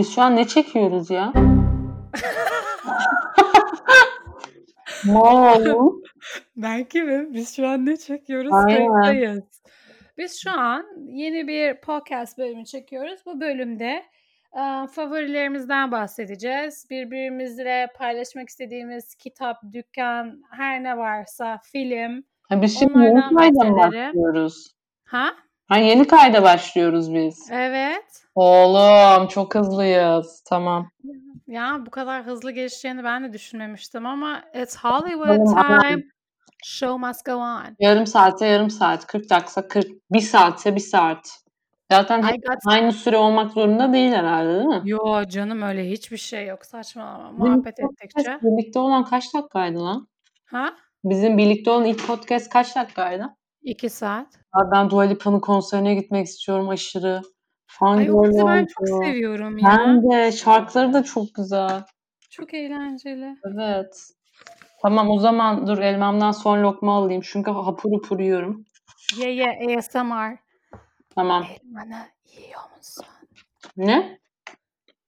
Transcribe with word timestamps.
Biz 0.00 0.14
şu 0.14 0.22
an 0.22 0.36
ne 0.36 0.46
çekiyoruz 0.46 1.10
ya? 1.10 1.32
oldu? 5.08 6.02
Belki 6.56 7.02
mi? 7.02 7.34
Biz 7.34 7.56
şu 7.56 7.68
an 7.68 7.86
ne 7.86 7.96
çekiyoruz? 7.96 8.50
Kayıttayız. 8.50 9.62
Biz 10.18 10.40
şu 10.42 10.50
an 10.60 10.84
yeni 11.06 11.48
bir 11.48 11.80
podcast 11.80 12.38
bölümü 12.38 12.64
çekiyoruz. 12.64 13.20
Bu 13.26 13.40
bölümde 13.40 14.02
e, 14.52 14.86
favorilerimizden 14.92 15.92
bahsedeceğiz. 15.92 16.86
Birbirimizle 16.90 17.88
paylaşmak 17.96 18.48
istediğimiz 18.48 19.14
kitap, 19.14 19.56
dükkan, 19.72 20.42
her 20.50 20.82
ne 20.82 20.96
varsa 20.96 21.60
film. 21.72 22.24
Ha, 22.48 22.62
biz 22.62 22.78
şimdi 22.78 22.98
yeni 22.98 23.20
kayda 23.36 23.76
başlıyoruz? 23.76 24.74
Ha? 25.04 25.30
Ha, 25.68 25.76
yeni 25.78 26.06
kayda 26.06 26.42
başlıyoruz 26.42 27.14
biz. 27.14 27.50
Evet. 27.52 28.26
Oğlum 28.40 29.26
çok 29.28 29.54
hızlıyız. 29.54 30.42
Tamam. 30.48 30.90
Ya 31.46 31.82
bu 31.86 31.90
kadar 31.90 32.26
hızlı 32.26 32.50
geçeceğini 32.50 33.04
ben 33.04 33.24
de 33.24 33.32
düşünmemiştim 33.32 34.06
ama 34.06 34.42
it's 34.62 34.76
Hollywood 34.78 35.46
time. 35.46 36.02
Show 36.64 37.06
must 37.06 37.24
go 37.26 37.32
on. 37.32 37.76
Yarım 37.78 38.06
saate 38.06 38.46
yarım 38.46 38.70
saat. 38.70 39.06
40 39.06 39.30
dakika 39.30 39.68
40. 39.68 39.86
Bir 40.12 40.20
saatse 40.20 40.74
bir 40.74 40.80
saat. 40.80 41.30
Zaten 41.92 42.22
hep 42.22 42.46
got 42.46 42.58
aynı 42.66 42.92
süre 42.92 43.16
olmak 43.16 43.52
zorunda 43.52 43.92
değil 43.92 44.12
herhalde 44.12 44.54
değil 44.54 44.64
mi? 44.66 44.82
Yo 44.84 45.24
canım 45.28 45.62
öyle 45.62 45.90
hiçbir 45.90 46.16
şey 46.16 46.46
yok 46.46 46.66
saçmalama. 46.66 47.32
Bizim 47.32 47.52
Muhabbet 47.52 47.76
podcast 47.76 48.02
ettikçe. 48.18 48.38
birlikte 48.42 48.78
olan 48.78 49.04
kaç 49.04 49.34
dakikaydı 49.34 49.80
lan? 49.80 50.08
Ha? 50.46 50.72
Bizim 51.04 51.38
birlikte 51.38 51.70
olan 51.70 51.84
ilk 51.84 52.06
podcast 52.06 52.48
kaç 52.48 52.76
dakikaydı? 52.76 53.26
İki 53.62 53.90
saat. 53.90 54.26
Abi 54.52 54.70
ben 54.72 54.90
Dua 54.90 55.02
Lipa'nın 55.02 55.40
konserine 55.40 55.94
gitmek 55.94 56.26
istiyorum 56.26 56.68
aşırı. 56.68 57.20
Ay 57.80 58.10
o 58.10 58.22
ben 58.24 58.66
çok 58.66 58.88
seviyorum 59.04 59.58
ya. 59.58 59.68
Ben 59.68 60.10
de. 60.10 60.32
Şarkıları 60.32 60.92
da 60.92 61.04
çok 61.04 61.34
güzel. 61.34 61.84
Çok 62.30 62.54
eğlenceli. 62.54 63.36
Evet. 63.44 64.10
Tamam 64.82 65.10
o 65.10 65.18
zaman 65.18 65.66
dur 65.66 65.78
elmamdan 65.78 66.32
son 66.32 66.62
lokma 66.62 66.96
alayım. 66.96 67.22
Çünkü 67.24 67.50
hapur 67.50 67.92
hapur 67.92 68.20
yiyorum. 68.20 68.64
Ye 69.18 69.34
ye 69.34 69.78
ASMR. 69.78 70.38
Tamam. 71.14 71.46
Elmanı 71.64 72.06
yiyor 72.24 72.76
musun? 72.76 73.06
Ne? 73.76 74.18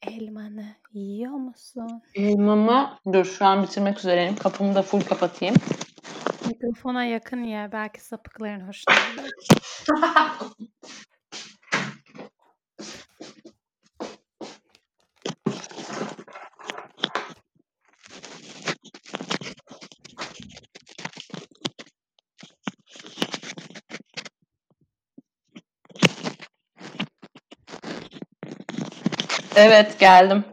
Elmanı 0.02 0.66
yiyor 0.92 1.32
musun? 1.32 2.02
Elmamı 2.14 2.98
dur 3.12 3.24
şu 3.24 3.44
an 3.44 3.62
bitirmek 3.62 3.98
üzereyim. 3.98 4.36
Kapımı 4.36 4.74
da 4.74 4.82
full 4.82 5.00
kapatayım. 5.00 5.54
Mikrofona 6.46 7.04
yakın 7.04 7.42
ye. 7.42 7.68
Belki 7.72 8.04
sapıkların 8.04 8.68
hoşuna 8.68 8.94
gider. 9.10 9.30
Evet 29.56 29.98
geldim. 29.98 30.44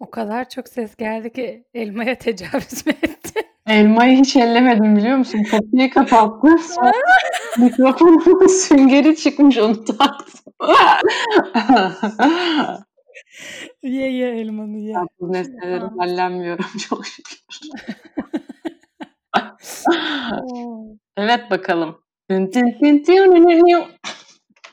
O 0.00 0.10
kadar 0.10 0.48
çok 0.48 0.68
ses 0.68 0.96
geldi 0.96 1.32
ki 1.32 1.64
elmaya 1.74 2.18
tecavüz 2.18 2.86
mü 2.86 2.92
ettin? 3.02 3.42
Elmayı 3.66 4.18
hiç 4.18 4.36
ellemedim 4.36 4.96
biliyor 4.96 5.16
musun? 5.16 5.42
Kapıyı 5.50 5.90
kapattım. 5.90 6.58
Sonra 6.58 6.92
mikrofonun 7.58 8.46
süngeri 8.46 9.16
çıkmış 9.16 9.58
onu 9.58 9.84
taktım. 9.84 10.41
Ye 13.82 14.10
ye 14.12 14.28
elmanı 14.40 14.78
ye. 14.78 14.94
Ben 14.94 15.06
bu 15.20 15.32
nesneleri 15.32 15.80
Tamam. 15.80 15.98
hallenmiyorum 15.98 16.64
çok 16.88 17.06
şükür. 17.06 17.38
Oo. 20.42 20.86
Evet 21.16 21.50
bakalım. 21.50 21.98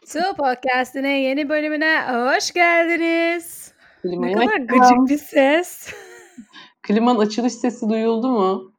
Su 0.05 0.19
Podcast'ine 0.37 1.21
yeni 1.21 1.49
bölümüne 1.49 2.01
hoş 2.11 2.51
geldiniz. 2.51 3.73
Ne 4.03 4.09
Klimayı 4.11 4.35
kadar 4.35 4.47
açalım. 4.47 4.67
gıcık 5.05 5.09
bir 5.09 5.25
ses. 5.25 5.93
Klimanın 6.83 7.19
açılış 7.19 7.53
sesi 7.53 7.89
duyuldu 7.89 8.27
mu? 8.31 8.73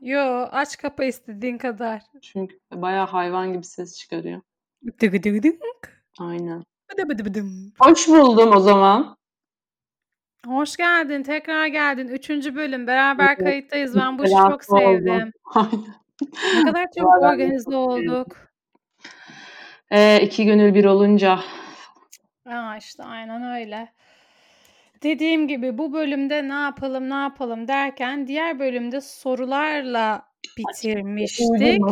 Yo 0.00 0.48
aç 0.52 0.76
kapa 0.78 1.04
istediğin 1.04 1.58
kadar. 1.58 2.02
Çünkü 2.22 2.58
bayağı 2.72 3.06
hayvan 3.06 3.52
gibi 3.52 3.64
ses 3.64 3.98
çıkarıyor. 3.98 4.40
Dıgı 5.00 5.22
dıgı 5.22 5.42
dıgı. 5.42 5.58
Aynen. 6.20 6.64
Bıdı 6.92 7.08
bıdı 7.08 7.24
bıdım. 7.24 7.72
Hoş 7.78 8.08
buldum 8.08 8.52
o 8.56 8.60
zaman. 8.60 9.16
Hoş 10.46 10.76
geldin, 10.76 11.22
tekrar 11.22 11.66
geldin. 11.66 12.08
Üçüncü 12.08 12.54
bölüm. 12.54 12.86
Beraber 12.86 13.36
kayıttayız. 13.36 13.96
Ben 13.96 14.18
bu 14.18 14.24
işi 14.24 14.34
çok 14.50 14.64
sevdim. 14.64 15.32
Ne 16.54 16.64
kadar 16.64 16.86
çok 16.98 17.06
organize 17.06 17.76
olduk. 17.76 18.36
Ee, 19.90 20.20
iki 20.22 20.44
gönül 20.44 20.74
bir 20.74 20.84
olunca. 20.84 21.40
Aa 22.46 22.76
işte 22.76 23.02
aynen 23.02 23.60
öyle. 23.60 23.92
Dediğim 25.02 25.48
gibi 25.48 25.78
bu 25.78 25.92
bölümde 25.92 26.48
ne 26.48 26.52
yapalım 26.54 27.10
ne 27.10 27.14
yapalım 27.14 27.68
derken 27.68 28.26
diğer 28.26 28.58
bölümde 28.58 29.00
sorularla 29.00 30.22
bitirmiştik. 30.58 31.46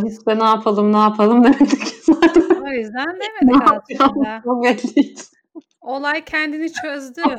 Hiç 0.04 0.27
de 0.27 0.39
ne 0.39 0.44
yapalım 0.44 0.93
ne 0.93 0.99
yapalım 0.99 1.44
demedik 1.44 1.89
zaten. 2.03 2.41
O 2.72 2.75
yüzden 2.75 3.06
demedik 3.06 3.62
aslında. 3.62 4.43
Olay 5.81 6.25
kendini 6.25 6.72
çözdü. 6.72 7.22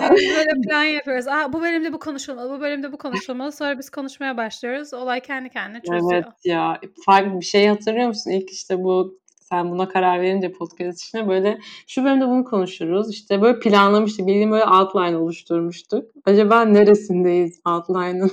Ve 0.00 0.16
biz 0.16 0.36
böyle 0.36 0.60
plan 0.68 0.82
yapıyoruz. 0.82 1.28
Aa, 1.28 1.52
bu 1.52 1.62
bölümde 1.62 1.92
bu 1.92 1.98
konuşulmalı, 1.98 2.58
bu 2.58 2.60
bölümde 2.60 2.92
bu 2.92 2.98
konuşulmalı. 2.98 3.52
Sonra 3.52 3.78
biz 3.78 3.90
konuşmaya 3.90 4.36
başlıyoruz. 4.36 4.94
Olay 4.94 5.20
kendi 5.20 5.48
kendine 5.48 5.82
çözüyor. 5.82 6.12
Evet 6.12 6.44
ya. 6.44 6.80
Farklı 7.06 7.40
bir 7.40 7.44
şey 7.44 7.66
hatırlıyor 7.66 8.06
musun? 8.06 8.30
İlk 8.30 8.50
işte 8.50 8.82
bu 8.82 9.18
sen 9.54 9.70
buna 9.70 9.88
karar 9.88 10.20
verince 10.20 10.52
podcast 10.52 11.02
içine 11.02 11.28
böyle 11.28 11.58
şu 11.86 12.04
bölümde 12.04 12.26
bunu 12.26 12.44
konuşuruz. 12.44 13.10
İşte 13.10 13.42
böyle 13.42 13.58
planlamıştık. 13.58 14.26
Bildiğin 14.26 14.50
böyle 14.50 14.64
outline 14.64 15.16
oluşturmuştuk. 15.16 16.10
Acaba 16.24 16.64
neresindeyiz 16.64 17.60
outline'ın? 17.66 18.30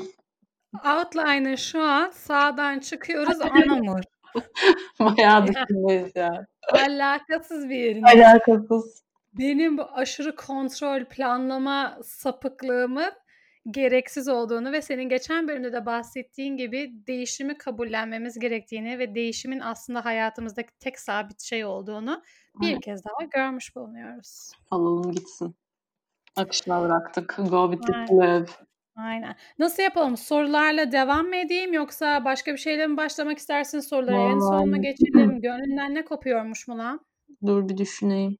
Outliner 0.85 1.57
şu 1.57 1.81
an 1.81 2.11
sağdan 2.11 2.79
çıkıyoruz 2.79 3.41
Anamur. 3.41 4.01
Bayağı 4.99 5.47
dışındayız 5.47 6.15
ya. 6.15 6.47
Alakasız 6.73 7.69
bir 7.69 7.75
yerinde. 7.75 8.07
Alakasız. 8.07 9.03
Benim 9.33 9.77
bu 9.77 9.83
aşırı 9.83 10.35
kontrol, 10.35 11.05
planlama 11.05 11.97
sapıklığımın 12.03 13.11
gereksiz 13.71 14.27
olduğunu 14.27 14.71
ve 14.71 14.81
senin 14.81 15.09
geçen 15.09 15.47
bölümde 15.47 15.73
de 15.73 15.85
bahsettiğin 15.85 16.57
gibi 16.57 16.91
değişimi 17.07 17.57
kabullenmemiz 17.57 18.39
gerektiğini 18.39 18.99
ve 18.99 19.15
değişimin 19.15 19.59
aslında 19.59 20.05
hayatımızdaki 20.05 20.77
tek 20.79 20.99
sabit 20.99 21.41
şey 21.41 21.65
olduğunu 21.65 22.23
bir 22.61 22.67
Aynen. 22.67 22.79
kez 22.79 23.05
daha 23.05 23.25
görmüş 23.25 23.75
bulunuyoruz. 23.75 24.51
Alalım 24.71 25.11
gitsin. 25.11 25.55
Akışına 26.35 26.81
bıraktık. 26.81 27.35
Go 27.49 27.71
with 27.71 27.87
the 27.87 28.05
flow. 28.05 28.53
Aynen. 29.03 29.35
Nasıl 29.59 29.83
yapalım? 29.83 30.17
Sorularla 30.17 30.91
devam 30.91 31.25
mı 31.27 31.35
edeyim 31.35 31.73
yoksa 31.73 32.25
başka 32.25 32.53
bir 32.53 32.57
şeyle 32.57 32.87
mi 32.87 32.97
başlamak 32.97 33.37
istersin 33.37 33.79
sorulara? 33.79 34.17
En 34.17 34.39
son 34.39 34.69
mu 34.69 34.71
Vallahi 34.71 34.81
geçelim? 34.81 35.41
Gönlünden 35.41 35.95
ne 35.95 36.05
kopuyormuş 36.05 36.67
mu 36.67 36.77
lan? 36.77 36.99
dur 37.45 37.69
bir 37.69 37.77
düşüneyim. 37.77 38.37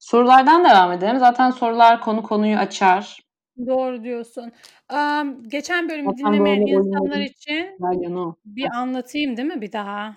Sorulardan 0.00 0.64
devam 0.64 0.92
edelim. 0.92 1.18
Zaten 1.18 1.50
sorular 1.50 2.00
konu 2.00 2.22
konuyu 2.22 2.56
açar. 2.56 3.20
Doğru 3.66 4.04
diyorsun. 4.04 4.52
Am, 4.88 5.42
geçen 5.48 5.88
bölümü 5.88 6.10
Zaten 6.10 6.32
dinlemeyen 6.32 6.60
böyle 6.60 6.70
insanlar 6.70 7.20
için 7.20 7.76
Nagihan 7.80 8.16
o. 8.16 8.34
bir 8.44 8.66
anlatayım 8.74 9.36
değil 9.36 9.48
mi 9.48 9.60
bir 9.60 9.72
daha? 9.72 10.14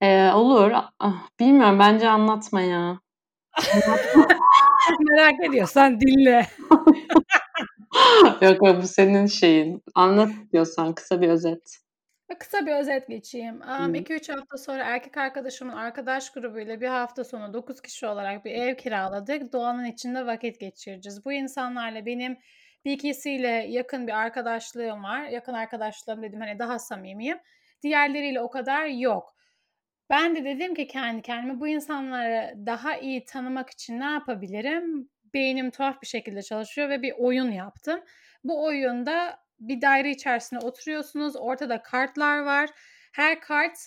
Ee, 0.00 0.30
olur. 0.34 0.70
Ah, 0.98 1.28
bilmiyorum. 1.40 1.78
Bence 1.78 2.08
anlatma 2.08 2.60
ya. 2.60 2.98
Merak 5.00 5.34
ediyorsan 5.48 6.00
dinle. 6.00 6.46
Yok 8.42 8.62
yok 8.62 8.82
bu 8.82 8.86
senin 8.86 9.26
şeyin. 9.26 9.82
Anlat 9.94 10.30
diyorsan 10.52 10.94
kısa 10.94 11.20
bir 11.20 11.28
özet. 11.28 11.78
Kısa 12.38 12.66
bir 12.66 12.72
özet 12.72 13.08
geçeyim. 13.08 13.60
Hı. 13.60 13.92
2-3 13.92 14.32
hafta 14.32 14.58
sonra 14.58 14.84
erkek 14.84 15.16
arkadaşımın 15.16 15.72
arkadaş 15.72 16.30
grubuyla 16.30 16.80
bir 16.80 16.88
hafta 16.88 17.24
sonu 17.24 17.52
9 17.52 17.80
kişi 17.80 18.06
olarak 18.06 18.44
bir 18.44 18.50
ev 18.50 18.76
kiraladık. 18.76 19.52
Doğanın 19.52 19.84
içinde 19.84 20.26
vakit 20.26 20.60
geçireceğiz. 20.60 21.24
Bu 21.24 21.32
insanlarla 21.32 22.06
benim 22.06 22.38
bir 22.84 22.92
ikisiyle 22.92 23.48
yakın 23.48 24.06
bir 24.06 24.12
arkadaşlığım 24.12 25.02
var. 25.02 25.24
Yakın 25.24 25.52
arkadaşlığım 25.52 26.22
dedim 26.22 26.40
hani 26.40 26.58
daha 26.58 26.78
samimiyim. 26.78 27.38
Diğerleriyle 27.82 28.40
o 28.40 28.50
kadar 28.50 28.86
yok. 28.86 29.34
Ben 30.10 30.36
de 30.36 30.44
dedim 30.44 30.74
ki 30.74 30.86
kendi 30.86 31.22
kendime 31.22 31.60
bu 31.60 31.68
insanları 31.68 32.54
daha 32.66 32.96
iyi 32.96 33.24
tanımak 33.24 33.70
için 33.70 34.00
ne 34.00 34.04
yapabilirim? 34.04 35.08
Beynim 35.34 35.70
tuhaf 35.70 36.02
bir 36.02 36.06
şekilde 36.06 36.42
çalışıyor 36.42 36.88
ve 36.88 37.02
bir 37.02 37.14
oyun 37.18 37.50
yaptım. 37.50 38.00
Bu 38.44 38.64
oyunda 38.64 39.38
bir 39.60 39.80
daire 39.80 40.10
içerisinde 40.10 40.60
oturuyorsunuz. 40.66 41.36
Ortada 41.36 41.82
kartlar 41.82 42.38
var. 42.38 42.70
Her 43.12 43.40
kart 43.40 43.78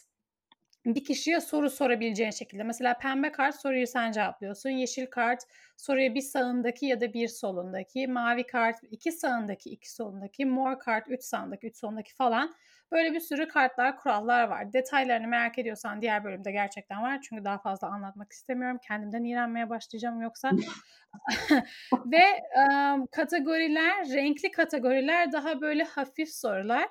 bir 0.86 1.04
kişiye 1.04 1.42
soru 1.42 1.70
sorabileceğin 1.70 2.32
şekilde. 2.32 2.64
Mesela 2.64 2.98
pembe 2.98 3.32
kart 3.32 3.56
soruyu 3.56 3.88
sen 3.88 4.12
cevaplıyorsun. 4.12 4.70
Yeşil 4.70 5.06
kart 5.06 5.44
soruyu 5.78 6.16
bir 6.16 6.22
sağındaki 6.22 6.86
ya 6.86 7.02
da 7.02 7.14
bir 7.14 7.28
solundaki. 7.28 8.08
Mavi 8.08 8.48
kart 8.48 8.76
iki 8.92 9.12
sağındaki, 9.12 9.70
iki 9.70 9.92
solundaki. 9.92 10.46
Mor 10.46 10.80
kart 10.80 11.08
üç 11.10 11.24
sağındaki, 11.24 11.68
üç 11.68 11.78
solundaki 11.78 12.16
falan. 12.16 12.56
Böyle 12.92 13.14
bir 13.14 13.20
sürü 13.20 13.48
kartlar, 13.48 13.98
kurallar 13.98 14.48
var. 14.48 14.74
Detaylarını 14.74 15.28
merak 15.28 15.58
ediyorsan 15.58 16.02
diğer 16.02 16.24
bölümde 16.24 16.52
gerçekten 16.52 17.02
var. 17.02 17.22
Çünkü 17.22 17.44
daha 17.44 17.58
fazla 17.58 17.88
anlatmak 17.88 18.32
istemiyorum. 18.32 18.80
Kendimden 18.88 19.24
iğrenmeye 19.24 19.70
başlayacağım 19.70 20.22
yoksa. 20.22 20.52
Ve 22.06 22.24
um, 22.58 23.08
kategoriler, 23.08 24.10
renkli 24.14 24.52
kategoriler 24.52 25.32
daha 25.32 25.62
böyle 25.62 25.84
hafif 25.84 26.30
sorular. 26.30 26.88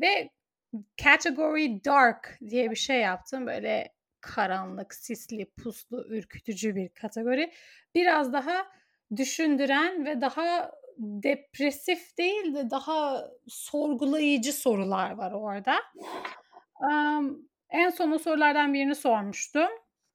Ve 0.00 0.30
Category 1.04 1.84
Dark 1.84 2.38
diye 2.50 2.70
bir 2.70 2.76
şey 2.76 3.00
yaptım. 3.00 3.46
Böyle 3.46 3.92
karanlık, 4.20 4.94
sisli, 4.94 5.50
puslu, 5.62 6.06
ürkütücü 6.08 6.76
bir 6.76 6.88
kategori. 6.88 7.52
Biraz 7.94 8.32
daha 8.32 8.66
düşündüren 9.16 10.04
ve 10.04 10.20
daha 10.20 10.72
depresif 10.98 12.18
değil 12.18 12.54
de 12.54 12.70
daha 12.70 13.28
sorgulayıcı 13.48 14.52
sorular 14.52 15.10
var 15.10 15.32
orada. 15.32 15.74
Um, 16.80 17.48
en 17.70 17.90
son 17.90 18.10
o 18.10 18.18
sorulardan 18.18 18.74
birini 18.74 18.94
sormuştum. 18.94 19.68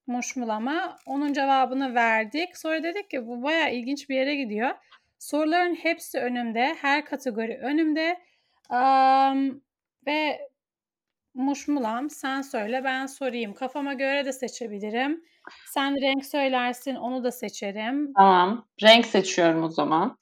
Muşmulama. 0.08 0.96
Onun 1.06 1.34
cevabını 1.34 1.96
verdik. 1.96 2.58
Sonra 2.58 2.84
dedik 2.84 3.10
ki 3.10 3.28
bu 3.28 3.44
baya 3.44 3.70
ilginç 3.70 4.10
bir 4.10 4.16
yere 4.16 4.36
gidiyor. 4.36 4.70
Soruların 5.20 5.76
hepsi 5.76 6.20
önümde. 6.20 6.76
Her 6.82 7.06
kategori 7.06 7.60
önümde. 7.62 8.20
Um, 8.70 9.62
ve 10.08 10.50
muşmulam 11.34 12.10
sen 12.10 12.42
söyle 12.42 12.84
ben 12.84 13.06
sorayım. 13.06 13.54
Kafama 13.54 13.94
göre 13.94 14.26
de 14.26 14.34
seçebilirim. 14.34 15.24
Sen 15.66 16.02
renk 16.02 16.26
söylersin 16.26 16.96
onu 16.96 17.24
da 17.24 17.32
seçerim. 17.32 18.14
Tamam. 18.14 18.68
Renk 18.84 19.06
seçiyorum 19.06 19.64
o 19.64 19.70
zaman. 19.70 20.18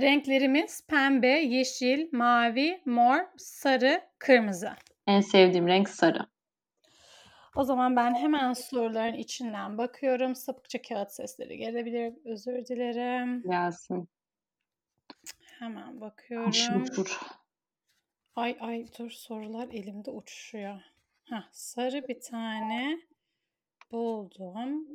Renklerimiz 0.00 0.86
pembe, 0.86 1.28
yeşil, 1.28 2.08
mavi, 2.12 2.82
mor, 2.84 3.18
sarı, 3.36 4.00
kırmızı. 4.18 4.70
En 5.06 5.20
sevdiğim 5.20 5.66
renk 5.66 5.88
sarı. 5.88 6.26
O 7.56 7.64
zaman 7.64 7.96
ben 7.96 8.14
hemen 8.14 8.52
soruların 8.52 9.14
içinden 9.14 9.78
bakıyorum. 9.78 10.34
Sapıkça 10.34 10.82
kağıt 10.82 11.12
sesleri 11.12 11.56
gelebilir. 11.56 12.14
Özür 12.24 12.66
dilerim. 12.66 13.42
Gelsin. 13.42 14.08
Hemen 15.58 16.00
bakıyorum. 16.00 16.86
Dur. 16.96 17.20
Ay 18.36 18.56
ay 18.60 18.86
dur 18.98 19.10
sorular 19.10 19.68
elimde 19.68 20.10
uçuşuyor. 20.10 20.80
Heh, 21.24 21.48
sarı 21.52 22.08
bir 22.08 22.20
tane 22.20 22.98
buldum. 23.92 24.86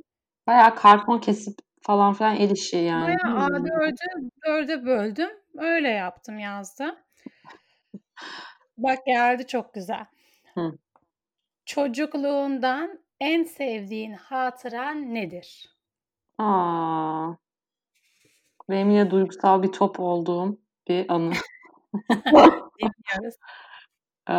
Bayağı 0.48 0.76
karton 0.76 1.20
kesip 1.20 1.60
falan 1.84 2.14
filan 2.14 2.36
el 2.36 2.50
işi 2.50 2.78
yani. 2.78 3.18
Bayağı 3.24 3.48
A4'ü 3.48 4.30
dörde 4.48 4.86
böldüm. 4.86 5.30
Öyle 5.58 5.90
yaptım 5.90 6.40
yazdı. 6.40 7.04
Bak 8.78 9.06
geldi 9.06 9.48
çok 9.48 9.74
güzel. 9.74 10.06
Hı. 10.54 10.78
Çocukluğundan 11.66 13.00
en 13.20 13.44
sevdiğin 13.44 14.14
hatıran 14.14 15.14
nedir? 15.14 15.76
Aa, 16.38 17.32
benim 18.70 18.90
yine 18.90 19.12
duygusal 19.12 19.64
bir 19.64 19.72
top 19.72 20.00
olduğum 20.00 20.58
bir 20.88 21.06
anı. 21.10 21.34
Ee, 24.30 24.34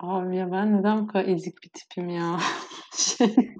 abi 0.00 0.36
ya 0.36 0.52
ben 0.52 0.78
neden 0.78 1.02
bu 1.02 1.06
kadar 1.06 1.24
ezik 1.24 1.62
bir 1.62 1.68
tipim 1.68 2.08
ya? 2.08 2.38
Şey, 2.96 3.54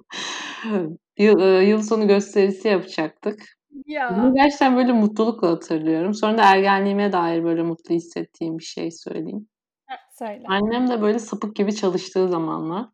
yıl, 1.18 1.40
e, 1.40 1.64
yıl 1.64 1.82
sonu 1.82 2.08
gösterisi 2.08 2.68
yapacaktık. 2.68 3.42
Ya. 3.86 4.16
Bunu 4.16 4.34
gerçekten 4.34 4.76
böyle 4.76 4.92
mutlulukla 4.92 5.50
hatırlıyorum. 5.50 6.14
Sonra 6.14 6.38
da 6.38 6.42
ergenliğime 6.42 7.12
dair 7.12 7.44
böyle 7.44 7.62
mutlu 7.62 7.94
hissettiğim 7.94 8.58
bir 8.58 8.64
şey 8.64 8.90
söyleyeyim. 8.90 9.48
Söyle. 10.18 10.42
Annem 10.48 10.88
de 10.88 11.02
böyle 11.02 11.18
sapık 11.18 11.56
gibi 11.56 11.74
çalıştığı 11.74 12.28
zamanlar. 12.28 12.86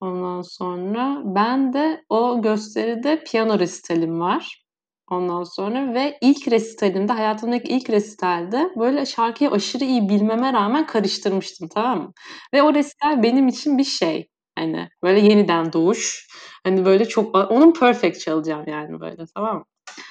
Ondan 0.00 0.42
sonra 0.42 1.22
ben 1.24 1.72
de 1.72 2.04
o 2.08 2.42
gösteride 2.42 3.24
piyano 3.24 3.58
resitalim 3.58 4.20
var. 4.20 4.64
Ondan 5.10 5.44
sonra 5.44 5.94
ve 5.94 6.18
ilk 6.20 6.48
resitalimde 6.48 7.12
hayatımdaki 7.12 7.72
ilk 7.72 7.90
resitalde 7.90 8.70
böyle 8.76 9.06
şarkıyı 9.06 9.50
aşırı 9.50 9.84
iyi 9.84 10.08
bilmeme 10.08 10.52
rağmen 10.52 10.86
karıştırmıştım 10.86 11.68
tamam 11.68 12.02
mı? 12.02 12.12
Ve 12.54 12.62
o 12.62 12.74
resital 12.74 13.22
benim 13.22 13.48
için 13.48 13.78
bir 13.78 13.84
şey. 13.84 14.28
Hani 14.58 14.88
böyle 15.02 15.20
yeniden 15.20 15.72
doğuş. 15.72 16.26
Hani 16.64 16.84
böyle 16.84 17.04
çok 17.08 17.34
onun 17.34 17.72
perfect 17.72 18.20
çalacağım 18.20 18.64
yani 18.66 19.00
böyle 19.00 19.24
tamam 19.34 19.56
mı? 19.56 19.64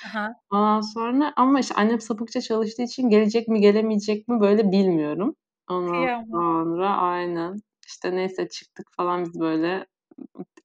Aha. 0.06 0.34
Ondan 0.52 0.82
sonra 0.82 1.34
ama 1.36 1.60
işte 1.60 1.76
annem 1.76 2.02
sapıkça 2.02 2.42
çalıştığı 2.42 2.84
için 2.84 3.10
gelecek 3.10 3.48
mi 3.48 3.62
gelemeyecek 3.62 4.28
mi 4.28 4.42
böyle 4.42 4.72
bilmiyorum. 4.72 5.36
Ondan 5.70 5.92
Kıyamam. 5.94 6.26
sonra 6.32 6.98
aynen 6.98 7.62
işte 7.88 8.16
neyse 8.16 8.50
çıktık 8.50 8.88
falan 8.98 9.26
biz 9.26 9.40
böyle 9.40 9.86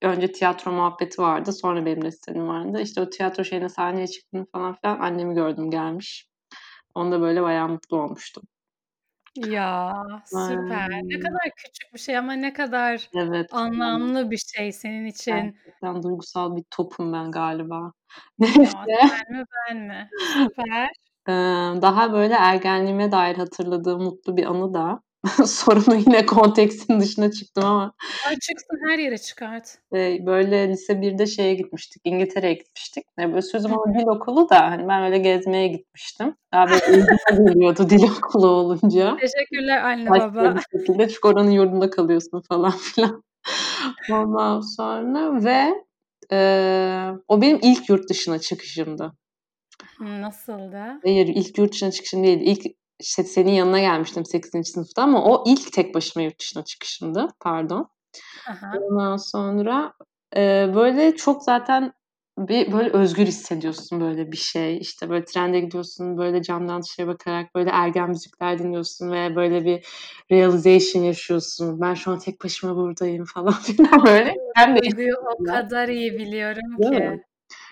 önce 0.03 0.33
tiyatro 0.33 0.73
muhabbeti 0.73 1.23
vardı. 1.23 1.53
Sonra 1.53 1.87
benim 1.87 2.03
resitalim 2.03 2.49
vardı. 2.49 2.81
İşte 2.81 3.01
o 3.01 3.11
tiyatro 3.11 3.45
şeyine 3.45 3.69
sahneye 3.69 4.07
çıktım 4.07 4.47
falan 4.53 4.75
filan. 4.75 4.99
Annemi 5.01 5.35
gördüm 5.35 5.71
gelmiş. 5.71 6.29
Onda 6.95 7.21
böyle 7.21 7.43
bayağı 7.43 7.69
mutlu 7.69 8.03
olmuştum. 8.03 8.43
Ya 9.37 9.93
süper. 10.25 10.91
Ne 10.91 10.95
Aynen. 10.95 11.21
kadar 11.21 11.51
küçük 11.57 11.95
bir 11.95 11.99
şey 11.99 12.19
ama 12.19 12.33
ne 12.33 12.53
kadar 12.53 13.11
Evet. 13.17 13.47
anlamlı 13.53 14.31
bir 14.31 14.39
şey 14.57 14.73
senin 14.73 15.05
için. 15.07 15.33
Gerçekten 15.65 16.03
duygusal 16.03 16.57
bir 16.57 16.65
topum 16.71 17.13
ben 17.13 17.31
galiba. 17.31 17.93
Ya 18.39 18.71
Neyse. 18.89 19.09
sen 19.09 19.37
mi 19.39 19.45
ben 19.69 19.77
mi? 19.77 20.11
Süper. 20.33 20.89
Ee, 21.29 21.33
daha 21.83 22.13
böyle 22.13 22.35
ergenliğime 22.35 23.13
dair 23.13 23.37
hatırladığım 23.37 24.03
mutlu 24.03 24.37
bir 24.37 24.45
anı 24.45 24.75
da 24.75 25.01
sorunu 25.47 25.95
yine 25.97 26.27
kontekstin 26.27 27.01
dışına 27.01 27.31
çıktım 27.31 27.65
ama 27.65 27.93
Ay 28.29 28.35
çıksın 28.35 28.79
her 28.89 28.99
yere 28.99 29.19
çıkart. 29.19 29.79
böyle 30.27 30.69
lise 30.69 30.93
1'de 30.93 31.27
şeye 31.27 31.55
gitmiştik. 31.55 32.03
İngiltere'ye 32.05 32.55
gitmiştik. 32.55 33.05
Yani 33.19 33.33
böyle 33.33 33.43
sözüm 33.43 33.73
ama 33.73 33.95
dil 33.95 34.07
okulu 34.07 34.49
da 34.51 34.61
hani 34.61 34.89
ben 34.89 35.03
öyle 35.03 35.19
gezmeye 35.19 35.69
gitmiştim. 35.69 36.35
Daha 36.53 36.67
böyle 36.67 36.87
ilgime 36.91 37.53
geliyordu 37.53 37.91
dil 37.91 38.03
okulu 38.19 38.47
olunca. 38.47 39.17
Teşekkürler 39.17 39.85
anne 39.85 40.11
Başka 40.11 40.35
baba. 40.35 40.55
bir 40.55 40.79
şekilde 40.79 41.09
çünkü 41.09 41.29
oranın 41.29 41.51
yurdunda 41.51 41.91
kalıyorsun 41.91 42.43
falan 42.49 42.71
filan. 42.79 43.23
Ondan 44.11 44.61
sonra 44.61 45.45
ve 45.45 45.75
e, 46.33 46.39
o 47.29 47.41
benim 47.43 47.59
ilk 47.63 47.89
yurt 47.89 48.09
dışına 48.11 48.39
çıkışımdı. 48.39 49.13
Nasıldı? 50.01 51.01
Hayır 51.05 51.27
ilk 51.29 51.59
yurt 51.59 51.73
dışına 51.73 51.91
çıkışım 51.91 52.25
değildi. 52.25 52.45
İlk 52.45 52.67
işte 53.01 53.25
senin 53.25 53.53
yanına 53.53 53.81
gelmiştim 53.81 54.25
8. 54.25 54.65
sınıfta 54.65 55.03
ama 55.03 55.25
o 55.25 55.45
ilk 55.47 55.73
tek 55.73 55.95
başıma 55.95 56.25
yurt 56.25 56.41
dışına 56.41 56.65
çıkışımdı. 56.65 57.29
Pardon. 57.41 57.89
Aha. 58.51 58.73
Ondan 58.79 59.17
sonra 59.17 59.93
e, 60.37 60.71
böyle 60.75 61.17
çok 61.17 61.43
zaten 61.43 61.93
bir 62.39 62.73
böyle 62.73 62.91
özgür 62.91 63.27
hissediyorsun 63.27 64.01
böyle 64.01 64.33
bir 64.33 64.37
şey. 64.37 64.79
İşte 64.79 65.11
böyle 65.11 65.25
trende 65.25 65.61
gidiyorsun 65.61 66.19
böyle 66.19 66.43
camdan 66.43 66.83
dışarı 66.83 67.07
bakarak 67.07 67.55
böyle 67.55 67.71
ergen 67.71 68.09
müzikler 68.09 68.59
dinliyorsun 68.59 69.13
ve 69.13 69.37
böyle 69.37 69.65
bir 69.65 69.87
realization 70.33 71.03
yaşıyorsun. 71.03 71.81
Ben 71.81 71.95
şu 71.95 72.11
an 72.11 72.19
tek 72.19 72.45
başıma 72.45 72.77
buradayım 72.77 73.25
falan 73.25 73.53
filan 73.63 74.07
böyle. 74.07 74.35
Ben 74.59 74.77
de 74.77 74.81
duyguyu 74.83 75.15
o 75.41 75.45
kadar 75.45 75.89
iyi 75.89 76.19
biliyorum 76.19 76.79
Değil 76.79 76.91
ki. 76.93 76.99
mi? 76.99 77.25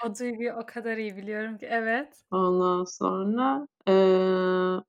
O 0.07 0.19
duyguyu 0.19 0.53
o 0.53 0.67
kadar 0.67 0.97
iyi 0.97 1.17
biliyorum 1.17 1.59
ki. 1.59 1.67
Evet. 1.71 2.09
Ondan 2.31 2.85
sonra 2.85 3.67
eee 3.89 4.85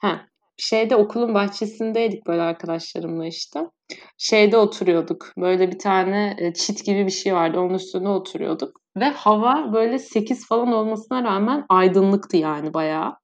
heh, 0.00 0.18
şeyde 0.56 0.96
okulun 0.96 1.34
bahçesindeydik 1.34 2.26
böyle 2.26 2.42
arkadaşlarımla 2.42 3.26
işte. 3.26 3.60
Şeyde 4.18 4.56
oturuyorduk. 4.56 5.32
Böyle 5.38 5.70
bir 5.70 5.78
tane 5.78 6.36
e, 6.38 6.54
çit 6.54 6.84
gibi 6.84 7.06
bir 7.06 7.10
şey 7.10 7.34
vardı. 7.34 7.60
Onun 7.60 7.74
üstünde 7.74 8.08
oturuyorduk. 8.08 8.80
Ve 8.96 9.04
hava 9.04 9.72
böyle 9.72 9.98
8 9.98 10.46
falan 10.48 10.72
olmasına 10.72 11.24
rağmen 11.24 11.66
aydınlıktı 11.68 12.36
yani 12.36 12.74
bayağı. 12.74 13.16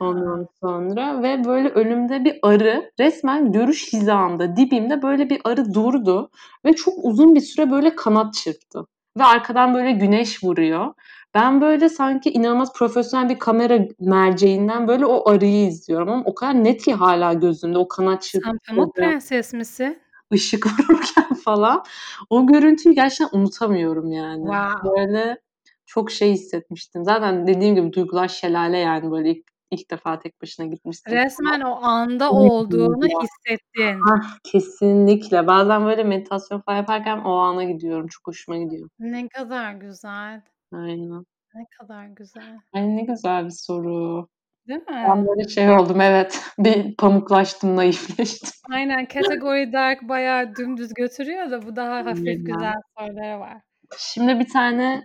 Ondan 0.00 0.46
sonra 0.60 1.22
ve 1.22 1.44
böyle 1.44 1.68
önümde 1.68 2.24
bir 2.24 2.38
arı 2.42 2.92
resmen 3.00 3.52
görüş 3.52 3.92
hizamda 3.92 4.56
dibimde 4.56 5.02
böyle 5.02 5.30
bir 5.30 5.40
arı 5.44 5.74
durdu 5.74 6.30
ve 6.64 6.72
çok 6.72 6.94
uzun 7.02 7.34
bir 7.34 7.40
süre 7.40 7.70
böyle 7.70 7.96
kanat 7.96 8.34
çırptı. 8.34 8.86
Ve 9.18 9.24
arkadan 9.24 9.74
böyle 9.74 9.92
güneş 9.92 10.44
vuruyor. 10.44 10.94
Ben 11.34 11.60
böyle 11.60 11.88
sanki 11.88 12.30
inanılmaz 12.30 12.72
profesyonel 12.72 13.28
bir 13.28 13.38
kamera 13.38 13.78
merceğinden 14.00 14.88
böyle 14.88 15.06
o 15.06 15.30
arıyı 15.30 15.66
izliyorum 15.66 16.08
ama 16.08 16.22
o 16.24 16.34
kadar 16.34 16.64
net 16.64 16.84
ki 16.84 16.94
hala 16.94 17.32
gözümde 17.32 17.78
o 17.78 17.88
kanat 17.88 18.24
Sen 18.24 18.40
çırptı. 18.40 18.58
Pamuk 18.68 18.96
Prenses 18.96 19.52
misin? 19.52 19.98
ışık 20.32 20.66
vururken 20.88 21.34
falan. 21.44 21.84
O 22.30 22.46
görüntüyü 22.46 22.94
gerçekten 22.94 23.38
unutamıyorum 23.38 24.12
yani. 24.12 24.44
Wow. 24.44 24.90
Böyle 24.90 25.40
çok 25.86 26.10
şey 26.10 26.32
hissetmiştim. 26.32 27.04
Zaten 27.04 27.46
dediğim 27.46 27.74
gibi 27.74 27.92
duygular 27.92 28.28
şelale 28.28 28.78
yani 28.78 29.10
böyle 29.10 29.30
ilk, 29.30 29.44
ilk 29.70 29.90
defa 29.90 30.18
tek 30.18 30.42
başına 30.42 30.66
gitmişsin. 30.66 31.10
Resmen 31.10 31.60
o 31.60 31.82
anda 31.82 32.30
olduğunu 32.30 33.06
hissettin. 33.06 34.00
Hah, 34.00 34.38
kesinlikle. 34.44 35.46
Bazen 35.46 35.84
böyle 35.84 36.04
meditasyon 36.04 36.60
falan 36.60 36.76
yaparken 36.76 37.18
o 37.18 37.32
ana 37.36 37.64
gidiyorum. 37.64 38.06
Çok 38.06 38.26
hoşuma 38.26 38.58
gidiyor. 38.58 38.88
Ne 38.98 39.28
kadar 39.28 39.72
güzel. 39.72 40.42
Aynen. 40.72 41.24
Ne 41.54 41.66
kadar 41.78 42.06
güzel. 42.06 42.58
Ay 42.72 42.96
ne 42.96 43.02
güzel 43.02 43.44
bir 43.44 43.50
soru. 43.50 44.28
Değil 44.68 44.80
Ben 44.88 45.18
mi? 45.18 45.26
böyle 45.28 45.48
şey 45.48 45.70
oldum 45.70 46.00
evet. 46.00 46.44
Bir 46.58 46.96
pamuklaştım, 46.96 47.76
naifleştim. 47.76 48.50
Aynen 48.72 49.06
Category 49.14 49.72
Dark 49.72 50.02
bayağı 50.02 50.56
dümdüz 50.56 50.94
götürüyor 50.94 51.50
da 51.50 51.62
bu 51.62 51.76
daha 51.76 51.96
hafif 51.96 52.26
Aynen. 52.26 52.44
güzel 52.44 52.74
soruları 52.98 53.40
var. 53.40 53.56
Şimdi 53.98 54.38
bir 54.38 54.48
tane 54.48 55.04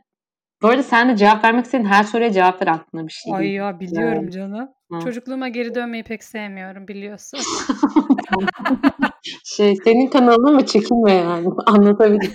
bu 0.61 0.67
arada 0.67 0.83
sen 0.83 1.09
de 1.09 1.15
cevap 1.15 1.43
vermek 1.43 1.65
istediğin 1.65 1.89
her 1.89 2.03
soruya 2.03 2.31
cevap 2.31 2.61
ver 2.61 2.67
aklına 2.67 3.07
bir 3.07 3.11
şey. 3.11 3.35
Ay 3.35 3.51
ya 3.51 3.79
biliyorum 3.79 4.29
canım. 4.29 4.69
Hı. 4.91 4.99
Çocukluğuma 4.99 5.47
geri 5.47 5.75
dönmeyi 5.75 6.03
pek 6.03 6.23
sevmiyorum 6.23 6.87
biliyorsun. 6.87 7.39
şey 9.43 9.75
senin 9.75 10.07
kanalın 10.07 10.55
mı 10.55 10.65
çekinme 10.65 11.13
yani 11.13 11.47
anlatabilirim. 11.65 12.33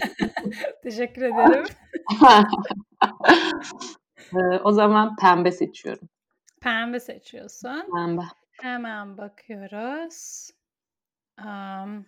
Teşekkür 0.83 1.23
ederim. 1.23 1.65
Ee, 4.35 4.59
o 4.64 4.73
zaman 4.73 5.16
pembe 5.16 5.52
seçiyorum. 5.52 6.09
Pembe 6.61 7.00
seçiyorsun. 7.00 7.85
Pembe. 7.94 8.23
Hemen 8.61 9.18
bakıyoruz. 9.18 10.50
Am, 11.38 12.04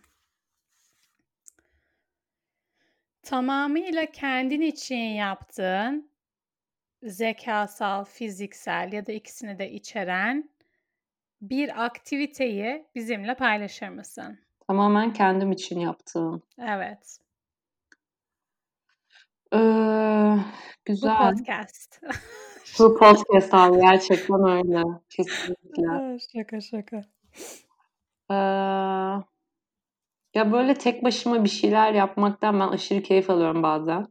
tamamıyla 3.22 4.06
kendin 4.06 4.60
için 4.60 4.96
yaptığın 4.96 6.10
zekasal, 7.02 8.04
fiziksel 8.04 8.92
ya 8.92 9.06
da 9.06 9.12
ikisini 9.12 9.58
de 9.58 9.70
içeren 9.70 10.50
bir 11.42 11.84
aktiviteyi 11.84 12.86
bizimle 12.94 13.34
paylaşır 13.34 13.88
mısın? 13.88 14.38
Tamamen 14.66 15.12
kendim 15.12 15.52
için 15.52 15.80
yaptığım. 15.80 16.42
Evet. 16.58 17.18
Ee, 19.54 19.58
Bu 19.58 20.92
güzel. 20.92 21.30
podcast. 21.30 22.00
Bu 22.78 22.94
podcast 22.98 23.54
abi 23.54 23.80
gerçekten 23.80 24.48
öyle. 24.48 24.82
Kesinlikle. 25.10 26.18
şaka 26.32 26.60
şaka. 26.60 27.02
Ee, 28.30 28.34
ya 30.34 30.52
böyle 30.52 30.74
tek 30.74 31.04
başıma 31.04 31.44
bir 31.44 31.48
şeyler 31.48 31.92
yapmaktan 31.92 32.60
ben 32.60 32.68
aşırı 32.68 33.02
keyif 33.02 33.30
alıyorum 33.30 33.62
bazen. 33.62 34.06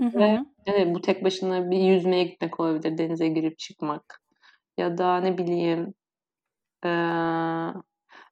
Hı 0.00 0.10
Ve 0.14 0.38
evet, 0.66 0.94
bu 0.94 1.00
tek 1.00 1.24
başına 1.24 1.70
bir 1.70 1.78
yüzmeye 1.78 2.24
gitmek 2.24 2.60
olabilir. 2.60 2.98
Denize 2.98 3.28
girip 3.28 3.58
çıkmak. 3.58 4.22
Ya 4.78 4.98
da 4.98 5.20
ne 5.20 5.38
bileyim. 5.38 5.94
ee, 6.84 6.88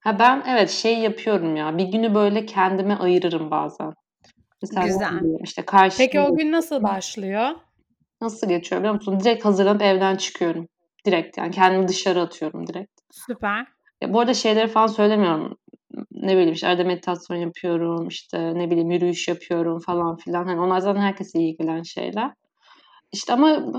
ha 0.01 0.19
ben 0.19 0.43
evet 0.47 0.71
şey 0.71 0.99
yapıyorum 0.99 1.57
ya. 1.57 1.79
Bir 1.79 1.85
günü 1.85 2.15
böyle 2.15 2.47
kendime 2.47 2.97
ayırırım 2.97 3.51
bazen. 3.51 3.95
Mesela 4.63 4.87
Güzel. 4.87 5.23
işte 5.45 5.63
karşıma 5.63 6.07
Peki 6.07 6.21
o 6.21 6.37
gün 6.37 6.53
nasıl 6.53 6.83
başlıyor? 6.83 7.49
nasıl 8.21 8.49
geçiyor 8.49 8.81
biliyor 8.81 8.95
musun? 8.95 9.21
Direkt 9.21 9.45
hazırlanıp 9.45 9.83
evden 9.83 10.17
çıkıyorum. 10.17 10.69
Direkt 11.07 11.39
yani 11.39 11.51
kendimi 11.51 11.89
dışarı 11.89 12.21
atıyorum 12.21 12.67
direkt. 12.67 13.01
Süper. 13.11 13.67
Ya 14.03 14.13
bu 14.13 14.21
arada 14.21 14.35
şeyleri 14.35 14.69
falan 14.69 14.87
söylemiyorum. 14.87 15.57
Ne 16.11 16.33
bileyim 16.33 16.53
işte 16.53 16.69
arada 16.69 16.85
meditasyon 16.85 17.37
yapıyorum, 17.37 18.09
işte 18.09 18.55
ne 18.55 18.71
bileyim 18.71 18.91
yürüyüş 18.91 19.29
yapıyorum 19.29 19.79
falan 19.79 20.17
filan. 20.17 20.45
Hani 20.45 20.61
onlar 20.61 20.79
zaten 20.79 21.01
herkese 21.01 21.39
iyi 21.39 21.57
gelen 21.57 21.83
şeyler. 21.83 22.31
İşte 23.13 23.33
ama 23.33 23.73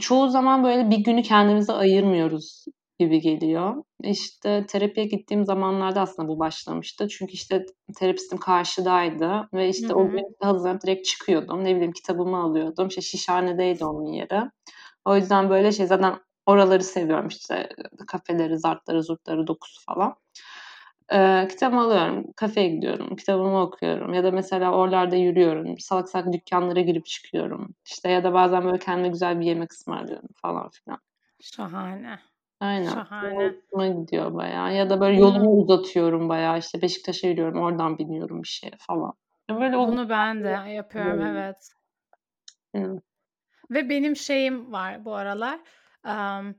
çoğu 0.00 0.28
zaman 0.28 0.64
böyle 0.64 0.90
bir 0.90 0.96
günü 0.96 1.22
kendimize 1.22 1.72
ayırmıyoruz 1.72 2.64
gibi 2.98 3.20
geliyor. 3.20 3.84
İşte 4.02 4.66
terapiye 4.68 5.06
gittiğim 5.06 5.44
zamanlarda 5.44 6.00
aslında 6.00 6.28
bu 6.28 6.38
başlamıştı. 6.38 7.08
Çünkü 7.08 7.32
işte 7.32 7.66
terapistim 7.98 8.38
karşıdaydı 8.38 9.48
ve 9.54 9.68
işte 9.68 9.88
Hı 9.88 9.94
o 9.94 10.10
gün 10.10 10.36
hazırlanıp 10.40 10.82
direkt 10.82 11.06
çıkıyordum. 11.06 11.64
Ne 11.64 11.74
bileyim 11.74 11.92
kitabımı 11.92 12.36
alıyordum. 12.36 12.88
İşte 12.88 13.00
şişhanedeydi 13.00 13.84
onun 13.84 14.12
yeri. 14.12 14.50
O 15.04 15.16
yüzden 15.16 15.50
böyle 15.50 15.72
şey 15.72 15.86
zaten 15.86 16.18
oraları 16.46 16.84
seviyorum 16.84 17.28
işte 17.28 17.68
kafeleri, 18.06 18.58
zartları, 18.58 19.02
zurtları, 19.02 19.46
dokusu 19.46 19.84
falan. 19.84 20.14
Ee, 21.12 21.48
kitabımı 21.50 21.82
alıyorum, 21.82 22.24
kafeye 22.36 22.68
gidiyorum, 22.68 23.16
kitabımı 23.16 23.62
okuyorum 23.62 24.14
ya 24.14 24.24
da 24.24 24.30
mesela 24.30 24.72
oralarda 24.72 25.16
yürüyorum, 25.16 25.78
salak 25.78 26.08
salak 26.08 26.32
dükkanlara 26.32 26.80
girip 26.80 27.06
çıkıyorum. 27.06 27.74
İşte 27.84 28.10
ya 28.10 28.24
da 28.24 28.32
bazen 28.32 28.64
böyle 28.64 28.78
kendime 28.78 29.08
güzel 29.08 29.40
bir 29.40 29.46
yemek 29.46 29.72
ısmarlıyorum 29.72 30.28
falan 30.42 30.68
filan. 30.70 30.98
Şahane. 31.40 32.18
Aynen. 32.60 32.90
Şahane. 32.90 33.34
Hoşuma 33.34 33.86
gidiyor 33.86 34.34
bayağı. 34.34 34.74
Ya 34.74 34.90
da 34.90 35.00
böyle 35.00 35.20
yolumu 35.20 35.50
uzatıyorum 35.50 36.28
bayağı. 36.28 36.58
İşte 36.58 36.82
Beşiktaş'a 36.82 37.28
yürüyorum, 37.28 37.60
oradan 37.60 37.98
biniyorum 37.98 38.42
bir 38.42 38.48
şeye 38.48 38.72
falan. 38.78 39.12
Böyle 39.50 39.76
bunu 39.76 40.08
ben 40.08 40.44
de 40.44 40.48
yapıyorum 40.48 41.18
Böyle. 41.18 41.54
evet. 42.74 43.00
Ve 43.70 43.88
benim 43.88 44.16
şeyim 44.16 44.72
var 44.72 45.04
bu 45.04 45.14
aralar. 45.14 45.60
am, 46.04 46.54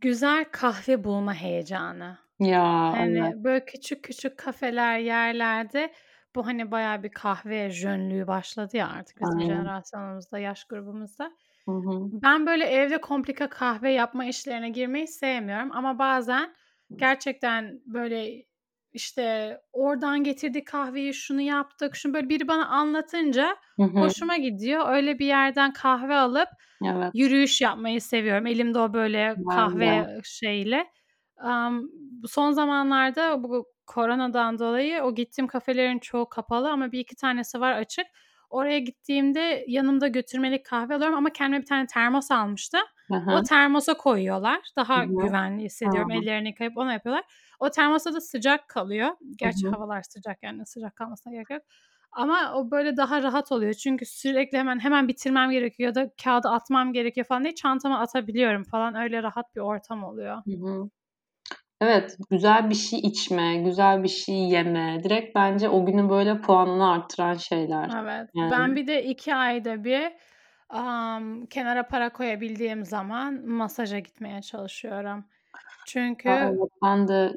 güzel 0.00 0.44
kahve 0.52 1.04
bulma 1.04 1.34
heyecanı. 1.34 2.18
Ya 2.40 2.94
evet. 2.96 3.22
Hani 3.22 3.44
böyle 3.44 3.64
küçük 3.64 4.04
küçük 4.04 4.38
kafeler, 4.38 4.98
yerlerde 4.98 5.92
bu 6.34 6.46
hani 6.46 6.70
bayağı 6.70 7.02
bir 7.02 7.08
kahve 7.10 7.70
jönlüğü 7.70 8.26
başladı 8.26 8.76
ya 8.76 8.88
artık 8.88 9.20
bizim 9.20 9.38
Aynen. 9.38 9.54
jenerasyonumuzda, 9.54 10.38
yaş 10.38 10.64
grubumuzda. 10.64 11.32
Hı 11.70 11.90
hı. 11.90 12.22
Ben 12.22 12.46
böyle 12.46 12.64
evde 12.64 13.00
komplike 13.00 13.46
kahve 13.48 13.92
yapma 13.92 14.24
işlerine 14.24 14.68
girmeyi 14.70 15.08
sevmiyorum 15.08 15.72
ama 15.72 15.98
bazen 15.98 16.54
gerçekten 16.96 17.80
böyle 17.86 18.44
işte 18.92 19.56
oradan 19.72 20.24
getirdik 20.24 20.66
kahveyi, 20.66 21.14
şunu 21.14 21.40
yaptık, 21.40 21.96
şunu 21.96 22.14
böyle 22.14 22.28
biri 22.28 22.48
bana 22.48 22.66
anlatınca 22.68 23.56
Hı 23.78 23.82
hı. 23.82 24.14
hoşuma 24.14 24.36
gidiyor. 24.36 24.90
Öyle 24.94 25.18
bir 25.18 25.26
yerden 25.26 25.72
kahve 25.72 26.14
alıp 26.16 26.48
Evet. 26.84 27.14
yürüyüş 27.14 27.60
yapmayı 27.60 28.00
seviyorum. 28.02 28.46
Elimde 28.46 28.78
o 28.78 28.92
böyle 28.94 29.36
kahve 29.48 30.20
şeyle. 30.24 30.86
Am, 31.36 31.82
bu 31.92 32.28
son 32.28 32.50
zamanlarda 32.52 33.42
bu 33.44 33.66
koronadan 33.86 34.58
dolayı 34.58 35.02
o 35.02 35.14
gittiğim 35.14 35.48
kafelerin 35.48 35.98
çoğu 35.98 36.28
kapalı 36.28 36.70
ama 36.70 36.92
bir 36.92 36.98
iki 37.00 37.16
tanesi 37.16 37.60
var 37.60 37.72
açık. 37.72 38.06
Oraya 38.50 38.78
gittiğimde 38.78 39.64
yanımda 39.68 40.08
götürmelik 40.08 40.66
kahve 40.66 40.94
alıyorum 40.94 41.16
ama 41.16 41.30
kendime 41.30 41.60
bir 41.62 41.66
tane 41.66 41.86
termos 41.86 42.30
almıştım. 42.30 42.80
Hı 43.08 43.14
O 43.26 43.42
termosa 43.42 43.94
koyuyorlar. 43.96 44.60
Daha 44.76 45.04
hı. 45.04 45.04
güvenli 45.04 45.62
hissediyorum. 45.64 46.10
Hı. 46.10 46.14
Ellerini 46.14 46.48
yıkayıp 46.48 46.76
onu 46.76 46.92
yapıyorlar. 46.92 47.24
O 47.60 47.70
termosta 47.70 48.14
da 48.14 48.20
sıcak 48.20 48.68
kalıyor. 48.68 49.08
Gerçi 49.36 49.66
hı. 49.66 49.72
havalar 49.72 50.02
sıcak 50.02 50.42
yani 50.42 50.66
sıcak 50.66 50.96
kalmasına 50.96 51.32
gerek 51.32 51.50
yok. 51.50 51.62
Ama 52.12 52.52
o 52.54 52.70
böyle 52.70 52.96
daha 52.96 53.22
rahat 53.22 53.52
oluyor. 53.52 53.72
Çünkü 53.74 54.06
sürekli 54.06 54.58
hemen 54.58 54.78
hemen 54.78 55.08
bitirmem 55.08 55.50
gerekiyor 55.50 55.88
ya 55.88 55.94
da 55.94 56.10
kağıdı 56.24 56.48
atmam 56.48 56.92
gerekiyor 56.92 57.26
falan 57.26 57.44
diye 57.44 57.54
çantama 57.54 57.98
atabiliyorum 58.00 58.64
falan. 58.64 58.94
Öyle 58.94 59.22
rahat 59.22 59.56
bir 59.56 59.60
ortam 59.60 60.04
oluyor. 60.04 60.42
Hı 60.46 60.50
hı. 60.52 60.90
Evet, 61.80 62.16
güzel 62.30 62.70
bir 62.70 62.74
şey 62.74 62.98
içme, 62.98 63.56
güzel 63.56 64.02
bir 64.02 64.08
şey 64.08 64.34
yeme. 64.34 65.00
Direkt 65.04 65.34
bence 65.34 65.68
o 65.68 65.86
günün 65.86 66.10
böyle 66.10 66.40
puanını 66.40 66.92
arttıran 66.92 67.34
şeyler. 67.34 67.90
Evet. 68.02 68.30
Yani. 68.34 68.50
Ben 68.50 68.76
bir 68.76 68.86
de 68.86 69.04
iki 69.04 69.34
ayda 69.34 69.84
bir 69.84 70.12
am, 70.68 71.46
kenara 71.46 71.88
para 71.88 72.12
koyabildiğim 72.12 72.84
zaman 72.84 73.46
masaja 73.46 73.98
gitmeye 73.98 74.42
çalışıyorum. 74.42 75.24
Çünkü 75.86 76.28
evet, 76.28 76.58
ben 76.84 77.08
de 77.08 77.32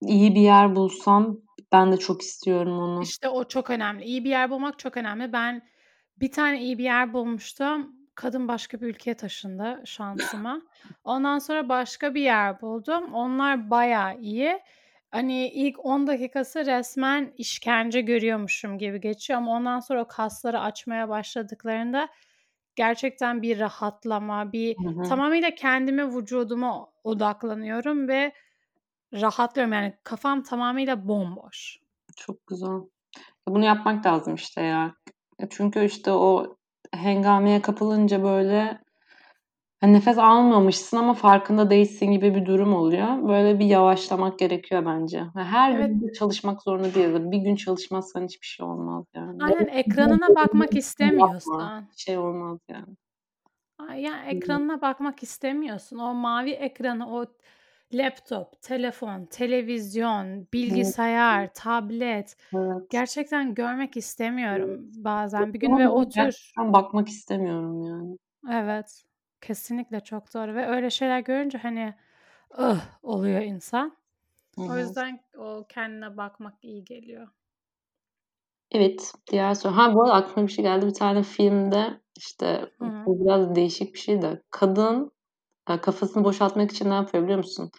iyi 0.00 0.34
bir 0.34 0.40
yer 0.40 0.76
bulsam 0.76 1.38
ben 1.72 1.92
de 1.92 1.96
çok 1.96 2.22
istiyorum 2.22 2.78
onu. 2.78 3.02
İşte 3.02 3.28
o 3.28 3.48
çok 3.48 3.70
önemli. 3.70 4.04
İyi 4.04 4.24
bir 4.24 4.30
yer 4.30 4.50
bulmak 4.50 4.78
çok 4.78 4.96
önemli. 4.96 5.32
Ben 5.32 5.62
bir 6.20 6.32
tane 6.32 6.62
iyi 6.62 6.78
bir 6.78 6.84
yer 6.84 7.12
bulmuştum. 7.12 7.96
Kadın 8.16 8.48
başka 8.48 8.80
bir 8.80 8.86
ülkeye 8.86 9.14
taşındı 9.14 9.82
şansıma. 9.84 10.62
Ondan 11.04 11.38
sonra 11.38 11.68
başka 11.68 12.14
bir 12.14 12.22
yer 12.22 12.60
buldum. 12.60 13.14
Onlar 13.14 13.70
bayağı 13.70 14.18
iyi. 14.18 14.60
Hani 15.10 15.48
ilk 15.48 15.84
10 15.84 16.06
dakikası 16.06 16.66
resmen 16.66 17.32
işkence 17.38 18.00
görüyormuşum 18.00 18.78
gibi 18.78 19.00
geçiyor 19.00 19.38
ama 19.38 19.52
ondan 19.52 19.80
sonra 19.80 20.02
o 20.02 20.08
kasları 20.08 20.60
açmaya 20.60 21.08
başladıklarında 21.08 22.08
gerçekten 22.76 23.42
bir 23.42 23.58
rahatlama, 23.58 24.52
bir 24.52 24.76
Hı 24.76 24.88
hı. 24.88 25.02
tamamıyla 25.08 25.54
kendime, 25.54 26.16
vücuduma 26.16 26.86
odaklanıyorum 27.04 28.08
ve 28.08 28.32
rahatlıyorum. 29.12 29.72
Yani 29.72 29.98
kafam 30.04 30.42
tamamıyla 30.42 31.08
bomboş. 31.08 31.78
Çok 32.16 32.46
güzel. 32.46 32.80
Bunu 33.48 33.64
yapmak 33.64 34.06
lazım 34.06 34.34
işte 34.34 34.62
ya. 34.62 34.94
Çünkü 35.50 35.84
işte 35.84 36.10
o 36.10 36.56
hengameye 36.92 37.62
kapılınca 37.62 38.22
böyle 38.22 38.78
hani 39.80 39.92
nefes 39.92 40.18
almamışsın 40.18 40.96
ama 40.96 41.14
farkında 41.14 41.70
değilsin 41.70 42.06
gibi 42.12 42.34
bir 42.34 42.46
durum 42.46 42.74
oluyor. 42.74 43.28
Böyle 43.28 43.58
bir 43.58 43.64
yavaşlamak 43.66 44.38
gerekiyor 44.38 44.86
bence. 44.86 45.24
Her 45.34 45.72
Evet. 45.72 45.88
gün 45.88 46.12
çalışmak 46.12 46.62
zorunda 46.62 46.94
değiliz. 46.94 47.30
Bir 47.30 47.38
gün 47.38 47.56
çalışmazsan 47.56 48.24
hiçbir 48.24 48.46
şey 48.46 48.66
olmaz 48.66 49.04
yani. 49.14 49.42
Aynen 49.42 49.66
ekranına 49.68 50.28
bakmak 50.28 50.50
yapma. 50.52 50.78
istemiyorsan. 50.78 51.88
Bir 51.92 51.96
şey 51.96 52.18
olmaz 52.18 52.58
yani. 52.68 52.96
Ay, 53.78 54.00
ya, 54.02 54.12
Hı 54.12 54.18
hı. 54.26 54.30
ekranına 54.30 54.80
bakmak 54.82 55.22
istemiyorsun. 55.22 55.98
O 55.98 56.14
mavi 56.14 56.50
ekranı, 56.50 57.10
o 57.16 57.26
laptop, 57.92 58.62
telefon, 58.62 59.26
televizyon, 59.26 60.48
Evet. 60.68 60.94
bilgisayar, 60.94 61.54
tablet 61.54 62.36
Evet. 62.54 62.88
gerçekten 62.90 63.54
görmek 63.54 63.96
istemiyorum 63.96 64.80
Evet. 64.80 64.80
bazen 64.96 65.54
bir 65.54 65.60
gün 65.60 65.78
ve 65.78 65.88
otur 65.88 66.54
Gerçekten 66.56 66.72
bakmak 66.72 67.08
istemiyorum 67.08 67.82
yani. 67.82 68.18
Evet, 68.52 69.04
kesinlikle 69.40 70.00
çok 70.00 70.34
doğru 70.34 70.54
ve 70.54 70.66
öyle 70.66 70.90
şeyler 70.90 71.20
görünce, 71.20 71.58
hani, 71.58 71.94
"Ih!" 72.58 72.80
oluyor 73.02 73.40
insan. 73.42 73.96
Hı 74.54 74.62
O 74.68 74.78
yüzden 74.78 75.20
o 75.38 75.66
kendine 75.68 76.16
bakmak 76.16 76.64
iyi 76.64 76.84
geliyor. 76.84 77.28
Evet, 78.70 79.12
diğer 79.30 79.54
soru 79.54 79.76
Ha, 79.76 79.94
bu 79.94 80.02
arada 80.02 80.14
aklıma 80.14 80.46
bir 80.48 80.52
şey 80.52 80.64
geldi. 80.64 80.86
Bir 80.86 80.94
tane 80.94 81.22
filmde, 81.22 82.00
işte, 82.16 82.70
Hı 82.80 82.84
hı. 82.84 83.06
bu 83.06 83.20
biraz 83.24 83.54
değişik 83.54 83.94
bir 83.94 83.98
şey 83.98 84.22
de 84.22 84.42
kadın, 84.50 85.12
kafasını 85.66 86.24
boşaltmak 86.24 86.70
için 86.70 86.90
ne 86.90 86.94
yapıyor 86.94 87.24
biliyor 87.24 87.38
musun? 87.38 87.70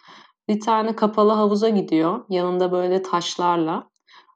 Bir 0.48 0.60
tane 0.60 0.96
kapalı 0.96 1.32
havuza 1.32 1.68
gidiyor 1.68 2.24
yanında 2.28 2.72
böyle 2.72 3.02
taşlarla. 3.02 3.90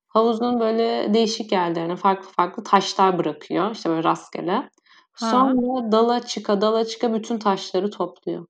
Havuzun 0.09 0.61
böyle 0.61 1.14
değişik 1.14 1.52
yerlerine 1.52 1.97
farklı 1.97 2.28
farklı 2.28 2.64
taşlar 2.64 3.18
bırakıyor, 3.18 3.71
işte, 3.71 3.90
böyle 3.90 4.04
rastgele. 4.04 4.52
Ha. 4.52 4.71
Sonra 5.16 5.92
dala 5.92 6.21
çıka 6.21 6.61
dala 6.61 6.85
çıka 6.85 7.14
bütün 7.14 7.38
taşları 7.38 7.90
topluyor. 7.90 8.47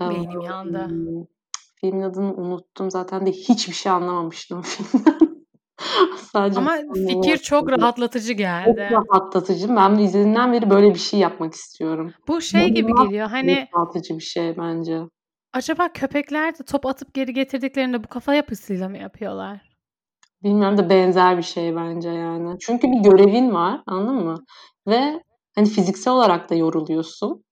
Beynim 0.00 0.40
yandı. 0.40 0.78
Emm, 0.78 1.26
filmin 1.76 2.02
adını 2.02 2.34
unuttum 2.34 2.90
zaten 2.90 3.26
de 3.26 3.32
hiçbir 3.32 3.74
şey 3.74 3.92
anlamamıştım 3.92 4.62
filmden. 4.62 5.29
Sadece 6.32 6.58
Ama 6.60 6.76
fikir 7.08 7.36
çok 7.38 7.70
rahatlatıcı 7.70 8.28
Çok 8.28 8.38
geldi. 8.38 8.88
rahatlatıcı. 8.92 9.76
Ben 9.76 9.94
izlediğimden 9.98 10.52
beri 10.52 10.70
böyle 10.70 10.94
bir 10.94 10.98
şey 10.98 11.20
yapmak 11.20 11.54
istiyorum. 11.54 12.12
Bu 12.28 12.40
şey 12.40 12.68
gibi 12.68 12.78
İnanılmaz 12.80 13.08
geliyor, 13.08 13.28
hani 13.28 13.68
boşaltıcı 13.72 14.14
bir 14.14 14.22
şey 14.22 14.56
bence. 14.58 15.00
acaba 15.52 15.92
köpekler 15.92 16.58
de 16.58 16.62
top 16.64 16.86
atıp 16.86 17.14
geri 17.14 17.32
getirdiklerinde 17.34 18.04
bu 18.04 18.08
kafa 18.08 18.34
yapısıyla 18.34 18.88
mı 18.88 18.98
yapıyorlar? 18.98 19.60
Bilmiyorum 20.42 20.78
da 20.78 20.90
benzer 20.90 21.36
bir 21.38 21.42
şey 21.42 21.76
bence 21.76 22.08
yani. 22.10 22.56
Çünkü 22.60 22.86
bir 22.92 22.98
görevin 23.10 23.54
var, 23.54 23.80
anladın 23.86 24.24
mı? 24.24 24.44
Ve, 24.86 25.22
hani, 25.54 25.68
fiziksel 25.68 26.12
olarak 26.14 26.50
da 26.50 26.54
yoruluyorsun. 26.54 27.44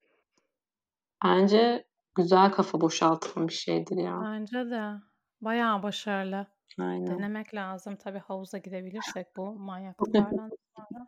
Bence 1.24 1.84
güzel 2.14 2.52
kafa 2.52 2.80
boşaltımı 2.80 3.48
bir 3.48 3.52
şeydir 3.52 3.96
ya. 3.96 4.20
Bence 4.24 4.70
de. 4.70 4.82
Bayağı 5.40 5.82
başarılı. 5.82 6.46
Aynen. 6.78 7.06
Denemek 7.18 7.54
lazım 7.54 7.96
tabii 7.96 8.18
havuza 8.18 8.58
gidebilirsek 8.58 9.36
bu 9.36 9.52
manyaklıklardan 9.52 10.50
sonra. 10.76 11.06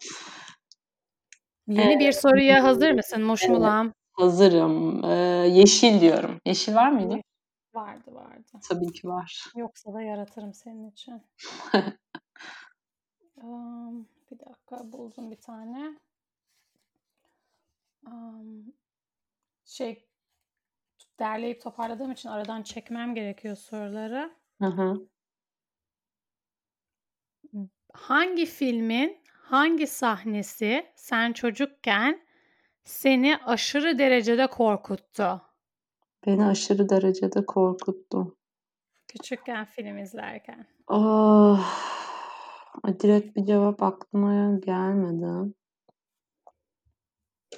Yeni 1.67 1.99
bir 1.99 2.12
soruya 2.12 2.64
hazır 2.64 2.90
mısın 2.90 3.17
Evet, 3.17 3.26
muşmulam? 3.26 3.93
hazırım. 4.12 5.02
Eee, 5.05 5.11
yeşil 5.52 6.00
diyorum. 6.00 6.40
Yeşil 6.47 6.75
var 6.75 6.90
mıydı? 6.90 7.17
Vardı, 7.75 8.14
vardı. 8.14 8.50
Tabii 8.69 8.93
ki 8.93 9.09
var. 9.09 9.45
Yoksa 9.57 9.95
da 9.95 10.02
yaratırım 10.02 10.55
senin 10.55 10.90
için. 10.90 11.23
Emm, 13.43 14.05
bir 14.31 14.38
dakika 14.38 14.93
buldum 14.93 15.31
bir 15.31 15.40
tane. 15.40 15.99
Emm, 18.07 18.64
şey, 19.64 20.09
derleyip 21.19 21.62
toparladığım 21.62 22.12
için 22.12 22.29
aradan 22.29 22.62
çekmem 22.62 23.14
gerekiyor 23.14 23.57
soruları. 23.57 24.35
Hı 24.61 24.67
hı. 24.67 25.07
Hangi 27.92 28.47
filmin 28.47 29.23
hangi 29.42 29.87
sahnesi 29.87 30.87
sen 30.94 31.32
çocukken 31.32 32.21
seni 32.84 33.36
aşırı 33.36 33.99
derecede 33.99 34.47
korkuttu? 34.47 35.43
Beni 36.26 36.45
aşırı 36.45 36.88
derecede 36.88 37.47
korkuttu. 37.47 38.36
Küçükken 39.08 39.65
film 39.65 39.99
izlerken. 39.99 40.67
Ay, 42.82 43.00
direkt 43.00 43.36
bir 43.36 43.45
cevap 43.45 43.82
aklıma 43.82 44.58
gelmedi. 44.58 45.52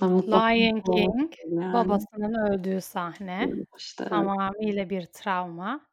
Lion 0.03 0.81
King, 0.81 1.33
yani. 1.51 1.73
babasının 1.73 2.35
öldüğü 2.35 2.81
sahne. 2.81 3.51
İşte. 3.79 4.09
Tamamıyla 4.09 4.91
bir 4.91 5.07
travma. 5.07 5.87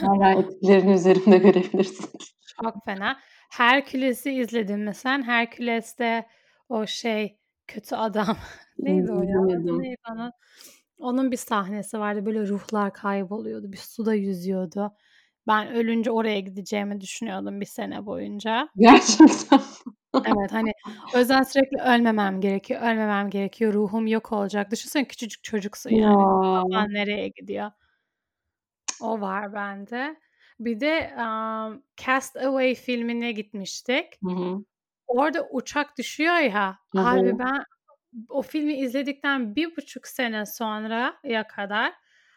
Hâlâ 0.00 0.30
etkilerini 0.30 0.92
üzerimde 0.92 1.38
görebilirsin. 1.38 2.10
Çok 2.62 2.84
fena. 2.84 3.18
Herküles'i 3.50 4.32
izledin 4.32 4.80
mi 4.80 4.94
sen? 4.94 5.22
Herküles'te 5.22 6.26
o 6.68 6.86
şey, 6.86 7.38
kötü 7.66 7.96
adam 7.96 8.36
neydi 8.78 9.12
o 9.12 9.22
ya? 9.22 9.40
Neydi 9.42 9.96
onun? 10.10 10.32
Onun 10.98 11.30
bir 11.30 11.36
sahnesi 11.36 11.98
vardı. 11.98 12.26
Böyle 12.26 12.48
ruhlar 12.48 12.92
kayboluyordu. 12.92 13.72
Bir 13.72 13.76
suda 13.76 14.14
yüzüyordu. 14.14 14.92
Ben 15.46 15.68
ölünce 15.68 16.10
oraya 16.10 16.40
gideceğimi 16.40 17.00
düşünüyordum 17.00 17.60
1 17.60 17.66
sene 17.66 18.06
boyunca. 18.06 18.68
Gerçekten? 18.76 19.60
Evet, 20.14 20.52
hani, 20.52 20.72
yüzden 21.18 21.42
sürekli 21.42 21.82
ölmemem 21.82 22.40
gerekiyor, 22.40 22.80
ölmemem 22.80 23.30
gerekiyor, 23.30 23.72
ruhum 23.72 24.06
yok 24.06 24.32
olacak. 24.32 24.70
Düşünsene 24.70 25.04
küçücük 25.08 25.44
çocuksun 25.44 25.90
yani. 25.90 26.02
Ya! 26.02 26.62
Kafan 26.62 26.88
nereye 26.94 27.28
gidiyor? 27.28 27.70
O 29.00 29.20
var 29.20 29.52
bende. 29.52 30.16
Bir 30.60 30.80
de, 30.80 30.88
emm, 30.98 31.82
Cast 32.06 32.36
Away 32.36 32.74
filmine 32.74 33.32
gitmiştik. 33.32 34.06
Hı 34.24 34.30
hı. 34.30 34.64
Orada 35.08 35.48
uçak 35.50 35.98
düşüyor 35.98 36.36
ya, 36.36 36.78
Hı 36.92 36.98
abi 36.98 37.38
hı. 37.38 37.38
ben 37.38 37.64
o 38.30 38.42
filmi 38.42 38.74
izledikten 38.74 39.56
1,5 39.56 40.08
sene 40.08 40.46
sonraya 40.46 41.48
kadar 41.48 41.94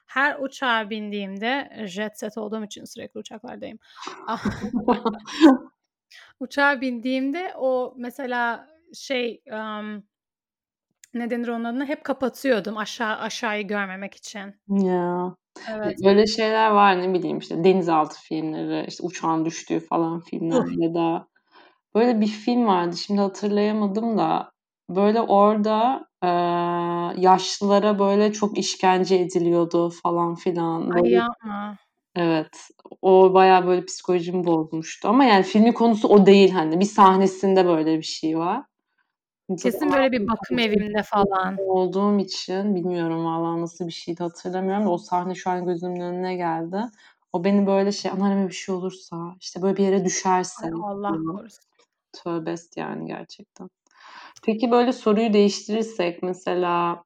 her 0.07 0.39
uçağa 0.39 0.89
bindiğimde 0.89 1.83
jet 1.87 2.19
set 2.19 2.37
olduğum 2.37 2.65
için 2.65 2.85
sürekli 2.85 3.19
uçaklardayım. 3.19 3.79
Uçağa 6.39 6.81
bindiğimde 6.81 7.53
o 7.57 7.93
mesela 7.97 8.69
şey, 8.93 9.41
emm, 9.45 10.03
ne 11.13 11.29
denir 11.29 11.47
onun 11.47 11.63
adına? 11.63 11.85
Hep 11.85 12.03
kapatıyordum 12.03 12.77
aşağı 12.77 13.17
aşağıyı 13.17 13.67
görmemek 13.67 14.15
için. 14.15 14.55
Ya! 14.67 15.35
Evet. 15.69 15.97
Böyle 16.05 16.27
şeyler 16.27 16.71
var, 16.71 17.01
ne 17.01 17.13
bileyim, 17.13 17.37
işte, 17.39 17.63
denizaltı 17.63 18.19
filmleri, 18.21 18.85
işte, 18.87 19.03
uçağın 19.03 19.45
düştüğü 19.45 19.79
falan 19.79 20.19
filmler 20.21 20.59
Uf! 20.59 20.69
ya 20.77 20.93
da 20.93 21.27
böyle 21.95 22.21
bir 22.21 22.27
film 22.27 22.67
vardı, 22.67 22.97
şimdi 22.97 23.21
hatırlayamadım 23.21 24.17
da, 24.17 24.51
böyle, 24.89 25.21
orada, 25.21 26.07
eee, 26.23 26.29
yaşlılara, 27.23 27.99
böyle, 27.99 28.33
çok 28.33 28.57
işkence 28.57 29.15
ediliyordu 29.15 29.89
falan 30.03 30.35
filan. 30.35 30.89
Ay, 30.89 31.03
Böyle 31.03 31.15
yapma. 31.15 31.77
Evet, 32.15 32.69
o 33.01 33.33
bayağı, 33.33 33.67
böyle, 33.67 33.85
psikolojimi 33.85 34.45
bozmuştu 34.47 35.07
ama 35.09 35.25
yani 35.25 35.43
filmin 35.43 35.71
konusu 35.73 36.07
o 36.07 36.25
değil, 36.25 36.51
hani. 36.51 36.79
Bir 36.79 36.85
sahnesinde 36.85 37.65
böyle 37.67 37.97
bir 37.97 38.03
şey 38.03 38.37
var. 38.39 38.63
Kesin 39.57 39.91
böyle 39.91 40.11
bir 40.11 40.27
bakım 40.27 40.59
evinde 40.59 41.03
falan. 41.03 41.57
olduğum 41.57 42.19
için 42.19 42.75
bilmiyorum 42.75 43.25
valla 43.25 43.61
nasıl 43.61 43.87
bir 43.87 43.91
şeydi 43.91 44.23
hatırlamıyorum 44.23 44.85
da 44.85 44.89
o 44.89 44.97
sahne 44.97 45.35
şu 45.35 45.49
an 45.49 45.65
gözümün 45.65 45.99
önüne 45.99 46.35
geldi. 46.35 46.81
O 47.33 47.43
beni 47.43 47.67
böyle 47.67 47.91
şey, 47.91 48.11
anneanneme 48.11 48.47
bir 48.49 48.53
şey 48.53 48.75
olursa, 48.75 49.35
işte, 49.41 49.61
böyle 49.61 49.77
bir 49.77 49.83
yere 49.83 50.05
düşerse 50.05 50.65
Ay, 50.65 50.71
Allah 50.83 51.09
korusun. 51.11 51.63
Tövbe 52.13 52.55
yani 52.75 53.05
gerçekten. 53.07 53.69
Peki, 54.43 54.71
böyle 54.71 54.93
soruyu 54.93 55.33
değiştirirsek 55.33 56.23
mesela, 56.23 57.03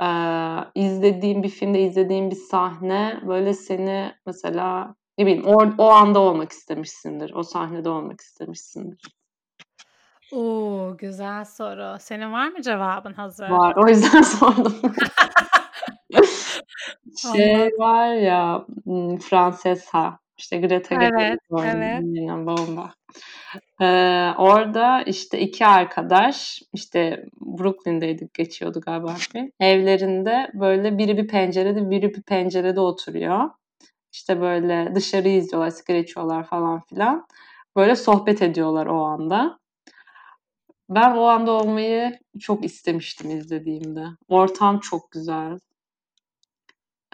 eee, 0.00 0.58
izlediğin 0.74 1.42
bir 1.42 1.48
filmde 1.48 1.80
izlediğin 1.82 2.30
bir 2.30 2.36
sahne, 2.36 3.20
böyle, 3.26 3.54
seni 3.54 4.12
mesela, 4.26 4.94
ne 5.18 5.26
bileyim, 5.26 5.46
or 5.46 5.68
o 5.78 5.90
anda 5.90 6.18
olmak 6.20 6.52
istemişsindir, 6.52 7.32
o 7.34 7.42
sahnede 7.42 7.88
olmak 7.88 8.20
istemişsindir. 8.20 9.00
O! 10.34 10.96
Güzel 10.98 11.44
soru. 11.44 11.96
Senin 12.00 12.32
var 12.32 12.48
mı 12.48 12.62
cevabın 12.62 13.12
hazır? 13.12 13.48
Var, 13.48 13.74
o 13.76 13.88
yüzden 13.88 14.22
sordum. 14.22 14.74
Şey 17.22 17.54
Anlat. 17.54 17.72
var 17.78 18.14
ya, 18.14 18.66
ımm, 18.86 19.18
Francesca, 19.18 20.18
işte, 20.36 20.58
Greta 20.60 20.94
Evet, 20.94 21.10
Gerwig 21.10 21.26
evet. 21.26 21.40
oynuyor, 21.50 22.46
bomba. 22.46 22.90
Eee, 23.80 24.34
orada, 24.38 25.02
işte, 25.02 25.40
2 25.40 25.66
arkadaş, 25.66 26.62
işte, 26.72 27.24
Brooklyn'deydi 27.40 28.28
geçiyordu 28.34 28.80
galiba. 28.86 29.14
Evlerinde, 29.60 30.50
böyle, 30.54 30.98
biri 30.98 31.16
bir 31.16 31.28
pencerede, 31.28 31.90
biri 31.90 32.14
bir 32.14 32.22
pencerede 32.22 32.80
oturuyor. 32.80 33.50
İşte, 34.12 34.40
böyle, 34.40 34.94
dışarıyı 34.94 35.36
izliyorlar, 35.36 35.70
sigara 35.70 35.98
içiyorlar 35.98 36.44
falan 36.46 36.80
filan. 36.80 37.26
Böyle 37.76 37.96
sohbet 37.96 38.42
ediyorlar 38.42 38.86
o 38.86 39.04
anda. 39.04 39.58
Ben 40.88 41.16
o 41.16 41.22
anda 41.24 41.50
olmayı 41.52 42.18
çok 42.40 42.64
istemiştim 42.64 43.30
izlediğimde. 43.30 44.06
Ortam 44.28 44.80
çok 44.80 45.10
güzel. 45.10 45.58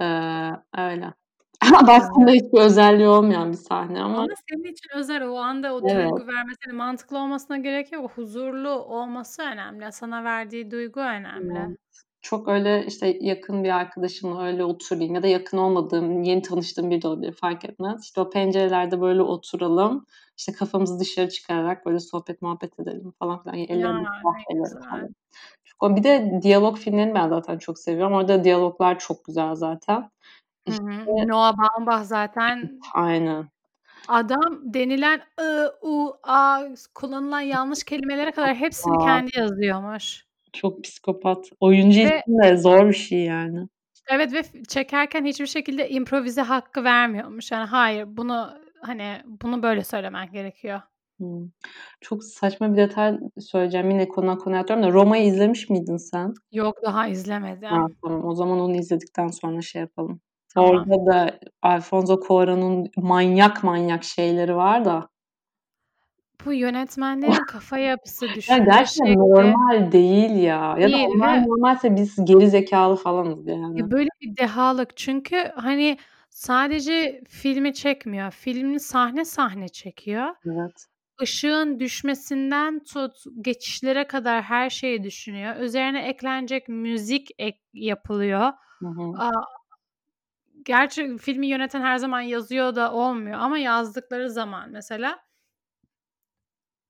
Eee, 0.00 0.52
öyle. 0.78 1.14
Aslında 1.88 2.30
hiçbir 2.32 2.58
özelliği 2.60 3.08
olmayan 3.08 3.52
bir 3.52 3.56
sahne 3.56 4.02
ama. 4.02 4.18
Ama 4.18 4.28
senin 4.50 4.64
için 4.64 4.88
özel. 4.96 5.28
O 5.28 5.36
anda 5.38 5.74
o 5.74 5.82
Evet. 5.88 6.10
duygu 6.16 6.26
vermesi 6.28 6.58
hani 6.66 6.76
mantıklı 6.76 7.18
olmasına 7.18 7.56
gerek 7.58 7.92
yok. 7.92 8.10
Huzurlu 8.14 8.70
olması 8.70 9.42
önemli. 9.42 9.92
Sana 9.92 10.24
verdiği 10.24 10.70
duygu 10.70 11.00
önemli. 11.00 11.58
Evet. 11.58 11.78
Çok 12.22 12.48
öyle 12.48 12.86
işte 12.86 13.18
yakın 13.20 13.64
bir 13.64 13.68
arkadaşımla 13.70 14.42
öyle 14.46 14.64
oturayım 14.64 15.14
ya 15.14 15.22
da 15.22 15.26
yakın 15.26 15.58
olmadığım, 15.58 16.22
yeni 16.22 16.42
tanıştığım 16.42 16.90
biri 16.90 17.02
de 17.02 17.08
olabilir 17.08 17.32
fark 17.32 17.64
etmez. 17.64 18.04
İşte 18.04 18.20
o 18.20 18.30
pencerelerde 18.30 19.00
böyle 19.00 19.22
oturalım. 19.22 20.06
İşte 20.38 20.52
kafamızı 20.52 21.00
dışarı 21.00 21.28
çıkararak 21.28 21.86
böyle 21.86 22.00
sohbet 22.00 22.42
muhabbet 22.42 22.80
edelim 22.80 23.12
falan 23.18 23.42
filan. 23.42 23.54
Ya 23.54 23.64
Ellerimizi 23.68 24.10
falan. 24.90 25.08
Çok- 25.64 25.96
Bir 25.96 26.02
de 26.02 26.40
diyalog 26.42 26.76
filmlerini 26.78 27.14
ben 27.14 27.28
zaten 27.28 27.58
çok 27.58 27.78
seviyorum. 27.78 28.12
Orada 28.14 28.44
diyaloglar 28.44 28.98
çok 28.98 29.24
güzel 29.24 29.54
zaten. 29.54 29.96
Hı 30.00 30.10
İşte 30.66 30.82
hı. 30.84 31.28
Noah 31.28 31.54
Baumbach 31.58 32.04
zaten 32.04 32.80
aynen. 32.94 33.48
adam 34.08 34.60
denilen 34.74 35.20
ı, 35.40 35.72
u, 35.82 36.16
a 36.22 36.62
kullanılan 36.94 37.40
yanlış 37.40 37.84
kelimelere 37.84 38.30
kadar 38.32 38.54
hepsini 38.54 38.96
Aa. 38.96 39.06
kendi 39.06 39.38
yazıyormuş. 39.38 40.29
Çok 40.52 40.84
psikopat. 40.84 41.50
Oyuncu 41.60 42.00
Ve- 42.00 42.22
için 42.26 42.38
de 42.42 42.56
zor 42.56 42.88
bir 42.88 42.94
şey 42.94 43.24
yani. 43.24 43.68
Evet 44.10 44.32
ve 44.32 44.42
çekerken 44.68 45.24
hiçbir 45.24 45.46
şekilde 45.46 45.90
improvize 45.90 46.40
hakkı 46.40 46.84
vermiyormuş. 46.84 47.50
Yani 47.52 47.64
hayır 47.64 48.06
bunu 48.08 48.50
hani 48.80 49.22
bunu 49.42 49.62
böyle 49.62 49.84
söylemen 49.84 50.32
gerekiyor. 50.32 50.80
Hmm. 51.18 51.48
Çok 52.00 52.24
saçma 52.24 52.72
bir 52.72 52.76
detay 52.76 53.18
söyleyeceğim. 53.38 53.90
Yine 53.90 54.08
konudan 54.08 54.38
konuya 54.38 54.60
atıyorum 54.60 54.84
da 54.84 54.90
Roma'yı 54.92 55.24
izlemiş 55.24 55.70
miydin 55.70 55.96
sen? 55.96 56.34
Yok 56.52 56.78
daha 56.82 57.08
izlemedim. 57.08 57.68
Ha, 57.68 57.86
tamam. 58.02 58.24
O 58.24 58.34
zaman 58.34 58.60
onu 58.60 58.76
izledikten 58.76 59.28
sonra 59.28 59.62
şey 59.62 59.80
yapalım. 59.80 60.20
Tamam. 60.54 60.70
Orada 60.70 61.06
da 61.06 61.38
Alfonso 61.62 62.20
Cuarón'un 62.20 62.90
manyak 62.96 63.64
manyak 63.64 64.04
şeyleri 64.04 64.56
var 64.56 64.84
da. 64.84 65.08
Bu 66.44 66.52
yönetmenlerin 66.52 67.44
kafa 67.46 67.78
yapısı, 67.78 68.26
Ya 68.26 68.34
düşünce 68.34 68.64
gerçekten 68.64 69.06
şekli 69.06 69.18
normal 69.18 69.92
değil 69.92 70.30
ya. 70.30 70.76
Ya 70.78 70.88
da 70.88 70.92
Değil 70.92 71.06
onlar 71.16 71.36
ve- 71.36 71.42
normalse 71.46 71.96
biz 71.96 72.16
geri 72.24 72.48
zekalı 72.50 72.96
falanız 72.96 73.46
yani. 73.46 73.78
Ya 73.78 73.90
böyle 73.90 74.08
bir 74.20 74.36
dehalık 74.36 74.96
çünkü 74.96 75.36
hani 75.56 75.98
sadece 76.30 77.22
filmi 77.28 77.74
çekmiyor. 77.74 78.30
Filmini 78.30 78.80
sahne 78.80 79.24
sahne 79.24 79.68
çekiyor. 79.68 80.26
Evet. 80.46 80.86
Işığın 81.22 81.80
düşmesinden 81.80 82.84
tut 82.84 83.16
geçişlere 83.40 84.06
kadar 84.06 84.42
her 84.42 84.70
şeyi 84.70 85.02
düşünüyor. 85.04 85.56
Üzerine 85.56 86.02
eklenecek 86.08 86.68
müzik 86.68 87.28
ek 87.38 87.58
yapılıyor. 87.72 88.52
Hı 88.78 88.86
hı. 88.88 89.22
Aa, 89.22 89.44
gerçi 90.64 91.18
filmi 91.18 91.46
yöneten 91.46 91.80
her 91.80 91.96
zaman 91.96 92.20
yazıyor 92.20 92.74
da 92.74 92.92
olmuyor 92.92 93.38
ama 93.40 93.58
yazdıkları 93.58 94.30
zaman 94.30 94.70
mesela 94.70 95.18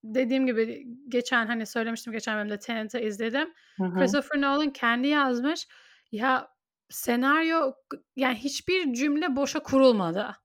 dediğim 0.04 0.46
gibi 0.46 0.86
geçen 1.08 1.46
hani 1.46 1.66
söylemiştim 1.66 2.12
geçen 2.12 2.36
bölümde 2.36 2.58
Tenet'i 2.58 3.00
izledim. 3.00 3.54
Hı 3.76 3.84
hı. 3.84 3.98
Christopher 3.98 4.40
Nolan 4.40 4.70
kendi 4.70 5.08
yazmış. 5.08 5.68
Ya 6.12 6.48
senaryo 6.90 7.72
yani 8.16 8.34
hiçbir 8.36 8.94
cümle 8.94 9.36
boşa 9.36 9.62
kurulmadı. 9.62 10.36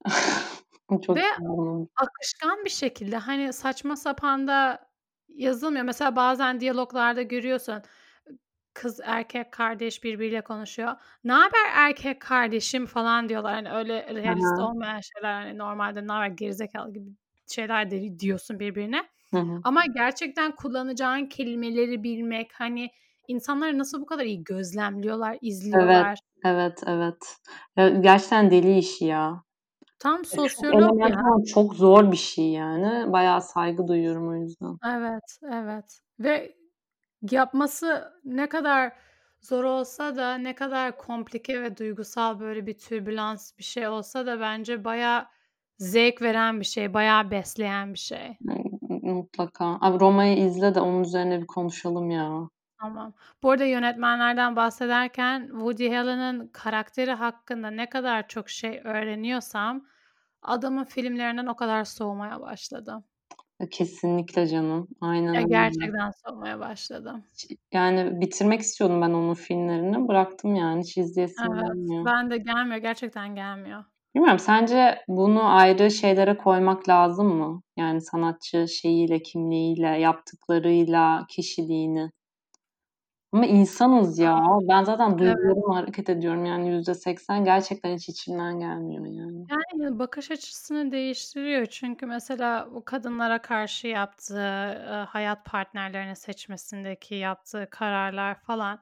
Çok 1.06 1.16
Ve- 1.16 1.34
anladım. 1.38 1.88
Akışkan 1.96 2.64
bir 2.64 2.70
şekilde 2.70 3.16
hani 3.16 3.52
saçma 3.52 3.96
sapan 3.96 4.48
da 4.48 4.88
yazılmıyor. 5.28 5.84
Mesela 5.84 6.16
bazen 6.16 6.60
diyaloglarda 6.60 7.22
görüyorsun 7.22 7.82
kız 8.74 9.00
erkek 9.04 9.52
kardeş 9.52 10.04
birbiriyle 10.04 10.40
konuşuyor. 10.40 10.92
Ne 11.24 11.32
haber 11.32 11.70
erkek 11.74 12.20
kardeşim 12.22 12.86
falan 12.86 13.28
diyorlar. 13.28 13.54
Hani 13.54 13.72
öyle 13.72 14.14
realist 14.14 14.58
Aha. 14.58 14.66
olmayan 14.66 15.00
şeyler 15.00 15.32
hani 15.32 15.58
normalde 15.58 16.06
ne 16.06 16.12
haber 16.12 16.26
gerizekalı 16.28 16.92
gibi 16.92 17.10
şeyler 17.54 17.90
de 17.90 18.18
diyorsun 18.18 18.60
birbirine. 18.60 19.02
Hı 19.34 19.40
hı. 19.40 19.60
Ama 19.64 19.82
gerçekten 19.94 20.52
kullanacağın 20.52 21.26
kelimeleri 21.26 22.02
bilmek 22.02 22.50
hani 22.54 22.90
insanları 23.28 23.78
nasıl 23.78 24.00
bu 24.00 24.06
kadar 24.06 24.24
iyi 24.24 24.44
gözlemliyorlar, 24.44 25.38
izliyorlar. 25.40 26.18
Evet, 26.44 26.82
evet. 26.86 27.36
Ya, 27.76 27.88
gerçekten 27.88 28.50
deli 28.50 28.78
işi 28.78 29.04
ya. 29.04 29.42
Tam 29.98 30.22
Çok 30.22 30.50
sosyolog 30.50 31.00
ya. 31.10 31.24
çok 31.54 31.74
zor 31.74 32.12
bir 32.12 32.16
şey 32.16 32.50
yani. 32.50 33.12
Bayağı 33.12 33.42
saygı 33.42 33.88
duyuyorum 33.88 34.28
o 34.28 34.34
yüzden. 34.34 34.76
Evet, 34.86 35.38
evet. 35.52 36.00
Ve 36.20 36.56
yapması 37.30 38.12
ne 38.24 38.48
kadar 38.48 38.92
zor 39.40 39.64
olsa 39.64 40.16
da 40.16 40.34
ne 40.34 40.54
kadar 40.54 40.98
komplike 40.98 41.62
ve 41.62 41.76
duygusal 41.76 42.40
böyle 42.40 42.66
bir 42.66 42.78
türbülans 42.78 43.58
bir 43.58 43.64
şey 43.64 43.88
olsa 43.88 44.26
da 44.26 44.40
bence 44.40 44.84
bayağı 44.84 45.26
zevk 45.78 46.22
veren 46.22 46.60
bir 46.60 46.64
şey, 46.64 46.94
bayağı 46.94 47.30
besleyen 47.30 47.94
bir 47.94 47.98
şey. 47.98 48.36
Mutlaka. 49.02 49.78
Abi 49.80 50.00
Roma'yı 50.00 50.36
izle 50.46 50.74
de 50.74 50.80
onun 50.80 51.02
üzerine 51.04 51.40
bir 51.40 51.46
konuşalım 51.46 52.10
ya. 52.10 52.48
Tamam. 52.80 53.14
Bu 53.42 53.50
arada 53.50 53.64
yönetmenlerden 53.64 54.56
bahsederken 54.56 55.46
Woody 55.50 55.98
Allen'ın 55.98 56.48
karakteri 56.48 57.12
hakkında 57.12 57.70
ne 57.70 57.88
kadar 57.88 58.28
çok 58.28 58.50
şey 58.50 58.80
öğreniyorsam 58.84 59.84
adamın 60.42 60.84
filmlerinden 60.84 61.46
o 61.46 61.56
kadar 61.56 61.84
soğumaya 61.84 62.40
başladım. 62.40 63.04
Kesinlikle 63.70 64.46
canım. 64.46 64.88
Aynen 65.00 65.34
Ya 65.34 65.42
gerçekten 65.42 66.10
soğumaya 66.26 66.60
başladım. 66.60 67.24
Yani 67.72 68.20
bitirmek 68.20 68.60
istiyordum 68.60 69.02
ben 69.02 69.10
onun 69.10 69.34
filmlerini. 69.34 70.08
Bıraktım 70.08 70.54
yani. 70.54 70.80
Hiç 70.80 70.98
izleyesim 70.98 71.52
Evet. 71.52 71.62
gelmiyor. 71.68 72.04
Ben 72.06 72.30
de 72.30 72.38
gelmiyor. 72.38 72.76
Gerçekten 72.76 73.34
gelmiyor. 73.34 73.84
Bilmiyorum 74.16 74.38
sence 74.38 75.04
bunu 75.08 75.44
ayrı 75.54 75.90
şeylere 75.90 76.36
koymak 76.36 76.88
lazım 76.88 77.26
mı? 77.28 77.62
Yani 77.76 78.00
sanatçı 78.00 78.68
şeyiyle, 78.68 79.22
kimliğiyle, 79.22 79.86
yaptıklarıyla, 79.88 81.26
kişiliğini. 81.28 82.10
Ama 83.32 83.46
insanız 83.46 84.18
ya. 84.18 84.40
Ben 84.68 84.84
zaten 84.84 85.18
duygularımla 85.18 85.76
hareket 85.76 86.08
ediyorum 86.10 86.44
yani 86.44 86.68
%80 86.68 87.44
gerçekten 87.44 87.94
hiç 87.96 88.08
içimden 88.08 88.60
gelmiyor 88.60 89.06
yani. 89.06 89.46
Yani 89.50 89.98
bakış 89.98 90.30
açısını 90.30 90.92
değiştiriyor. 90.92 91.66
Çünkü 91.66 92.06
mesela 92.06 92.68
o 92.74 92.84
kadınlara 92.84 93.42
karşı 93.42 93.86
yaptığı, 93.86 94.68
eee, 94.88 95.04
hayat 95.08 95.44
partnerlerini 95.44 96.16
seçmesindeki 96.16 97.14
yaptığı 97.14 97.68
kararlar 97.70 98.34
falan 98.40 98.78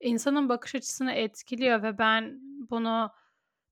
insanın 0.00 0.48
bakış 0.48 0.74
açısını 0.74 1.12
etkiliyor 1.12 1.82
ve 1.82 1.98
ben 1.98 2.40
bunu 2.70 3.10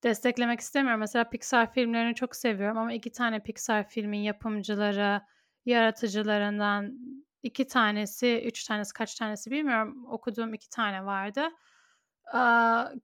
desteklemek 0.04 0.60
istemiyorum. 0.60 1.00
Mesela 1.00 1.30
Pixar 1.30 1.72
filmlerini 1.72 2.14
çok 2.14 2.36
seviyorum 2.36 2.78
ama 2.78 2.92
2 2.92 3.12
tane 3.12 3.42
Pixar 3.42 3.88
filmin 3.88 4.18
yapımcıları, 4.18 5.20
yaratıcılarından 5.66 6.98
2 7.42 7.66
tanesi, 7.66 8.42
3 8.46 8.64
tanesi, 8.64 8.92
kaç 8.92 9.14
tanesi 9.14 9.50
bilmiyorum. 9.50 10.06
Okuduğum 10.06 10.54
2 10.54 10.68
tane 10.70 11.04
vardı. 11.04 11.42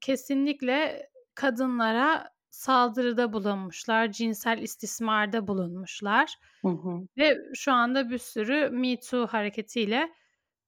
Kesinlikle 0.01 1.11
kadınlara 1.35 2.31
saldırıda 2.51 3.33
bulunmuşlar, 3.33 4.13
cinsel 4.13 4.59
istismarda 4.59 5.49
bulunmuşlar 5.49 6.35
Hı 6.63 6.69
hı. 6.69 7.09
ve 7.19 7.37
şu 7.55 7.73
anda 7.73 8.11
bir 8.11 8.19
sürü 8.19 8.71
Me 8.71 9.01
Too 9.01 9.27
hareketiyle 9.27 10.11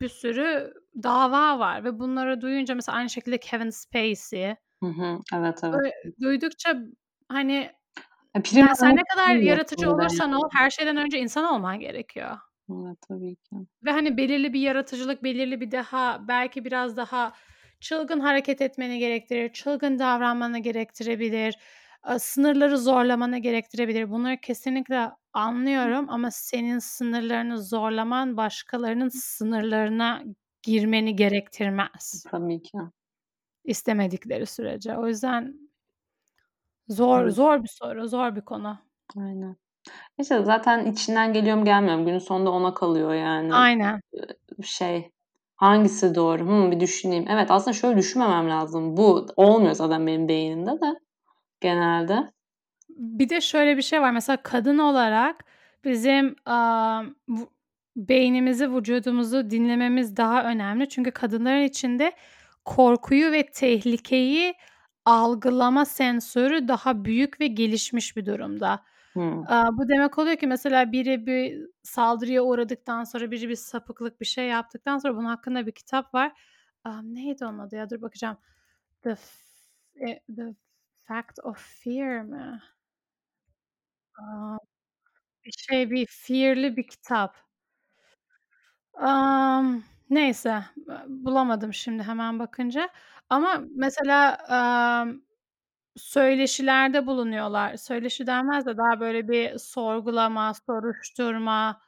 bir 0.00 0.08
sürü 0.08 0.74
dava 1.02 1.58
var 1.58 1.84
ve 1.84 1.98
bunları 1.98 2.40
duyunca 2.40 2.74
mesela 2.74 2.98
aynı 2.98 3.10
şekilde 3.10 3.38
Kevin 3.38 3.70
Spacey 3.70 4.54
Hı 4.82 4.86
hı. 4.86 5.18
Evet, 5.34 5.60
evet. 5.64 5.74
böyle 5.74 5.92
duydukça 6.20 6.76
hani 7.28 7.70
Ya 8.34 8.42
prim 8.42 8.66
yani 8.66 8.76
sen 8.76 8.96
ne 8.96 9.02
kadar 9.14 9.36
yaratıcı 9.36 9.90
olursan 9.90 10.28
yani. 10.28 10.36
ol 10.36 10.48
her 10.52 10.70
şeyden 10.70 10.96
önce 10.96 11.18
insan 11.18 11.44
olman 11.44 11.80
gerekiyor. 11.80 12.38
Evet, 12.70 12.98
tabii 13.08 13.36
ki. 13.36 13.56
Ve 13.84 13.90
hani 13.90 14.16
belirli 14.16 14.52
bir 14.52 14.60
yaratıcılık, 14.60 15.22
belirli 15.24 15.60
bir 15.60 15.70
daha 15.70 16.28
belki 16.28 16.64
biraz 16.64 16.96
daha 16.96 17.32
çılgın 17.80 18.20
hareket 18.20 18.60
etmeni 18.62 18.98
gerektirir, 18.98 19.52
çılgın 19.52 19.98
davranmanı 19.98 20.58
gerektirebilir, 20.58 21.58
aaa, 22.02 22.18
sınırları 22.18 22.78
zorlamanı 22.78 23.38
gerektirebilir. 23.38 24.10
Bunları 24.10 24.40
kesinlikle 24.40 25.10
anlıyorum 25.32 26.06
ama 26.08 26.30
senin 26.30 26.78
sınırlarını 26.78 27.62
zorlaman 27.62 28.36
başkalarının 28.36 29.08
sınırlarına 29.08 30.22
girmeni 30.62 31.16
gerektirmez. 31.16 32.24
Tabii 32.30 32.62
ki. 32.62 32.78
İstemedikleri 33.64 34.46
sürece. 34.46 34.96
O 34.98 35.06
yüzden 35.06 35.54
zor 36.88 37.22
Evet. 37.22 37.34
zor 37.34 37.62
bir 37.62 37.68
soru, 37.68 38.08
zor 38.08 38.36
bir 38.36 38.40
konu. 38.40 38.78
Aynen. 39.18 39.56
İşte 40.20 40.44
zaten 40.44 40.86
içinden 40.92 41.32
geliyor 41.32 41.56
mu 41.56 41.64
gelmiyor 41.64 41.98
mu? 41.98 42.06
Günün 42.06 42.18
sonunda 42.18 42.50
ona 42.50 42.74
kalıyor 42.74 43.14
yani. 43.14 43.54
Aynen. 43.54 44.00
Eee, 44.12 44.22
şey, 44.64 45.10
hangisi 45.56 46.14
doğru? 46.14 46.40
Hımm, 46.42 46.70
bir 46.70 46.80
düşüneyim. 46.80 47.24
Evet, 47.28 47.50
aslında 47.50 47.74
şöyle 47.74 47.98
düşünmemem 47.98 48.50
lazım. 48.50 48.96
Bu 48.96 49.26
olmuyor 49.36 49.74
zaten 49.74 50.06
benim 50.06 50.28
beynimde 50.28 50.70
de 50.72 50.94
genelde. 51.60 52.32
Bir 52.90 53.28
de 53.28 53.40
şöyle 53.40 53.76
bir 53.76 53.82
şey 53.82 54.00
var. 54.00 54.10
Mesela 54.12 54.38
kadın 54.42 54.78
olarak 54.78 55.44
bizim, 55.84 56.36
vu 57.28 57.50
beynimizi, 57.96 58.74
vücudumuzu 58.74 59.50
dinlememiz 59.50 60.16
daha 60.16 60.44
önemli. 60.44 60.88
Çünkü 60.88 61.10
kadınların 61.10 61.62
içinde 61.62 62.12
korkuyu 62.64 63.32
ve 63.32 63.46
tehlikeyi 63.52 64.54
algılama 65.04 65.84
sensörü 65.84 66.68
daha 66.68 67.04
büyük 67.04 67.40
ve 67.40 67.46
gelişmiş 67.46 68.16
bir 68.16 68.26
durumda. 68.26 68.84
Aaa, 69.44 69.68
bu 69.78 69.88
demek 69.88 70.18
oluyor 70.18 70.36
ki 70.36 70.46
mesela 70.46 70.92
biri 70.92 71.26
bir 71.26 71.68
saldırıya 71.82 72.42
uğradıktan 72.44 73.04
sonra, 73.04 73.30
biri 73.30 73.48
bir 73.48 73.56
sapıklık, 73.56 74.20
bir 74.20 74.26
şey 74.26 74.48
yaptıktan 74.48 74.98
sonra 74.98 75.16
bunun 75.16 75.26
hakkında 75.26 75.66
bir 75.66 75.72
kitap 75.72 76.14
var. 76.14 76.32
Neydi 77.02 77.44
onun 77.46 77.58
adı 77.58 77.76
ya? 77.76 77.90
Dur 77.90 78.02
bakacağım. 78.02 78.38
The 79.02 79.16
eee, 79.96 80.22
The 80.36 80.54
Fact 81.08 81.38
of 81.44 81.58
Fear 81.84 82.22
mi? 82.22 82.62
Bir 85.44 85.52
şey, 85.52 85.90
bir 85.90 86.06
fear'li 86.06 86.76
bir 86.76 86.86
kitap. 86.88 87.36
Amm, 88.94 89.82
neyse, 90.14 90.64
bulamadım 91.08 91.74
şimdi 91.74 92.02
hemen 92.02 92.38
bakınca 92.38 92.88
ama 93.30 93.62
mesela, 93.76 94.38
söyleşilerde 95.96 97.06
bulunuyorlar. 97.06 97.76
Söyleşi 97.76 98.26
denmez 98.26 98.66
de 98.66 98.76
daha 98.76 99.00
böyle 99.00 99.28
bir 99.28 99.58
sorgulama, 99.58 100.54
soruşturma 100.54 101.80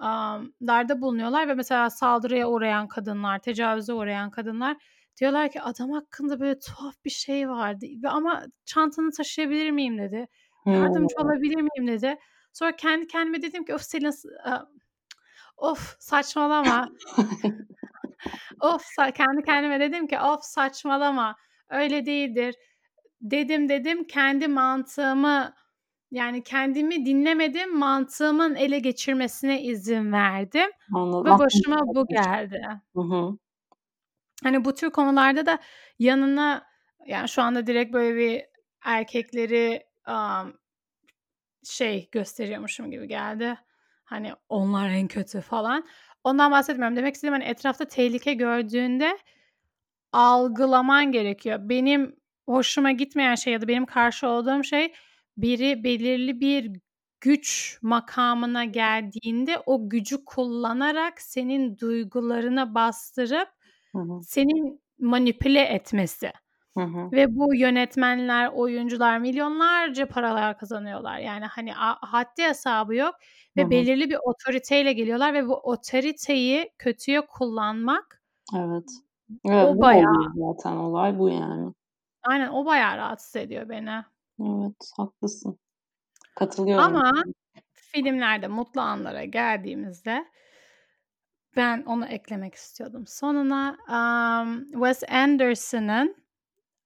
amm, 0.00 0.52
larda 0.62 1.02
bulunuyorlar 1.02 1.48
ve 1.48 1.54
mesela 1.54 1.90
saldırıya 1.90 2.48
uğrayan 2.50 2.88
kadınlar, 2.88 3.38
tecavüze 3.40 3.92
uğrayan 3.94 4.30
kadınlar 4.30 4.76
diyorlar 5.20 5.50
ki 5.52 5.62
"Adam 5.62 5.90
hakkında 5.92 6.40
böyle 6.40 6.58
tuhaf 6.60 6.94
bir 7.04 7.10
şey 7.10 7.50
vardı 7.50 7.86
ve 8.04 8.08
ama 8.10 8.44
çantanı 8.66 9.10
taşıyabilir 9.12 9.70
miyim?" 9.70 9.98
dedi. 9.98 10.28
"Yardımcı 10.74 11.14
olabilir 11.18 11.56
miyim?" 11.62 11.88
dedi. 11.88 12.16
Sonra 12.52 12.76
kendi 12.76 13.06
kendime 13.06 13.42
dedim 13.42 13.64
ki 13.64 13.74
"Of 13.74 13.82
Selin 13.82 14.10
s 14.10 14.28
aaa, 14.44 14.68
of 15.56 15.96
saçmalama." 16.00 16.88
Of 18.60 18.84
kendi 19.16 19.42
kendime 19.46 19.80
dedim 19.80 20.06
ki 20.06 20.20
"Of 20.20 20.44
saçmalama, 20.44 21.36
öyle 21.70 22.06
değildir." 22.06 22.54
Dedim, 23.22 23.68
dedim, 23.68 24.04
kendi 24.04 24.48
mantığımı, 24.48 25.54
yani 26.10 26.44
kendimi 26.44 27.06
dinlemedim, 27.06 27.78
mantığımın 27.78 28.54
ele 28.54 28.78
geçirmesine 28.78 29.62
izin 29.62 30.12
verdim 30.12 30.70
Anladım. 30.94 31.26
ve 31.26 31.38
başıma 31.38 31.80
bu 31.86 32.06
geldi. 32.08 32.62
Hı 32.96 33.00
hı. 33.02 33.38
Hani, 34.42 34.64
bu 34.64 34.74
tür 34.74 34.90
konularda 34.90 35.46
da 35.46 35.58
yanına, 35.98 36.66
yani, 37.06 37.28
şu 37.28 37.42
anda 37.42 37.66
direkt 37.66 37.92
böyle 37.94 38.16
bir 38.16 38.42
erkekleri, 38.84 39.82
amm, 40.06 40.52
şey 41.64 42.08
gösteriyormuşum 42.12 42.90
gibi 42.90 43.08
geldi. 43.08 43.58
Hani, 44.04 44.32
onlar 44.48 44.88
en 44.90 45.08
kötü 45.08 45.40
falan. 45.40 45.86
Ondan 46.24 46.52
bahsetmiyorum. 46.52 46.96
Demek 46.96 47.14
istediğim, 47.14 47.34
hani, 47.34 47.44
etrafta 47.44 47.84
tehlike 47.84 48.34
gördüğünde 48.34 49.18
algılaman 50.12 51.12
gerekiyor. 51.12 51.58
Benim 51.62 52.16
hoşuma 52.46 52.92
gitmeyen 52.92 53.34
şey 53.34 53.52
ya 53.52 53.60
da 53.62 53.68
benim 53.68 53.86
karşı 53.86 54.28
olduğum 54.28 54.64
şey 54.64 54.92
biri 55.36 55.84
belirli 55.84 56.40
bir 56.40 56.72
güç 57.20 57.78
makamına 57.82 58.64
geldiğinde 58.64 59.58
o 59.66 59.88
gücü 59.90 60.24
kullanarak 60.24 61.20
senin 61.22 61.78
duygularına 61.78 62.74
bastırıp 62.74 63.48
Hı 63.92 63.98
hı. 63.98 64.20
seni 64.22 64.78
manipüle 64.98 65.60
etmesi 65.62 66.32
Hı 66.76 66.80
hı. 66.84 67.10
ve 67.12 67.36
bu 67.36 67.54
yönetmenler, 67.54 68.48
oyuncular 68.48 69.18
milyonlarca 69.18 70.06
paralar 70.08 70.58
kazanıyorlar. 70.58 71.18
Yani, 71.18 71.44
hani, 71.44 71.72
haddi 72.00 72.42
hesabı 72.42 72.94
yok 72.94 73.14
Hı 73.56 73.60
ve 73.62 73.66
hı. 73.66 73.70
belirli 73.70 74.10
bir 74.10 74.18
otoriteyle 74.24 74.92
geliyorlar 74.92 75.34
ve 75.34 75.48
bu 75.48 75.54
otoriteyi 75.54 76.70
kötüye 76.78 77.20
kullanmak 77.26 78.22
Evet. 78.56 78.84
Evet, 79.44 79.64
o 79.76 79.80
bayağı 79.82 80.32
zaten 80.36 80.76
olay 80.76 81.18
bu 81.18 81.28
yani. 81.28 81.72
Aynen, 82.22 82.48
o 82.48 82.66
bayağı 82.66 82.96
rahatsız 82.96 83.36
ediyor 83.36 83.68
beni. 83.68 83.90
Evet, 84.40 84.90
haklısın. 84.96 85.58
Katılıyorum 86.36 86.84
Ama 86.84 87.12
filmlerde 87.74 88.48
mutlu 88.48 88.80
anlara 88.80 89.24
geldiğimizde 89.24 90.24
ben 91.56 91.82
onu 91.82 92.06
eklemek 92.06 92.54
istiyordum 92.54 93.04
sonuna. 93.06 93.76
Amm, 93.88 94.72
Wes 94.72 95.02
Anderson'ın, 95.10 96.23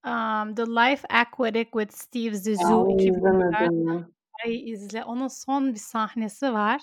amm, 0.02 0.54
The 0.54 0.66
Life 0.66 1.08
Aquatic 1.08 1.64
with 1.72 1.92
Steve 1.92 2.34
Zissou 2.34 2.82
onu 2.82 2.92
2024 2.94 3.72
izlemedim. 3.72 4.14
Ay, 4.44 4.70
izle. 4.70 5.04
Onun 5.04 5.28
son 5.28 5.74
bir 5.74 5.78
sahnesi 5.78 6.52
var. 6.52 6.82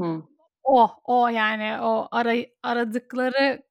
Hı. 0.00 0.22
O, 0.62 0.88
o 1.04 1.28
yani 1.28 1.82
o 1.82 2.08
aray 2.10 2.50
aradıkları 2.62 3.62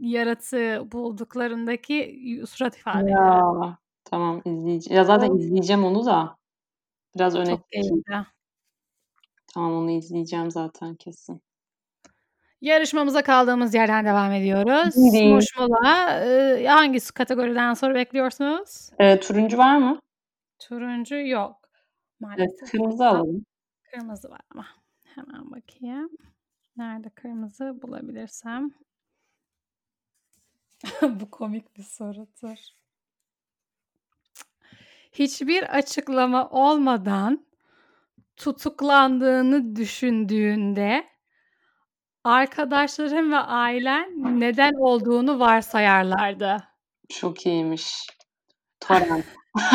yaratığı 0.00 0.92
bulduklarındaki 0.92 2.22
surat 2.48 2.76
ifadeleri. 2.76 3.10
Ya, 3.10 3.78
tamam 4.04 4.42
izleyece 4.44 4.94
ya, 4.94 5.04
zaten 5.04 5.30
O 5.30 5.38
izleyeceğim 5.38 5.84
onu 5.84 6.06
da 6.06 6.36
biraz 7.14 7.36
öne 7.36 7.50
Çok. 7.50 7.60
Tamam, 9.54 9.72
onu 9.72 9.90
izleyeceğim 9.90 10.50
zaten 10.50 10.94
kesin. 10.94 11.42
Yarışmamıza 12.60 13.22
kaldığımız 13.22 13.74
yerden 13.74 14.04
devam 14.04 14.32
ediyoruz. 14.32 14.96
Mola, 15.58 16.22
ııı, 16.26 16.66
hangi 16.66 16.98
kategoriden 17.14 17.74
soru 17.74 17.94
bekliyorsunuz? 17.94 18.90
Eee, 19.00 19.20
turuncu 19.20 19.58
var 19.58 19.76
mı? 19.78 20.00
Turuncu 20.58 21.14
yok 21.16 21.56
Evet, 21.64 22.20
maalesef. 22.20 22.70
kırmızı 22.70 23.04
A 23.04 23.08
alalım. 23.08 23.44
kırmızı 23.92 24.30
var 24.30 24.40
ama. 24.54 24.66
Hemen 25.14 25.50
bakayım. 25.50 26.10
Nerede 26.76 27.10
kırmızı 27.10 27.82
bulabilirsem. 27.82 28.70
Bu 31.02 31.30
komik 31.30 31.76
bir 31.76 31.82
soru. 31.82 32.26
Dur. 32.42 32.56
Hiçbir 35.12 35.76
açıklama 35.76 36.48
olmadan 36.50 37.46
tutuklandığını 38.36 39.76
düşündüğünde 39.76 41.04
arkadaşların 42.28 43.32
ve 43.32 43.36
ailen 43.36 44.40
neden 44.40 44.72
olduğunu 44.74 45.40
varsayarlardı? 45.40 46.56
Çok 47.08 47.46
iyiymiş. 47.46 48.06
Torrent. 48.80 49.24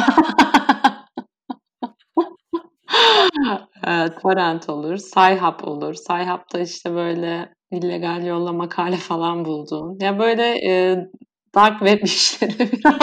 Eee, 3.88 4.10
torrent 4.22 4.70
olur, 4.70 4.96
Sci-Hub 4.98 5.66
olur. 5.66 5.94
Sci-Hub'da, 5.94 6.60
işte, 6.60 6.94
böyle 6.96 7.54
illegal 7.72 8.26
yolla 8.26 8.54
makale 8.54 8.96
falan 8.98 9.46
bulduğun. 9.46 9.98
Ya, 10.02 10.20
böyle, 10.20 10.62
eee, 10.62 11.08
dark 11.56 11.80
web 11.80 12.04
işleri 12.04 12.72
biraz 12.72 12.96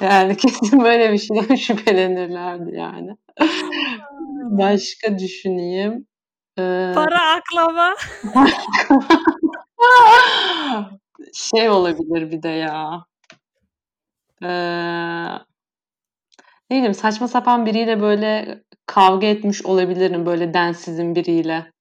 Yani 0.00 0.36
kesin 0.36 0.80
böyle 0.84 1.12
bir 1.12 1.18
şeyden 1.18 1.54
şüphelenirlerdi 1.66 2.76
yani. 2.76 3.10
Başka 4.50 5.18
düşüneyim. 5.18 6.06
Eee 6.58 6.92
Para 6.94 7.20
aklama. 7.36 7.94
Şey 11.34 11.68
olabilir 11.70 12.30
bir 12.30 12.42
de 12.42 12.48
ya 12.48 13.04
eee, 14.42 15.38
ne 16.70 16.76
bileyim, 16.76 16.94
saçma 16.94 17.28
sapan 17.28 17.66
biriyle, 17.66 18.00
böyle, 18.00 18.62
kavga 18.86 19.26
etmiş 19.26 19.64
olabilirim, 19.66 20.26
böyle, 20.26 20.54
densizin 20.54 21.14
biriyle. 21.14 21.72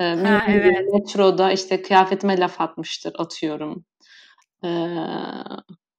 Eee, 0.00 0.16
Ha, 0.24 0.40
evet. 0.48 0.76
metroda, 0.92 1.52
işte, 1.52 1.82
kıyafetime 1.82 2.40
laf 2.40 2.60
atmıştır, 2.60 3.12
atıyorum. 3.18 3.84
Eee, 4.64 4.70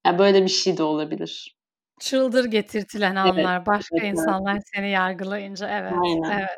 ya, 0.08 0.20
böyle 0.20 0.44
bir 0.44 0.50
şey 0.50 0.78
de 0.78 0.84
olabilir. 0.84 1.56
Çıldır 2.00 2.46
getirtilen 2.46 3.16
Evet, 3.16 3.38
anlar, 3.38 3.66
başka 3.66 3.96
evet, 3.96 4.04
evet. 4.04 4.14
insanlar 4.18 4.58
seni 4.76 4.90
yargılayınca. 4.90 5.70
Evet, 5.70 5.94
Aynen. 6.04 6.40
evet, 6.40 6.50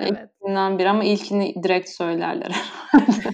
evet. 0.00 0.30
ikisinden 0.30 0.78
biri 0.78 0.88
ama 0.88 1.04
ilkini 1.04 1.54
direkt 1.62 1.88
söylerler 1.88 2.50
herhâlde. 2.50 3.30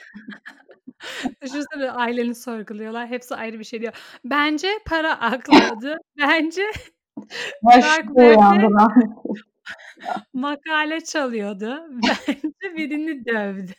Düşünsene 1.42 1.90
aileni 1.90 2.34
sorguluyorlar. 2.34 3.06
Hepsi 3.06 3.34
ayrı 3.34 3.58
bir 3.58 3.64
şey 3.64 3.80
diyor. 3.80 3.92
Bence 4.24 4.68
para 4.86 5.20
aklamadı. 5.20 5.96
Bence 6.18 6.62
web'de 7.72 8.28
uyandıran 8.28 8.92
makale 10.32 11.00
çalıyordu. 11.00 11.86
Bence 11.90 12.76
birini 12.76 13.26
dövdü. 13.26 13.72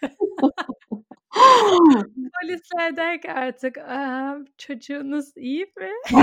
Polisler 2.41 2.97
der 2.97 3.21
ki 3.21 3.31
artık, 3.31 3.77
çocuğunuz 4.57 5.37
iyi 5.37 5.65
mi? 5.77 6.19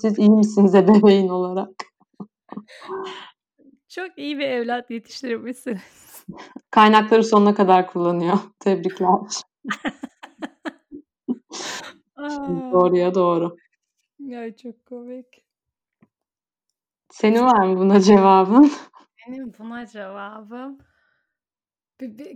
Siz 0.00 0.18
iyi 0.18 0.30
misiniz 0.30 0.74
ebeveyn 0.74 1.28
olarak? 1.28 1.70
Çok 3.88 4.18
iyi 4.18 4.38
bir 4.38 4.48
evlat 4.48 4.90
yetiştirmişsiniz. 4.90 6.26
Kaynakları 6.70 7.24
sonuna 7.24 7.54
kadar 7.54 7.86
kullanıyor. 7.86 8.38
Tebrikler. 8.60 9.08
Doğruya 12.72 13.14
doğru. 13.14 13.56
Ya, 14.18 14.56
çok 14.56 14.86
komik. 14.86 15.44
Senin 17.10 17.42
var 17.42 17.66
mı 17.66 17.78
buna 17.78 18.00
cevabın? 18.00 18.72
Benim 19.26 19.52
buna 19.58 19.86
cevabım 19.86 20.78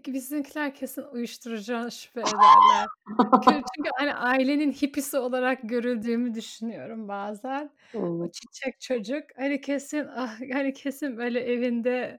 Bizimkiler 0.07 0.75
kesin 0.75 1.03
uyuşturucudan 1.03 1.89
şüphe 1.89 2.21
ederler. 2.21 2.87
Çünkü, 3.45 3.91
hani, 3.99 4.15
ailenin 4.15 4.73
hippisi 4.73 5.19
olarak 5.19 5.59
görüldüğümü 5.63 6.35
düşünüyorum 6.35 7.09
bazen. 7.09 7.71
O 7.95 7.99
Evet. 8.23 8.35
çiçek 8.35 8.81
çocuk, 8.81 9.23
hani, 9.37 9.61
kesin, 9.61 10.07
ah, 10.17 10.41
hani, 10.53 10.73
kesin 10.73 11.17
böyle 11.19 11.41
evinde, 11.41 12.19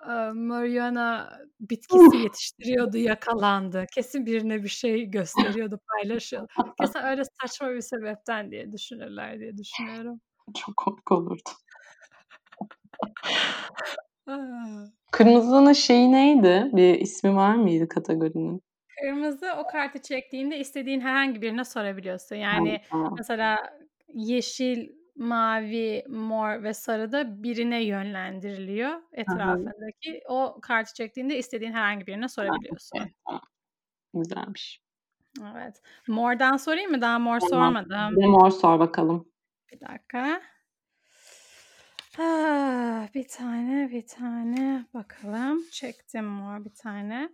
aaa, 0.00 0.32
marihuana 0.34 1.38
bitkisi 1.60 2.16
yetiştiriyordu, 2.16 2.96
yakalandı. 2.98 3.86
Kesin 3.94 4.26
birine 4.26 4.62
bir 4.62 4.68
şey 4.68 5.04
gösteriyordu, 5.10 5.80
paylaşıyordu. 5.92 6.48
Kesin 6.80 6.98
öyle 7.02 7.22
saçma 7.40 7.70
bir 7.70 7.80
sebepten 7.80 8.50
diye 8.50 8.72
düşünürler 8.72 9.38
diye 9.40 9.58
düşünüyorum. 9.58 10.20
Çok 10.54 10.76
komik 10.76 11.12
olurdu. 11.12 11.50
A! 14.26 14.34
Kırmızının 15.14 15.72
şeyi 15.72 16.12
neydi? 16.12 16.70
Bir 16.72 17.00
ismi 17.00 17.36
var 17.36 17.54
mıydı 17.54 17.88
kategorinin? 17.88 18.62
Kırmızı, 19.00 19.46
o 19.58 19.66
kartı 19.66 20.02
çektiğinde 20.02 20.58
istediğin 20.58 21.00
herhangi 21.00 21.42
birine 21.42 21.64
sorabiliyorsun. 21.64 22.36
Yani, 22.36 22.80
mesela 23.18 23.78
yeşil, 24.14 24.88
mavi, 25.16 26.04
mor 26.08 26.62
ve 26.62 26.74
sarı 26.74 27.12
da 27.12 27.42
birine 27.42 27.84
yönlendiriliyor 27.84 28.94
etrafındaki. 29.12 30.20
O 30.28 30.58
kartı 30.62 30.94
çektiğinde 30.94 31.38
istediğin 31.38 31.72
herhangi 31.72 32.06
birine 32.06 32.28
sorabiliyorsun. 32.28 33.00
Güzelmiş. 34.14 34.80
Evet. 35.54 35.82
Mordan 36.08 36.56
sorayım 36.56 36.90
mı? 36.90 37.00
Daha 37.00 37.18
mor 37.18 37.40
sormadım. 37.40 38.16
Bir 38.16 38.26
mor 38.26 38.50
sor 38.50 38.78
bakalım. 38.78 39.28
Bir 39.72 39.80
dakika. 39.80 40.42
Ah, 42.18 43.08
bir 43.14 43.28
tane, 43.28 43.90
bir 43.90 44.06
tane 44.06 44.84
bakalım. 44.94 45.64
Çektim 45.70 46.24
mor 46.24 46.64
bir 46.64 46.74
tane. 46.74 47.28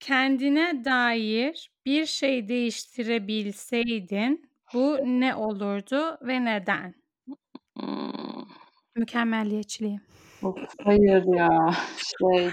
Kendine 0.00 0.84
dair 0.84 1.70
bir 1.86 2.06
şey 2.06 2.48
değiştirebilseydin 2.48 4.50
bu 4.74 4.98
ne 5.04 5.34
olurdu 5.34 6.18
ve 6.22 6.44
neden? 6.44 6.94
Hımm. 7.78 8.48
Mükemmeliyetçiliğim. 8.96 10.00
Of, 10.42 10.58
hayır 10.84 11.24
ya. 11.36 11.74
Şey, 12.20 12.50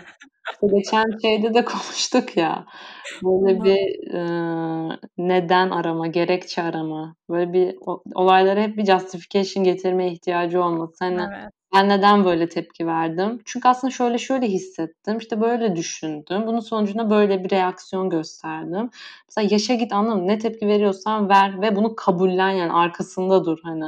işte 0.51 0.67
geçen 0.77 1.05
şeyde 1.21 1.53
de 1.53 1.65
konuştuk 1.65 2.37
ya, 2.37 2.65
böyle 3.23 3.63
bir, 3.63 4.13
ııı, 4.13 4.99
neden 5.17 5.69
arama, 5.69 6.07
gerekçe 6.07 6.61
arama, 6.61 7.15
böyle 7.29 7.53
bir 7.53 7.75
o 7.85 8.03
olaylara 8.15 8.61
hep 8.61 8.77
bir 8.77 8.85
justification 8.85 9.63
getirme 9.63 10.11
ihtiyacı 10.11 10.63
olması. 10.63 11.03
Hani, 11.05 11.21
Evet. 11.21 11.51
ben 11.75 11.89
neden 11.89 12.25
böyle 12.25 12.49
tepki 12.49 12.87
verdim? 12.87 13.41
Çünkü 13.45 13.67
aslında 13.69 13.91
şöyle 13.91 14.17
şöyle 14.17 14.47
hissettim, 14.47 15.17
işte 15.17 15.41
böyle 15.41 15.75
düşündüm, 15.75 16.47
bunun 16.47 16.59
sonucunda 16.59 17.09
böyle 17.09 17.43
bir 17.43 17.49
reaksiyon 17.51 18.09
gösterdim. 18.09 18.89
Mesela 19.29 19.47
yaşa 19.51 19.73
git, 19.75 19.93
anladın 19.93 20.19
mı? 20.21 20.27
Ne 20.27 20.39
tepki 20.39 20.67
veriyorsan 20.67 21.29
ver 21.29 21.61
ve 21.61 21.75
bunu 21.75 21.95
kabullen 21.95 22.49
yani 22.51 22.73
arkasında 22.73 23.45
dur 23.45 23.59
hani. 23.63 23.85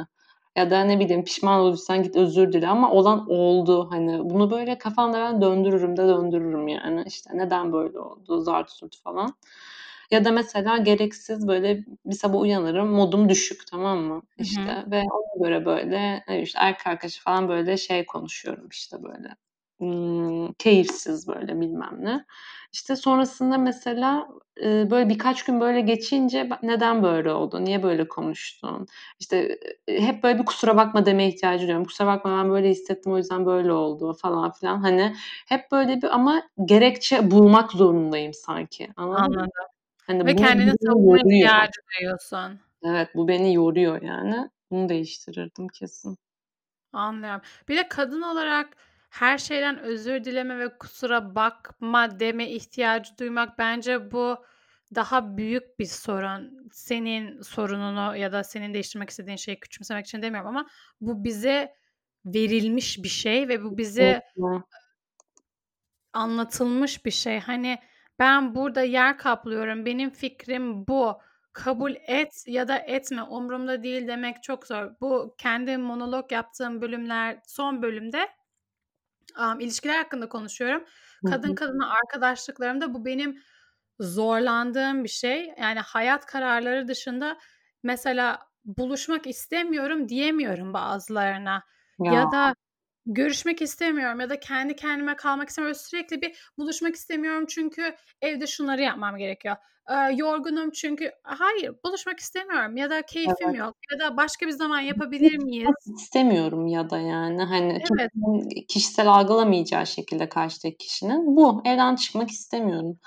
Ya 0.56 0.70
da 0.70 0.84
ne 0.84 1.00
bileyim 1.00 1.24
pişman 1.24 1.60
olduysan 1.60 2.02
git 2.02 2.16
özür 2.16 2.52
dile 2.52 2.68
ama 2.68 2.90
olan 2.92 3.30
oldu. 3.30 3.88
Hani 3.90 4.30
bunu 4.30 4.50
böyle 4.50 4.78
kafamda 4.78 5.20
ben 5.20 5.42
döndürürüm 5.42 5.96
de 5.96 6.02
döndürürüm 6.08 6.68
yani. 6.68 7.04
İşte 7.06 7.30
neden 7.34 7.72
böyle 7.72 7.98
oldu, 7.98 8.40
zart 8.40 8.70
zurt 8.70 8.96
falan. 9.02 9.34
Ya 10.10 10.24
da 10.24 10.32
mesela 10.32 10.76
gereksiz 10.78 11.48
böyle 11.48 11.84
bir 12.06 12.14
sabah 12.14 12.40
uyanırım, 12.40 12.88
modum 12.88 13.28
düşük, 13.28 13.66
tamam 13.70 13.98
mı? 13.98 14.22
İşte 14.38 14.60
hı. 14.62 14.90
ve 14.90 15.02
ona 15.02 15.44
göre 15.48 15.64
böyle, 15.66 16.24
işte 16.42 16.58
erkek 16.62 16.86
arkadaşı 16.86 17.22
falan 17.22 17.48
böyle 17.48 17.76
şey 17.76 18.06
konuşuyorum 18.06 18.68
işte 18.68 19.02
böyle, 19.02 19.28
keyifsiz 20.58 21.28
böyle 21.28 21.60
bilmem 21.60 21.96
ne. 22.00 22.24
İşte 22.72 22.96
sonrasında 22.96 23.58
mesela, 23.58 24.28
böyle 24.64 25.08
birkaç 25.08 25.44
gün 25.44 25.60
böyle 25.60 25.80
geçince 25.80 26.48
neden 26.62 27.02
böyle 27.02 27.32
oldu, 27.32 27.64
niye 27.64 27.82
böyle 27.82 28.08
konuştun? 28.08 28.86
İşte, 29.20 29.58
eee, 29.88 30.00
hep 30.00 30.22
böyle 30.22 30.38
bir 30.38 30.44
kusura 30.44 30.76
bakma 30.76 31.06
demeye 31.06 31.28
ihtiyacı 31.28 31.62
duyuyorum. 31.62 31.84
Kusura 31.84 32.06
bakma 32.06 32.38
ben 32.38 32.50
böyle 32.50 32.68
hissettim 32.70 33.12
o 33.12 33.16
yüzden 33.16 33.46
böyle 33.46 33.72
oldu 33.72 34.12
falan 34.22 34.52
filan. 34.52 34.78
Hani 34.80 35.16
hep 35.48 35.72
böyle 35.72 36.02
bir 36.02 36.14
ama 36.14 36.42
gerekçe 36.64 37.30
bulmak 37.30 37.72
zorundayım 37.72 38.34
sanki. 38.34 38.88
Anladın 38.96 39.22
mı? 39.34 39.40
Anladım 39.40 39.52
Hani 40.06 40.26
ve 40.26 40.36
kendini 40.36 40.72
savunma 40.86 41.18
ihtiyacı 41.18 41.80
duyuyorsun. 41.98 42.60
Evet, 42.82 43.08
bu 43.14 43.28
beni 43.28 43.54
yoruyor 43.54 44.02
yani. 44.02 44.50
Bunu 44.70 44.88
değiştirirdim 44.88 45.68
kesin. 45.68 46.16
Anlıyorum. 46.92 47.40
Bir 47.68 47.76
de 47.76 47.88
kadın 47.88 48.22
olarak 48.22 48.68
her 49.08 49.38
şeyden 49.38 49.78
özür 49.78 50.24
dileme 50.24 50.58
ve 50.58 50.78
kusura 50.78 51.34
bakma 51.34 52.20
deme 52.20 52.50
ihtiyacı 52.50 53.18
duymak 53.18 53.58
bence 53.58 54.10
bu 54.10 54.44
daha 54.94 55.36
büyük 55.36 55.78
bir 55.78 55.84
sorun. 55.86 56.68
Senin 56.72 57.40
sorununu 57.42 58.16
ya 58.16 58.32
da 58.32 58.44
senin 58.44 58.74
değiştirmek 58.74 59.10
istediğin 59.10 59.36
şeyi 59.36 59.60
küçümsemek 59.60 60.06
için 60.06 60.22
demiyorum 60.22 60.48
ama 60.48 60.66
bu 61.00 61.24
bize 61.24 61.74
verilmiş 62.24 63.02
bir 63.02 63.08
şey 63.08 63.48
ve 63.48 63.64
bu 63.64 63.78
bize 63.78 64.22
anlatılmış 66.12 67.04
bir 67.04 67.10
şey. 67.10 67.40
Hani 67.40 67.78
ben 68.18 68.54
burada 68.54 68.82
yer 68.82 69.18
kaplıyorum, 69.18 69.86
benim 69.86 70.10
fikrim 70.10 70.86
bu, 70.86 71.20
kabul 71.52 71.94
et 72.06 72.44
ya 72.46 72.68
da 72.68 72.78
etme, 72.78 73.22
umurumda 73.22 73.82
değil 73.82 74.08
demek 74.08 74.42
çok 74.42 74.66
zor. 74.66 74.90
Bu 75.00 75.34
kendi 75.38 75.76
monolog 75.76 76.32
yaptığım 76.32 76.80
bölümler 76.80 77.38
son 77.46 77.82
bölümde, 77.82 78.28
amm, 79.36 79.60
ilişkiler 79.60 79.96
hakkında 79.98 80.28
konuşuyorum. 80.28 80.84
Kadın 81.24 81.54
kadına 81.54 81.90
arkadaşlıklarımda 81.90 82.94
bu 82.94 83.04
benim 83.04 83.42
zorlandığım 84.00 85.04
bir 85.04 85.08
şey. 85.08 85.54
Yani 85.60 85.80
hayat 85.80 86.26
kararları 86.26 86.88
dışında 86.88 87.38
mesela 87.82 88.38
buluşmak 88.64 89.26
istemiyorum 89.26 90.08
diyemiyorum 90.08 90.72
bazılarına 90.74 91.62
Ya. 91.98 92.12
ya 92.12 92.30
da 92.30 92.54
görüşmek 93.06 93.62
istemiyorum 93.62 94.20
ya 94.20 94.30
da 94.30 94.40
kendi 94.40 94.76
kendime 94.76 95.16
kalmak 95.16 95.48
istemiyorum. 95.48 95.80
Sürekli 95.84 96.22
bir 96.22 96.38
buluşmak 96.58 96.94
istemiyorum 96.94 97.46
çünkü 97.46 97.96
evde 98.22 98.46
şunları 98.46 98.82
yapmam 98.82 99.16
gerekiyor. 99.16 99.56
Eee, 99.90 100.14
yorgunum 100.16 100.70
çünkü 100.70 101.12
Hayır, 101.22 101.74
buluşmak 101.84 102.20
istemiyorum 102.20 102.76
ya 102.76 102.90
da 102.90 103.02
keyfim 103.02 103.54
Evet. 103.54 103.56
yok 103.56 103.76
ya 103.92 103.98
da 104.00 104.16
başka 104.16 104.46
bir 104.46 104.52
zaman 104.52 104.80
yapabilir 104.80 105.38
miyiz? 105.38 105.90
istemiyorum 105.96 106.66
ya 106.66 106.90
da 106.90 106.98
yani 106.98 107.42
hani 107.44 107.82
Evet. 107.98 108.12
kimsenin 108.12 108.66
kişisel 108.68 109.08
algılamayacağı 109.08 109.86
şekilde 109.86 110.28
karşıdaki 110.28 110.76
kişinin 110.78 111.36
bu. 111.36 111.62
Evden 111.64 111.96
çıkmak 111.96 112.30
istemiyorum. 112.30 112.98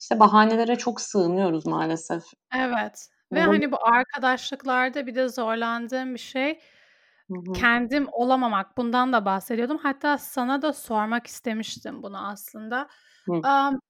İşte 0.00 0.20
bahanelere 0.20 0.76
çok 0.76 1.00
sığınıyoruz 1.00 1.66
maalesef. 1.66 2.22
Evet 2.56 3.08
ve 3.32 3.40
da 3.44 3.46
hani 3.46 3.72
bu 3.72 3.76
arkadaşlıklarda 3.86 5.06
bir 5.06 5.14
de 5.14 5.28
zorlandığım 5.28 6.14
bir 6.14 6.18
şey, 6.18 6.60
Hı 7.28 7.34
hı. 7.34 7.68
kendim 7.72 8.08
olamamak. 8.12 8.76
Bundan 8.78 9.12
da 9.12 9.24
bahsediyordum. 9.24 9.78
Hatta 9.78 10.18
sana 10.18 10.62
da 10.62 10.72
sormak 10.72 11.26
istemiştim 11.26 12.02
bunu 12.02 12.28
aslında. 12.28 12.88
Hı. 13.26 13.42
Amm, 13.42 13.80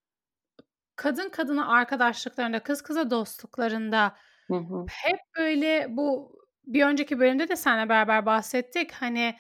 kadın 0.99 1.29
kadına 1.29 1.69
arkadaşlıklarında, 1.69 2.63
kız 2.63 2.83
kıza 2.83 3.11
dostluklarında 3.11 4.17
Hı 4.49 4.55
hı. 4.57 4.87
hep 4.91 5.21
böyle 5.39 5.87
bu 5.91 6.39
bir 6.67 6.85
önceki 6.85 7.21
bölümde 7.21 7.49
de 7.49 7.57
seninle 7.57 7.89
beraber 7.89 8.27
bahsettik. 8.27 8.93
Hani 8.93 9.37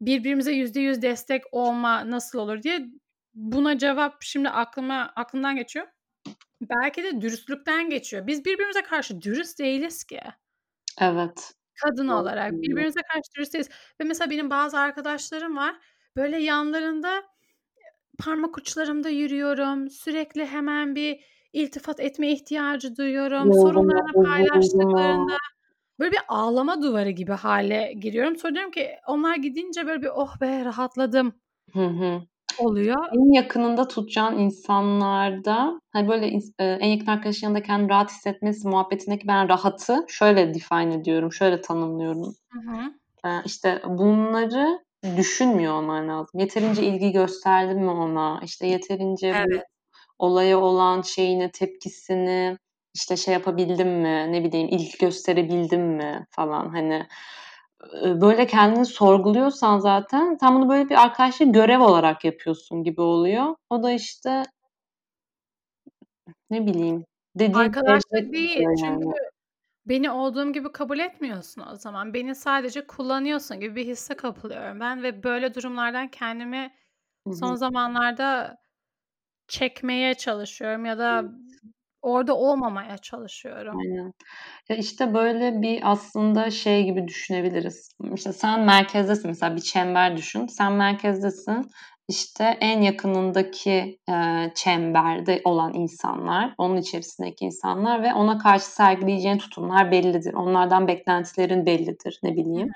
birbirimize 0.00 0.52
%100 0.52 1.02
destek 1.02 1.42
olma 1.52 2.10
nasıl 2.10 2.38
olur 2.38 2.62
diye. 2.62 2.86
Buna 3.34 3.78
cevap 3.78 4.22
şimdi 4.22 4.48
aklıma 4.48 5.12
aklımdan 5.16 5.56
geçiyor. 5.56 5.86
Belki 6.60 7.02
de 7.04 7.20
dürüstlükten 7.20 7.90
geçiyor. 7.90 8.26
Biz 8.26 8.44
birbirimize 8.44 8.82
karşı 8.82 9.20
dürüst 9.20 9.58
değiliz 9.58 10.04
ki. 10.04 10.20
Evet. 11.00 11.52
Kadın 11.84 12.08
olarak 12.08 12.52
birbirimize 12.52 13.00
karşı 13.12 13.28
dürüst 13.36 13.54
değiliz 13.54 13.68
ve 14.00 14.04
mesela 14.04 14.30
benim 14.30 14.50
bazı 14.50 14.78
arkadaşlarım 14.78 15.56
var. 15.56 15.76
Böyle 16.16 16.38
yanlarında 16.38 17.24
parmak 18.18 18.58
uçlarımda 18.58 19.08
yürüyorum. 19.08 19.90
Sürekli 19.90 20.46
hemen 20.46 20.94
bir 20.94 21.20
iltifat 21.52 22.00
etme 22.00 22.32
ihtiyacı 22.32 22.96
duyuyorum. 22.96 23.54
Sorunlarını 23.54 24.12
paylaştıklarında 24.22 25.36
böyle 26.00 26.12
bir 26.12 26.20
ağlama 26.28 26.82
duvarı 26.82 27.10
gibi 27.10 27.32
hâle 27.32 27.94
giriyorum. 28.00 28.36
Sonra 28.36 28.54
diyorum 28.54 28.70
ki 28.72 28.90
onlar 29.08 29.36
gidince 29.36 29.86
böyle 29.86 30.02
bir 30.02 30.08
"Oh 30.16 30.40
be, 30.40 30.66
rahatladım." 30.66 31.40
Hı 31.72 31.86
hı. 31.86 32.22
oluyor. 32.56 33.06
En 33.14 33.32
yakınında 33.34 33.88
tutacağın 33.88 34.38
insanlarda, 34.38 35.80
hani, 35.92 36.08
böyle 36.08 36.28
eee, 36.30 36.42
en 36.60 36.88
yakın 36.88 37.06
arkadaşın 37.06 37.46
yanında 37.46 37.62
kendini 37.62 37.90
rahat 37.90 38.10
hissetmesi 38.10 38.68
muhabbetindeki 38.68 39.28
ben 39.28 39.48
rahatı 39.48 40.04
şöyle 40.08 40.54
define 40.54 40.94
ediyorum, 40.94 41.32
şöyle 41.32 41.60
tanımlıyorum. 41.60 42.34
Hı 42.52 42.58
hı. 42.60 42.94
İşte 43.46 43.82
bunları 43.88 44.80
düşünmüyor 45.16 45.74
olman 45.74 46.08
lazım. 46.08 46.40
Yeterince 46.40 46.82
ilgi 46.82 47.12
gösterdin 47.12 47.82
mi 47.82 47.90
ona? 47.90 48.40
İşte 48.44 48.66
yeterince 48.66 49.26
Evet. 49.26 49.64
olaya 50.18 50.58
olan 50.60 51.02
şeyini, 51.02 51.50
tepkisini, 51.50 52.58
işte, 52.94 53.16
şey 53.16 53.34
yapabildin 53.34 53.88
mi, 53.88 54.32
ne 54.32 54.44
bileyim, 54.44 54.68
ilgi 54.68 54.98
gösterebildin 54.98 55.80
mi 55.80 56.26
falan, 56.30 56.68
hani. 56.68 57.06
böyle 58.04 58.46
kendini 58.46 58.86
sorguluyorsan 58.86 59.78
zaten 59.78 60.36
sen 60.40 60.54
bunu 60.54 60.68
böyle 60.68 60.88
bir 60.88 61.02
arkadaşlık 61.02 61.54
görev 61.54 61.80
olarak 61.80 62.24
yapıyorsun 62.24 62.84
gibi 62.84 63.00
oluyor. 63.00 63.54
O 63.70 63.82
da 63.82 63.90
işte 63.90 64.42
ne 66.50 66.66
bileyim 66.66 67.04
dediğin 67.36 67.54
Arkadaşlık 67.54 68.32
değil 68.32 68.60
yani. 68.60 68.78
çünkü 68.78 69.35
beni 69.86 70.10
olduğum 70.10 70.52
gibi 70.52 70.72
kabul 70.72 70.98
etmiyorsun 70.98 71.64
o 71.72 71.76
zaman. 71.76 72.14
Beni 72.14 72.34
sadece 72.34 72.86
kullanıyorsun 72.86 73.60
gibi 73.60 73.76
bir 73.76 73.86
hisse 73.86 74.16
kapılıyorum 74.16 74.80
ben 74.80 75.02
ve 75.02 75.22
böyle 75.22 75.54
durumlardan 75.54 76.08
kendimi 76.08 76.74
son 77.32 77.54
zamanlarda 77.54 78.56
çekmeye 79.48 80.14
çalışıyorum 80.14 80.84
ya 80.84 80.98
da 80.98 81.24
orada 82.02 82.36
olmamaya 82.36 82.98
çalışıyorum. 82.98 83.78
Aynen. 83.78 84.12
Ya, 84.68 84.76
işte, 84.76 85.14
böyle 85.14 85.62
bir 85.62 85.90
aslında 85.90 86.50
şey 86.50 86.84
gibi 86.84 87.08
düşünebiliriz. 87.08 87.90
İşte, 88.14 88.32
sen 88.32 88.60
merkezdesin 88.60 89.30
mesela 89.30 89.56
bir 89.56 89.60
çember 89.60 90.16
düşün. 90.16 90.46
Sen 90.46 90.72
merkezdesin. 90.72 91.70
İşte, 92.08 92.44
en 92.60 92.82
yakınındaki, 92.82 93.98
eee, 94.08 94.52
çemberde 94.54 95.40
olan 95.44 95.74
insanlar, 95.74 96.54
onun 96.58 96.76
içerisindeki 96.76 97.44
insanlar 97.44 98.02
ve 98.02 98.14
ona 98.14 98.38
karşı 98.38 98.64
sergileyeceğin 98.66 99.38
tutumlar 99.38 99.90
bellidir. 99.90 100.34
Onlardan 100.34 100.88
beklentilerin 100.88 101.66
bellidir, 101.66 102.20
ne 102.22 102.36
bileyim. 102.36 102.68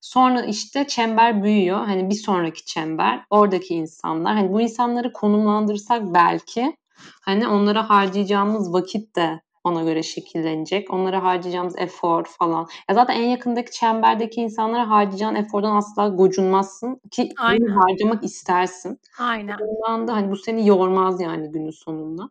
Sonra, 0.00 0.42
işte, 0.42 0.86
çember 0.88 1.42
büyüyor. 1.44 1.86
Hani, 1.86 2.10
bir 2.10 2.14
sonraki 2.14 2.64
çember, 2.66 3.24
oradaki 3.30 3.74
insanlar. 3.74 4.34
Hani, 4.36 4.52
bu 4.52 4.60
insanları 4.60 5.12
konumlandırsak 5.12 6.02
belki, 6.14 6.76
hani, 7.22 7.48
onlara 7.48 7.90
harcayacağımız 7.90 8.72
vakit 8.74 9.16
de 9.16 9.40
ona 9.68 9.82
göre 9.82 10.02
şekillenecek. 10.02 10.94
Onlara 10.94 11.22
harcayacağımız 11.22 11.78
efor 11.78 12.24
falan. 12.24 12.68
Ya 12.88 12.94
zaten 12.94 13.14
en 13.14 13.28
yakındaki 13.28 13.70
çemberdeki 13.70 14.40
insanlara 14.40 14.90
harcayacağın 14.90 15.34
efordan 15.34 15.76
asla 15.76 16.08
gocunmazsın 16.08 17.00
ki 17.10 17.32
Aynen. 17.38 17.66
harcamak 17.66 18.24
istersin. 18.24 19.00
Aynen. 19.18 19.58
Bundan 19.58 20.08
da 20.08 20.12
hani 20.12 20.30
bu 20.30 20.36
seni 20.36 20.68
yormaz 20.68 21.20
yani 21.20 21.50
günün 21.50 21.70
sonunda. 21.70 22.30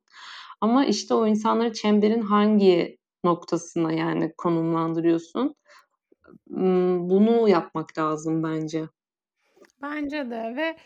Ama 0.62 0.86
işte 0.86 1.14
o 1.14 1.28
insanları 1.28 1.74
çemberin 1.74 2.22
hangi 2.22 2.98
noktasına 3.24 3.92
yani 3.92 4.34
konumlandırıyorsun? 4.38 5.56
Bunu 7.10 7.50
yapmak 7.50 7.98
lazım 7.98 8.44
bence. 8.44 8.88
Bence 9.82 10.30
de 10.30 10.54
ve 10.56 10.78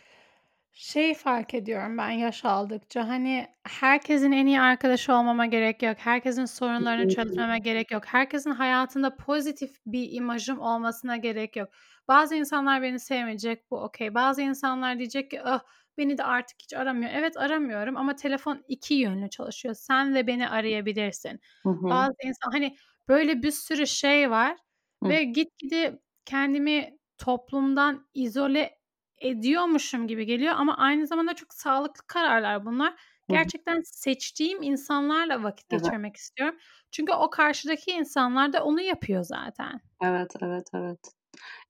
şey 0.73 1.13
fark 1.13 1.53
ediyorum 1.53 1.97
ben 1.97 2.09
yaş 2.09 2.45
aldıkça, 2.45 3.07
hani, 3.07 3.47
herkesin 3.63 4.31
en 4.31 4.45
iyi 4.45 4.61
arkadaşı 4.61 5.13
olmama 5.13 5.45
gerek 5.45 5.83
yok. 5.83 5.97
Herkesin 5.99 6.45
sorunlarını 6.45 7.07
çözmeme 7.07 7.59
gerek 7.59 7.91
yok. 7.91 8.03
Herkesin 8.05 8.51
hayatında 8.51 9.15
pozitif 9.15 9.75
bir 9.85 10.07
imajım 10.11 10.59
olmasına 10.59 11.17
gerek 11.17 11.55
yok. 11.55 11.69
Bazı 12.07 12.35
insanlar 12.35 12.81
beni 12.81 12.99
sevmeyecek, 12.99 13.71
bu 13.71 13.77
okay. 13.83 14.13
Bazı 14.13 14.41
insanlar 14.41 14.97
diyecek 14.99 15.31
ki, 15.31 15.41
"Ah, 15.43 15.59
beni 15.97 16.17
de 16.17 16.23
artık 16.23 16.57
hiç 16.61 16.73
aramıyor." 16.73 17.11
Evet, 17.13 17.37
aramıyorum 17.37 17.97
ama 17.97 18.15
telefon 18.15 18.63
iki 18.67 18.93
yönlü 18.93 19.29
çalışıyor. 19.29 19.75
Sen 19.75 20.15
de 20.15 20.27
beni 20.27 20.49
arayabilirsin. 20.49 21.39
Hı 21.65 21.69
hı. 21.69 21.89
Bazı 21.89 22.13
insan 22.23 22.51
Hani, 22.51 22.77
böyle 23.07 23.43
bir 23.43 23.51
sürü 23.51 23.87
şey 23.87 24.31
var 24.31 24.57
Hı. 25.03 25.07
ve 25.07 25.23
gitgide 25.23 25.99
kendimi 26.25 26.97
toplumdan 27.17 28.07
izole 28.13 28.80
ediyormuşum 29.21 30.07
gibi 30.07 30.25
geliyor 30.25 30.53
ama 30.57 30.77
aynı 30.77 31.07
zamanda 31.07 31.33
çok 31.33 31.53
sağlıklı 31.53 32.07
kararlar 32.07 32.65
bunlar. 32.65 32.93
Gerçekten 33.29 33.81
seçtiğim 33.85 34.61
insanlarla 34.61 35.43
vakit 35.43 35.67
Evet. 35.71 35.83
geçirmek 35.83 36.15
istiyorum. 36.15 36.55
Çünkü 36.91 37.13
o 37.13 37.29
karşıdaki 37.29 37.91
insanlar 37.91 38.53
da 38.53 38.63
onu 38.63 38.81
yapıyor 38.81 39.23
zaten. 39.23 39.81
Evet, 40.03 40.31
evet, 40.41 40.67
evet. 40.75 40.99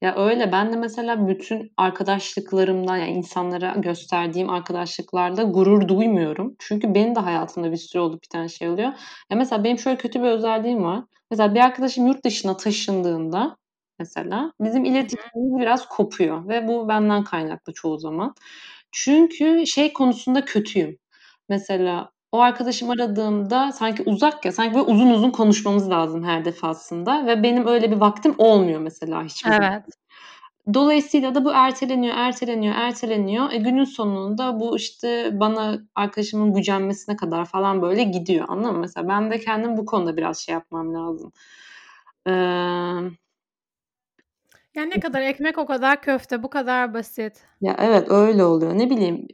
Ya, 0.01 0.15
öyle. 0.15 0.51
Ben 0.51 0.73
de 0.73 0.77
mesela 0.77 1.27
bütün 1.27 1.71
arkadaşlıklarımdan, 1.77 2.97
yani 2.97 3.11
insanlara 3.11 3.71
gösterdiğim 3.77 4.49
arkadaşlıklarda 4.49 5.43
gurur 5.43 5.87
duymuyorum. 5.87 6.55
Çünkü 6.59 6.95
benim 6.95 7.15
de 7.15 7.19
hayatımda 7.19 7.71
bir 7.71 7.77
sürü 7.77 8.01
olup 8.01 8.23
biten 8.23 8.47
şey 8.47 8.69
oluyor. 8.69 8.89
Ya, 9.31 9.37
mesela 9.37 9.63
benim 9.63 9.79
şöyle 9.79 9.97
kötü 9.97 10.19
bir 10.23 10.27
özelliğim 10.27 10.83
var. 10.83 11.03
Mesela 11.31 11.55
bir 11.55 11.59
arkadaşım 11.59 12.07
yurt 12.07 12.25
dışına 12.25 12.57
taşındığında 12.57 13.57
mesela 14.01 14.51
bizim 14.61 14.85
iletişimimiz 14.85 15.61
biraz 15.61 15.89
kopuyor 15.89 16.47
ve 16.47 16.67
bu 16.67 16.87
benden 16.87 17.23
kaynaklı 17.23 17.73
çoğu 17.73 17.99
zaman. 17.99 18.35
Çünkü 18.91 19.67
şey 19.67 19.93
konusunda 19.93 20.45
kötüyüm. 20.45 20.97
Mesela 21.49 22.11
o 22.31 22.39
arkadaşım 22.39 22.89
aradığımda 22.89 23.71
sanki 23.71 24.03
uzak 24.05 24.45
ya, 24.45 24.51
sanki 24.51 24.75
böyle 24.75 24.85
uzun 24.91 25.09
uzun 25.11 25.31
konuşmamız 25.31 25.89
lazım 25.89 26.23
her 26.23 26.45
defasında 26.45 27.25
ve 27.27 27.43
benim 27.43 27.67
öyle 27.67 27.91
bir 27.91 27.97
vaktim 27.97 28.35
olmuyor 28.37 28.81
mesela 28.81 29.23
hiçbir 29.23 29.51
zaman. 29.51 29.71
Evet. 29.73 29.85
Dolayısıyla 30.73 31.35
da 31.35 31.45
bu 31.45 31.51
erteleniyor, 31.53 32.15
erteleniyor, 32.17 32.75
erteleniyor. 32.75 33.51
E, 33.51 33.57
günün 33.57 33.83
sonunda 33.83 34.59
bu 34.59 34.77
işte 34.77 35.29
bana 35.39 35.79
arkadaşımın 35.95 36.53
gücenmesine 36.53 37.15
kadar 37.15 37.45
falan 37.45 37.81
böyle 37.81 38.03
gidiyor. 38.03 38.45
Anladın 38.49 38.73
mı? 38.75 38.79
Mesela 38.79 39.07
ben 39.09 39.31
de 39.31 39.39
kendim 39.39 39.77
bu 39.77 39.85
konuda 39.85 40.17
biraz 40.17 40.37
şey 40.39 40.53
yapmam 40.53 40.93
lazım. 40.95 41.31
Eee 42.27 43.11
yani 44.75 44.89
ne 44.89 44.99
kadar 44.99 45.21
ekmek 45.21 45.57
o 45.57 45.65
kadar 45.65 46.01
köfte. 46.01 46.43
Bu 46.43 46.49
kadar 46.49 46.93
basit. 46.93 47.43
Ya 47.61 47.75
evet 47.79 48.11
öyle 48.11 48.43
oluyor. 48.43 48.77
Ne 48.77 48.89
bileyim 48.89 49.27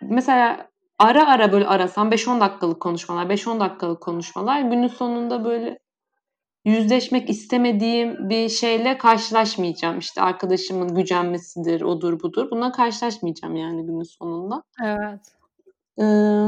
mesela 0.00 0.68
ara 0.98 1.28
ara 1.28 1.52
böyle 1.52 1.66
arasam 1.66 2.10
5-10 2.10 2.40
dakikalık 2.40 2.80
konuşmalar, 2.80 3.26
5-10 3.30 3.60
dakikalık 3.60 4.02
konuşmalar 4.02 4.60
günün 4.60 4.88
sonunda 4.88 5.44
böyle 5.44 5.78
yüzleşmek 6.64 7.30
istemediğim 7.30 8.30
bir 8.30 8.48
şeyle 8.48 8.98
karşılaşmayacağım. 8.98 9.98
İşte 9.98 10.22
arkadaşımın 10.22 10.94
gücenmesidir, 10.94 11.80
odur 11.80 12.20
budur. 12.20 12.50
Bununla 12.50 12.72
karşılaşmayacağım 12.72 13.56
yani 13.56 13.86
günün 13.86 14.18
sonunda. 14.18 14.62
Evet. 14.84 15.20
Ee, 15.98 16.46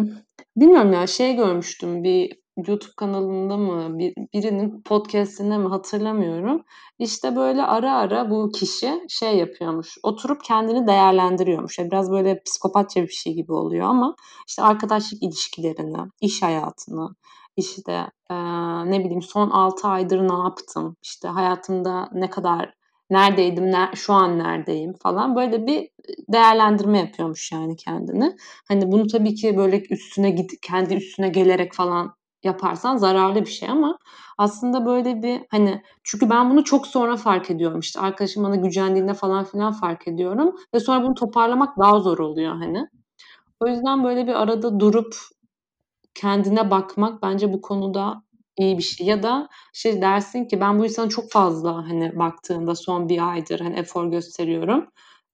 bilmiyorum 0.56 0.92
ya 0.92 1.06
şey 1.06 1.36
görmüştüm 1.36 2.04
bir 2.04 2.38
YouTube 2.66 2.94
kanalında 2.96 3.56
mı 3.56 3.98
bir, 3.98 4.14
birinin 4.34 4.82
podcast'inde 4.82 5.58
mi 5.58 5.68
hatırlamıyorum. 5.68 6.64
İşte 6.98 7.36
böyle 7.36 7.62
ara 7.62 7.94
ara 7.96 8.30
bu 8.30 8.50
kişi 8.52 9.00
şey 9.08 9.36
yapıyormuş. 9.36 9.98
Oturup 10.02 10.44
kendini 10.44 10.86
değerlendiriyormuş. 10.86 11.78
Yani 11.78 11.90
biraz 11.90 12.10
böyle 12.10 12.42
psikopatça 12.42 13.02
bir 13.02 13.08
şey 13.08 13.34
gibi 13.34 13.52
oluyor 13.52 13.86
ama 13.86 14.14
işte 14.48 14.62
arkadaşlık 14.62 15.22
ilişkilerini, 15.22 15.98
iş 16.20 16.42
hayatını, 16.42 17.14
işte 17.56 17.92
e, 18.30 18.34
ne 18.90 19.04
bileyim 19.04 19.22
son 19.22 19.50
6 19.50 19.88
aydır 19.88 20.28
ne 20.28 20.42
yaptım? 20.42 20.96
İşte 21.02 21.28
hayatımda 21.28 22.08
ne 22.12 22.30
kadar 22.30 22.74
neredeydim, 23.10 23.72
ne, 23.72 23.90
şu 23.94 24.12
an 24.12 24.38
neredeyim 24.38 24.92
falan 24.92 25.36
böyle 25.36 25.66
bir 25.66 25.88
değerlendirme 26.28 26.98
yapıyormuş 26.98 27.52
yani 27.52 27.76
kendini. 27.76 28.36
Hani 28.68 28.92
bunu 28.92 29.06
tabii 29.06 29.34
ki 29.34 29.56
böyle 29.56 29.82
üstüne 29.90 30.30
git 30.30 30.60
kendi 30.62 30.94
üstüne 30.94 31.28
gelerek 31.28 31.74
falan 31.74 32.17
yaparsan 32.44 32.96
zararlı 32.96 33.40
bir 33.40 33.50
şey 33.50 33.68
ama 33.68 33.98
aslında 34.38 34.86
böyle 34.86 35.22
bir 35.22 35.40
hani 35.50 35.82
çünkü 36.04 36.30
ben 36.30 36.50
bunu 36.50 36.64
çok 36.64 36.86
sonra 36.86 37.16
fark 37.16 37.50
ediyorum 37.50 37.80
işte 37.80 38.00
arkadaşım 38.00 38.44
bana 38.44 38.56
gücendiğinde 38.56 39.14
falan 39.14 39.44
filan 39.44 39.72
fark 39.72 40.08
ediyorum 40.08 40.56
ve 40.74 40.80
sonra 40.80 41.02
bunu 41.04 41.14
toparlamak 41.14 41.78
daha 41.78 42.00
zor 42.00 42.18
oluyor 42.18 42.56
hani. 42.56 42.88
O 43.60 43.68
yüzden 43.68 44.04
böyle 44.04 44.26
bir 44.26 44.42
arada 44.42 44.80
durup 44.80 45.14
kendine 46.14 46.70
bakmak 46.70 47.22
bence 47.22 47.52
bu 47.52 47.60
konuda 47.60 48.22
iyi 48.58 48.78
bir 48.78 48.82
şey. 48.82 49.06
Ya 49.06 49.22
da 49.22 49.48
şey 49.72 50.02
dersin 50.02 50.44
ki 50.44 50.60
ben 50.60 50.78
bu 50.78 50.84
insana 50.84 51.08
çok 51.08 51.30
fazla 51.30 51.76
hani 51.76 52.18
baktığımda 52.18 52.74
son 52.74 53.08
bir 53.08 53.30
aydır 53.32 53.60
hani 53.60 53.78
efor 53.78 54.06
gösteriyorum 54.06 54.88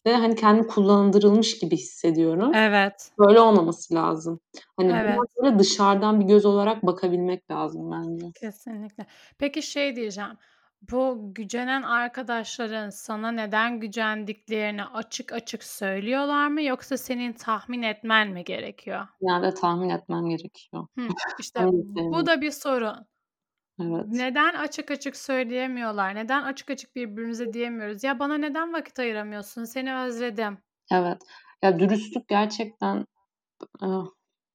ve 0.07 0.14
hani 0.14 0.34
kendimi 0.36 0.66
kullandırılmış 0.66 1.59
gibi 1.59 1.76
hissediyorum. 1.76 2.55
Evet. 2.55 3.12
Böyle 3.18 3.40
olmaması 3.40 3.94
lazım. 3.94 4.40
Hani 4.76 4.92
evet. 4.92 5.18
böyle 5.42 5.59
dışarıdan 5.59 6.20
bir 6.20 6.24
göz 6.24 6.44
olarak 6.44 6.86
bakabilmek 6.86 7.50
lazım 7.50 7.90
bence. 7.90 8.26
Kesinlikle. 8.40 9.07
Peki 9.38 9.62
şey 9.62 9.96
diyeceğim. 9.96 10.36
Bu 10.90 11.30
gücenen 11.34 11.82
arkadaşların 11.82 12.90
sana 12.90 13.30
neden 13.30 13.80
gücendiklerini 13.80 14.84
açık 14.84 15.32
açık 15.32 15.64
söylüyorlar 15.64 16.48
mı 16.48 16.62
yoksa 16.62 16.96
senin 16.96 17.32
tahmin 17.32 17.82
etmen 17.82 18.30
mi 18.30 18.44
gerekiyor? 18.44 19.07
Genelde 19.20 19.55
tahmin 19.55 19.88
etmem 19.88 20.28
gerekiyor. 20.28 20.86
Hı, 20.98 21.09
işte 21.38 21.61
bu 21.96 22.26
da 22.26 22.40
bir 22.40 22.50
sorun. 22.50 23.07
Evet. 23.81 24.05
Neden 24.09 24.55
açık 24.55 24.91
açık 24.91 25.16
söyleyemiyorlar? 25.16 26.14
Neden 26.14 26.43
açık 26.43 26.70
açık 26.70 26.97
birbirimize 26.97 27.53
diyemiyoruz? 27.53 28.05
Ya 28.05 28.18
bana 28.18 28.39
neden 28.39 28.72
vakit 28.72 28.99
ayıramıyorsun? 28.99 29.64
Seni 29.64 29.95
özledim. 29.95 30.59
Evet. 30.93 31.22
Ya 31.62 31.79
dürüstlük 31.79 32.29
gerçekten 32.29 33.07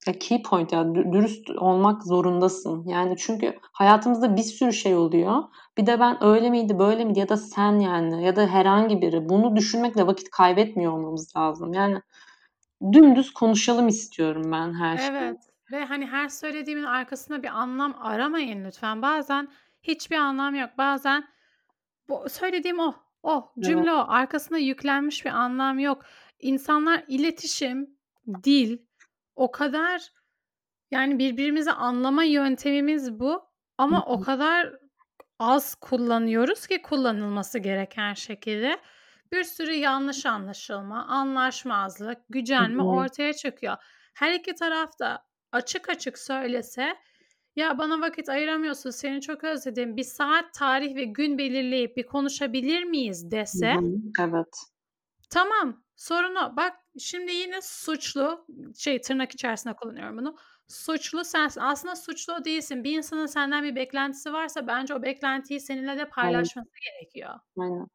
ya 0.07 0.13
key 0.19 0.43
point 0.43 0.73
ya 0.73 0.95
dürüst 0.95 1.49
olmak 1.49 2.03
zorundasın. 2.03 2.83
Yani 2.87 3.15
çünkü 3.17 3.59
hayatımızda 3.73 4.35
bir 4.35 4.43
sürü 4.43 4.73
şey 4.73 4.95
oluyor. 4.95 5.43
Bir 5.77 5.85
de 5.85 5.99
ben 5.99 6.23
öyle 6.23 6.49
miydi, 6.49 6.79
böyle 6.79 7.05
miydi 7.05 7.19
ya 7.19 7.29
da 7.29 7.37
sen 7.37 7.79
yani 7.79 8.25
ya 8.25 8.35
da 8.35 8.47
herhangi 8.47 9.01
biri 9.01 9.29
bunu 9.29 9.55
düşünmekle 9.55 10.07
vakit 10.07 10.29
kaybetmiyor 10.29 10.93
olmamız 10.93 11.35
lazım. 11.37 11.73
Yani 11.73 12.01
dümdüz 12.91 13.33
konuşalım 13.33 13.87
istiyorum 13.87 14.51
ben 14.51 14.73
her 14.73 14.97
şeyi. 14.97 15.09
Evet. 15.09 15.48
Ve 15.71 15.85
hani 15.85 16.07
her 16.07 16.27
söylediğimin 16.27 16.83
arkasında 16.83 17.43
bir 17.43 17.47
anlam 17.47 17.95
aramayın 18.01 18.65
lütfen. 18.65 19.01
Bazen 19.01 19.47
hiçbir 19.83 20.15
anlam 20.15 20.55
yok. 20.55 20.69
Bazen 20.77 21.27
bu 22.09 22.29
söylediğim 22.29 22.79
o. 22.79 22.95
Evet. 23.23 23.65
cümle 23.65 23.93
o. 23.93 24.05
Arkasında 24.07 24.57
yüklenmiş 24.57 25.25
bir 25.25 25.29
anlam 25.29 25.79
yok. 25.79 26.05
İnsanlar 26.39 27.03
iletişim, 27.07 27.97
dil 28.43 28.77
o 29.35 29.51
kadar 29.51 30.01
yani 30.91 31.19
birbirimizi 31.19 31.71
anlama 31.71 32.23
yöntemimiz 32.23 33.19
bu 33.19 33.49
ama 33.77 34.05
o 34.05 34.21
kadar 34.21 34.73
az 35.39 35.75
kullanıyoruz 35.75 36.67
ki 36.67 36.81
kullanılması 36.81 37.59
gereken 37.59 38.13
şekilde. 38.13 38.79
Bir 39.31 39.43
sürü 39.43 39.73
yanlış 39.73 40.25
anlaşılma, 40.25 41.05
anlaşmazlık, 41.05 42.17
gücenme 42.29 42.83
ortaya 42.83 43.33
çıkıyor. 43.33 43.75
Her 44.13 44.33
iki 44.33 44.55
taraf 44.55 44.99
da 44.99 45.28
açık 45.51 45.89
açık 45.89 46.17
söylese, 46.19 46.97
"Ya, 47.55 47.77
bana 47.77 48.01
vakit 48.01 48.29
ayıramıyorsun, 48.29 48.89
seni 48.91 49.21
çok 49.21 49.43
özledim. 49.43 49.97
Bir 49.97 50.03
saat, 50.03 50.53
tarih 50.53 50.95
ve 50.95 51.03
gün 51.03 51.37
belirleyip 51.37 51.97
bir 51.97 52.05
konuşabilir 52.05 52.83
miyiz?" 52.83 53.31
Dese 53.31 53.75
hı. 53.75 54.01
Evet. 54.19 54.69
Tamam, 55.29 55.83
sorun 55.95 56.35
o. 56.35 56.55
Bak, 56.57 56.73
şimdi 56.99 57.31
yine 57.31 57.59
suçlu, 57.61 58.45
şey, 58.77 59.01
tırnak 59.01 59.31
içerisinde 59.33 59.73
kullanıyorum 59.75 60.17
bunu, 60.17 60.35
suçlu 60.69 61.25
sensin. 61.25 61.61
Aslında 61.61 61.95
suçlu 61.95 62.33
o 62.33 62.45
değilsin. 62.45 62.83
Bir 62.83 62.97
insanın 62.97 63.25
senden 63.25 63.63
bir 63.63 63.75
beklentisi 63.75 64.33
varsa 64.33 64.67
bence 64.67 64.95
o 64.95 65.03
beklentiyi 65.03 65.59
seninle 65.59 65.97
de 65.97 66.09
paylaşması 66.09 66.69
gerekiyor. 66.81 67.33
Aynen. 67.59 67.87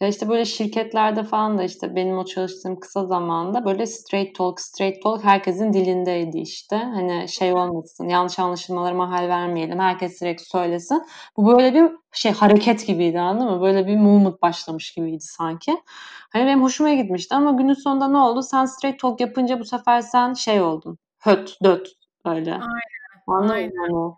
Ya, 0.00 0.08
işte, 0.08 0.28
böyle 0.28 0.44
şirketlerde 0.44 1.22
falan 1.22 1.58
da, 1.58 1.62
işte, 1.62 1.96
benim 1.96 2.18
o 2.18 2.24
çalıştığım 2.24 2.80
kısa 2.80 3.06
zamanda 3.06 3.64
böyle 3.64 3.86
straight 3.86 4.34
talk, 4.34 4.60
straight 4.60 5.02
talk 5.02 5.24
herkesin 5.24 5.72
dilindeydi, 5.72 6.38
işte. 6.38 6.76
Hani, 6.76 7.28
şey 7.28 7.52
olmasın, 7.52 8.08
yanlış 8.08 8.38
anlaşılmalara 8.38 8.94
mahal 8.94 9.28
vermeyelim, 9.28 9.78
herkes 9.78 10.20
direkt 10.20 10.42
söylesin. 10.42 11.02
Bu 11.36 11.46
böyle 11.46 11.74
bir 11.74 11.90
şey, 12.12 12.32
hareket 12.32 12.86
gibiydi, 12.86 13.20
anladın 13.20 13.50
mı? 13.50 13.62
Böyle 13.62 13.86
bir 13.86 13.96
movement 13.96 14.42
başlamış 14.42 14.92
gibiydi 14.92 15.24
sanki. 15.24 15.82
Hani, 16.32 16.46
benim 16.46 16.62
hoşuma 16.62 16.94
gitmişti 16.94 17.34
ama 17.34 17.50
günün 17.50 17.74
sonunda 17.74 18.08
ne 18.08 18.18
oldu? 18.18 18.42
Sen 18.42 18.64
straight 18.64 19.00
talk 19.00 19.20
yapınca 19.20 19.60
bu 19.60 19.64
sefer 19.64 20.00
sen 20.00 20.34
şey 20.34 20.60
oldun, 20.60 20.98
höt, 21.18 21.56
döt 21.64 21.99
böyle. 22.26 22.52
Aynen, 22.54 22.80
Anladın 23.26 23.52
aynen. 23.54 23.70
Hani 23.76 24.16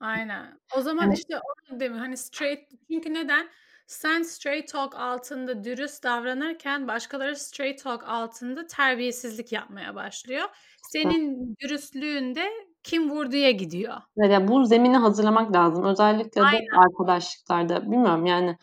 Aynen. 0.00 0.60
O 0.78 0.80
zaman, 0.80 1.02
Hani 1.04 1.14
işte, 1.14 1.40
onu 1.70 1.78
mi? 1.90 1.98
Hani, 1.98 2.16
straight 2.16 2.72
çünkü 2.90 3.14
neden? 3.14 3.48
Sen 3.86 4.22
straight 4.22 4.68
talk 4.72 4.94
altında 4.96 5.64
dürüst 5.64 6.04
davranırken 6.04 6.88
başkaları 6.88 7.36
straight 7.36 7.82
talk 7.82 8.04
altında 8.08 8.66
terbiyesizlik 8.66 9.52
yapmaya 9.52 9.94
başlıyor. 9.94 10.44
Senin 10.82 11.56
dürüstlüğün 11.62 12.34
de 12.34 12.50
kim 12.82 13.10
vurduya 13.10 13.50
gidiyor. 13.50 13.94
Evet, 14.18 14.32
ya, 14.32 14.48
bu 14.48 14.64
zemini 14.66 14.96
hazırlamak 14.96 15.56
lazım. 15.56 15.84
Özellikle 15.84 16.40
de 16.40 16.46
Aynen. 16.46 16.76
arkadaşlıklarda. 16.78 17.82
Bilmiyorum, 17.82 18.26
yani, 18.26 18.56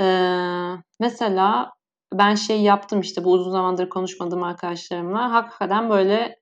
eee, 0.00 0.82
mesela 1.00 1.72
ben 2.14 2.34
şeyi 2.34 2.62
yaptım, 2.64 3.00
işte, 3.00 3.24
bu 3.24 3.32
uzun 3.32 3.50
zamandır 3.50 3.88
konuşmadığım 3.88 4.42
arkadaşlarımla. 4.42 5.32
Hakikaten 5.32 5.90
böyle, 5.90 6.39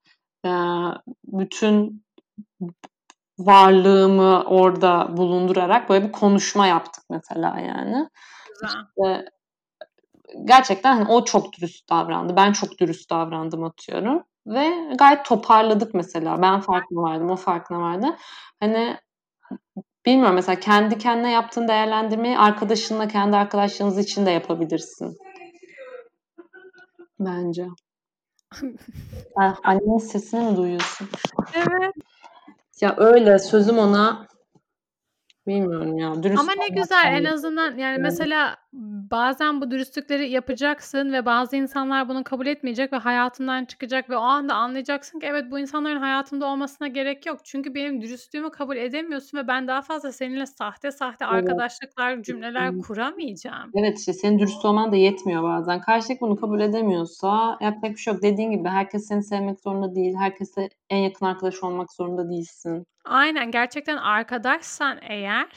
bütün 1.24 2.04
varlığımı 3.38 4.44
orada 4.44 5.16
bulundurarak 5.16 5.88
böyle 5.88 6.06
bir 6.06 6.12
konuşma 6.12 6.66
yaptık 6.66 7.04
mesela, 7.10 7.58
yani. 7.60 8.08
Güzel. 8.62 8.78
İşte, 8.88 9.24
gerçekten, 10.44 10.96
hani, 10.96 11.08
o 11.08 11.24
çok 11.24 11.52
dürüst 11.52 11.90
davrandı. 11.90 12.36
Ben 12.36 12.52
çok 12.52 12.78
dürüst 12.78 13.10
davrandım, 13.10 13.64
atıyorum 13.64 14.22
ve 14.46 14.94
gayet 14.98 15.24
toparladık 15.24 15.94
mesela. 15.94 16.42
Ben 16.42 16.60
farkına 16.60 17.02
vardım, 17.02 17.30
o 17.30 17.36
farkına 17.36 17.80
vardı. 17.80 18.16
Hani, 18.60 18.96
bilmiyorum, 20.06 20.34
mesela 20.34 20.60
kendi 20.60 20.98
kendine 20.98 21.30
yaptığın 21.30 21.68
değerlendirmeyi 21.68 22.38
arkadaşınla, 22.38 23.08
kendi 23.08 23.36
arkadaşlarınız 23.36 23.98
için 23.98 24.26
de 24.26 24.30
yapabilirsin. 24.30 25.16
Bence. 27.20 27.66
Ah, 29.36 29.56
annenin 29.64 29.98
sesini 29.98 30.50
mi 30.50 30.56
duyuyorsun? 30.56 31.08
Evet. 31.54 31.94
Ya, 32.80 32.94
öyle, 32.98 33.38
sözüm 33.38 33.78
ona 33.78 34.26
bilmiyorum 35.46 35.98
ya, 35.98 36.22
dürüst 36.22 36.40
Ama 36.40 36.52
ne 36.52 36.68
güzel, 36.68 37.12
en 37.12 37.24
azından, 37.24 37.76
yani, 37.76 37.98
mesela 37.98 38.56
bazen 39.10 39.60
bu 39.60 39.70
dürüstlükleri 39.70 40.30
yapacaksın 40.30 41.12
ve 41.12 41.26
bazı 41.26 41.56
insanlar 41.56 42.08
bunu 42.08 42.24
kabul 42.24 42.46
etmeyecek 42.46 42.92
ve 42.92 42.96
hayatından 42.96 43.64
çıkacak 43.64 44.10
ve 44.10 44.16
o 44.16 44.20
anda 44.20 44.54
anlayacaksın 44.54 45.20
ki 45.20 45.26
evet, 45.26 45.44
bu 45.50 45.58
insanların 45.58 46.00
hayatımda 46.00 46.46
olmasına 46.46 46.88
gerek 46.88 47.26
yok. 47.26 47.40
Çünkü 47.44 47.74
benim 47.74 48.02
dürüstlüğümü 48.02 48.50
kabul 48.50 48.76
edemiyorsun 48.76 49.38
ve 49.38 49.48
ben 49.48 49.68
daha 49.68 49.82
fazla 49.82 50.12
seninle 50.12 50.46
sahte 50.46 50.90
sahte 50.90 51.24
Evet. 51.24 51.34
arkadaşlıklar, 51.34 52.22
cümleler 52.22 52.78
kuramayacağım. 52.78 53.70
Evet, 53.74 53.98
işte, 53.98 54.12
senin 54.12 54.38
dürüst 54.38 54.64
olman 54.64 54.92
da 54.92 54.96
yetmiyor 54.96 55.42
bazen. 55.42 55.80
Karşıdaki 55.80 56.20
bunu 56.20 56.36
kabul 56.36 56.60
edemiyorsa 56.60 57.58
yapacak 57.60 57.92
bir 57.92 58.00
şey 58.00 58.14
yok. 58.14 58.22
Dediğin 58.22 58.50
gibi 58.50 58.68
herkes 58.68 59.08
seni 59.08 59.22
sevmek 59.22 59.60
zorunda 59.60 59.94
değil. 59.94 60.14
Herkesle 60.18 60.68
en 60.90 60.98
yakın 60.98 61.26
arkadaş 61.26 61.62
olmak 61.62 61.92
zorunda 61.92 62.28
değilsin. 62.30 62.86
Aynen, 63.04 63.50
gerçekten 63.50 63.96
arkadaşsan 63.96 64.98
eğer 65.02 65.48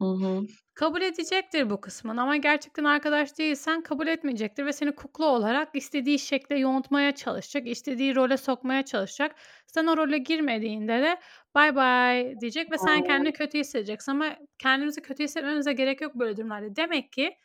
Hı 0.00 0.04
hı. 0.04 0.46
Kabul 0.76 1.02
edecektir 1.02 1.70
bu 1.70 1.80
kısmını 1.80 2.22
ama 2.22 2.36
gerçekten 2.36 2.84
arkadaş 2.84 3.38
değilsen 3.38 3.82
kabul 3.82 4.06
etmeyecektir 4.06 4.66
ve 4.66 4.72
seni 4.72 4.94
kukla 4.94 5.24
olarak 5.24 5.68
istediği 5.74 6.18
şekle 6.18 6.58
yontmaya 6.58 7.14
çalışacak, 7.14 7.66
istediği 7.68 8.16
role 8.16 8.36
sokmaya 8.36 8.84
çalışacak. 8.84 9.36
Sen 9.66 9.86
o 9.86 9.96
role 9.96 10.18
girmediğinde 10.18 11.02
de 11.02 11.20
"Bay 11.54 11.76
bay." 11.76 12.40
diyecek 12.40 12.72
ve 12.72 12.78
sen 12.78 13.02
kendini 13.02 13.32
kötü 13.32 13.58
hissedeceksin 13.58 14.12
ama 14.12 14.36
kendimizi 14.58 15.02
kötü 15.02 15.24
hissetmemize 15.24 15.72
gerek 15.72 16.00
yok 16.00 16.14
böyle 16.14 16.36
durumlarda. 16.36 16.76
Demek 16.76 17.12
ki 17.12 17.36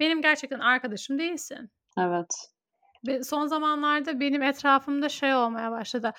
benim 0.00 0.22
gerçekten 0.22 0.60
arkadaşım 0.60 1.18
değilsin. 1.18 1.70
Evet. 1.98 2.50
Ve 3.06 3.22
son 3.24 3.46
zamanlarda 3.46 4.20
benim 4.20 4.42
etrafımda 4.42 5.08
şey 5.08 5.34
olmaya 5.34 5.70
başladı. 5.70 6.12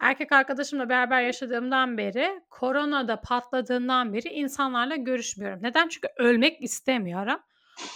Erkek 0.00 0.32
arkadaşımla 0.32 0.88
beraber 0.88 1.22
yaşadığımdan 1.22 1.98
beri, 1.98 2.40
korona 2.50 3.08
da 3.08 3.20
patladığından 3.20 4.12
beri 4.12 4.28
insanlarla 4.28 4.96
görüşmüyorum. 4.96 5.58
Neden? 5.62 5.88
Çünkü 5.88 6.08
ölmek 6.16 6.62
istemiyorum. 6.62 7.40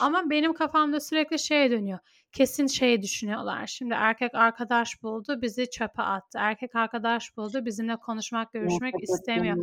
Ama 0.01 0.31
benim 0.31 0.55
kafamda 0.55 1.01
sürekli 1.01 1.39
şey 1.39 1.71
dönüyor. 1.71 1.99
Kesin 2.33 2.67
şey 2.67 3.03
düşünüyorlar. 3.03 3.67
Şimdi 3.67 3.95
erkek 3.95 4.35
arkadaş 4.35 5.03
buldu, 5.03 5.43
bizi 5.43 5.71
çöpe 5.71 6.03
attı. 6.03 6.39
Erkek 6.41 6.77
arkadaş 6.77 7.37
buldu, 7.37 7.65
bizimle 7.65 7.97
konuşmak, 7.97 8.53
görüşmek 8.53 8.95
istemiyor. 9.03 9.57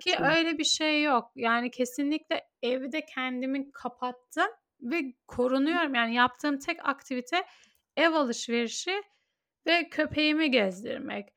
Ki 0.00 0.16
öyle 0.36 0.58
bir 0.58 0.64
şey 0.64 1.02
yok. 1.02 1.30
Yani 1.36 1.70
kesinlikle 1.70 2.46
evde 2.62 3.04
kendimi 3.04 3.72
kapattım 3.72 4.48
ve 4.80 5.14
korunuyorum. 5.26 5.94
Yani 5.94 6.14
yaptığım 6.14 6.58
tek 6.58 6.88
aktivite 6.88 7.44
ev 7.96 8.12
alışverişi 8.12 9.02
ve 9.66 9.88
köpeğimi 9.88 10.50
gezdirmek. 10.50 11.28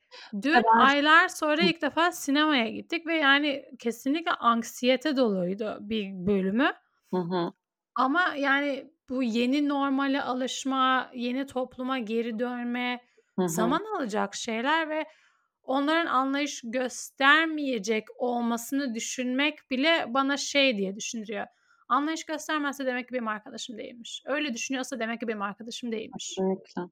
Dün 0.42 0.54
ben 0.54 0.78
aylar 0.78 1.28
sonra 1.28 1.62
ilk 1.62 1.82
defa 1.82 2.12
sinemaya 2.12 2.68
gittik 2.68 3.06
ve 3.06 3.14
yani 3.14 3.64
kesinlikle 3.78 4.30
anksiyete 4.30 5.16
doluydu 5.16 5.78
bir 5.80 6.26
bölümü. 6.26 6.72
Hı 7.10 7.16
hı. 7.16 7.52
Ama 7.94 8.34
yani 8.36 8.90
bu 9.08 9.22
yeni 9.22 9.68
normale 9.68 10.22
alışma, 10.22 11.10
yeni 11.14 11.46
topluma 11.46 11.98
geri 11.98 12.38
dönme 12.38 13.00
Hı 13.36 13.42
hı. 13.42 13.48
zaman 13.48 13.84
alacak 13.96 14.34
şeyler 14.34 14.88
ve 14.88 15.06
onların 15.62 16.06
anlayış 16.06 16.62
göstermeyecek 16.64 18.04
olmasını 18.16 18.94
düşünmek 18.94 19.70
bile 19.70 20.04
bana 20.08 20.36
şey 20.36 20.76
diye 20.76 20.96
düşündürüyor. 20.96 21.46
Anlayış 21.88 22.24
göstermezse 22.24 22.86
demek 22.86 23.08
ki 23.08 23.14
benim 23.14 23.28
arkadaşım 23.28 23.78
değilmiş. 23.78 24.22
Öyle 24.26 24.54
düşünüyorsa 24.54 24.98
demek 24.98 25.20
ki 25.20 25.28
benim 25.28 25.42
arkadaşım 25.42 25.92
değilmiş. 25.92 26.28
Kesinlikle. 26.28 26.82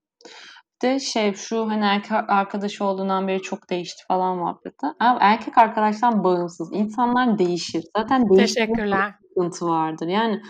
De 0.83 1.01
şey, 1.01 1.35
şu, 1.35 1.71
hani, 1.71 1.85
erkek 1.85 2.13
arkadaşı 2.13 2.85
olduğundan 2.85 3.29
beri 3.29 3.43
çok 3.43 3.71
değişti 3.71 4.03
falan 4.09 4.37
muhabbeti. 4.37 4.87
Abi 4.87 5.19
erkek 5.21 5.59
arkadaştan 5.59 6.25
bağımsız. 6.25 6.73
İnsanlar 6.73 7.39
değişir. 7.39 7.85
Zaten 7.97 8.29
Teşekkürler. 8.37 9.15
sıkıntı 9.29 9.67
vardır. 9.67 10.07
Yani 10.07 10.43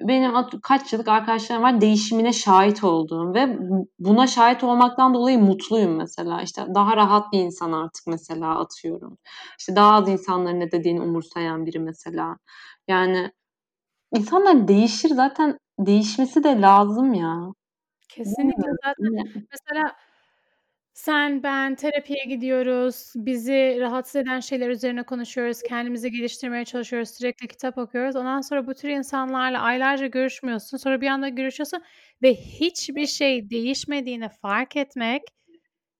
benim 0.00 0.32
kaç 0.62 0.92
yıllık 0.92 1.08
arkadaşlarım 1.08 1.62
var 1.62 1.80
değişimine 1.80 2.32
şahit 2.32 2.84
olduğum 2.84 3.34
ve 3.34 3.58
bu 3.70 3.88
buna 3.98 4.26
şahit 4.26 4.64
olmaktan 4.64 5.14
dolayı 5.14 5.38
mutluyum 5.38 5.96
mesela. 5.96 6.42
İşte, 6.42 6.66
daha 6.74 6.96
rahat 6.96 7.32
bir 7.32 7.38
insan 7.38 7.72
artık 7.72 8.06
mesela 8.06 8.58
atıyorum. 8.60 9.18
İşte, 9.58 9.76
daha 9.76 9.92
az 9.94 10.08
insanların 10.08 10.60
ne 10.60 10.72
dediğini 10.72 11.00
umursayan 11.00 11.66
biri 11.66 11.78
mesela. 11.78 12.36
Yani 12.88 13.30
insanlar 14.14 14.68
değişir 14.68 15.08
zaten 15.10 15.58
değişmesi 15.78 16.44
de 16.44 16.60
lazım 16.60 17.14
ya. 17.14 17.36
Kesinlikle 18.16 18.70
zaten 18.84 19.44
mesela 19.52 19.96
sen, 20.92 21.42
ben 21.42 21.74
terapiye 21.74 22.24
gidiyoruz. 22.24 23.12
Bizi 23.16 23.76
rahatsız 23.80 24.16
eden 24.16 24.40
şeyler 24.40 24.68
üzerine 24.68 25.02
konuşuyoruz. 25.02 25.62
Kendimizi 25.62 26.10
geliştirmeye 26.10 26.64
çalışıyoruz. 26.64 27.10
Sürekli 27.10 27.48
kitap 27.48 27.78
okuyoruz. 27.78 28.16
Ondan 28.16 28.40
sonra 28.40 28.66
bu 28.66 28.74
tür 28.74 28.88
insanlarla 28.88 29.60
aylarca 29.60 30.06
görüşmüyorsun. 30.06 30.76
Sonra 30.76 31.00
bir 31.00 31.06
anda 31.06 31.28
görüşüyorsun 31.28 31.82
ve 32.22 32.34
hiçbir 32.34 33.06
şey 33.06 33.50
değişmediğini 33.50 34.28
fark 34.28 34.76
etmek 34.76 35.22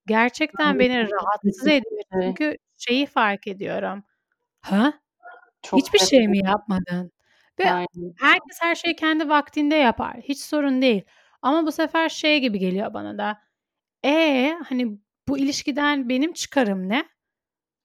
gerçekten 0.06 0.78
beni 0.78 1.10
rahatsız 1.10 1.66
ediyor. 1.66 2.02
Çünkü 2.22 2.56
şeyi 2.76 3.06
fark 3.06 3.46
ediyorum. 3.46 4.04
Ha? 4.60 4.92
Çok 5.62 5.80
Hiçbir 5.80 5.98
şey 5.98 6.28
mi 6.28 6.38
yapmadın? 6.38 7.12
Ve 7.60 7.64
herkes 8.20 8.58
her 8.60 8.74
şeyi 8.74 8.96
kendi 8.96 9.28
vaktinde 9.28 9.74
yapar. 9.74 10.16
Hiç 10.22 10.40
sorun 10.40 10.82
değil. 10.82 11.04
Ama 11.46 11.66
bu 11.66 11.72
sefer 11.72 12.08
şey 12.08 12.40
gibi 12.40 12.58
geliyor 12.58 12.94
bana 12.94 13.18
da. 13.18 13.38
E 14.04 14.54
hani 14.68 14.98
bu 15.28 15.38
ilişkiden 15.38 16.08
benim 16.08 16.32
çıkarım 16.32 16.88
ne? 16.88 17.04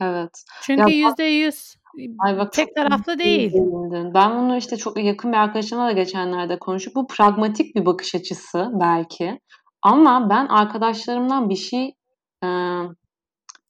Evet. 0.02 0.44
Çünkü 0.62 0.92
yüzde 0.92 1.24
yüz 1.24 1.76
Ay 2.20 2.38
bak 2.38 2.54
tek 2.54 2.76
taraflı 2.76 3.20
değil. 3.20 3.54
Değindin. 3.54 4.14
Ben 4.14 4.40
bunu 4.40 4.58
işte 4.58 4.78
çok 4.78 5.04
yakın 5.04 5.32
bir 5.32 5.38
arkadaşımla 5.38 5.86
da 5.86 5.92
geçenlerde 5.92 6.60
konuştuk. 6.60 6.96
Bu 6.96 7.08
pragmatik 7.08 7.76
bir 7.76 7.86
bakış 7.86 8.16
açısı 8.16 8.70
belki. 8.74 9.40
Ama 9.82 10.30
ben 10.30 10.46
arkadaşlarımdan 10.46 11.50
bir 11.50 11.56
şey 11.56 11.96
e, 12.44 12.48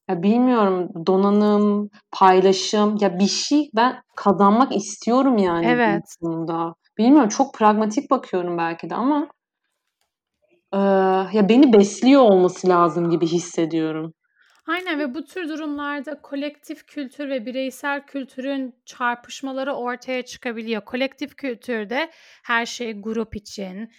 ya 0.09 0.23
bilmiyorum 0.23 0.89
donanım, 1.07 1.89
paylaşım 2.11 2.97
ya 3.01 3.19
bir 3.19 3.27
şey 3.27 3.69
ben 3.75 4.01
kazanmak 4.15 4.75
istiyorum 4.75 5.37
yani 5.37 5.65
Evet. 5.65 6.17
Bilmiyorum 6.97 7.29
çok 7.29 7.53
pragmatik 7.53 8.11
bakıyorum 8.11 8.57
belki 8.57 8.89
de 8.89 8.95
ama 8.95 9.27
e, 10.73 10.77
ya 11.37 11.49
beni 11.49 11.73
besliyor 11.73 12.21
olması 12.21 12.69
lazım 12.69 13.09
gibi 13.09 13.27
hissediyorum. 13.27 14.13
Aynen 14.67 14.99
ve 14.99 15.13
bu 15.13 15.25
tür 15.25 15.49
durumlarda 15.49 16.21
kolektif 16.21 16.87
kültür 16.87 17.29
ve 17.29 17.45
bireysel 17.45 18.05
kültürün 18.05 18.75
çarpışmaları 18.85 19.73
ortaya 19.73 20.25
çıkabiliyor. 20.25 20.85
Kolektif 20.85 21.35
kültürde 21.35 22.11
her 22.43 22.65
şey 22.65 23.01
grup 23.01 23.35
için, 23.35 23.91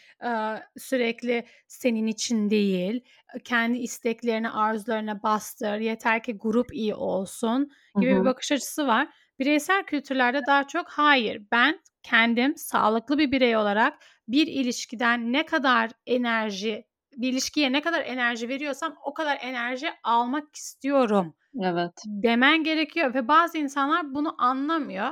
sürekli 0.79 1.47
senin 1.67 2.07
için 2.07 2.51
değil, 2.51 3.05
kendi 3.45 3.79
isteklerini, 3.79 4.51
arzularına 4.51 5.23
bastır, 5.23 5.77
yeter 5.79 6.23
ki 6.23 6.39
grup 6.39 6.75
iyi 6.75 6.95
olsun 6.95 7.71
gibi 8.01 8.21
bir 8.21 8.25
bakış 8.25 8.53
açısı 8.53 8.87
var. 8.87 9.09
Bireysel 9.39 9.85
kültürlerde 9.85 10.41
daha 10.47 10.67
çok 10.67 10.89
hayır, 10.89 11.43
ben 11.53 11.81
kendim 12.03 12.57
sağlıklı 12.57 13.19
bir 13.19 13.33
birey 13.33 13.57
olarak 13.57 13.99
bir 14.29 14.47
ilişkiden 14.47 15.33
ne 15.33 15.47
kadar 15.47 15.91
enerji 16.07 16.85
bir 17.17 17.33
ilişkiye 17.33 17.73
ne 17.73 17.81
kadar 17.81 18.01
enerji 18.01 18.49
veriyorsam 18.49 18.97
o 19.05 19.15
kadar 19.15 19.39
enerji 19.43 19.89
almak 20.05 20.57
istiyorum. 20.57 21.35
Evet. 21.63 21.93
Demen 22.07 22.65
gerekiyor 22.65 23.15
ve 23.15 23.29
bazı 23.29 23.59
insanlar 23.59 24.15
bunu 24.15 24.35
anlamıyor. 24.39 25.11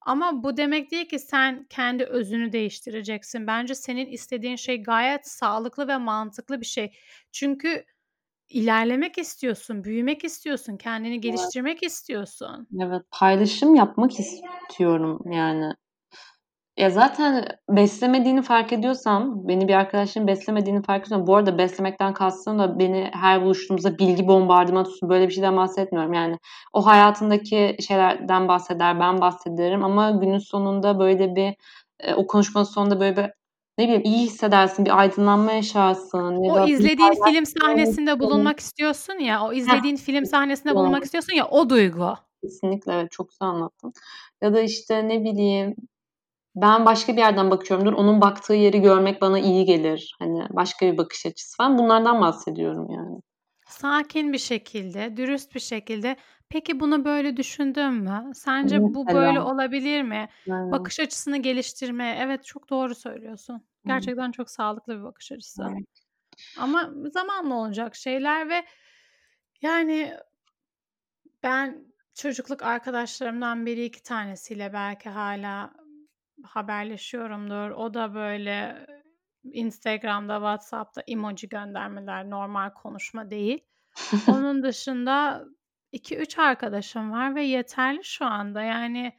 Ama 0.00 0.42
bu 0.42 0.56
demek 0.56 0.90
değil 0.90 1.08
ki 1.08 1.18
sen 1.18 1.66
kendi 1.70 2.04
özünü 2.04 2.52
değiştireceksin. 2.52 3.46
Bence 3.46 3.74
senin 3.74 4.06
istediğin 4.06 4.56
şey 4.56 4.82
gayet 4.82 5.28
sağlıklı 5.28 5.88
ve 5.88 5.96
mantıklı 5.96 6.60
bir 6.60 6.66
şey. 6.66 6.92
Çünkü 7.32 7.84
ilerlemek 8.48 9.18
istiyorsun, 9.18 9.84
büyümek 9.84 10.24
istiyorsun, 10.24 10.76
kendini 10.76 11.20
geliştirmek 11.20 11.82
evet. 11.82 11.92
istiyorsun. 11.92 12.68
Evet, 12.80 13.02
paylaşım 13.10 13.74
yapmak 13.74 14.20
istiyorum 14.20 15.20
yani. 15.32 15.74
Ya 16.76 16.90
zaten 16.90 17.44
beslemediğini 17.68 18.42
fark 18.42 18.72
ediyorsam, 18.72 19.48
beni 19.48 19.68
bir 19.68 19.74
arkadaşım 19.74 20.26
beslemediğini 20.26 20.82
fark 20.82 21.06
ediyorsam, 21.06 21.26
bu 21.26 21.36
arada 21.36 21.58
beslemekten 21.58 22.14
kastım 22.14 22.58
da 22.58 22.78
beni 22.78 23.10
her 23.12 23.42
buluştuğumuzda 23.42 23.98
bilgi 23.98 24.28
bombardımanı 24.28 24.84
tutsun 24.84 25.08
böyle 25.08 25.28
bir 25.28 25.32
şeyden 25.32 25.56
bahsetmiyorum. 25.56 26.12
Yani 26.12 26.38
o 26.72 26.86
hayatındaki 26.86 27.76
şeylerden 27.86 28.48
bahseder, 28.48 29.00
ben 29.00 29.20
bahsederim 29.20 29.84
ama 29.84 30.10
günün 30.10 30.38
sonunda 30.38 30.98
böyle 30.98 31.36
bir 31.36 31.54
e, 32.00 32.14
o 32.14 32.26
konuşmanın 32.26 32.64
sonunda 32.64 33.00
böyle 33.00 33.16
bir 33.16 33.30
ne 33.78 33.84
bileyim 33.84 34.02
iyi 34.04 34.24
hissedersin, 34.24 34.84
bir 34.84 34.98
aydınlanma 34.98 35.52
yaşarsın. 35.52 36.42
Ya 36.42 36.54
o 36.54 36.66
izlediğin 36.66 37.12
film 37.14 37.46
sahnesinde 37.46 38.20
bulunmak 38.20 38.60
istiyorsun 38.60 39.18
ya, 39.18 39.42
o 39.44 39.52
izlediğin 39.52 39.96
Heh. 39.96 40.02
film 40.02 40.26
sahnesinde 40.26 40.74
bulunmak 40.74 41.04
istiyorsun 41.04 41.34
ya 41.36 41.48
o 41.48 41.70
duygu. 41.70 42.14
Kesinlikle 42.42 42.92
evet 42.92 43.10
çok 43.10 43.30
güzel 43.30 43.48
anlattın. 43.48 43.92
Ya 44.42 44.54
da 44.54 44.60
işte 44.60 45.08
ne 45.08 45.24
bileyim 45.24 45.74
ben 46.54 46.86
başka 46.86 47.12
bir 47.12 47.18
yerden 47.18 47.50
bakıyorumdur. 47.50 47.92
Onun 47.92 48.20
baktığı 48.20 48.54
yeri 48.54 48.82
görmek 48.82 49.20
bana 49.20 49.38
iyi 49.38 49.64
gelir. 49.64 50.16
Hani 50.18 50.46
başka 50.50 50.92
bir 50.92 50.98
bakış 50.98 51.26
açısı 51.26 51.56
falan. 51.56 51.78
Bunlardan 51.78 52.20
bahsediyorum 52.20 52.90
yani. 52.90 53.20
Sakin 53.66 54.32
bir 54.32 54.38
şekilde, 54.38 55.16
dürüst 55.16 55.54
bir 55.54 55.60
şekilde. 55.60 56.16
Peki 56.48 56.80
bunu 56.80 57.04
böyle 57.04 57.36
düşündün 57.36 57.92
mü? 57.92 58.30
Sence 58.34 58.82
bu 58.82 59.06
böyle 59.06 59.40
olabilir 59.40 60.02
mi? 60.02 60.28
Bakış 60.46 61.00
açısını 61.00 61.36
geliştirme. 61.36 62.16
Evet 62.20 62.44
çok 62.44 62.70
doğru 62.70 62.94
söylüyorsun. 62.94 63.62
Gerçekten 63.86 64.32
çok 64.32 64.50
sağlıklı 64.50 64.98
bir 64.98 65.02
bakış 65.02 65.32
açısı. 65.32 65.62
Evet. 65.72 65.86
Ama 66.58 66.90
zamanla 67.12 67.54
olacak 67.54 67.96
şeyler 67.96 68.48
ve 68.48 68.64
yani 69.62 70.14
ben 71.42 71.84
çocukluk 72.14 72.62
arkadaşlarımdan 72.62 73.66
biri 73.66 73.84
iki 73.84 74.02
tanesiyle 74.02 74.72
belki 74.72 75.08
hala 75.08 75.70
haberleşiyorumdur. 76.44 77.70
O 77.70 77.94
da 77.94 78.14
böyle 78.14 78.86
Instagram'da, 79.44 80.34
WhatsApp'ta 80.34 81.02
emoji 81.06 81.48
göndermeler, 81.48 82.30
normal 82.30 82.70
konuşma 82.70 83.30
değil. 83.30 83.64
Onun 84.28 84.62
dışında 84.62 85.44
2-3 85.92 86.40
arkadaşım 86.42 87.12
var 87.12 87.34
ve 87.34 87.42
yeterli 87.42 88.04
şu 88.04 88.24
anda. 88.24 88.62
Yani 88.62 89.12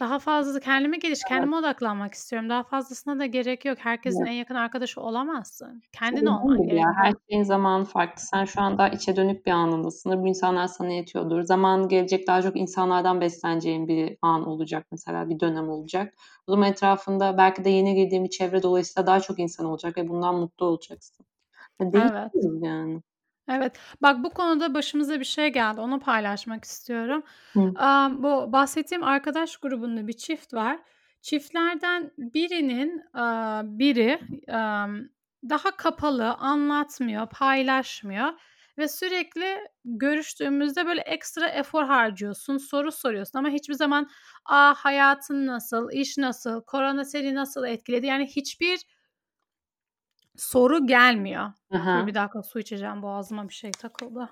daha 0.00 0.18
fazlası 0.18 0.60
kendime 0.60 0.96
geliş, 0.96 1.20
kendime 1.28 1.56
odaklanmak 1.56 2.14
istiyorum. 2.14 2.48
Daha 2.48 2.62
fazlasına 2.62 3.18
da 3.18 3.26
gerek 3.26 3.64
yok. 3.64 3.78
Herkesin 3.80 4.24
en 4.24 4.32
yakın 4.32 4.54
arkadaşı 4.54 5.00
olamazsın. 5.00 5.82
Kendin 5.92 6.16
Tabii 6.16 6.28
olman 6.28 6.56
ya. 6.56 6.64
gerekiyor. 6.64 6.94
Her 6.96 7.12
şeyin 7.30 7.42
zamanı 7.42 7.84
farklı. 7.84 8.22
Sen 8.22 8.44
şu 8.44 8.60
anda 8.60 8.88
içe 8.88 9.16
dönük 9.16 9.46
bir 9.46 9.50
anındasın. 9.50 10.22
Bu 10.22 10.28
insanlar 10.28 10.66
sana 10.66 10.92
yetiyordur. 10.92 11.42
Zamanı 11.42 11.88
gelecek 11.88 12.26
daha 12.26 12.42
çok 12.42 12.56
insanlardan 12.56 13.20
besleneceğin 13.20 13.88
bir 13.88 14.18
an 14.22 14.48
olacak 14.48 14.86
mesela. 14.92 15.28
Bir 15.28 15.40
dönem 15.40 15.68
olacak. 15.68 16.14
O 16.46 16.52
zaman 16.52 16.70
etrafında 16.70 17.38
belki 17.38 17.64
de 17.64 17.70
yeni 17.70 17.94
girdiğin 17.94 18.24
bir 18.24 18.30
çevre 18.30 18.62
dolayısıyla 18.62 19.06
daha 19.06 19.20
çok 19.20 19.38
insan 19.38 19.66
olacak 19.66 19.96
ve 19.96 20.08
bundan 20.08 20.34
mutlu 20.34 20.66
olacaksın. 20.66 21.26
Değil 21.80 22.04
evet. 22.12 22.30
yani. 22.62 23.02
Evet. 23.48 23.78
Bak 24.02 24.24
bu 24.24 24.30
konuda 24.30 24.74
başımıza 24.74 25.20
bir 25.20 25.24
şey 25.24 25.48
geldi. 25.52 25.80
Onu 25.80 26.00
paylaşmak 26.00 26.64
istiyorum. 26.64 27.22
Hı. 27.54 27.78
Um, 27.82 28.22
bu 28.22 28.52
bahsettiğim 28.52 29.04
arkadaş 29.04 29.56
grubunda 29.56 30.06
bir 30.08 30.12
çift 30.12 30.54
var. 30.54 30.78
Çiftlerden 31.22 32.10
birinin 32.18 32.98
uh, 33.14 33.62
biri 33.78 34.20
um, 34.48 35.08
daha 35.50 35.70
kapalı, 35.76 36.32
anlatmıyor, 36.34 37.28
paylaşmıyor 37.30 38.28
ve 38.78 38.88
sürekli 38.88 39.58
görüştüğümüzde 39.84 40.86
böyle 40.86 41.00
ekstra 41.00 41.48
efor 41.48 41.84
harcıyorsun, 41.84 42.58
soru 42.58 42.92
soruyorsun 42.92 43.38
ama 43.38 43.48
hiçbir 43.48 43.74
zaman 43.74 44.10
"A, 44.44 44.74
hayatın 44.74 45.46
nasıl, 45.46 45.90
iş 45.92 46.18
nasıl, 46.18 46.62
korona 46.64 47.04
seni 47.04 47.34
nasıl 47.34 47.64
etkiledi?" 47.64 48.06
Yani 48.06 48.26
hiçbir 48.26 48.80
soru 50.38 50.86
gelmiyor. 50.86 51.52
Dur 51.72 52.06
bir 52.06 52.14
dakika 52.14 52.42
su 52.42 52.58
içeceğim. 52.58 53.02
Boğazıma 53.02 53.48
bir 53.48 53.54
şey 53.54 53.70
takıldı. 53.70 54.30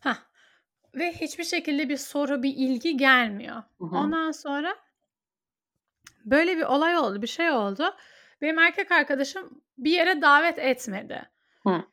Hah. 0.00 0.16
Ve 0.94 1.12
hiçbir 1.12 1.44
şekilde 1.44 1.88
bir 1.88 1.96
soru, 1.96 2.42
bir 2.42 2.54
ilgi 2.56 2.96
gelmiyor. 2.96 3.62
Hı 3.78 3.84
hı. 3.84 3.96
Ondan 3.96 4.30
sonra 4.30 4.76
böyle 6.24 6.56
bir 6.56 6.62
olay 6.62 6.96
oldu, 6.96 7.22
bir 7.22 7.26
şey 7.26 7.50
oldu. 7.50 7.96
Benim 8.40 8.58
erkek 8.58 8.92
arkadaşım 8.92 9.62
bir 9.78 9.90
yere 9.90 10.22
davet 10.22 10.58
etmedi. 10.58 11.30
Hı. 11.62 11.84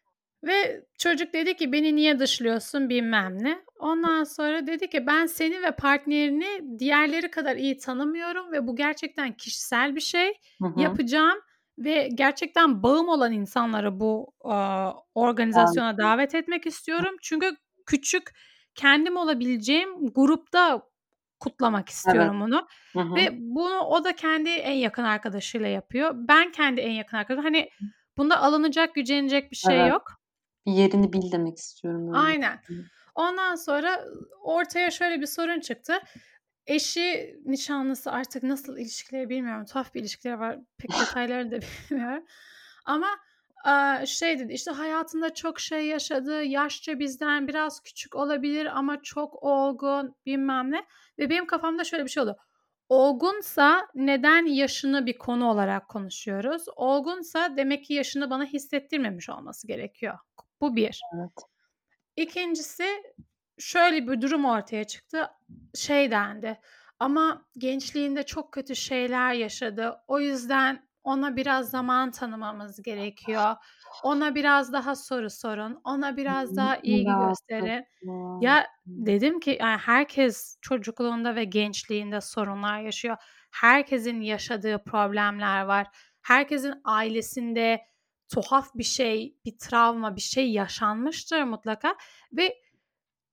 Ve 0.44 0.86
çocuk 0.98 1.34
dedi 1.34 1.56
ki 1.56 1.72
beni 1.72 1.96
niye 1.96 2.20
dışlıyorsun 2.20 2.90
bilmem 2.90 3.44
ne. 3.44 3.62
Ondan 3.80 4.24
sonra 4.24 4.68
dedi 4.68 4.90
ki 4.90 5.08
ben 5.08 5.26
seni 5.26 5.62
ve 5.62 5.72
partnerini 5.72 6.80
diğerleri 6.80 7.32
kadar 7.32 7.56
iyi 7.56 7.78
tanımıyorum 7.78 8.52
ve 8.52 8.68
bu 8.68 8.76
gerçekten 8.76 9.34
kişisel 9.34 9.96
bir 9.96 10.02
şey. 10.02 10.34
Hı 10.62 10.68
hı. 10.68 10.82
Yapacağım 10.82 11.40
ve 11.78 12.10
gerçekten 12.16 12.84
bağım 12.84 13.10
olan 13.10 13.32
insanları 13.32 14.00
bu 14.00 14.34
uh, 14.40 14.94
organizasyona 15.16 15.90
evet. 15.90 16.00
davet 16.00 16.36
etmek 16.36 16.66
istiyorum. 16.66 17.16
Çünkü 17.22 17.56
küçük 17.86 18.32
kendim 18.76 19.18
olabileceğim 19.18 19.90
grupta 20.16 20.82
kutlamak 21.40 21.90
istiyorum 21.90 22.42
evet. 22.42 22.48
onu. 22.48 22.68
Hı 22.94 23.00
hı. 23.00 23.16
Ve 23.16 23.30
bunu 23.32 23.80
o 23.80 24.04
da 24.04 24.16
kendi 24.16 24.50
en 24.50 24.76
yakın 24.76 25.04
arkadaşıyla 25.04 25.68
yapıyor. 25.68 26.12
Ben 26.16 26.52
kendi 26.52 26.82
en 26.82 26.92
yakın 26.92 27.18
arkadaşım. 27.18 27.44
Hani 27.44 27.70
bunda 28.18 28.42
alınacak, 28.42 28.96
gücenecek 28.96 29.52
bir 29.52 29.56
şey 29.56 29.82
evet. 29.82 29.92
yok. 29.92 30.19
Yerini 30.70 31.14
bil 31.14 31.32
demek 31.32 31.58
istiyorum. 31.58 32.08
Öyle. 32.08 32.18
Aynen. 32.18 32.62
Ondan 33.16 33.56
sonra 33.56 34.06
ortaya 34.42 34.92
şöyle 34.92 35.22
bir 35.22 35.26
sorun 35.26 35.60
çıktı. 35.60 35.94
Eşi, 36.68 37.36
nişanlısı 37.46 38.12
artık 38.12 38.44
nasıl 38.44 38.78
ilişkileri 38.78 39.30
bilmiyorum. 39.30 39.66
Tuhaf 39.66 39.94
bir 39.94 40.00
ilişkileri 40.00 40.40
var. 40.40 40.60
Pek 40.78 40.92
detaylarını 41.02 41.52
da 41.52 41.60
bilmiyorum. 41.62 42.26
Ama 42.86 43.08
şey 44.06 44.40
dedi 44.40 44.54
işte 44.54 44.72
hayatında 44.72 45.34
çok 45.34 45.60
şey 45.60 45.86
yaşadı. 45.86 46.44
Yaşça 46.44 47.00
bizden 47.00 47.48
biraz 47.48 47.84
küçük 47.84 48.16
olabilir 48.16 48.66
ama 48.66 49.02
çok 49.02 49.44
olgun 49.44 50.16
bilmem 50.26 50.72
ne. 50.72 50.86
Ve 51.20 51.30
benim 51.30 51.48
kafamda 51.48 51.84
şöyle 51.84 52.06
bir 52.06 52.10
şey 52.10 52.24
oldu. 52.24 52.38
Olgunsa 52.90 53.88
neden 53.96 54.46
yaşını 54.46 55.06
bir 55.06 55.18
konu 55.18 55.50
olarak 55.50 55.88
konuşuyoruz? 55.88 56.66
Olgunsa 56.76 57.58
demek 57.58 57.86
ki 57.86 57.94
yaşını 57.94 58.30
bana 58.30 58.46
hissettirmemiş 58.46 59.30
olması 59.30 59.68
gerekiyor. 59.68 60.18
Bu 60.62 60.76
bir. 60.76 61.02
Evet. 61.16 61.32
İkincisi 62.16 63.04
şöyle 63.60 64.08
bir 64.08 64.22
durum 64.22 64.46
ortaya 64.46 64.84
çıktı. 64.84 65.28
Şey 65.76 66.12
dendi. 66.12 66.60
Ama 67.00 67.46
gençliğinde 67.58 68.24
çok 68.24 68.52
kötü 68.52 68.76
şeyler 68.76 69.34
yaşadı. 69.34 70.02
O 70.08 70.20
yüzden 70.20 70.90
ona 71.04 71.36
biraz 71.36 71.70
zaman 71.70 72.12
tanımamız 72.12 72.82
gerekiyor. 72.82 73.56
Ona 74.04 74.36
biraz 74.36 74.74
daha 74.74 74.96
soru 74.96 75.30
sorun. 75.30 75.82
Ona 75.84 76.18
biraz 76.18 76.56
daha 76.56 76.76
ilgi 76.78 77.18
gösterin. 77.18 77.86
Ya 78.40 78.68
dedim 78.86 79.40
ki 79.40 79.58
yani 79.62 79.78
herkes 79.78 80.58
çocukluğunda 80.62 81.36
ve 81.36 81.44
gençliğinde 81.44 82.22
sorunlar 82.22 82.80
yaşıyor. 82.80 83.18
Herkesin 83.52 84.22
yaşadığı 84.22 84.84
problemler 84.84 85.62
var. 85.64 85.88
Herkesin 86.22 86.74
ailesinde 86.84 87.82
tuhaf 88.34 88.76
bir 88.76 88.84
şey, 88.84 89.36
bir 89.46 89.58
travma, 89.58 90.16
bir 90.16 90.22
şey 90.22 90.52
yaşanmıştır 90.52 91.44
mutlaka 91.44 91.96
ve 92.34 92.58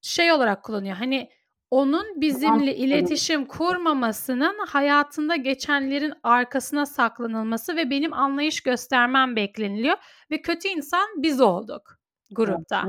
şey 0.03 0.33
olarak 0.33 0.63
kullanıyor. 0.63 0.97
Hani 0.97 1.31
onun 1.71 2.21
bizimle 2.21 2.77
iletişim 2.77 3.47
kurmamasının 3.47 4.67
hayatında 4.67 5.37
geçenlerin 5.37 6.13
arkasına 6.23 6.87
saklanılması 6.87 7.77
ve 7.77 7.91
benim 7.91 8.13
anlayış 8.13 8.61
göstermem 8.61 9.37
bekleniliyor 9.37 9.97
ve 10.31 10.43
kötü 10.43 10.69
insan 10.69 11.09
biz 11.17 11.41
olduk 11.41 11.99
grupta. 12.31 12.85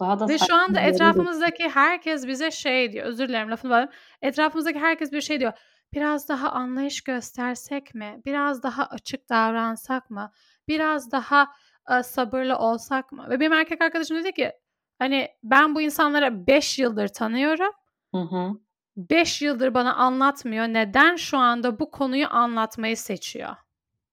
daha 0.00 0.20
da 0.20 0.28
ve 0.28 0.38
şu 0.38 0.54
anda 0.54 0.80
etrafımızdaki 0.80 1.68
herkes 1.68 2.26
bize 2.26 2.50
şey 2.50 2.92
diyor. 2.92 3.06
Özür 3.06 3.28
dilerim 3.28 3.50
lafını 3.50 3.70
böldüm. 3.70 3.88
Etrafımızdaki 4.22 4.78
herkes 4.78 5.12
bir 5.12 5.20
şey 5.20 5.40
diyor. 5.40 5.52
Biraz 5.92 6.28
daha 6.28 6.50
anlayış 6.50 7.00
göstersek 7.00 7.94
mi? 7.94 8.22
Biraz 8.26 8.62
daha 8.62 8.86
açık 8.86 9.28
davransak 9.28 10.10
mı? 10.10 10.32
Biraz 10.68 11.12
daha 11.12 11.48
e, 11.90 12.02
sabırlı 12.02 12.58
olsak 12.58 13.12
mı? 13.12 13.26
Ve 13.30 13.40
benim 13.40 13.52
erkek 13.52 13.82
arkadaşım 13.82 14.16
dedi 14.16 14.32
ki 14.32 14.52
Hani 15.02 15.28
ben 15.42 15.74
bu 15.74 15.80
insanlara 15.80 16.46
5 16.46 16.78
yıldır 16.78 17.08
tanıyorum. 17.08 17.72
Hı 18.14 18.20
hı. 18.20 18.52
5 18.96 19.42
yıldır 19.42 19.74
bana 19.74 19.94
anlatmıyor. 19.94 20.64
Neden 20.64 21.16
şu 21.16 21.38
anda 21.38 21.78
bu 21.78 21.90
konuyu 21.90 22.26
anlatmayı 22.30 22.96
seçiyor? 22.96 23.56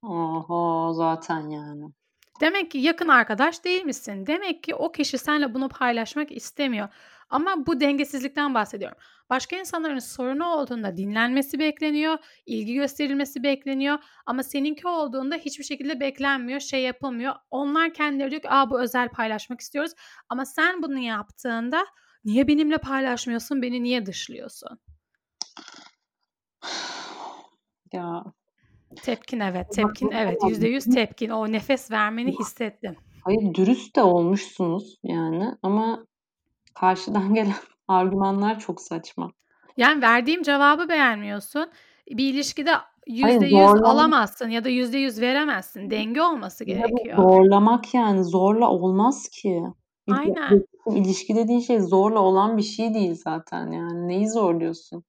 Oho 0.01 0.93
zaten 0.93 1.49
yani. 1.49 1.91
Demek 2.39 2.71
ki 2.71 2.77
yakın 2.77 3.07
arkadaş 3.07 3.63
değil 3.63 3.83
misin? 3.83 4.25
Demek 4.27 4.63
ki 4.63 4.75
o 4.75 4.91
kişi 4.91 5.17
seninle 5.17 5.53
bunu 5.53 5.69
paylaşmak 5.69 6.31
istemiyor. 6.31 6.87
Ama 7.29 7.65
bu 7.65 7.79
dengesizlikten 7.79 8.53
bahsediyorum. 8.53 8.97
Başka 9.29 9.55
insanların 9.55 9.99
sorunu 9.99 10.45
olduğunda 10.45 10.97
dinlenmesi 10.97 11.59
bekleniyor, 11.59 12.17
ilgi 12.45 12.73
gösterilmesi 12.73 13.43
bekleniyor 13.43 13.97
ama 14.25 14.43
seninki 14.43 14.87
olduğunda 14.87 15.35
hiçbir 15.35 15.63
şekilde 15.63 15.99
beklenmiyor, 15.99 16.59
şey 16.59 16.81
yapılmıyor. 16.83 17.33
Onlar 17.51 17.93
kendileri 17.93 18.31
diyor 18.31 18.41
ki 18.41 18.49
Aa, 18.49 18.69
bu 18.69 18.81
özel 18.81 19.09
paylaşmak 19.09 19.61
istiyoruz 19.61 19.91
ama 20.29 20.45
sen 20.45 20.83
bunu 20.83 20.97
yaptığında 20.99 21.85
niye 22.25 22.47
benimle 22.47 22.77
paylaşmıyorsun, 22.77 23.61
beni 23.61 23.83
niye 23.83 24.05
dışlıyorsun? 24.05 24.79
Ya 27.93 28.23
Tepkin 28.95 29.39
evet, 29.39 29.71
tepkin 29.71 30.11
evet. 30.11 30.37
Yüzde 30.49 30.67
yüz 30.67 30.85
tepkin. 30.85 31.29
O 31.29 31.51
nefes 31.51 31.91
vermeni 31.91 32.39
hissettim. 32.39 32.95
Hayır 33.23 33.53
dürüst 33.53 33.95
de 33.95 34.01
olmuşsunuz 34.01 34.95
yani 35.03 35.51
ama 35.63 36.05
karşıdan 36.73 37.33
gelen 37.33 37.53
argümanlar 37.87 38.59
çok 38.59 38.81
saçma. 38.81 39.31
Yani 39.77 40.01
verdiğim 40.01 40.43
cevabı 40.43 40.89
beğenmiyorsun. 40.89 41.71
Bir 42.09 42.33
ilişkide 42.33 42.71
yüzde 43.07 43.45
yüz 43.45 43.83
alamazsın 43.83 44.49
ya 44.49 44.63
da 44.63 44.69
yüzde 44.69 44.97
yüz 44.97 45.21
veremezsin. 45.21 45.89
Denge 45.89 46.21
olması 46.21 46.63
gerekiyor. 46.63 47.17
Zorlamak 47.17 47.93
yani 47.93 48.23
zorla 48.23 48.69
olmaz 48.69 49.29
ki. 49.29 49.63
Aynen. 50.11 50.65
İlişki 50.95 51.35
dediğin 51.35 51.59
şey 51.59 51.79
zorla 51.79 52.19
olan 52.19 52.57
bir 52.57 52.63
şey 52.63 52.93
değil 52.93 53.15
zaten 53.15 53.71
yani. 53.71 54.07
Neyi 54.07 54.29
zorluyorsun? 54.29 55.03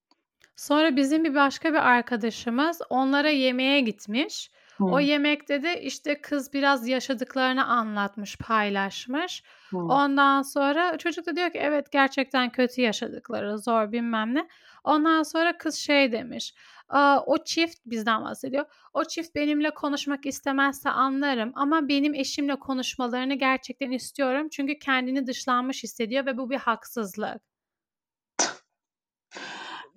Sonra 0.60 0.96
bizim 0.96 1.24
bir 1.24 1.34
başka 1.34 1.72
bir 1.72 1.88
arkadaşımız 1.88 2.80
onlara 2.90 3.28
yemeğe 3.28 3.80
gitmiş. 3.80 4.50
Hı. 4.76 4.84
O 4.84 5.00
yemekte 5.00 5.62
de 5.62 5.82
işte 5.82 6.20
kız 6.20 6.52
biraz 6.52 6.88
yaşadıklarını 6.88 7.64
anlatmış, 7.66 8.36
paylaşmış. 8.36 9.42
Hı. 9.70 9.76
Ondan 9.76 10.42
sonra 10.42 10.98
çocuk 10.98 11.26
da 11.26 11.36
diyor 11.36 11.52
ki 11.52 11.58
evet 11.58 11.92
gerçekten 11.92 12.50
kötü 12.50 12.80
yaşadıkları, 12.80 13.58
zor 13.58 13.92
bilmem 13.92 14.34
ne. 14.34 14.48
Ondan 14.84 15.22
sonra 15.22 15.58
kız 15.58 15.74
şey 15.74 16.12
demiş. 16.12 16.54
O 17.26 17.44
çift 17.44 17.78
bizden 17.86 18.24
bahsediyor. 18.24 18.64
O 18.94 19.04
çift 19.04 19.34
benimle 19.34 19.70
konuşmak 19.70 20.26
istemezse 20.26 20.90
anlarım 20.90 21.52
ama 21.54 21.88
benim 21.88 22.14
eşimle 22.14 22.56
konuşmalarını 22.56 23.34
gerçekten 23.34 23.90
istiyorum. 23.90 24.48
Çünkü 24.48 24.78
kendini 24.78 25.26
dışlanmış 25.26 25.82
hissediyor 25.82 26.26
ve 26.26 26.38
bu 26.38 26.50
bir 26.50 26.58
haksızlık. 26.58 27.49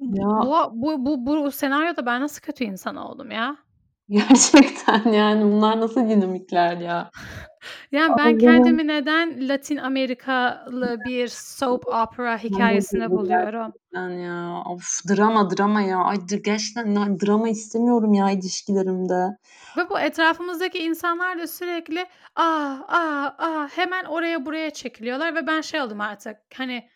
Ya. 0.03 0.27
Bu, 0.27 0.69
bu, 0.73 1.05
bu, 1.05 1.25
bu 1.25 1.51
senaryoda 1.51 2.05
ben 2.05 2.21
nasıl 2.21 2.41
kötü 2.41 2.63
insan 2.63 2.95
oldum 2.95 3.31
ya? 3.31 3.57
Gerçekten 4.09 5.11
yani 5.11 5.43
bunlar 5.43 5.81
nasıl 5.81 6.09
dinamikler 6.09 6.77
ya? 6.77 7.11
Yani 7.91 8.13
ben 8.17 8.37
kendimi 8.37 8.87
neden 8.87 9.49
Latin 9.49 9.77
Amerikalı 9.77 10.97
bir 11.07 11.27
soap 11.27 11.87
opera 11.87 12.37
hikayesinde 12.43 13.11
buluyorum. 13.11 13.73
Yani 13.93 14.23
ya 14.23 14.63
of 14.65 15.01
drama 15.09 15.49
drama 15.49 15.81
ya. 15.81 15.97
Ay 15.97 16.17
gerçekten 16.45 16.95
drama 16.95 17.49
istemiyorum 17.49 18.13
ya 18.13 18.31
ilişkilerimde. 18.31 19.37
Ve 19.77 19.89
bu 19.89 19.99
etrafımızdaki 19.99 20.79
insanlar 20.79 21.39
da 21.39 21.47
sürekli 21.47 22.05
ah 22.35 22.81
ah 22.87 23.35
ah 23.37 23.69
hemen 23.77 24.05
oraya 24.05 24.45
buraya 24.45 24.69
çekiliyorlar 24.69 25.35
ve 25.35 25.47
ben 25.47 25.61
şey 25.61 25.81
oldum 25.81 26.01
artık 26.01 26.37
hani 26.55 26.89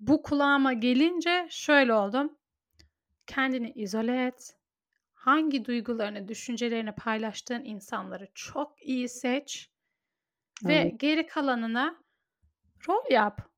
bu 0.00 0.22
kulağıma 0.22 0.72
gelince 0.72 1.46
şöyle 1.50 1.94
oldum. 1.94 2.30
Kendini 3.30 3.70
izole 3.70 4.26
et. 4.26 4.56
Hangi 5.14 5.64
duygularını, 5.64 6.28
düşüncelerini 6.28 6.92
paylaştığın 6.92 7.64
insanları 7.64 8.28
çok 8.34 8.82
iyi 8.82 9.08
seç 9.08 9.70
ve 10.64 10.74
evet. 10.74 11.00
geri 11.00 11.26
kalanına 11.26 11.96
rol 12.88 13.10
yap. 13.10 13.50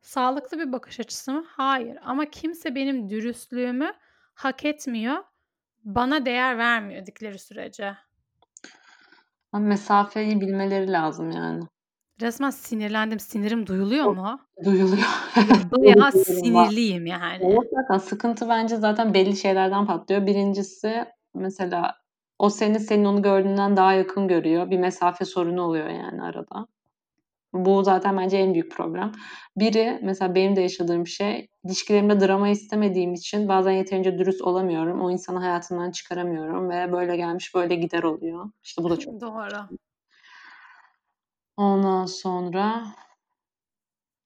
Sağlıklı 0.00 0.58
bir 0.58 0.72
bakış 0.72 1.00
açısı 1.00 1.32
mı? 1.32 1.44
Hayır. 1.48 1.98
Ama 2.02 2.30
kimse 2.30 2.74
benim 2.74 3.10
dürüstlüğümü 3.10 3.92
hak 4.34 4.64
etmiyor. 4.64 5.24
Bana 5.84 6.26
değer 6.26 6.58
vermiyor 6.58 7.06
dikleri 7.06 7.38
sürece. 7.38 7.96
Mesafeyi 9.52 10.40
bilmeleri 10.40 10.92
lazım 10.92 11.30
yani. 11.30 11.64
Resmen 12.20 12.50
sinirlendim. 12.50 13.20
Sinirim 13.20 13.66
duyuluyor 13.66 14.04
mu? 14.04 14.40
Duyuluyor. 14.64 15.08
Bayağı 15.78 16.12
sinirliyim 16.12 17.06
yani. 17.06 17.38
Evet 17.40 17.70
zaten 17.72 17.98
sıkıntı 17.98 18.48
bence 18.48 18.76
zaten 18.76 19.14
belli 19.14 19.36
şeylerden 19.36 19.86
patlıyor. 19.86 20.26
Birincisi 20.26 21.04
mesela 21.34 21.94
o 22.38 22.50
seni 22.50 22.80
senin 22.80 23.04
onu 23.04 23.22
gördüğünden 23.22 23.76
daha 23.76 23.92
yakın 23.92 24.28
görüyor. 24.28 24.70
Bir 24.70 24.78
mesafe 24.78 25.24
sorunu 25.24 25.62
oluyor 25.62 25.88
yani 25.88 26.22
arada. 26.22 26.66
Bu 27.52 27.84
zaten 27.84 28.16
bence 28.16 28.36
en 28.36 28.54
büyük 28.54 28.72
problem. 28.72 29.12
Biri 29.56 30.00
mesela 30.02 30.34
benim 30.34 30.56
de 30.56 30.60
yaşadığım 30.60 31.06
şey 31.06 31.48
ilişkilerimde 31.64 32.20
drama 32.20 32.48
istemediğim 32.48 33.14
için 33.14 33.48
bazen 33.48 33.72
yeterince 33.72 34.18
dürüst 34.18 34.42
olamıyorum. 34.42 35.00
O 35.00 35.10
insanı 35.10 35.38
hayatımdan 35.38 35.90
çıkaramıyorum 35.90 36.70
ve 36.70 36.92
böyle 36.92 37.16
gelmiş 37.16 37.54
böyle 37.54 37.74
gider 37.74 38.02
oluyor. 38.02 38.50
İşte 38.62 38.82
bu 38.84 38.90
da 38.90 38.96
çok 38.96 39.14
doğru. 39.20 39.78
Ondan 41.56 42.06
sonra 42.06 42.86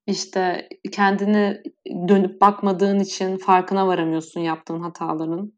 işte 0.07 0.68
kendini 0.93 1.62
dönüp 2.09 2.41
bakmadığın 2.41 2.99
için 3.01 3.37
farkına 3.37 3.87
varamıyorsun 3.87 4.41
yaptığın 4.41 4.81
hataların. 4.81 5.53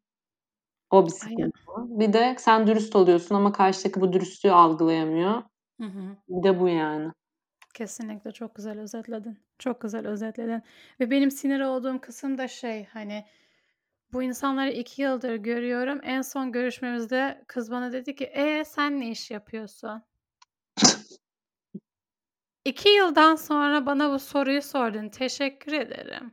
O 0.91 1.07
bir 1.07 1.11
sıkıntı. 1.11 1.51
Bir 1.77 2.12
de 2.12 2.37
sen 2.39 2.66
dürüst 2.66 2.97
oluyorsun 2.97 3.35
ama 3.35 3.53
karşıdaki 3.53 4.01
bu 4.01 4.12
dürüstlüğü 4.12 4.53
algılayamıyor. 4.53 5.43
Hı 5.81 5.87
hı. 5.87 6.16
Bir 6.29 6.43
de 6.43 6.61
bu 6.61 6.68
yani. 6.68 7.12
Kesinlikle 7.75 8.33
çok 8.33 8.55
güzel 8.55 8.81
özetledin. 8.81 9.39
Çok 9.59 9.81
güzel 9.81 10.07
özetledin. 10.07 10.62
Ve 11.01 11.11
benim 11.11 11.31
sinir 11.31 11.61
olduğum 11.61 12.01
kısım 12.01 12.39
da 12.39 12.49
şey 12.49 12.85
hani 12.85 13.25
bu 14.12 14.23
insanları 14.23 14.70
iki 14.70 15.03
yıldır 15.03 15.35
görüyorum. 15.35 16.01
En 16.03 16.23
son 16.23 16.53
görüşmemizde 16.53 17.45
kız 17.47 17.70
bana 17.70 17.93
dedi 17.93 18.16
ki 18.16 18.25
e 18.25 18.64
sen 18.64 19.01
ne 19.01 19.11
iş 19.11 19.31
yapıyorsun? 19.31 20.03
İki 22.65 22.89
yıldan 22.89 23.37
sonra 23.37 23.87
bana 23.87 24.13
bu 24.13 24.19
soruyu 24.19 24.63
sordun. 24.63 25.09
Teşekkür 25.09 25.73
ederim. 25.73 26.33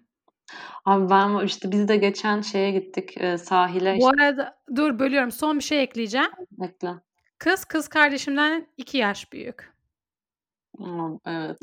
Abi 0.86 1.10
ben 1.10 1.46
işte 1.46 1.72
biz 1.72 1.88
de 1.88 1.98
geçen 1.98 2.42
şeye 2.42 2.72
gittik 2.72 3.18
e, 3.18 3.38
sahile. 3.38 3.98
Bu 4.02 4.08
arada 4.08 4.58
dur 4.76 5.00
bölüyorum. 5.00 5.32
Son 5.32 5.58
bir 5.58 5.64
şey 5.64 5.84
ekleyeceğim. 5.84 6.32
Ekle. 6.62 6.94
Kız 7.38 7.66
kız 7.66 7.88
kardeşimden 7.88 8.68
iki 8.78 8.98
yaş 8.98 9.34
büyük. 9.34 9.74
evet 11.26 11.60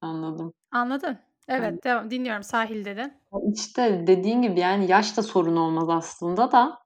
anladım. 0.00 0.52
Anladın? 0.70 1.18
Evet 1.48 1.64
yani. 1.64 1.82
devam 1.82 2.10
dinliyorum 2.10 2.42
sahil 2.42 2.84
dedin. 2.84 3.12
İşte 3.54 4.04
dediğin 4.06 4.42
gibi 4.42 4.60
yani 4.60 4.90
yaş 4.90 5.16
da 5.16 5.22
sorun 5.22 5.56
olmaz 5.56 5.88
aslında 5.88 6.52
da 6.52 6.78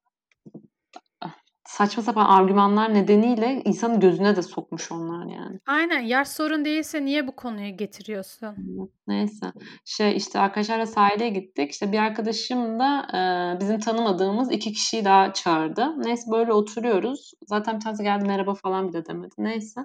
saçma 1.64 2.02
sapan 2.02 2.24
argümanlar 2.24 2.94
nedeniyle 2.94 3.62
insanın 3.64 4.00
gözüne 4.00 4.36
de 4.36 4.42
sokmuş 4.42 4.92
onlar 4.92 5.26
yani. 5.26 5.60
Aynen. 5.66 6.00
Yaş 6.00 6.28
sorun 6.28 6.64
değilse 6.64 7.04
niye 7.04 7.26
bu 7.26 7.36
konuyu 7.36 7.76
getiriyorsun? 7.76 8.56
Neyse. 9.06 9.52
Şey 9.84 10.16
işte 10.16 10.38
arkadaşlarla 10.38 10.86
sahile 10.86 11.28
gittik. 11.28 11.70
İşte 11.70 11.92
bir 11.92 11.98
arkadaşım 11.98 12.78
da 12.78 13.06
e, 13.14 13.60
bizim 13.60 13.80
tanımadığımız 13.80 14.52
iki 14.52 14.72
kişiyi 14.72 15.04
daha 15.04 15.32
çağırdı. 15.32 16.04
Neyse 16.04 16.30
böyle 16.32 16.52
oturuyoruz. 16.52 17.32
Zaten 17.46 17.76
bir 17.76 17.80
tanesi 17.80 18.02
geldi 18.02 18.24
merhaba 18.24 18.54
falan 18.54 18.88
bile 18.88 19.06
demedi. 19.06 19.34
Neyse. 19.38 19.80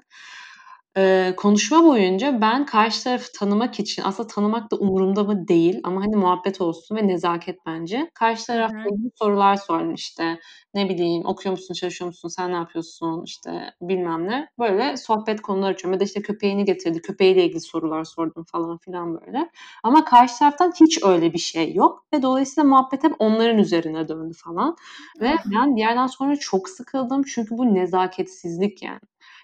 Konuşma 1.37 1.83
boyunca 1.83 2.41
ben 2.41 2.65
karşı 2.65 3.03
tarafı 3.03 3.31
tanımak 3.39 3.79
için 3.79 4.03
aslında 4.03 4.27
tanımak 4.27 4.71
da 4.71 4.75
umurumda 4.75 5.23
mı 5.23 5.47
değil 5.47 5.79
ama 5.83 6.01
hani 6.01 6.15
muhabbet 6.15 6.61
olsun 6.61 6.95
ve 6.95 7.07
nezaket 7.07 7.59
bence. 7.65 8.11
Karşı 8.13 8.41
Hı 8.41 8.47
tarafla 8.47 8.75
hı. 8.77 8.89
ilgili 8.95 9.11
sorular 9.15 9.55
sordum 9.55 9.93
işte 9.93 10.39
ne 10.73 10.89
bileyim 10.89 11.25
okuyor 11.25 11.51
musun 11.51 11.73
çalışıyor 11.73 12.07
musun 12.07 12.29
sen 12.29 12.51
ne 12.51 12.55
yapıyorsun 12.55 13.23
işte 13.25 13.73
bilmem 13.81 14.27
ne 14.27 14.47
böyle 14.59 14.97
sohbet 14.97 15.41
konuları 15.41 15.73
açıyorum 15.73 15.93
ya 15.93 15.99
da 15.99 16.03
işte 16.03 16.21
köpeğini 16.21 16.65
getirdi 16.65 17.01
köpeğiyle 17.01 17.43
ilgili 17.45 17.61
sorular 17.61 18.03
sordum 18.03 18.43
falan 18.51 18.77
filan 18.77 19.21
böyle 19.21 19.49
ama 19.83 20.05
karşı 20.05 20.39
taraftan 20.39 20.71
hiç 20.81 21.03
öyle 21.03 21.33
bir 21.33 21.39
şey 21.39 21.73
yok 21.73 22.05
ve 22.13 22.21
dolayısıyla 22.21 22.69
muhabbet 22.69 23.03
hep 23.03 23.13
onların 23.19 23.57
üzerine 23.57 24.07
döndü 24.07 24.33
falan 24.45 24.75
ve 25.21 25.29
Ah. 25.39 25.43
ben 25.45 25.75
bir 25.75 25.81
yerden 25.81 26.07
sonra 26.07 26.35
çok 26.35 26.69
sıkıldım 26.69 27.23
çünkü 27.23 27.57
bu 27.57 27.73
nezaketsizlik 27.75 28.83
yani. 28.83 28.99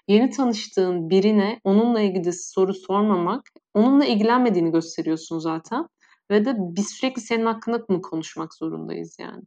Yeni 0.08 0.30
tanıştığın 0.30 1.10
birine 1.10 1.60
onunla 1.64 2.00
ilgili 2.00 2.32
soru 2.32 2.74
sormamak, 2.74 3.42
onunla 3.74 4.04
ilgilenmediğini 4.04 4.72
gösteriyorsun 4.72 5.38
zaten. 5.38 5.86
Ve 6.30 6.44
de 6.44 6.54
biz 6.58 6.88
sürekli 6.88 7.20
senin 7.22 7.46
hakkında 7.46 7.84
mı 7.88 8.02
konuşmak 8.02 8.54
zorundayız 8.54 9.16
yani? 9.20 9.42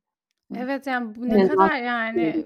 Evet 0.55 0.88
yani 0.88 1.16
bu 1.16 1.30
ne 1.30 1.34
Nezaket 1.34 1.57
kadar 1.57 1.76
yani 1.76 2.45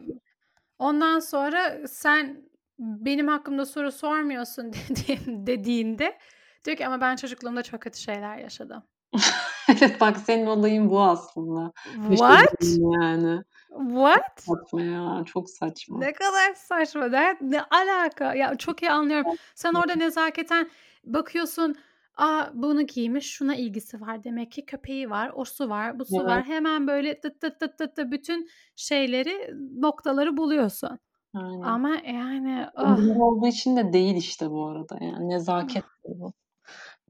ondan 0.80 1.20
sonra 1.20 1.88
sen 1.88 2.50
benim 2.80 3.28
hakkımda 3.28 3.66
soru 3.66 3.92
sormuyorsun 3.92 4.74
dediğin, 4.90 5.48
dediğinde 5.48 6.18
diyor 6.66 6.78
ki 6.78 6.88
ama 6.88 7.02
ben 7.02 7.16
çocukluğumda 7.16 7.64
çok 7.64 7.82
kötü 7.82 8.00
şeyler 8.00 8.38
yaşadım. 8.38 8.84
Evet 9.70 10.02
bak 10.02 10.18
senin 10.18 10.46
olayın 10.46 10.90
bu 10.90 11.02
aslında. 11.02 11.72
What? 12.10 12.56
Yani. 12.62 13.44
Çok 13.74 13.90
What? 13.90 14.42
saçma 14.42 14.82
ya. 14.82 15.24
Çok 15.26 15.50
saçma. 15.50 16.00
Ne 16.00 16.14
kadar 16.14 16.54
saçma. 16.56 17.08
Ne, 17.08 17.38
ne 17.42 17.62
alaka? 17.62 18.36
Ya 18.36 18.56
çok 18.56 18.82
iyi 18.82 18.92
anlıyorum. 18.92 19.32
Sen 19.56 19.74
orada 19.74 19.96
nezaketen 19.96 20.70
bakıyorsun. 21.04 21.76
Aa 22.18 22.46
bunu 22.54 22.82
giymiş, 22.82 23.30
şuna 23.30 23.56
ilgisi 23.56 24.02
var. 24.02 24.24
Demek 24.24 24.52
ki 24.52 24.66
köpeği 24.66 25.10
var, 25.10 25.32
o 25.36 25.46
su 25.46 25.70
var, 25.70 26.00
bu 26.00 26.06
su 26.06 26.16
Evet. 26.16 26.26
var. 26.26 26.44
Hemen 26.44 26.88
böyle 26.88 27.20
tıt 27.20 27.42
tıt 27.42 27.60
tıt 27.60 27.78
tıt 27.78 27.96
tıt 27.96 28.12
bütün 28.12 28.50
şeyleri, 28.76 29.54
noktaları 29.82 30.38
buluyorsun. 30.38 31.00
Aynen. 31.34 31.62
Ama 31.62 31.90
yani 31.90 32.68
ah 32.76 33.00
Umurumda 33.00 33.24
olduğu 33.24 33.48
için 33.48 33.78
de 33.78 33.94
değil 33.94 34.16
işte 34.16 34.50
bu 34.50 34.68
arada 34.68 34.98
yani. 35.02 35.30
Nezaket 35.30 35.84
bu. 36.08 36.34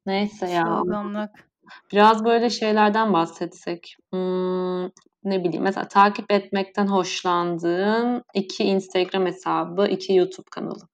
Neyse 0.05 0.49
ya. 0.49 0.63
çılgınlık. 0.63 1.29
Biraz 1.91 2.25
böyle 2.25 2.49
şeylerden 2.49 3.13
bahsetsek. 3.13 3.97
Hmm, 4.11 4.89
ne 5.23 5.43
bileyim 5.43 5.63
mesela 5.63 5.87
takip 5.87 6.31
etmekten 6.31 6.87
hoşlandığın 6.87 8.23
iki 8.33 8.63
Instagram 8.63 9.25
hesabı, 9.25 9.87
iki 9.87 10.13
YouTube 10.15 10.49
kanalı. 10.51 10.87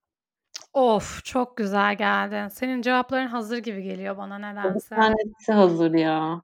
Of 0.74 1.26
çok 1.26 1.58
güzel 1.58 1.96
geldin. 1.96 2.48
Senin 2.48 2.82
cevapların 2.82 3.28
hazır 3.28 3.58
gibi 3.58 3.84
geliyor 3.84 4.18
bana 4.18 4.38
Bir 4.38 4.44
nedense. 4.44 4.96
tanesi 4.96 5.52
hazır 5.52 5.94
ya. 5.94 6.42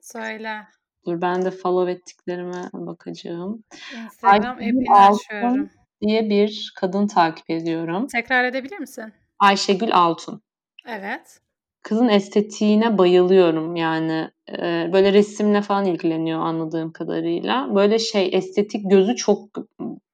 Söyle. 0.00 0.66
Dur 1.06 1.20
ben 1.20 1.44
de 1.44 1.50
follow 1.50 1.92
ettiklerime 1.92 2.62
bakacağım. 2.72 3.64
Instagram 4.04 4.56
app'ini 4.56 4.92
açıyorum. 4.94 5.70
Diye 6.00 6.28
bir 6.30 6.72
kadın 6.76 7.06
takip 7.06 7.50
ediyorum. 7.50 8.06
Tekrar 8.06 8.44
edebilir 8.44 8.78
misin? 8.78 9.12
Ayşegül 9.38 9.94
Altun. 9.94 10.42
Evet. 10.86 11.40
Kızın 11.84 12.08
estetiğine 12.08 12.98
bayılıyorum 12.98 13.76
yani. 13.76 14.30
Eee, 14.48 14.90
böyle 14.92 15.12
resimle 15.12 15.62
falan 15.62 15.84
ilgileniyor 15.84 16.40
anladığım 16.40 16.92
kadarıyla. 16.92 17.74
Böyle 17.74 17.98
şey 17.98 18.30
estetik 18.32 18.90
gözü 18.90 19.16
çok 19.16 19.48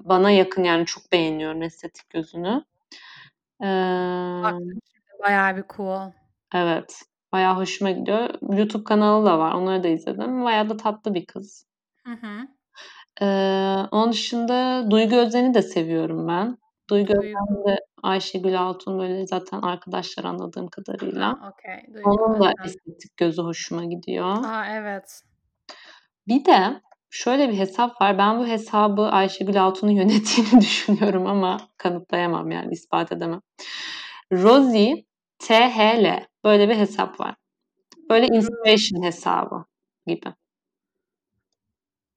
bana 0.01 0.31
yakın 0.31 0.65
yani 0.65 0.87
çok 0.87 1.13
beğeniyorum 1.13 1.63
estetik 1.63 2.11
gözünü. 2.11 2.65
Şimdi 3.61 5.23
bayağı 5.23 5.57
bir 5.57 5.65
cool. 5.77 6.11
evet. 6.55 7.03
Bayağı 7.33 7.57
hoşuma 7.57 7.91
gidiyor. 7.91 8.29
YouTube 8.57 8.85
kanalı 8.85 9.27
da 9.27 9.39
var. 9.39 9.55
Onları 9.55 9.83
da 9.83 9.89
izledim. 9.89 10.45
Bayağı 10.45 10.69
da 10.69 10.77
tatlı 10.77 11.15
bir 11.15 11.27
kız. 11.27 11.67
Hı 12.07 12.13
hı. 12.13 12.49
Eee, 13.21 13.89
onun 13.91 14.13
dışında 14.13 14.87
Duygu 14.91 15.17
Özen'i 15.17 15.55
de 15.55 15.63
seviyorum 15.63 16.29
ben. 16.29 16.59
Duygu 16.91 17.13
Özen 17.13 17.65
de 17.67 17.79
Ayşegül 18.03 18.61
Altun 18.61 18.99
böyle 18.99 19.27
zaten 19.27 19.63
arkadaşlar 19.63 20.25
anladığım 20.25 20.69
kadarıyla. 20.69 21.29
Ha, 21.29 21.53
okay. 21.53 21.95
Duygu 21.95 22.11
Onun 22.11 22.41
da 22.41 22.53
estetik 22.65 23.17
gözü 23.17 23.43
hoşuma 23.43 23.85
gidiyor. 23.85 24.45
A, 24.45 24.67
evet. 24.71 25.23
Bir 26.29 26.45
de 26.45 26.81
şöyle 27.11 27.49
bir 27.49 27.59
hesap 27.59 28.01
var. 28.03 28.19
Ben 28.19 28.39
bu 28.39 28.47
hesabı 28.47 29.03
Ayşegül 29.03 29.63
Altun'un 29.63 29.93
yönettiğini 30.01 30.61
düşünüyorum 30.61 31.27
ama 31.27 31.61
kanıtlayamam 31.77 32.51
yani 32.51 32.73
ispat 32.73 33.13
edemem. 33.13 33.41
Rosie 34.33 35.05
THL 35.39 36.27
böyle 36.45 36.69
bir 36.69 36.77
hesap 36.77 37.21
var. 37.21 37.35
Böyle 38.11 38.27
inspiration 38.27 39.03
hesabı 39.03 39.65
gibi. 40.07 40.35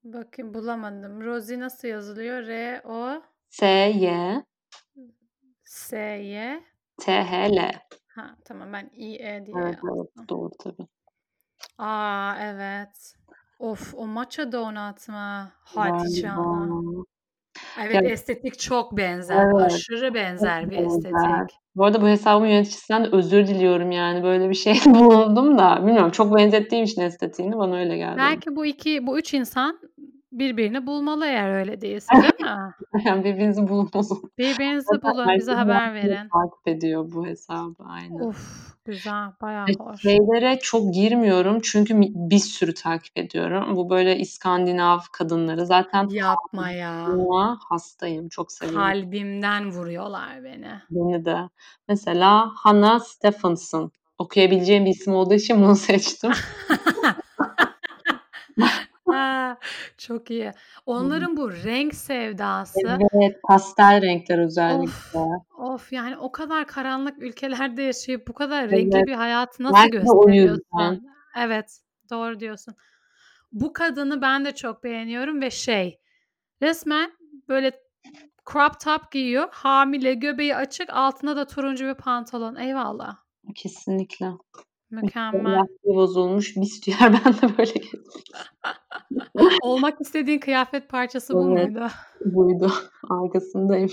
Bakayım 0.04 0.54
bulamadım. 0.54 1.22
Rosie 1.22 1.60
nasıl 1.60 1.88
yazılıyor? 1.88 2.48
R 2.48 2.82
O 2.86 3.22
S 3.50 3.66
Y 3.66 4.44
S 5.64 5.98
Y 6.24 6.64
THL. 6.98 7.72
Ha 8.16 8.36
tamam 8.46 8.74
ben 8.74 8.90
I 8.94 9.16
E 9.16 9.46
diye 9.46 9.56
Evet 9.58 9.78
evet 9.96 10.30
doğru 10.30 10.50
tabii. 10.64 10.88
A, 11.78 12.36
evet. 12.40 13.16
Of 13.60 13.94
o 13.98 14.08
matcha 14.08 14.52
donut 14.52 15.08
mı? 15.10 15.52
Hadi 15.64 15.92
Galiba. 15.92 16.22
canım. 16.22 17.06
Ya 17.78 17.84
Evet 17.86 18.12
estetik 18.12 18.60
çok 18.60 18.98
benzer. 18.98 19.46
evet. 19.46 19.56
Aşırı 19.66 20.06
Çok 20.06 20.16
benzer 20.16 20.70
bir 20.70 20.78
benzer. 20.78 21.10
estetik. 21.10 21.58
Bu 21.76 21.86
arada 21.86 22.02
bu 22.02 22.08
hesabın 22.08 22.46
yöneticisinden 22.46 23.04
de 23.04 23.10
özür 23.12 23.48
diliyorum 23.48 23.92
yani 23.92 24.24
böyle 24.24 24.50
bir 24.50 24.56
şey 24.56 24.74
bulundum 24.86 25.58
da 25.58 25.78
bilmiyorum 25.86 26.12
çok 26.12 26.36
benzettiğim 26.36 26.84
için 26.86 27.02
estetiğini 27.02 27.58
bana 27.58 27.76
öyle 27.78 27.98
geldi. 27.98 28.18
Belki 28.18 28.56
bu 28.56 28.66
iki, 28.66 29.08
bu 29.08 29.20
üç 29.20 29.34
insan 29.34 29.80
birbirini 30.40 30.88
bulmalı 30.88 31.26
eğer 31.26 31.50
öyle 31.60 31.82
değilse 31.82 32.08
değil 32.16 32.42
mi? 32.52 32.74
Yani 33.06 33.24
birbirinizi 33.24 33.68
bulun 33.68 33.90
o 33.94 34.04
zaman. 34.04 34.24
Birbirinizi 34.38 35.02
bulun, 35.02 35.28
bize 35.38 35.52
haber 35.54 35.94
verin. 35.94 36.30
takip 36.30 36.68
ediyor 36.68 37.12
bu 37.12 37.28
hesabı 37.28 37.84
aynen. 37.88 38.20
Of 38.20 38.74
güzel, 38.86 39.30
bayağı 39.42 39.66
hoş. 39.80 40.02
şeylere 40.02 40.60
çok 40.60 40.94
girmiyorum 40.94 41.60
çünkü 41.64 41.94
bir 42.00 42.38
sürü 42.40 42.74
takip 42.74 43.18
ediyorum. 43.18 43.76
Bu 43.76 43.90
böyle 43.90 44.18
İskandinav 44.18 45.00
kadınları. 45.12 45.66
Zaten 45.66 46.08
Yapma 46.10 46.70
ya. 46.72 47.08
hastayım. 47.70 48.30
Çok 48.30 48.52
seviyorum. 48.52 48.82
Kalbimden 48.82 49.72
vuruyorlar 49.72 50.44
beni. 50.44 50.72
Beni 50.90 51.26
de. 51.26 51.38
Mesela 51.88 52.50
Hannah 52.56 53.00
Stephenson. 53.00 53.92
Okuyabileceğim 54.18 54.86
bir 54.86 54.90
isim 54.92 55.14
olduğu 55.14 55.34
için 55.34 55.62
bunu 55.62 55.76
seçtim. 55.88 56.32
Çok 59.98 60.32
iyi. 60.32 60.52
Onların 60.86 61.38
bu 61.38 61.52
renk 61.52 61.96
sevdası 61.96 63.00
Evet, 63.14 63.42
pastel 63.44 64.02
renkler 64.02 64.38
Of, 64.38 64.46
özellikle. 64.46 65.20
of 65.58 65.94
yani 65.94 66.18
o 66.18 66.32
kadar 66.32 66.68
karanlık 66.68 67.24
ülkelerde 67.24 67.82
yaşayıp 67.82 68.28
bu 68.28 68.34
kadar 68.34 68.70
renkli 68.70 68.98
Evet. 68.98 69.08
bir 69.08 69.14
hayatı 69.14 69.64
nasıl 69.64 69.76
Belki 69.76 69.92
gösteriyorsun? 69.92 71.08
Evet, 71.38 71.80
doğru 72.10 72.40
diyorsun. 72.40 72.76
Bu 73.52 73.74
kadını 73.74 74.22
ben 74.22 74.46
de 74.46 74.56
çok 74.56 74.84
beğeniyorum 74.84 75.42
ve 75.42 75.52
şey, 75.52 76.00
resmen 76.62 77.12
böyle 77.50 77.72
crop 78.52 78.80
top 78.80 79.12
giyiyor, 79.12 79.48
hamile, 79.52 80.14
göbeği 80.14 80.56
açık, 80.56 80.90
altına 80.90 81.36
da 81.36 81.48
turuncu 81.48 81.86
bir 81.86 81.94
pantolon. 81.94 82.56
Eyvallah. 82.56 83.18
Kesinlikle. 83.56 84.32
Mükemmel. 85.02 85.62
Bozulmuş 85.84 86.56
bistiyer 86.58 87.14
ben 87.26 87.34
de 87.34 87.58
böyle 87.58 87.74
Olmak 89.62 90.02
istediğin 90.02 90.40
kıyafet 90.40 90.90
parçası 90.90 91.34
bu 91.34 91.52
Evet. 91.58 91.70
muydu? 91.70 91.88
Buydu. 92.26 92.72
Arkasındayım. 93.10 93.90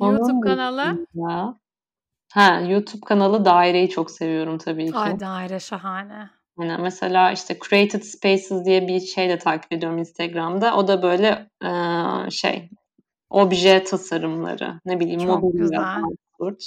YouTube 0.00 0.40
kanalı? 0.40 1.06
dışında 1.06 1.58
Ha, 2.32 2.60
YouTube 2.68 3.00
kanalı 3.06 3.44
Daire'yi 3.44 3.88
çok 3.88 4.10
seviyorum 4.10 4.58
tabii 4.58 4.86
ki. 4.92 4.98
Ay 4.98 5.20
Daire 5.20 5.60
şahane. 5.60 6.30
Aynen. 6.58 6.80
Mesela 6.80 7.32
işte 7.32 7.58
Created 7.68 8.02
Spaces 8.02 8.64
diye 8.64 8.88
bir 8.88 9.00
şey 9.00 9.28
de 9.28 9.38
takip 9.38 9.72
ediyorum 9.72 9.98
Instagram'da. 9.98 10.76
O 10.76 10.88
da 10.88 11.02
böyle 11.02 11.50
eee, 11.62 12.30
şey 12.30 12.70
obje 13.30 13.84
tasarımları, 13.84 14.80
ne 14.84 15.00
bileyim 15.00 15.20
Çok 15.20 15.52
güzel. 15.52 15.80
absürt. 15.80 16.64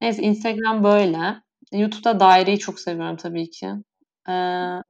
Neyse 0.00 0.22
Instagram 0.22 0.84
böyle. 0.84 1.42
YouTube'da 1.72 2.20
Daire'yi 2.20 2.58
çok 2.58 2.80
seviyorum 2.80 3.16
tabii 3.16 3.50
ki. 3.50 3.66
Eee, 4.28 4.34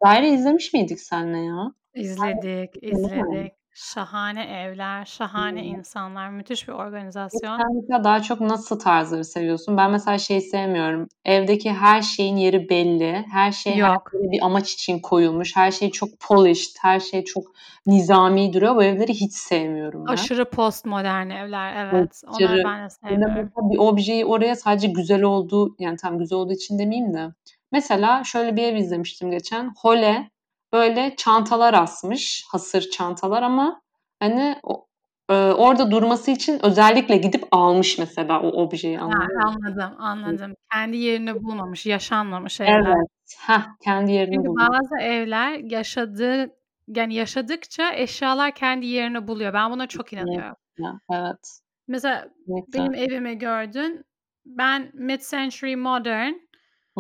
Daire 0.04 0.30
izlemiş 0.30 0.72
miydik 0.72 1.00
seninle 1.00 1.38
ya? 1.38 1.72
İzledik, 1.94 2.82
izledik. 2.82 3.52
Şahane 3.74 4.44
evler, 4.44 5.04
şahane 5.04 5.60
Hımm. 5.60 5.78
insanlar, 5.78 6.30
müthiş 6.30 6.68
bir 6.68 6.72
organizasyon. 6.72 7.58
sen 7.88 8.04
daha 8.04 8.22
çok 8.22 8.40
nasıl 8.40 8.78
tarzları 8.78 9.24
seviyorsun? 9.24 9.76
Ben 9.76 9.90
mesela 9.90 10.18
şeyi 10.18 10.40
sevmiyorum. 10.40 11.08
Evdeki 11.24 11.72
her 11.72 12.02
şeyin 12.02 12.36
yeri 12.36 12.68
belli. 12.68 13.24
Her 13.32 13.52
şey 13.52 13.72
her 13.72 13.78
Yok. 13.78 14.10
yere 14.14 14.32
bir 14.32 14.44
amaç 14.44 14.72
için 14.72 14.98
koyulmuş. 14.98 15.56
Her 15.56 15.70
şey 15.70 15.90
çok 15.90 16.08
polished, 16.20 16.76
her 16.80 17.00
şey 17.00 17.24
çok 17.24 17.44
nizami 17.86 18.52
duruyor. 18.52 18.76
Bu 18.76 18.82
evleri 18.82 19.12
hiç 19.14 19.32
sevmiyorum 19.32 20.06
ben. 20.06 20.12
Aşırı 20.12 20.50
postmodern 20.50 21.30
evler, 21.30 21.76
evet. 21.76 22.22
Onları 22.26 22.62
ben 22.64 22.84
de 22.84 22.90
sevmiyorum. 22.90 23.50
bir 23.70 23.78
objeyi 23.78 24.24
oraya 24.24 24.56
sadece 24.56 24.88
güzel 24.88 25.22
olduğu, 25.22 25.76
yani 25.78 25.96
tamam 25.96 26.18
güzel 26.18 26.38
olduğu 26.38 26.52
için 26.52 26.78
demeyeyim 26.78 27.14
de. 27.14 27.28
Mesela 27.72 28.24
şöyle 28.24 28.56
bir 28.56 28.62
ev 28.62 28.76
izlemiştim 28.76 29.30
geçen. 29.30 29.74
Hole 29.82 30.30
böyle 30.72 31.16
çantalar 31.16 31.74
asmış, 31.74 32.44
hasır 32.52 32.90
çantalar 32.90 33.42
ama 33.42 33.82
hani 34.20 34.56
o 34.62 34.86
eee, 35.30 35.36
orada 35.36 35.90
durması 35.90 36.30
için 36.30 36.66
özellikle 36.66 37.16
gidip 37.16 37.44
almış 37.52 37.98
mesela 37.98 38.42
o 38.42 38.48
objeyi, 38.48 39.00
Ha, 39.08 39.14
anladın 39.14 39.36
mı? 39.44 39.46
anladım, 39.46 39.94
anladım. 39.98 40.54
Kendi 40.72 40.96
yerini 40.96 41.42
bulmamış, 41.42 41.86
yaşanmamış 41.86 42.60
evler. 42.60 42.96
Evet. 42.96 43.08
Heh, 43.38 43.62
kendi 43.80 44.12
yerini 44.12 44.36
Çünkü 44.36 44.46
bulmamış. 44.46 44.78
bazı 44.80 44.96
evler 44.96 45.58
yaşadığı 45.58 46.50
yani 46.88 47.14
yaşadıkça 47.14 47.92
eşyalar 47.94 48.54
kendi 48.54 48.86
yerini 48.86 49.28
buluyor. 49.28 49.52
Ben 49.54 49.70
buna 49.70 49.86
çok 49.86 50.12
inanıyorum. 50.12 50.56
Evet. 51.12 51.60
Mesela 51.88 52.28
Kesinlikle. 52.46 52.68
benim 52.72 52.94
evimi 52.94 53.38
gördün. 53.38 54.04
Ben 54.46 54.90
mid-century 54.94 55.76
modern 55.76 56.32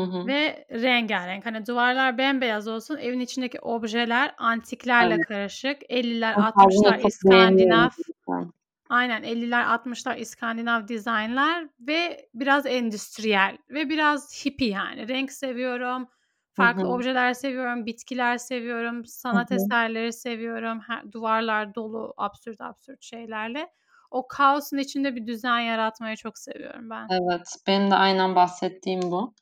Hı 0.00 0.18
hı. 0.18 0.26
ve 0.26 0.66
rengarenk. 0.70 1.46
Hani 1.46 1.66
duvarlar 1.66 2.18
bembeyaz 2.18 2.68
olsun, 2.68 2.96
evin 2.96 3.20
içindeki 3.20 3.60
objeler 3.60 4.34
antiklerle 4.38 5.14
Evet. 5.14 5.26
karışık. 5.26 5.82
50'ler, 5.90 6.34
O 6.34 6.36
tarzını 6.36 6.88
60'lar 6.88 7.00
çok 7.00 7.30
beğeniyorum 7.30 7.88
İskandinav. 7.88 8.44
Aynen 8.88 9.22
50'ler, 9.22 9.64
60'lar 9.64 10.16
İskandinav 10.16 10.88
dizaynlar 10.88 11.68
ve 11.80 12.28
biraz 12.34 12.66
endüstriyel 12.66 13.58
ve 13.70 13.88
biraz 13.88 14.44
hippie 14.44 14.68
yani. 14.68 15.08
Renk 15.08 15.32
seviyorum, 15.32 16.08
farklı 16.52 16.82
hı. 16.82 16.88
objeler 16.88 17.34
seviyorum, 17.34 17.86
bitkiler 17.86 18.38
seviyorum, 18.38 19.04
sanat 19.06 19.50
hı. 19.50 19.54
eserleri 19.54 20.12
seviyorum. 20.12 20.80
Her 20.80 21.12
duvarlar 21.12 21.74
dolu 21.74 22.14
absürt 22.16 22.60
absürt 22.60 23.02
şeylerle. 23.02 23.68
O 24.10 24.28
kaosun 24.28 24.78
içinde 24.78 25.16
bir 25.16 25.26
düzen 25.26 25.58
yaratmayı 25.58 26.16
çok 26.16 26.38
seviyorum 26.38 26.90
ben. 26.90 27.08
Evet, 27.10 27.56
benim 27.66 27.90
de 27.90 27.94
aynen 27.94 28.34
bahsettiğim 28.34 29.02
bu. 29.02 29.34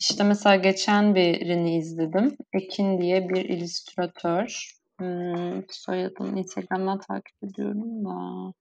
İşte 0.00 0.24
mesela 0.24 0.56
geçen 0.56 1.14
birini 1.14 1.76
izledim. 1.76 2.36
Ekin 2.52 3.00
diye 3.00 3.28
bir 3.28 3.44
illüstratör. 3.44 4.70
Hımm, 5.00 5.64
soyadını 5.70 6.38
Instagram'dan 6.38 7.00
takip 7.00 7.44
ediyorum 7.44 8.04
da. 8.04 8.52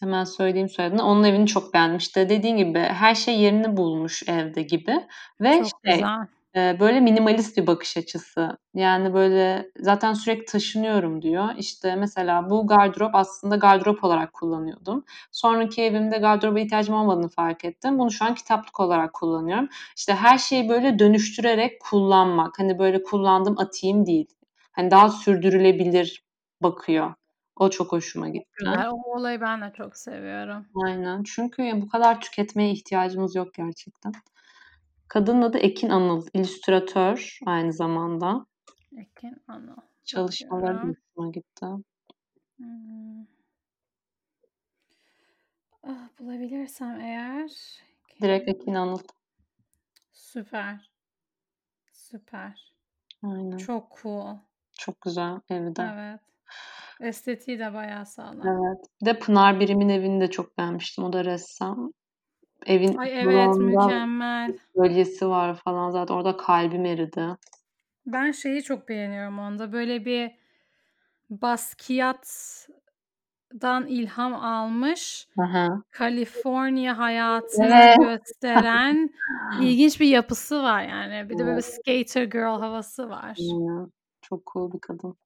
Hemen 0.00 0.24
söyleyeyim 0.24 0.68
soyadını. 0.68 1.02
Onun 1.04 1.24
evini 1.24 1.46
çok 1.46 1.74
beğendim. 1.74 1.96
İşte 1.96 2.28
dediğin 2.28 2.56
gibi 2.56 2.78
her 2.78 3.14
şey 3.14 3.40
yerini 3.40 3.76
bulmuş 3.76 4.22
evde 4.28 4.62
gibi 4.62 5.00
ve 5.40 5.58
Çok 5.58 5.66
şey, 5.84 5.94
güzel. 5.94 6.26
Böyle 6.56 7.00
minimalist 7.00 7.56
bir 7.56 7.66
bakış 7.66 7.96
açısı. 7.96 8.58
Yani 8.74 9.14
böyle 9.14 9.70
zaten 9.78 10.12
sürekli 10.12 10.44
taşınıyorum 10.44 11.22
diyor. 11.22 11.48
İşte 11.56 11.96
mesela 11.96 12.50
bu 12.50 12.66
gardırop 12.66 13.14
aslında 13.14 13.56
gardırop 13.56 14.04
olarak 14.04 14.32
kullanıyordum. 14.32 15.04
Sonraki 15.32 15.82
evimde 15.82 16.18
gardıroba 16.18 16.60
ihtiyacım 16.60 16.94
olmadığını 16.94 17.28
fark 17.28 17.64
ettim. 17.64 17.98
Bunu 17.98 18.10
şu 18.10 18.24
an 18.24 18.34
kitaplık 18.34 18.80
olarak 18.80 19.12
kullanıyorum. 19.12 19.68
İşte 19.96 20.14
her 20.14 20.38
şeyi 20.38 20.68
böyle 20.68 20.98
dönüştürerek 20.98 21.80
kullanmak. 21.80 22.58
Hani 22.58 22.78
böyle 22.78 23.02
kullandım 23.02 23.58
atayım 23.58 24.06
değil. 24.06 24.28
Hani 24.72 24.90
daha 24.90 25.08
sürdürülebilir 25.08 26.24
bakıyor. 26.62 27.14
O 27.56 27.70
çok 27.70 27.92
hoşuma 27.92 28.28
gitti. 28.28 28.46
Güzel. 28.58 28.88
O 28.90 29.18
olayı 29.18 29.40
ben 29.40 29.60
de 29.60 29.72
çok 29.76 29.96
seviyorum. 29.96 30.66
Aynen. 30.84 31.22
Çünkü 31.22 31.72
bu 31.74 31.88
kadar 31.88 32.20
tüketmeye 32.20 32.70
ihtiyacımız 32.70 33.34
yok 33.34 33.54
gerçekten. 33.54 34.12
Kadının 35.12 35.42
adı 35.42 35.58
Ekin 35.58 35.88
Anıl. 35.88 36.26
İllüstratör 36.34 37.38
aynı 37.46 37.72
zamanda. 37.72 38.46
Ekin 38.98 39.36
Anıl. 39.48 39.76
Bakıyorum. 40.16 40.94
hoşuma 40.94 41.30
gitti. 41.32 41.66
Hımm. 42.56 43.26
Ah, 45.82 46.08
bulabilirsem 46.18 47.00
eğer. 47.00 47.50
Direkt 48.22 48.48
Ekin 48.48 48.74
Anıl. 48.74 48.98
Süper. 50.12 50.90
Süper. 51.92 52.74
Aynen. 53.22 53.56
Çok 53.56 53.98
cool. 54.02 54.36
Çok 54.72 55.00
güzel 55.00 55.40
evi 55.50 55.76
de. 55.76 55.90
Evet. 55.94 56.20
Estetiği 57.00 57.58
de 57.58 57.74
bayağı 57.74 58.06
sağlam. 58.06 58.48
Evet. 58.48 58.86
Bir 59.00 59.06
de 59.06 59.18
Pınar 59.18 59.60
Birim'in 59.60 59.88
evini 59.88 60.20
de 60.20 60.30
çok 60.30 60.58
beğenmiştim. 60.58 61.04
O 61.04 61.12
da 61.12 61.24
ressam. 61.24 61.92
Evin 62.66 62.96
Ay, 62.96 63.10
evet, 63.14 63.56
mükemmel. 63.56 64.58
Gölyesi 64.74 65.28
var 65.28 65.54
falan 65.54 65.90
zaten. 65.90 66.14
Orada 66.14 66.36
kalbim 66.36 66.84
eridi. 66.84 67.26
Ben 68.06 68.30
şeyi 68.30 68.62
çok 68.62 68.88
beğeniyorum 68.88 69.38
onda. 69.38 69.72
Böyle 69.72 70.04
bir 70.04 70.30
Basquiat'dan 71.30 72.66
ilham 73.86 74.34
almış, 74.34 75.28
hı. 75.38 75.82
Kaliforniya 75.90 76.98
hayatını 76.98 77.74
Evet. 77.74 77.96
gösteren 78.00 79.10
ilginç 79.60 80.00
bir 80.00 80.08
yapısı 80.08 80.62
var 80.62 80.82
yani. 80.82 81.28
Bir 81.28 81.38
de 81.38 81.44
böyle 81.44 81.52
Evet. 81.52 81.64
skater 81.64 82.24
girl 82.24 82.60
havası 82.60 83.08
var. 83.08 83.38
Aynen. 83.40 83.92
Çok 84.22 84.46
cool 84.52 84.72
bir 84.72 84.80
kadın. 84.80 85.16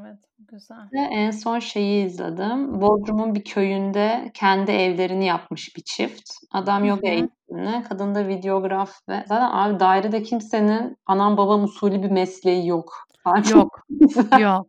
Evet, 0.00 0.18
güzel. 0.38 0.88
Ve 0.92 1.00
en 1.00 1.30
son 1.30 1.58
şeyi 1.58 2.06
izledim. 2.06 2.80
Bodrum'un 2.80 3.34
bir 3.34 3.44
köyünde 3.44 4.30
kendi 4.34 4.70
evlerini 4.70 5.26
yapmış 5.26 5.76
bir 5.76 5.82
çift. 5.82 6.30
Adam 6.52 6.84
yoga 6.84 7.08
hı. 7.08 7.12
eğitmeni, 7.12 7.84
kadın 7.88 8.14
da 8.14 8.28
videograf 8.28 9.08
ve 9.08 9.24
zaten 9.28 9.50
abi 9.52 9.80
dairede 9.80 10.22
kimsenin 10.22 10.96
anam 11.06 11.36
babam 11.36 11.64
usulü 11.64 12.02
bir 12.02 12.10
mesleği 12.10 12.68
yok. 12.68 13.06
Yok. 13.54 13.86
Yok. 14.40 14.40
Yok. 14.40 14.66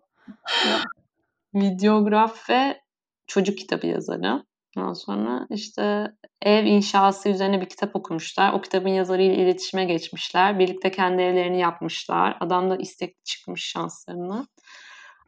Videograf 1.55 2.49
ve 2.49 2.81
çocuk 3.27 3.57
kitabı 3.57 3.87
yazarı. 3.87 4.43
Ondan 4.77 4.93
sonra 4.93 5.47
işte 5.49 6.11
ev 6.41 6.65
inşası 6.65 7.29
üzerine 7.29 7.61
bir 7.61 7.69
kitap 7.69 7.95
okumuşlar. 7.95 8.53
O 8.53 8.61
kitabın 8.61 8.89
yazarıyla 8.89 9.35
iletişime 9.35 9.85
geçmişler. 9.85 10.59
Birlikte 10.59 10.91
kendi 10.91 11.21
evlerini 11.21 11.59
yapmışlar. 11.59 12.37
Adam 12.39 12.69
da 12.69 12.77
istekli 12.77 13.23
çıkmış 13.23 13.63
şanslarına. 13.65 14.47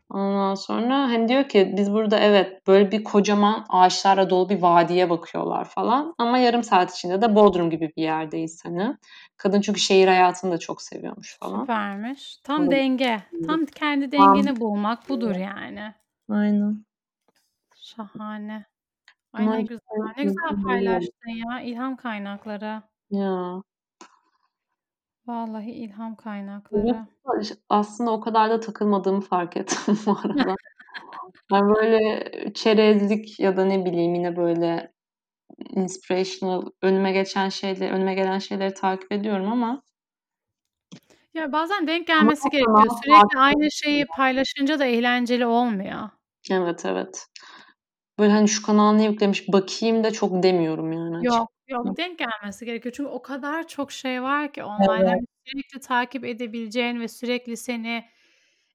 Ondan 0.10 0.55
sonra 0.55 0.95
hani 0.95 1.28
diyor 1.28 1.49
ki 1.49 1.74
biz 1.78 1.93
burada 1.93 2.20
evet 2.20 2.68
böyle 2.68 2.91
bir 2.91 3.03
kocaman 3.03 3.66
ağaçlarla 3.70 4.30
dolu 4.30 4.49
bir 4.49 4.62
vadiye 4.62 5.10
bakıyorlar 5.10 5.66
falan. 5.66 6.16
Ama 6.18 6.38
yarım 6.38 6.64
saat 6.64 6.95
içinde 6.95 7.22
de 7.22 7.36
Bodrum 7.36 7.70
gibi 7.70 7.93
bir 7.97 8.03
yerdeyiz 8.03 8.66
hani. 8.66 8.97
Kadın 9.38 9.62
çünkü 9.62 9.80
şehir 9.80 10.07
hayatını 10.07 10.51
da 10.51 10.57
çok 10.57 10.82
seviyormuş 10.82 11.38
falan. 11.39 11.62
Süpermiş. 11.62 12.38
Tam 12.38 12.62
Öyle. 12.62 12.72
denge. 12.72 13.24
Tam 13.47 13.66
kendi 13.66 14.10
Tam. 14.10 14.36
dengeni 14.36 14.60
bulmak 14.60 15.10
budur 15.10 15.36
yani. 15.36 15.93
Aynen. 16.30 16.86
Şahane. 17.76 18.66
Ay 19.34 19.51
ne 19.51 19.62
güzel. 19.62 20.14
Ne 20.18 20.24
güzel 20.24 20.64
paylaştın 20.64 21.30
ya. 21.30 21.62
İlham 21.62 21.95
kaynakları. 21.95 22.82
Ya. 23.12 23.62
Vallahi 25.30 25.71
ilham 25.71 26.15
kaynakları. 26.15 27.05
Aslında 27.69 28.11
o 28.11 28.19
kadar 28.19 28.49
da 28.49 28.59
takılmadığımı 28.59 29.21
fark 29.21 29.57
ettim 29.57 29.99
bu 30.05 30.11
arada. 30.11 30.55
Ben 31.51 31.75
böyle 31.75 32.32
çerezlik 32.53 33.39
ya 33.39 33.57
da 33.57 33.65
ne 33.65 33.86
bileyim 33.86 34.15
yine 34.15 34.36
böyle 34.36 34.93
inspirational 35.69 36.65
önüme 36.82 37.11
geçen 37.11 37.49
şeyleri, 37.49 37.91
önüme 37.91 38.13
gelen 38.15 38.39
şeyleri 38.39 38.73
takip 38.73 39.11
ediyorum 39.11 39.51
ama 39.51 39.82
Ya 41.34 41.51
bazen 41.51 41.88
denk 41.88 42.09
Ama 42.09 42.19
gelmesi 42.19 42.47
o 42.47 42.51
gerekiyor. 42.51 42.75
kanal 42.75 42.89
Sürekli 42.89 43.11
farklı 43.11 43.39
aynı 43.39 43.71
şeyi 43.71 44.05
paylaşınca 44.17 44.80
da 44.80 44.86
eğlenceli 44.86 45.45
olmuyor. 45.45 46.09
Evet, 46.51 46.86
evet. 46.86 47.27
Böyle 48.19 48.32
hani 48.32 48.47
şu 48.47 48.65
kanal 48.65 48.93
ne 48.93 49.05
yüklemiş 49.05 49.47
bakayım 49.47 50.03
da 50.03 50.11
çok 50.11 50.43
demiyorum 50.43 50.91
yani. 50.91 51.25
Yok, 51.25 51.51
yok. 51.70 51.97
Denk 51.97 52.20
gelmesi 52.20 52.65
gerekiyor. 52.65 52.93
Çünkü 52.97 53.09
o 53.09 53.22
kadar 53.22 53.67
çok 53.67 53.91
şey 53.91 54.24
var 54.24 54.53
ki 54.53 54.63
online. 54.63 54.99
Evet. 54.99 55.09
Hani 55.09 55.26
sürekli 55.45 55.80
takip 55.80 56.26
edebileceğin 56.26 56.99
ve 56.99 57.07
sürekli 57.07 57.57
seni 57.57 58.05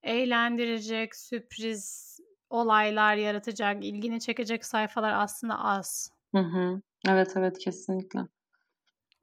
eğlendirecek, 0.02 1.16
sürpriz 1.16 2.14
olaylar 2.50 3.16
yaratacak, 3.16 3.84
ilgini 3.84 4.20
çekecek 4.20 4.64
sayfalar 4.64 5.12
aslında 5.12 5.58
az. 5.58 6.10
Hı 6.34 6.40
hı. 6.40 6.80
Evet, 7.08 7.32
evet 7.36 7.58
kesinlikle. 7.58 8.20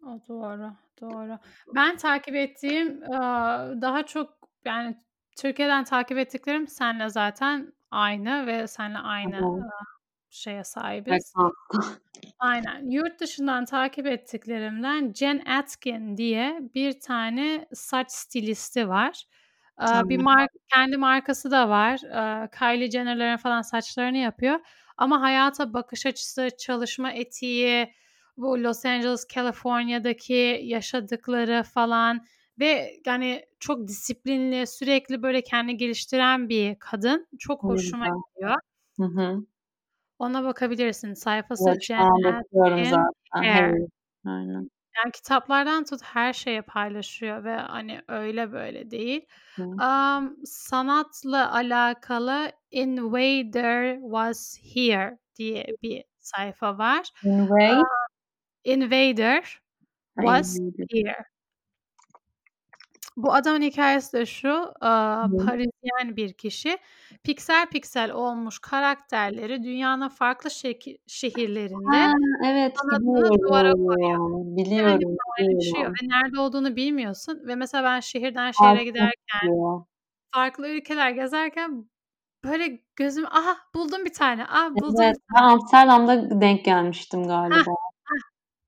O 0.03 0.19
doğru, 0.29 0.71
doğru. 1.01 1.39
Ben 1.75 1.97
takip 1.97 2.35
ettiğim, 2.35 3.03
aaa, 3.13 3.81
daha 3.81 4.05
çok 4.05 4.37
yani 4.65 4.97
Türkiye'den 5.37 5.83
takip 5.83 6.17
ettiklerim 6.17 6.67
seninle 6.67 7.09
zaten 7.09 7.73
aynı 7.91 8.47
ve 8.47 8.67
seninle 8.67 8.97
aynı, 8.97 9.37
hı. 9.37 9.45
aaa, 9.45 10.00
şeye 10.31 10.63
sahibiz. 10.63 11.33
Aynen. 12.39 12.89
Yurt 12.89 13.19
dışından 13.19 13.65
takip 13.65 14.07
ettiklerimden 14.07 15.13
Jen 15.13 15.39
Atkin 15.45 16.17
diye 16.17 16.59
bir 16.75 16.99
tane 16.99 17.67
saç 17.73 18.11
stilisti 18.11 18.89
var. 18.89 19.25
Aaa, 19.77 20.09
bir 20.09 20.17
Tamam. 20.17 20.33
mark 20.33 20.51
kendi 20.73 20.97
markası 20.97 21.51
da 21.51 21.69
var. 21.69 21.99
Kylie 22.51 22.91
Jenner'ların 22.91 23.37
falan 23.37 23.61
saçlarını 23.61 24.17
yapıyor 24.17 24.59
ama 24.97 25.21
hayata 25.21 25.73
bakış 25.73 26.05
açısı, 26.05 26.49
çalışma 26.59 27.11
etiği, 27.11 27.93
bu 28.37 28.63
Los 28.63 28.85
Angeles, 28.85 29.27
California'daki 29.33 30.59
yaşadıkları 30.63 31.63
falan 31.63 32.25
ve 32.59 32.93
yani 33.05 33.45
çok 33.59 33.87
disiplinli, 33.87 34.67
sürekli 34.67 35.23
böyle 35.23 35.41
kendini 35.43 35.77
geliştiren 35.77 36.49
bir 36.49 36.75
kadın. 36.79 37.27
Çok 37.39 37.63
hoşuma 37.63 38.05
gidiyor. 38.07 38.55
Hı 38.97 39.03
hı. 39.05 39.45
Ona 40.21 40.43
bakabilirsin. 40.43 41.13
Sayfası 41.13 41.69
Evet, 41.69 41.81
şu 41.81 41.93
Jen 41.93 42.07
bakıyorum 42.23 42.85
zaten. 42.85 43.07
Aynen. 43.31 44.69
Yani 44.97 45.11
kitaplardan 45.13 45.83
tut 45.83 46.01
her 46.03 46.33
şeye 46.33 46.61
paylaşıyor 46.61 47.43
ve 47.43 47.55
hani 47.55 48.01
öyle 48.07 48.51
böyle 48.51 48.91
değil. 48.91 49.25
Hı. 49.55 49.63
Amm, 49.83 50.35
sanatla 50.45 51.53
alakalı 51.53 52.51
Invader 52.71 53.99
Was 54.01 54.57
Here 54.73 55.17
diye 55.35 55.65
bir 55.83 56.03
sayfa 56.19 56.77
var. 56.77 57.09
Invade? 57.23 57.75
Aaa, 57.75 57.83
Invader 58.63 59.59
Was. 60.15 60.57
Here. 60.91 61.25
Bu 63.17 63.33
adamın 63.33 63.61
hikâyesi 63.61 64.13
de 64.17 64.25
şu, 64.25 64.73
Hı. 65.23 65.27
Parisyen 65.37 66.15
bir 66.15 66.33
kişi. 66.33 66.77
Piksel 67.23 67.65
piksel 67.69 68.11
olmuş 68.11 68.59
karakterleri 68.59 69.63
dünyanın 69.63 70.09
farklı 70.09 70.51
şeki 70.51 70.97
şehirlerinde 71.07 71.95
Ha, 71.95 72.13
evet 72.45 72.77
duvara 72.89 73.73
koyuyor. 73.73 73.77
biliyorum. 73.87 74.57
Hani 74.77 74.99
Biliyorum, 75.49 75.97
ve 76.03 76.07
nerede 76.09 76.39
olduğunu 76.39 76.75
bilmiyorsun 76.75 77.41
ve 77.47 77.55
mesela 77.55 77.83
ben 77.83 77.99
şehirden 77.99 78.51
şehre 78.51 78.83
Altını 78.85 78.85
giderken, 78.85 79.13
çiziyor. 79.41 79.85
farklı 80.35 80.69
ülkeler 80.69 81.11
gezerken 81.11 81.89
böyle 82.45 82.83
gözüm, 82.97 83.25
"Aha, 83.27 83.57
buldum 83.75 84.05
bir 84.05 84.13
tane. 84.13 84.45
A, 84.47 84.79
buldum 84.79 85.05
Evet, 85.05 85.15
bir 85.15 85.19
ben 85.35 85.43
tane." 85.43 85.43
Amsterdam'da 85.43 86.41
denk 86.41 86.65
gelmiştim 86.65 87.23
galiba. 87.27 87.71
heh. 87.71 87.90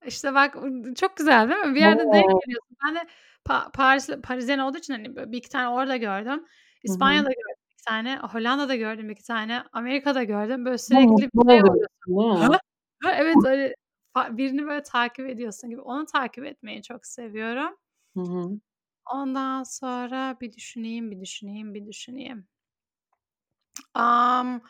İşte 0.05 0.33
bak, 0.33 0.57
çok 0.95 1.17
güzel 1.17 1.49
değil 1.49 1.59
mi? 1.59 1.75
Bir 1.75 1.79
yerde 1.79 2.03
denk 2.03 2.41
geliyorsun. 2.45 2.77
Ben 2.87 2.95
de 2.95 3.07
Pa 3.45 3.71
Parisli 3.73 4.21
Parisyen 4.21 4.59
olduğu 4.59 4.77
için 4.77 4.93
hani 4.93 5.15
böyle 5.15 5.31
1-2 5.31 5.49
tane 5.49 5.67
orada 5.67 5.97
gördüm. 5.97 6.45
İspanya'da 6.83 7.29
gördüm 7.29 7.63
2 7.69 7.83
tane, 7.83 8.17
Hollanda'da 8.17 8.75
gördüm 8.75 9.09
2 9.09 9.23
tane, 9.23 9.63
Amerika'da 9.71 10.23
gördüm. 10.23 10.65
Böyle 10.65 10.77
sürekli 10.77 11.29
bir 11.33 11.49
şey 11.49 11.61
oluyorsun, 11.61 12.59
evet, 13.05 13.35
öyle 13.45 13.75
birini 14.29 14.67
böyle 14.67 14.83
takip 14.83 15.29
ediyorsun 15.29 15.69
gibi. 15.69 15.81
Onu 15.81 16.05
takip 16.05 16.45
etmeyi 16.45 16.83
çok 16.83 17.05
seviyorum. 17.05 17.77
Hı 18.17 18.21
hı. 18.21 18.49
Ondan 19.13 19.63
sonra 19.63 20.37
bir 20.41 20.53
düşüneyim, 20.53 21.11
bir 21.11 21.21
düşüneyim, 21.21 21.73
bir 21.73 21.87
düşüneyim. 21.87 22.47
Amm, 23.93 24.61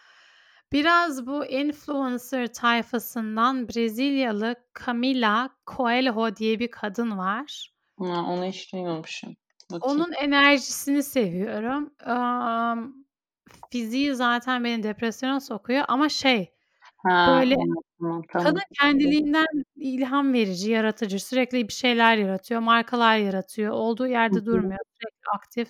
biraz 0.74 1.28
bu 1.28 1.46
influencer 1.46 2.54
tayfasından 2.54 3.70
Brezilyalı 3.70 4.56
Camila 4.86 5.50
Coelho 5.68 6.36
diye 6.36 6.60
bir 6.60 6.72
kadın 6.72 7.18
var. 7.18 7.74
Ha, 8.00 8.26
onu 8.30 8.46
hiç 8.46 8.74
duymamışım. 8.74 9.36
Bakayım. 9.72 10.00
Onun 10.02 10.12
enerjisini 10.12 11.04
seviyorum. 11.04 11.94
Amm, 12.06 12.94
fiziği 13.72 14.16
zaten 14.16 14.64
beni 14.64 14.84
depresyona 14.84 15.40
sokuyor 15.40 15.84
ama 15.88 16.10
şey, 16.10 16.54
Ha, 16.98 17.28
böyle 17.30 17.54
evet, 17.56 17.84
tamam, 18.00 18.22
kadın 18.34 18.44
tamam. 18.44 18.60
kendiliğinden 18.80 19.46
ilham 19.76 20.34
verici, 20.34 20.72
yaratıcı, 20.72 21.20
sürekli 21.20 21.68
bir 21.68 21.74
şeyler 21.74 22.18
yaratıyor, 22.18 22.62
markalar 22.62 23.18
yaratıyor, 23.18 23.72
olduğu 23.74 24.08
yerde 24.08 24.46
durmuyor, 24.46 24.80
sürekli 25.00 25.26
aktif. 25.36 25.70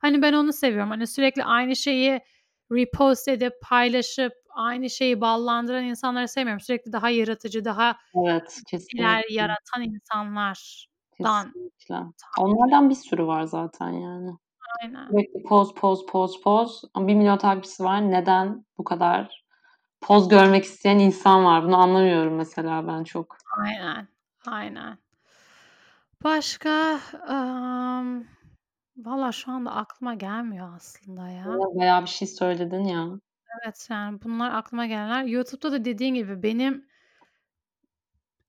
Hani 0.00 0.22
ben 0.22 0.32
onu 0.32 0.52
seviyorum. 0.52 0.90
Hani 0.90 1.06
sürekli 1.06 1.44
aynı 1.44 1.76
şeyi 1.76 2.20
repost 2.72 3.28
edip, 3.28 3.52
paylaşıp, 3.62 4.32
aynı 4.54 4.90
şeyi 4.90 5.20
ballandıran 5.20 5.84
insanları 5.84 6.28
sevmiyorum. 6.28 6.60
Sürekli 6.60 6.92
daha 6.92 7.10
yaratıcı, 7.10 7.64
daha 7.64 7.96
Evet, 8.14 8.58
bir 8.58 8.64
kesinlikle. 8.70 9.22
yaratan 9.34 9.82
insanlardan 9.82 10.54
Kesinlikle. 11.18 11.96
Onlardan 12.38 12.90
bir 12.90 12.94
sürü 12.94 13.26
var 13.26 13.42
zaten 13.42 13.88
yani. 13.90 14.30
Aynen. 14.82 15.08
Sürekli 15.10 15.42
poz, 15.42 15.74
poz, 15.74 16.06
poz, 16.06 16.40
poz. 16.40 16.82
Ama 16.94 17.08
1.000.000 17.08 17.38
takipçisi 17.38 17.84
var. 17.84 18.10
Neden 18.10 18.64
bu 18.78 18.84
kadar 18.84 19.44
poz 20.00 20.28
görmek 20.28 20.64
isteyen 20.64 20.98
insan 20.98 21.44
var? 21.44 21.64
Bunu 21.64 21.76
anlamıyorum 21.76 22.34
mesela 22.34 22.86
ben 22.88 23.04
çok. 23.04 23.36
Aynen, 23.58 24.08
aynen. 24.46 24.98
Başka, 26.24 27.00
amm, 27.28 28.24
valla 28.96 29.32
şu 29.32 29.52
anda 29.52 29.70
aklıma 29.74 30.14
gelmiyor 30.14 30.72
aslında 30.76 31.28
ya. 31.28 31.46
Bayağı 31.74 32.02
bir 32.02 32.06
şey 32.06 32.28
söyledin 32.28 32.84
ya. 32.84 33.06
Evet, 33.64 33.88
yani 33.90 34.18
bunlar 34.22 34.54
aklıma 34.54 34.86
gelenler. 34.86 35.24
YouTube'da 35.24 35.72
da 35.72 35.84
dediğin 35.84 36.14
gibi 36.14 36.42
benim 36.42 36.86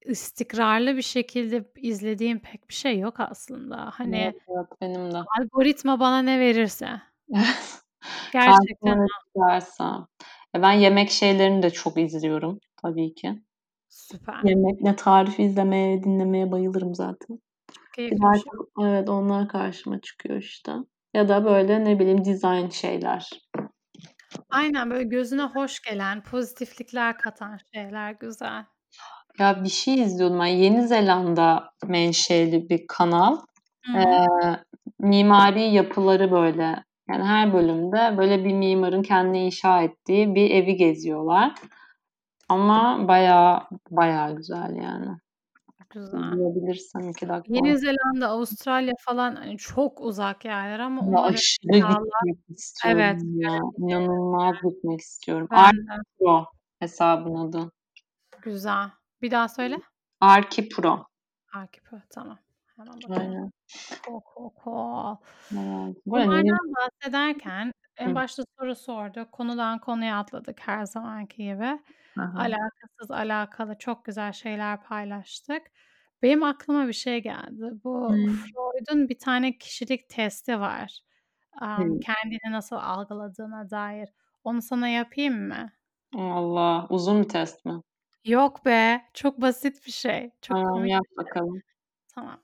istikrarlı 0.06 0.97
bir 0.97 1.02
şekilde 1.02 1.72
izlediğim 1.76 2.39
pek 2.39 2.70
bir 2.70 2.74
şey 2.74 2.99
yok 2.99 3.20
aslında. 3.20 3.91
Hani 3.93 4.18
Evet, 4.18 4.36
evet, 4.47 4.68
benim 4.82 5.12
de. 5.12 5.18
algoritma 5.39 5.99
bana 5.99 6.22
ne 6.22 6.39
verirse. 6.39 7.02
Gerçekten 8.34 8.78
Karşıma 8.82 9.08
çıkarsa. 9.28 10.08
Ya, 10.56 10.62
ben 10.62 10.72
yemek 10.72 11.10
şeylerini 11.12 11.64
de 11.64 11.70
çok 11.70 11.97
izliyorum 11.97 12.60
tabii 12.82 13.14
ki. 13.14 13.41
Süper. 13.89 14.43
Yemek 14.43 14.82
ne 14.82 14.95
tarifi 14.95 15.43
izlemeye, 15.43 16.04
dinlemeye 16.04 16.52
bayılırım 16.52 16.95
zaten. 16.95 17.39
Keyifli 17.95 18.16
bir 18.16 18.39
şey. 18.39 18.88
Evet, 18.88 19.10
onlar 19.10 19.47
karşıma 19.47 20.02
çıkıyor 20.02 20.39
işte. 20.39 20.72
Ya 21.14 21.30
da 21.30 21.45
böyle, 21.45 21.86
ne 21.86 21.99
bileyim, 21.99 22.26
dizayn 22.26 22.70
şeyler. 22.70 23.30
Aynen, 24.49 24.91
böyle 24.91 25.03
gözüne 25.03 25.43
hoş 25.43 25.79
gelen, 25.82 26.21
pozitiflikler 26.21 27.17
katan 27.17 27.57
şeyler 27.73 28.11
güzel. 28.11 28.65
Ya, 29.39 29.63
bir 29.63 29.69
şey 29.69 30.01
izliyordum 30.01 30.39
ben. 30.39 30.45
Yeni 30.45 30.88
Zelanda 30.88 31.69
menşeli 31.86 32.69
bir 32.69 32.88
kanal. 32.88 33.38
Hı 33.86 33.91
hı. 33.91 33.97
Eee, 33.97 34.63
mimari 34.99 35.61
yapıları 35.61 36.32
böyle, 36.32 36.84
yani 37.09 37.23
her 37.23 37.53
bölümde 37.53 38.17
böyle 38.17 38.45
bir 38.45 38.53
mimarın 38.53 39.03
kendi 39.03 39.38
inşa 39.38 39.82
ettiği 39.82 40.36
bir 40.36 40.51
evi 40.51 40.75
geziyorlar. 40.75 41.53
Ama 42.49 43.07
bayağı, 43.07 43.63
bayağı 43.89 44.36
güzel 44.36 44.75
yani. 44.75 45.17
Güzel. 45.93 46.17
İzleyebilirsen 46.33 46.99
2 46.99 47.29
dakika 47.29 47.55
Yeni 47.55 47.77
Zelanda, 47.77 48.27
Avustralya 48.27 48.93
falan, 48.99 49.35
hani, 49.35 49.57
çok 49.57 50.01
uzak 50.01 50.45
yerler 50.45 50.79
ama 50.79 51.11
Ya, 51.11 51.23
aşırı 51.23 51.71
kiralar 51.71 51.97
gitmek 52.25 52.37
Evet, 52.85 53.21
istiyorum 53.21 53.39
ya. 53.39 53.49
göremeyeceğim 53.49 53.71
İnanılmaz 53.77 54.55
gitmek 54.63 54.99
istiyorum. 54.99 55.47
Ben 55.51 55.71
de. 55.71 55.91
Arkipro 55.91 56.45
hesabın 56.79 57.35
adı. 57.35 57.71
Güzel. 58.41 58.89
Bir 59.21 59.31
daha 59.31 59.47
söyle. 59.47 59.77
Arkipro. 60.19 61.05
Arkipro, 61.53 61.97
tamam. 62.09 62.37
Hemen 62.75 62.93
bakıyorum. 62.93 63.27
Aynen. 63.27 63.51
Cool, 64.05 64.21
cool, 64.35 64.49
cool. 64.63 65.15
Evet. 65.53 65.97
Bu 66.05 66.17
arada 66.17 66.57
bahsederken 66.77 67.71
en 67.97 68.09
Hı. 68.09 68.15
başta 68.15 68.43
soru 68.59 68.75
sorduk. 68.75 69.31
Konudan 69.31 69.79
konuya 69.79 70.19
atladık 70.19 70.59
her 70.59 70.85
zamanki 70.85 71.38
gibi. 71.43 71.80
Hı. 72.17 72.21
Alakasız, 72.35 73.11
alakalı 73.11 73.77
çok 73.77 74.05
güzel 74.05 74.31
şeyler 74.33 74.83
paylaştık. 74.83 75.61
Benim 76.21 76.43
aklıma 76.43 76.88
bir 76.88 76.93
şey 76.93 77.23
geldi. 77.23 77.71
Bu 77.83 78.09
Hıı. 78.09 78.25
Freud'un 78.25 79.09
bir 79.09 79.19
tane 79.19 79.57
kişilik 79.57 80.09
testi 80.09 80.59
var. 80.59 80.99
Amm, 81.61 81.89
Hıı. 81.93 81.99
kendini 81.99 82.51
nasıl 82.51 82.75
algıladığına 82.75 83.69
dair. 83.69 84.09
Onu 84.43 84.61
sana 84.61 84.88
yapayım 84.88 85.47
mı? 85.47 85.71
Allah! 86.15 86.88
Uzun 86.89 87.23
bir 87.23 87.29
test 87.29 87.65
mi? 87.65 87.81
Yok 88.25 88.65
be, 88.65 89.01
çok 89.13 89.41
basit 89.41 89.85
bir 89.85 89.91
şey. 89.91 90.31
Çok 90.41 90.57
Tamam, 90.57 90.73
komik 90.73 90.91
yap 90.91 91.03
şey. 91.09 91.17
bakalım. 91.17 91.61
Tamam. 92.15 92.43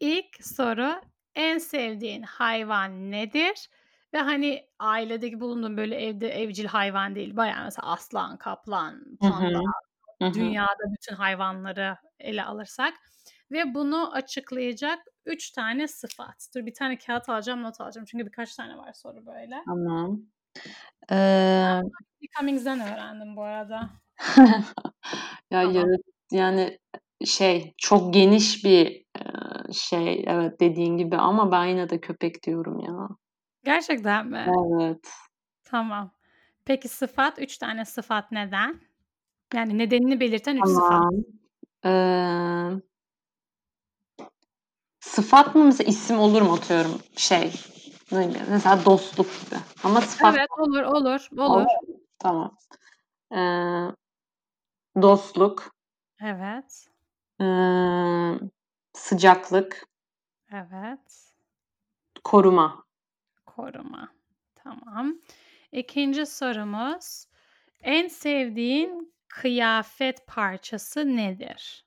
İlk 0.00 0.46
soru, 0.46 1.00
en 1.34 1.58
sevdiğin 1.58 2.22
hayvan 2.22 3.10
nedir? 3.10 3.68
Ve, 4.14 4.18
hani, 4.18 4.66
ailedeki 4.78 5.40
bulunduğun, 5.40 5.76
böyle, 5.76 5.96
evde 5.96 6.28
evcil 6.28 6.64
hayvan 6.66 7.14
değil, 7.14 7.36
bayağı 7.36 7.64
mesela 7.64 7.92
aslan, 7.92 8.36
kaplan, 8.36 9.16
panda, 9.20 9.60
Hı 10.22 10.28
hı. 10.28 10.34
dünyada 10.34 10.82
bütün 10.92 11.14
hayvanları 11.14 11.96
ele 12.18 12.44
alırsak 12.44 12.94
ve 13.50 13.74
bunu 13.74 14.12
açıklayacak 14.14 14.98
3 15.26 15.50
tane 15.50 15.88
sıfat. 15.88 16.48
Dur 16.54 16.66
bir 16.66 16.74
tane 16.74 16.98
kağıt 16.98 17.28
alacağım, 17.28 17.62
not 17.62 17.80
alacağım 17.80 18.04
çünkü 18.10 18.26
birkaç 18.26 18.56
tane 18.56 18.76
var 18.76 18.92
soru 18.92 19.26
böyle. 19.26 19.62
Tamam. 19.66 20.20
Bunu 21.10 22.28
Cummings'den 22.38 22.80
öğrendim 22.80 23.36
bu 23.36 23.42
arada. 23.42 23.90
Ya, 25.50 25.62
Tamam. 25.62 25.88
yani, 26.30 26.78
şey, 27.24 27.74
çok 27.78 28.14
geniş 28.14 28.64
bir, 28.64 29.04
şey, 29.72 30.24
evet, 30.26 30.60
dediğin 30.60 30.96
gibi 30.96 31.16
ama 31.16 31.52
ben 31.52 31.64
yine 31.64 31.90
de 31.90 32.00
köpek 32.00 32.42
diyorum 32.42 32.80
ya. 32.80 33.08
Gerçekten 33.64 34.26
mi? 34.26 34.46
Evet. 34.48 35.08
Tamam. 35.64 36.10
Peki 36.64 36.88
sıfat, 36.88 37.38
3 37.38 37.58
tane 37.58 37.84
sıfat 37.84 38.32
neden? 38.32 38.80
Yani 39.54 39.78
nedenini 39.78 40.20
belirten 40.20 40.56
3 40.56 40.68
sıfat. 40.68 40.90
Tamam. 40.90 41.12
Eee 41.84 42.82
Sıfat 45.00 45.54
mı 45.54 45.64
mesela 45.64 45.88
isim 45.88 46.18
olur 46.18 46.42
mu 46.42 46.52
atıyorum 46.52 47.00
şey, 47.16 47.52
Mesela 48.50 48.84
dostluk 48.84 49.26
gibi. 49.26 49.60
Ama 49.84 50.00
sıfat 50.00 50.34
Evet, 50.36 50.48
olur, 50.58 50.82
olur, 50.82 51.28
olur. 51.36 51.50
Olur. 51.50 51.66
Tamam. 52.18 52.56
Ee, 53.32 53.38
dostluk, 55.02 55.72
Evet, 56.22 56.86
ee, 57.40 58.34
sıcaklık, 58.94 59.86
evet. 60.52 61.32
koruma. 62.24 62.84
Koruma. 63.56 64.08
Tamam. 64.54 65.18
İkinci 65.72 66.26
sorumuz. 66.26 67.26
En 67.82 68.08
sevdiğin 68.08 69.14
kıyafet 69.28 70.26
parçası 70.26 71.16
nedir? 71.16 71.84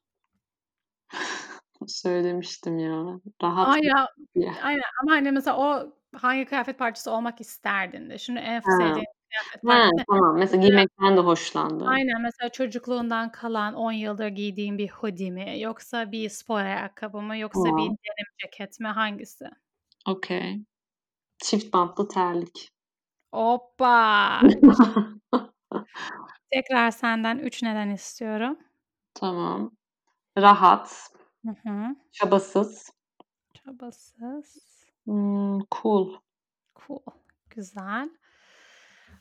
Söylemiştim 1.87 2.79
ya. 2.79 3.19
Rahat 3.43 3.67
Aa 3.67 3.77
ya, 3.83 4.07
aynen 4.63 4.81
ama 5.03 5.11
hani 5.11 5.31
mesela 5.31 5.57
o 5.57 5.93
hangi 6.15 6.45
kıyafet 6.45 6.79
parçası 6.79 7.11
olmak 7.11 7.41
isterdin 7.41 8.09
de. 8.09 8.17
Şimdi 8.17 8.39
en 8.39 8.59
Ha. 8.59 8.71
sevdiğin 8.77 9.05
kıyafet 9.29 9.63
Ha, 9.65 9.89
parçası 9.89 10.05
tamam. 10.09 10.37
Mesela 10.37 10.61
giymekten 10.61 11.17
de 11.17 11.21
hoşlandığım. 11.21 11.87
Aynen 11.87 12.21
mesela 12.21 12.49
çocukluğundan 12.51 13.31
kalan 13.31 13.73
10 13.73 13.91
yıldır 13.91 14.27
giydiğin 14.27 14.77
bir 14.77 14.89
hoodie 14.89 15.31
mi 15.31 15.55
yoksa 15.59 16.11
bir 16.11 16.29
spor 16.29 16.59
ayakkabı 16.61 17.21
mı 17.21 17.37
yoksa 17.37 17.63
bir 17.63 17.71
Tamam. 17.71 17.87
denim 17.87 18.27
ceket 18.37 18.79
mi 18.79 18.87
hangisi? 18.87 19.45
Okay. 20.05 20.65
Çift 21.43 21.73
bantlı 21.73 22.07
terlik. 22.07 22.69
Hoppa! 23.33 24.41
Tekrar 26.53 26.91
senden 26.91 27.37
3 27.39 27.63
neden 27.63 27.89
istiyorum. 27.89 28.59
Tamam. 29.13 29.71
Rahat, 30.37 31.09
Hı 31.45 31.51
hı. 31.69 31.95
çabasız, 32.11 32.89
Çabasız. 33.53 34.85
hmm, 35.05 35.59
cool. 35.71 36.15
Cool. 36.87 36.99
Güzel. 37.49 38.09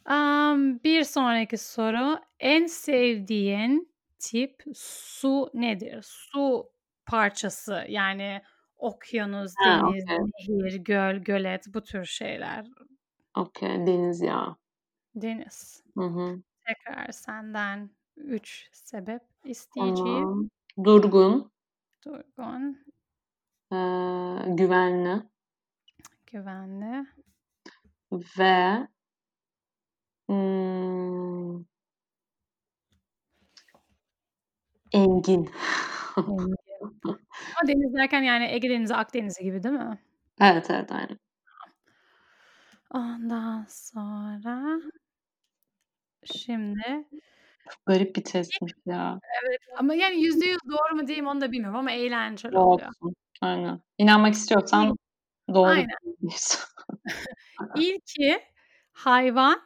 Am, 0.07 0.81
bir 0.85 1.05
sonraki 1.05 1.59
soru. 1.59 2.19
En 2.41 2.67
sevdiğin 2.67 3.95
tip 4.19 4.63
su 4.77 5.51
nedir? 5.55 6.03
Su 6.09 6.71
parçası 7.07 7.85
yani 7.89 8.43
okyanus, 8.85 9.55
Ha, 9.59 9.81
deniz, 9.81 10.05
okay. 10.05 10.19
nehir, 10.19 10.77
göl, 10.77 11.17
gölet 11.17 11.65
bu 11.75 11.83
tür 11.83 12.05
şeyler. 12.05 12.67
Okay. 13.37 13.87
Deniz 13.87 14.21
yağı. 14.21 14.57
Deniz. 15.15 15.83
Hı 15.97 16.05
hı. 16.05 16.43
Tekrar 16.67 17.13
senden 17.13 17.91
3 18.17 18.69
sebep 18.73 19.23
isteyeceğim. 19.45 20.23
Tamam. 20.23 20.49
Durgun, 20.85 21.53
Durgun, 22.05 22.85
ee, 23.73 23.77
güvenli 24.47 25.23
güvenli, 26.35 27.07
ve 28.13 28.89
hmm, 30.29 31.65
engin. 34.93 35.51
engin. 36.17 36.64
Ama 37.05 37.69
deniz 37.69 37.95
derken 37.95 38.23
yani 38.23 38.45
Ege 38.45 38.71
Denizi, 38.71 38.95
Akdenizi 38.95 39.45
gibi 39.45 39.63
değil 39.63 39.75
mi? 39.75 39.99
Evet, 40.41 40.67
evet, 40.71 40.93
aynen. 40.93 41.19
Ondan 42.91 43.67
sonra 43.69 44.81
şimdi 46.25 47.07
Garip 47.87 48.17
bir 48.17 48.25
testmiş 48.25 48.73
ya. 48.87 49.21
Evet 49.45 49.61
ama 49.77 49.95
yani 49.95 50.23
%100 50.23 50.59
doğru 50.69 50.97
mu 50.97 51.09
mi 51.23 51.29
onu 51.29 51.41
da 51.41 51.53
bilmiyorum 51.53 51.79
ama 51.79 51.91
eğlenceli 51.91 52.59
oluyor. 52.59 52.89
Olsun. 52.89 53.15
Aynen. 53.41 53.81
İnanmak 53.99 54.35
istiyorsan 54.35 54.97
doğru 55.55 55.69
Aynen. 55.69 55.97
İlki 57.77 58.43
hayvan, 58.93 59.61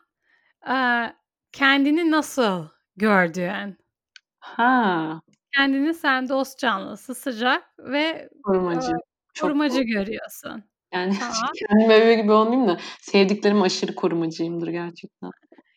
kendini 1.53 2.11
nasıl 2.11 2.69
gördüğün. 2.97 3.79
Ha. 4.39 5.21
Kendini 5.57 5.95
sen 5.95 6.29
dost 6.29 6.59
canlısı, 6.59 7.15
sıcak 7.15 7.65
ve, 7.79 8.29
Korumacı. 8.45 8.93
Çok 9.35 9.49
korumacı 9.49 9.77
doğru. 9.77 9.85
görüyorsun. 9.87 10.65
Yani 10.95 11.13
Tamam. 11.21 11.91
övüyor 11.91 12.19
gibi 12.23 12.33
olmayayım 12.33 12.69
da 12.69 12.79
sevdiklerim 13.01 13.63
aşırı 13.63 13.95
korumacıyımdır 13.95 14.69
gerçekten. 14.69 15.31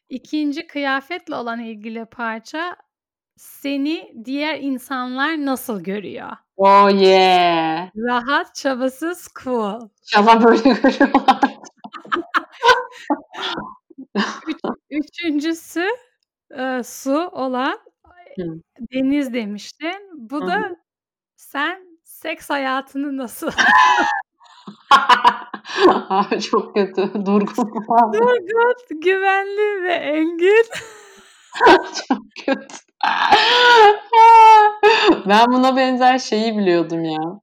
2'nci 0.10 0.68
kıyafetle 0.68 1.36
olan 1.36 1.60
ilgili 1.60 2.06
parça 2.06 2.76
seni 3.38 4.14
diğer 4.26 4.60
insanlar 4.60 5.46
nasıl 5.46 5.84
görüyor? 5.84 6.30
Oh 6.58 6.90
yeah! 7.02 7.90
Rahat, 7.96 8.56
çabasız, 8.56 9.28
cool. 9.44 9.90
İnşallah 10.02 10.44
böyle 10.44 10.58
görüyorlar. 10.84 11.40
Üç 14.50 14.60
üçüncüsü, 14.90 15.86
eee, 16.52 16.82
su 16.84 17.28
olan 17.32 17.80
Hıı. 18.36 18.62
deniz 18.94 19.34
demiştin. 19.34 20.10
Bu 20.14 20.42
Hı 20.42 20.46
hı. 20.46 20.48
da 20.48 20.76
sen 21.36 22.00
seks 22.04 22.50
hayatını 22.50 23.18
nasıl 23.18 23.52
Ay, 26.10 26.40
çok 26.52 26.76
kötü. 26.76 27.14
Durgun. 27.26 27.74
Durgun, 28.14 29.00
güvenli 29.02 29.84
ve 29.84 29.94
engin. 29.94 30.66
Çok 32.08 32.22
kötü. 32.46 32.76
Ben 35.30 35.46
buna 35.48 35.76
benzer 35.78 36.18
şeyi 36.20 36.58
biliyordum 36.58 37.04
ya. 37.04 37.40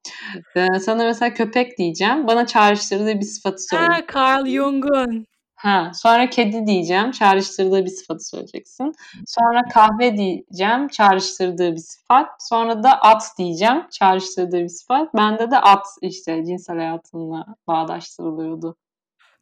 Eee, 0.56 0.68
sana 0.80 1.04
mesela 1.04 1.34
köpek 1.34 1.78
diyeceğim. 1.78 2.26
Bana 2.26 2.46
çağrıştırdığı 2.46 3.14
bir 3.14 3.24
sıfatı 3.24 3.56
Ha, 3.56 3.76
söyleyeceksin. 3.78 4.18
Carl 4.18 4.46
Jung'un. 4.46 5.26
Ha, 5.58 5.90
sonra 5.94 6.30
kedi 6.30 6.66
diyeceğim, 6.66 7.10
çağrıştırdığı 7.10 7.84
bir 7.84 7.90
sıfatı 7.90 8.24
söyleyeceksin. 8.28 8.94
Sonra 9.26 9.62
kahve 9.74 10.16
diyeceğim, 10.16 10.88
çağrıştırdığı 10.88 11.72
bir 11.72 11.80
sıfat. 11.80 12.28
Sonra 12.48 12.82
da 12.82 13.00
at 13.00 13.22
diyeceğim, 13.38 13.86
çağrıştırdığı 13.90 14.60
bir 14.62 14.68
sıfat. 14.68 15.14
Bende 15.14 15.50
de 15.50 15.58
at 15.58 15.86
işte 16.02 16.44
cinsel 16.44 16.76
hayatımla 16.76 17.46
bağdaştırılıyordu. 17.66 18.76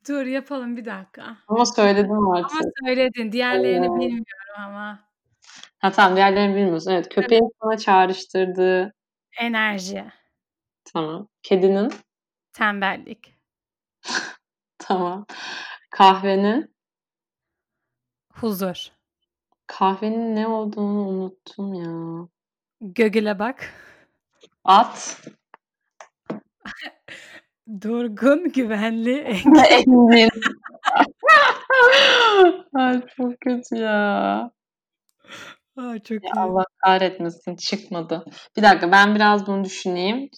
Dur 0.08 0.26
yapalım 0.26 0.76
bir 0.76 0.84
dakika. 0.84 1.36
Ama 1.48 1.66
söyledim 1.66 2.12
Ama 2.12 2.38
artık. 2.38 2.60
söyledin. 2.86 3.32
Diğerlerini 3.32 3.86
Evet. 3.86 4.00
bilmiyorum 4.00 4.54
ama. 4.58 4.98
Ha 5.78 5.92
tamam 5.92 6.16
diğerlerini 6.16 6.56
bilmiyorsun. 6.56 6.90
Evet, 6.90 7.06
Evet. 7.06 7.14
köpeğin 7.14 7.50
sana 7.62 7.76
çağrıştırdığı 7.76 8.92
Enerji, 9.40 10.04
Tamam. 10.92 11.28
Kedinin? 11.42 11.92
tembellik, 12.52 13.34
Tamam. 14.78 15.26
Kahvenin? 15.90 16.74
huzur. 18.34 18.88
Kahvenin 19.66 20.36
ne 20.36 20.46
olduğunu 20.48 21.08
unuttum 21.08 21.74
ya. 21.74 22.28
Google'a 22.80 23.38
bak. 23.38 23.72
At. 24.64 25.22
Durgun, 27.80 28.52
güvenli, 28.52 29.18
engin. 29.70 30.30
Ay 32.74 33.02
çok 33.16 33.40
kötü 33.40 33.76
ya. 33.76 34.50
A, 35.76 35.98
çok 35.98 36.24
Ya 36.24 36.30
iyi. 36.34 36.40
Allah 36.40 36.64
kahretmesin 36.84 37.56
çıkmadı. 37.56 38.24
Bir 38.56 38.62
dakika 38.62 38.92
ben 38.92 39.14
biraz 39.14 39.46
bunu 39.46 39.64
düşüneyim. 39.64 40.30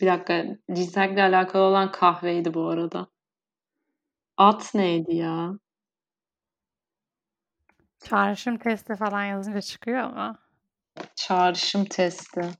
Bir 0.00 0.06
dakika 0.06 0.44
cinsellikle 0.72 1.22
alakalı 1.22 1.62
olan 1.62 1.92
kahveydi 1.92 2.54
bu 2.54 2.68
arada. 2.68 3.06
At 4.36 4.74
neydi 4.74 5.16
ya? 5.16 5.58
Çağrışım 8.04 8.58
testi 8.58 8.96
falan 8.96 9.24
yazınca 9.24 9.60
çıkıyor 9.60 10.10
mu? 10.10 10.38
Çağrışım 11.14 11.84
testi. 11.84 12.50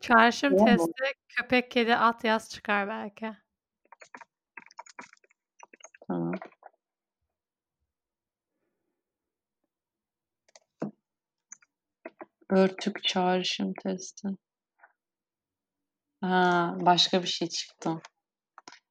Çağrışım 0.00 0.52
mu? 0.52 0.64
testi 0.64 0.92
köpek, 1.28 1.70
kedi, 1.70 1.96
at 1.96 2.24
yaz 2.24 2.50
çıkar 2.50 2.88
belki. 2.88 3.32
Tamam. 6.08 6.32
Örtük 12.50 13.04
çağrışım 13.04 13.72
testi. 13.82 14.28
Ha, 16.20 16.74
başka 16.80 17.22
bir 17.22 17.28
şey 17.28 17.48
çıktı. 17.48 17.90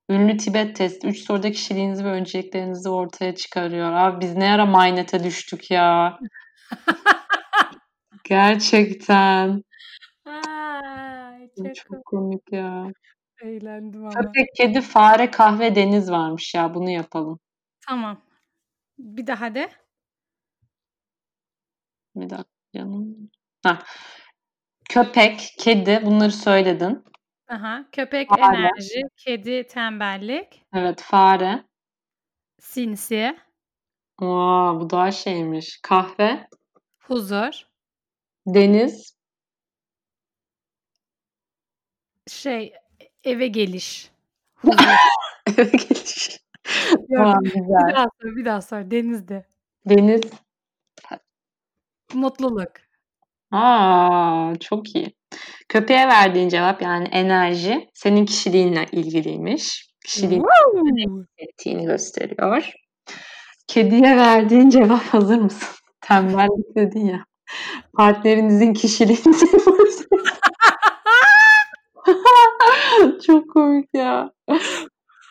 Ünlü 0.10 0.38
Tibet 0.38 0.76
testi. 0.76 1.07
3 1.07 1.18
soruda 1.19 1.52
kişiliğinizi 1.52 2.06
ve 2.06 2.10
önceliklerinizi 2.10 2.90
ortaya 2.90 3.36
çıkarıyor. 3.36 3.91
Abi 3.94 4.22
biz 4.22 4.36
ne 4.36 4.52
ara 4.52 4.65
Mindet'e 4.65 5.23
düştük 5.23 5.72
ya. 5.72 6.19
Gerçekten. 8.23 9.64
Ay, 10.26 11.49
çok 11.57 11.76
Çok 11.76 12.06
komik 12.06 12.52
ya. 12.52 12.86
eğlendim 13.44 14.02
ama. 14.02 14.10
Köpek, 14.10 14.48
kedi, 14.57 14.81
fare, 14.81 15.31
kahve, 15.31 15.76
deniz 15.76 16.11
varmış 16.11 16.53
ya. 16.56 16.73
Bunu 16.73 16.90
yapalım. 16.90 17.40
Tamam. 17.88 18.22
Bir 18.99 19.27
daha 19.27 19.56
de. 19.56 19.69
Bir 22.15 22.30
dakika 22.30 22.49
canım. 22.76 23.30
Ha. 23.64 23.80
Köpek, 24.90 25.53
kedi 25.60 25.99
bunları 26.06 26.31
söyledin. 26.31 27.03
Aha. 27.48 27.86
Köpek 27.91 28.30
Fare. 28.30 28.41
enerji, 28.57 29.02
kedi 29.18 29.68
tembellik, 29.68 30.65
Evet, 30.73 31.02
fare. 31.02 31.64
sinsi, 32.61 33.38
Aa, 34.18 34.80
bu 34.80 34.90
daha 34.90 35.11
şeymiş. 35.11 35.80
Kahve, 35.84 36.48
huzur, 36.99 37.61
deniz, 38.48 39.15
şey 42.27 42.73
eve 43.23 43.48
geliş. 43.48 44.11
Eve 45.48 45.64
geliş. 45.64 46.40
Aa, 47.19 47.41
bir 47.41 47.53
güzel. 47.53 47.95
daha 47.95 48.06
sor, 48.22 48.36
bir 48.36 48.45
daha 48.45 48.61
sor. 48.61 48.91
Denizde. 48.91 49.45
Deniz. 49.86 50.22
Mutluluk. 52.14 52.72
Aa, 53.51 54.53
çok 54.59 54.95
iyi. 54.95 55.13
Köpeğe 55.69 56.07
verdiğin 56.07 56.49
cevap 56.49 56.81
yani 56.81 57.07
enerji 57.07 57.89
senin 57.93 58.26
kişiliğinle 58.26 58.85
ilgiliymiş. 58.91 59.89
Kişiliğin 60.05 60.41
Woo! 60.41 61.26
ettiğini 61.38 61.85
gösteriyor. 61.85 62.71
Kediye 63.67 64.17
verdiğin 64.17 64.69
cevap 64.69 65.01
hazır 65.01 65.38
mısın? 65.38 65.69
Tembellik 66.01 66.76
dedin 66.76 67.05
ya. 67.05 67.26
Partnerinizin 67.97 68.73
kişiliğini 68.73 69.35
Çok 73.27 73.49
komik 73.49 73.89
ya. 73.93 74.31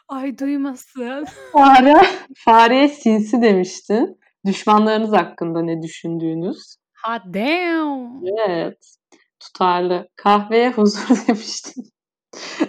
Ay 0.09 0.39
duymasın. 0.39 1.25
Fare, 1.53 1.95
fareye 2.37 2.89
sinsi 2.89 3.43
demiştin. 3.43 4.21
Düşmanlarınız 4.47 5.13
hakkında 5.13 5.63
ne 5.63 5.83
düşündüğünüz? 5.83 6.78
Hot 7.05 7.35
damn. 7.35 8.27
Evet. 8.49 8.97
Tutarlı. 9.41 10.09
Kahveye 10.17 10.71
huzur 10.71 11.09
demiştin. 11.29 11.85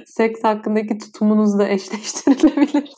Seks 0.06 0.44
hakkındaki 0.44 0.98
tutumunuzla 0.98 1.68
eşleştirilebilir. 1.68 2.94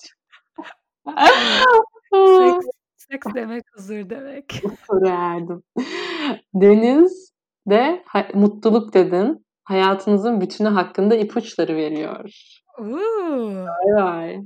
Seks, 2.13 2.65
seks 2.95 3.27
demek 3.35 3.63
huzur 3.75 4.09
demek. 4.09 4.61
Erdim. 5.07 5.63
Deniz 6.53 7.33
de 7.69 8.03
mutluluk 8.33 8.93
dedin. 8.93 9.45
Hayatınızın 9.63 10.41
bütünü 10.41 10.67
hakkında 10.67 11.15
ipuçları 11.15 11.75
veriyor. 11.75 12.29
Uuu. 12.79 13.65
Vay 13.65 14.03
vay. 14.03 14.37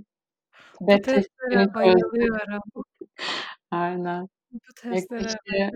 Bu 0.80 1.02
testlere 1.02 1.74
bayılıyorum. 1.74 2.62
Aynen. 3.72 4.28
Bu 4.52 4.74
testlere 4.82 5.22
keşke 5.22 5.72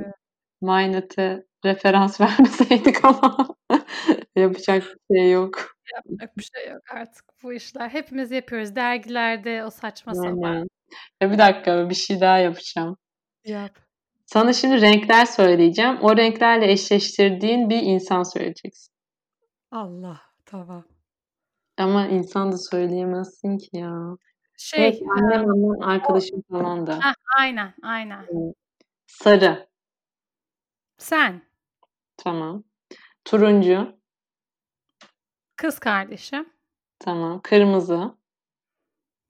Mindnet'e 0.62 1.46
referans 1.66 2.22
vermeseydik 2.22 3.06
ama 3.06 3.48
yapacak 4.36 4.84
bir 4.84 5.18
şey 5.18 5.32
yok. 5.32 5.76
Yapacak 5.96 6.38
bir 6.38 6.50
şey 6.56 6.72
yok 6.72 6.82
artık 6.92 7.26
bu 7.44 7.54
işler. 7.54 7.90
Hepimiz 7.90 8.32
yapıyoruz. 8.32 8.76
Dergilerde 8.76 9.64
o 9.64 9.70
saçma 9.70 10.16
sapan. 10.16 10.68
Ya 11.22 11.32
bir 11.32 11.38
dakika 11.38 11.90
bir 11.90 11.96
şey 11.96 12.22
daha 12.22 12.38
yapacağım. 12.38 12.98
Yap. 13.46 13.72
Sana 14.26 14.54
şimdi 14.54 14.82
renkler 14.82 15.26
söyleyeceğim. 15.26 15.98
O 16.02 16.18
renklerle 16.18 16.72
eşleştirdiğin 16.72 17.70
bir 17.70 17.82
insan 17.82 18.24
söyleyeceksin. 18.24 18.94
Allah 19.72 20.22
tamam. 20.46 20.84
Ama 21.78 22.08
insan 22.08 22.52
da 22.52 22.58
söyleyemezsin 22.58 23.58
ki 23.58 23.70
ya. 23.74 24.18
Şey, 24.58 24.88
Evet, 24.88 25.02
annem 25.18 25.50
annem 25.50 25.82
arkadaşım 25.82 26.44
falan 26.52 26.88
da. 26.88 26.96
heh, 26.96 27.14
aynen, 27.40 27.74
aynen. 27.84 28.26
Sarı. 29.08 29.69
Sen, 31.04 31.42
Tamam. 32.18 32.64
Turuncu. 33.26 34.00
kız 35.56 35.80
kardeşim, 35.80 36.50
Tamam. 37.00 37.42
Kırmızı. 37.44 38.16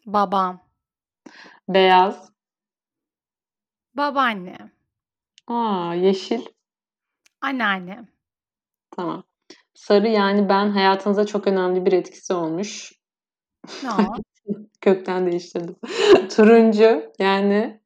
babam, 0.05 0.59
Beyaz. 1.69 2.31
babaannem, 3.93 4.71
Aa, 5.47 5.93
yeşil. 5.93 6.41
anneannem. 7.41 8.07
Tamam. 8.91 9.23
Sarı 9.73 10.07
yani 10.07 10.49
ben 10.49 10.69
hayatınıza 10.71 11.25
çok 11.25 11.47
önemli 11.47 11.85
bir 11.85 11.93
etkisi 11.93 12.33
olmuş. 12.33 12.93
No. 13.83 13.97
Kökten 14.81 15.31
değiştirdim. 15.31 15.75
Turuncu 16.35 17.13
yani 17.19 17.81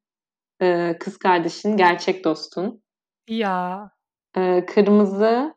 e, 0.62 0.96
kız 1.00 1.18
kardeşin, 1.18 1.76
gerçek 1.76 2.24
dostun. 2.24 2.83
Ya. 3.28 3.90
E, 4.36 4.66
kırmızı 4.66 5.54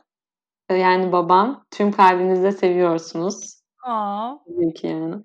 e, 0.69 0.75
yani 0.75 1.11
babam. 1.11 1.65
Tüm 1.71 1.91
kalbinizle 1.91 2.51
seviyorsunuz. 2.51 3.61
Aa. 3.83 4.35
Tabii 4.45 4.73
ki 4.73 4.87
yani. 4.87 5.15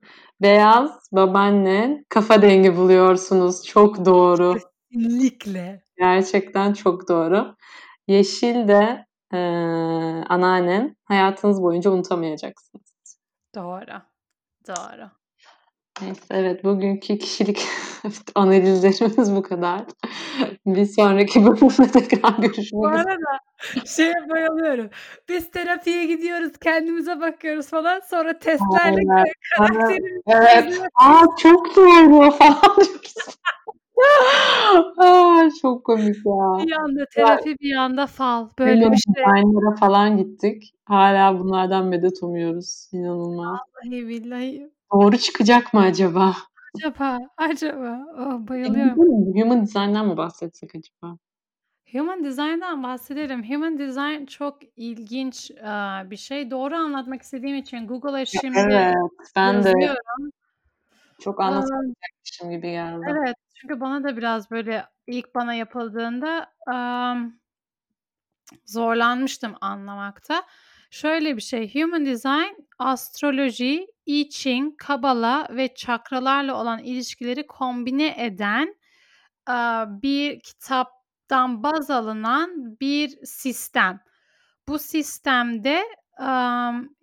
Beyaz 0.43 1.09
babaannen 1.13 2.05
kafa 2.09 2.43
dengi 2.43 2.77
buluyorsunuz. 2.77 3.65
Çok 3.65 4.05
doğru. 4.07 4.55
Kesinlikle. 4.93 5.85
Gerçekten 5.99 6.73
çok 6.73 7.09
doğru. 7.09 7.57
Yeşil 8.09 8.69
de 8.69 9.07
e, 9.33 9.39
anneannen. 10.29 10.97
Hayatınız 11.05 11.63
boyunca 11.63 11.91
unutamayacaksınız. 11.91 13.19
Doğru. 13.55 14.03
Doğru. 14.69 15.11
Neyse 16.01 16.21
evet 16.31 16.65
bugünkü 16.65 17.19
kişilik 17.19 17.67
analizlerimiz 18.35 19.37
bu 19.37 19.43
kadar. 19.43 19.85
Bir 20.67 20.85
sonraki 20.87 21.45
bölümde 21.47 21.91
tekrar 21.93 22.37
Bu 22.39 22.43
görüşmek 22.43 22.85
üzere. 22.85 23.03
arada 23.03 23.39
şeye 23.87 24.15
bayılıyorum. 24.31 24.91
Biz 25.29 25.51
terapiye 25.51 26.07
gidiyoruz, 26.07 26.53
kendimize 26.63 27.21
bakıyoruz 27.21 27.67
falan. 27.67 28.01
Sonra 28.01 28.39
testlerle 28.39 29.01
Aynen. 29.11 29.25
karakterimizi 29.59 30.23
Evet. 30.27 30.81
Aa 31.03 31.25
çok 31.39 31.77
doğru 31.77 32.31
falan 32.39 32.77
diyoruz. 32.77 33.15
Aa, 34.99 35.49
çok 35.63 35.85
komik 35.85 36.17
ya. 36.17 36.67
bir 36.67 36.73
anda 36.73 37.07
terapi 37.15 37.57
bir 37.61 37.77
anda 37.77 38.07
fal. 38.07 38.49
Böyle 38.59 38.93
bir 38.93 38.97
şey. 38.97 39.25
Aynılara 39.27 39.77
falan 39.77 40.17
gittik. 40.17 40.75
Hala 40.85 41.39
bunlardan 41.39 41.87
medet 41.87 42.23
umuyoruz. 42.23 42.89
İnanılmaz. 42.93 43.59
Vallahi 43.85 44.09
billahi. 44.09 44.71
Doğru 44.93 45.19
çıkacak 45.19 45.75
mı 45.75 45.81
acaba? 45.81 46.35
Acaba, 46.77 47.19
acaba. 47.37 47.99
Oh, 48.19 48.49
E, 48.49 48.49
bayılıyorum. 48.49 48.99
Human, 49.37 49.63
design'dan 49.63 50.07
mı 50.07 50.17
bahsetsek 50.17 50.75
acaba? 50.75 51.19
Human 51.93 52.25
Design'dan 52.25 52.83
bahsedelim. 52.83 53.51
Human 53.51 53.79
Design 53.79 54.25
çok 54.27 54.59
ilginç 54.77 55.51
eee, 55.51 56.11
bir 56.11 56.17
şey. 56.17 56.51
Doğru 56.51 56.75
anlatmak 56.77 57.23
istediğim 57.23 57.57
için 57.57 57.87
Google'a 57.87 58.25
şimdi 58.27 58.59
Evet, 58.59 58.95
ben 59.37 59.65
de 59.65 59.69
yazıyorum. 59.69 59.97
çok 61.21 61.41
Eee, 61.41 61.47
anlatamayacakmışım 61.47 62.51
gibi 62.51 62.71
geldi. 62.71 63.05
evet, 63.11 63.37
çünkü 63.55 63.81
bana 63.81 64.05
da 64.05 64.17
biraz 64.17 64.51
böyle 64.51 64.87
ilk 65.07 65.35
bana 65.35 65.55
yapıldığında 65.55 66.53
emm, 66.75 67.33
zorlanmıştım 68.67 69.55
anlamakta. 69.61 70.43
Şöyle 70.93 71.37
bir 71.37 71.43
şey, 71.43 71.75
Human 71.75 72.07
Design 72.07 72.55
astroloji, 72.79 73.87
I 74.07 74.29
Ching, 74.31 74.77
Kabala 74.79 75.49
ve 75.51 75.75
çakralarla 75.75 76.61
olan 76.61 76.79
ilişkileri 76.79 77.47
kombine 77.47 78.25
eden 78.25 78.75
bir 80.03 80.41
kitaptan 80.41 81.63
baz 81.63 81.91
alınan 81.91 82.81
bir 82.81 83.19
sistem. 83.25 84.01
Bu 84.69 84.79
sistemde 84.79 85.83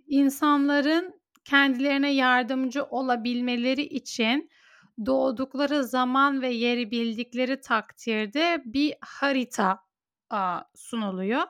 insanların 0.08 1.22
kendilerine 1.46 2.14
yardımcı 2.14 2.84
olabilmeleri 2.84 3.84
için 3.84 4.50
doğdukları 5.06 5.84
zaman 5.84 6.42
ve 6.42 6.50
yeri 6.50 6.92
bildikleri 6.92 7.62
takdirde 7.62 8.62
bir 8.66 8.96
harita 9.02 9.80
sunuluyor 10.76 11.44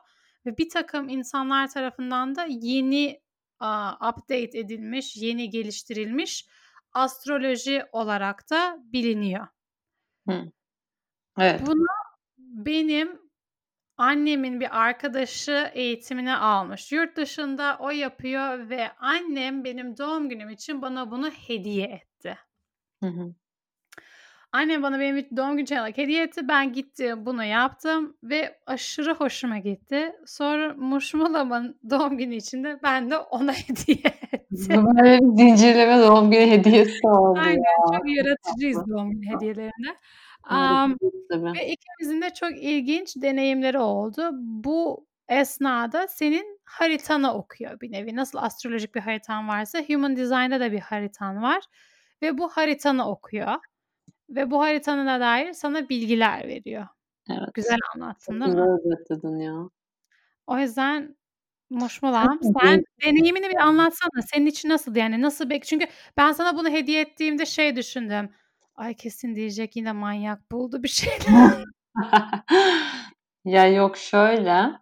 ve 0.46 0.58
birtakım 0.58 1.08
insanlar 1.08 1.70
tarafından 1.70 2.36
da 2.36 2.46
yeni 2.50 3.20
aaa, 3.60 4.10
update 4.10 4.58
edilmiş, 4.58 5.16
yeni 5.16 5.50
geliştirilmiş 5.50 6.46
astroloji 6.92 7.84
olarak 7.92 8.50
da 8.50 8.78
biliniyor. 8.84 9.46
Hı. 10.28 10.52
Evet. 11.38 11.62
Bunu 11.66 11.86
benim 12.38 13.20
annemin 13.96 14.60
bir 14.60 14.80
arkadaşı 14.80 15.70
eğitimini 15.74 16.36
almış. 16.36 16.92
Yurt 16.92 17.16
dışında 17.16 17.76
o 17.80 17.90
yapıyor 17.90 18.70
ve 18.70 18.92
annem 18.98 19.64
benim 19.64 19.98
doğum 19.98 20.28
günüm 20.28 20.50
için 20.50 20.82
bana 20.82 21.10
bunu 21.10 21.30
hediye 21.30 21.86
etti. 21.86 22.38
Hı 23.02 23.06
hı. 23.06 23.34
Annem 24.52 24.82
bana 24.82 25.00
benim 25.00 25.26
doğum 25.36 25.56
günü 25.56 25.78
olarak 25.78 25.98
hediye 25.98 26.22
etti. 26.22 26.48
Ben 26.48 26.72
gittim 26.72 27.26
bunu 27.26 27.44
yaptım 27.44 28.16
ve 28.22 28.58
aşırı 28.66 29.14
hoşuma 29.14 29.58
gitti. 29.58 30.12
Sonra 30.26 30.74
Muşmulam'ın 30.74 31.78
doğum 31.90 32.18
günü 32.18 32.34
içinde 32.34 32.80
ben 32.82 33.10
de 33.10 33.18
ona 33.18 33.52
hediye 33.68 34.14
ettim. 34.32 34.86
Böyle 34.86 35.18
bir 35.18 35.36
zincirleme 35.36 35.98
doğum 35.98 36.30
günü 36.30 36.50
hediyesi 36.50 37.08
oldu 37.08 37.40
Aynen 37.44 37.58
ya. 37.58 37.98
çok 37.98 38.16
yaratıcıyız 38.16 38.88
doğum 38.88 39.10
günü 39.10 39.34
hediyelerinde. 39.34 39.96
Harikayız 40.42 41.28
tabii. 41.30 41.52
ve 41.58 41.68
ikimizin 41.72 42.22
de 42.22 42.30
çok 42.34 42.62
ilginç 42.62 43.16
deneyimleri 43.16 43.78
oldu. 43.78 44.30
Bu 44.32 45.06
esnada 45.28 46.08
senin 46.08 46.60
haritanı 46.64 47.34
okuyor 47.34 47.80
bir 47.80 47.92
nevi. 47.92 48.16
Nasıl 48.16 48.38
astrolojik 48.38 48.94
bir 48.94 49.00
haritan 49.00 49.48
varsa 49.48 49.80
Human 49.88 50.16
Design'da 50.16 50.60
da 50.60 50.72
bir 50.72 50.80
haritan 50.80 51.42
var 51.42 51.64
ve 52.22 52.38
bu 52.38 52.48
haritanı 52.48 53.10
okuyor 53.10 53.54
ve 54.30 54.50
bu 54.50 54.60
haritana 54.60 55.20
dair 55.20 55.52
sana 55.52 55.88
bilgiler 55.88 56.48
veriyor. 56.48 56.86
Evet. 57.30 57.54
Güzel 57.54 57.78
anlattın 57.94 58.32
Çok 58.32 58.40
değil 58.40 58.56
güzel 58.56 58.62
mi? 58.62 58.78
özetledin 58.84 59.38
ya. 59.38 59.70
O 60.46 60.58
yüzden 60.58 61.16
Moşmalam 61.70 62.38
sen 62.42 62.84
deneyimini 63.04 63.48
bir 63.50 63.56
anlatsana. 63.56 64.22
Senin 64.22 64.46
için 64.46 64.68
nasıldı? 64.68 64.98
Yani 64.98 65.22
nasıl 65.22 65.50
bek 65.50 65.64
çünkü 65.64 65.86
ben 66.16 66.32
sana 66.32 66.56
bunu 66.56 66.68
hediye 66.68 67.00
ettiğimde 67.00 67.46
şey 67.46 67.76
düşündüm. 67.76 68.30
Ay 68.74 68.94
kesin 68.94 69.34
diyecek 69.36 69.76
yine 69.76 69.92
manyak 69.92 70.52
buldu 70.52 70.82
bir 70.82 70.88
şeyler. 70.88 71.64
Ya 73.44 73.66
yok 73.66 73.96
şöyle. 73.96 74.72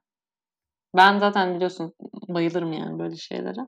Ben 0.96 1.18
zaten 1.18 1.54
biliyorsun 1.54 1.94
bayılırım 2.28 2.72
yani 2.72 2.98
böyle 2.98 3.16
şeylere. 3.16 3.60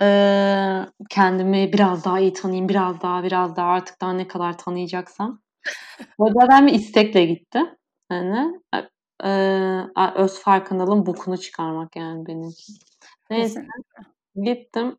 Eee, 0.00 0.86
kendimi 1.10 1.72
biraz 1.72 2.04
daha 2.04 2.20
iyi 2.20 2.32
tanıyayım, 2.32 2.68
biraz 2.68 3.00
daha, 3.02 3.22
biraz 3.24 3.56
daha 3.56 3.68
artık 3.70 4.00
daha 4.00 4.12
ne 4.12 4.28
kadar 4.28 4.58
tanıyacaksam. 4.58 5.40
O 6.18 6.30
zaten 6.40 6.66
bir 6.66 6.72
istekle 6.74 7.26
gitti. 7.26 7.60
Hani 8.10 8.60
eee, 9.24 9.86
öz 10.16 10.40
farkındalığın 10.40 11.06
bokunu 11.06 11.38
çıkarmak 11.38 11.96
yani 11.96 12.26
benimki. 12.26 12.72
Neyse 13.30 13.60
Kesinlikle. 13.60 14.54
gittim. 14.54 14.98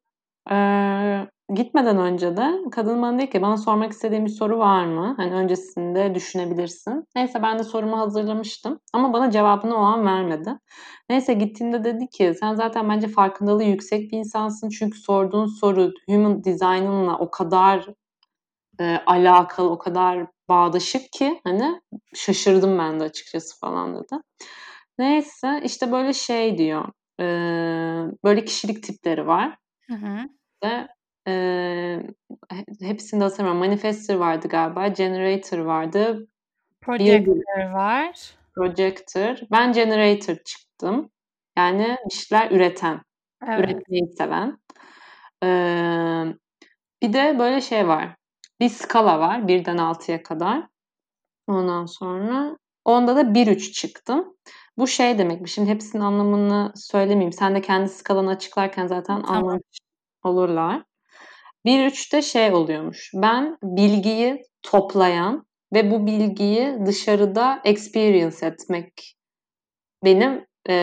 Gitmeden 1.55 1.97
önce 1.97 2.37
de 2.37 2.51
kadın 2.71 3.01
bana 3.01 3.17
dedi 3.19 3.29
ki 3.29 3.41
bana 3.41 3.57
sormak 3.57 3.91
istediğin 3.91 4.25
bir 4.25 4.29
soru 4.31 4.59
var 4.59 4.85
mı? 4.85 5.13
Hani 5.17 5.33
öncesinde 5.33 6.15
düşünebilirsin. 6.15 7.05
Neyse 7.15 7.41
ben 7.41 7.59
de 7.59 7.63
sorumu 7.63 7.97
hazırlamıştım 7.99 8.79
ama 8.93 9.13
bana 9.13 9.31
cevabını 9.31 9.75
o 9.75 9.79
an 9.79 10.05
vermedi. 10.05 10.57
Neyse 11.09 11.33
gittiğimde 11.33 11.83
dedi 11.83 12.07
ki 12.07 12.33
sen 12.39 12.55
zaten 12.55 12.89
bence 12.89 13.07
farkındalığı 13.07 13.63
yüksek 13.63 14.11
bir 14.11 14.17
insansın 14.17 14.69
çünkü 14.69 14.99
sorduğun 14.99 15.45
soru 15.45 15.91
human 16.09 16.43
design'ınla 16.43 17.17
o 17.17 17.31
kadar 17.31 17.85
e, 18.79 18.97
alakalı, 19.05 19.69
o 19.69 19.77
kadar 19.77 20.27
bağdaşık 20.49 21.11
ki 21.11 21.41
hani 21.43 21.81
şaşırdım 22.15 22.79
ben 22.79 22.99
de 22.99 23.03
açıkçası 23.03 23.59
falan 23.59 23.95
dedi. 23.95 24.21
Neyse 24.99 25.61
işte 25.63 25.91
böyle 25.91 26.13
şey 26.13 26.57
diyor. 26.57 26.85
E, 27.19 27.25
böyle 28.23 28.45
kişilik 28.45 28.83
tipleri 28.83 29.27
var. 29.27 29.57
Hı 29.89 29.95
hı. 29.95 30.38
Ve 30.63 30.87
e, 31.27 32.03
hepsini 32.81 33.19
de 33.19 33.23
hatırlamıyorum. 33.23 33.59
Manifestor 33.59 34.15
vardı 34.15 34.47
galiba. 34.47 34.87
Generator 34.87 35.57
vardı. 35.57 36.27
Projector 36.81 37.73
var. 37.73 38.35
Projector. 38.55 39.37
Ben 39.51 39.73
generator 39.73 40.35
çıktım. 40.35 41.11
Yani 41.57 41.97
bir 42.09 42.13
şeyler 42.13 42.51
üreten. 42.51 43.01
Evet. 43.47 43.59
Üretmeyi 43.59 44.07
seven. 44.17 44.57
Ee, 45.43 46.25
bir 47.01 47.13
de 47.13 47.39
böyle 47.39 47.61
şey 47.61 47.87
var. 47.87 48.15
Bir 48.59 48.69
skala 48.69 49.19
var. 49.19 49.47
Birden 49.47 49.77
altıya 49.77 50.23
kadar. 50.23 50.67
Ondan 51.47 51.85
sonra 51.85 52.57
onda 52.85 53.15
da 53.15 53.21
1-3 53.21 53.71
çıktım. 53.71 54.37
Bu 54.77 54.87
şey 54.87 55.17
demekmiş. 55.17 55.53
Şimdi 55.53 55.69
hepsinin 55.69 56.01
anlamını 56.01 56.71
söylemeyeyim. 56.75 57.33
Sen 57.33 57.55
de 57.55 57.61
kendi 57.61 57.89
skalanı 57.89 58.29
açıklarken 58.29 58.87
zaten 58.87 59.21
Tamam. 59.21 59.43
anlamış 59.43 59.79
olurlar. 60.23 60.83
1-3'te 61.65 62.21
şey 62.21 62.53
oluyormuş. 62.53 63.11
Ben 63.13 63.57
bilgiyi 63.63 64.41
toplayan 64.63 65.45
ve 65.73 65.91
bu 65.91 66.05
bilgiyi 66.05 66.77
dışarıda 66.85 67.61
experience 67.63 68.45
etmek 68.45 69.15
benim 70.05 70.45
e, 70.69 70.73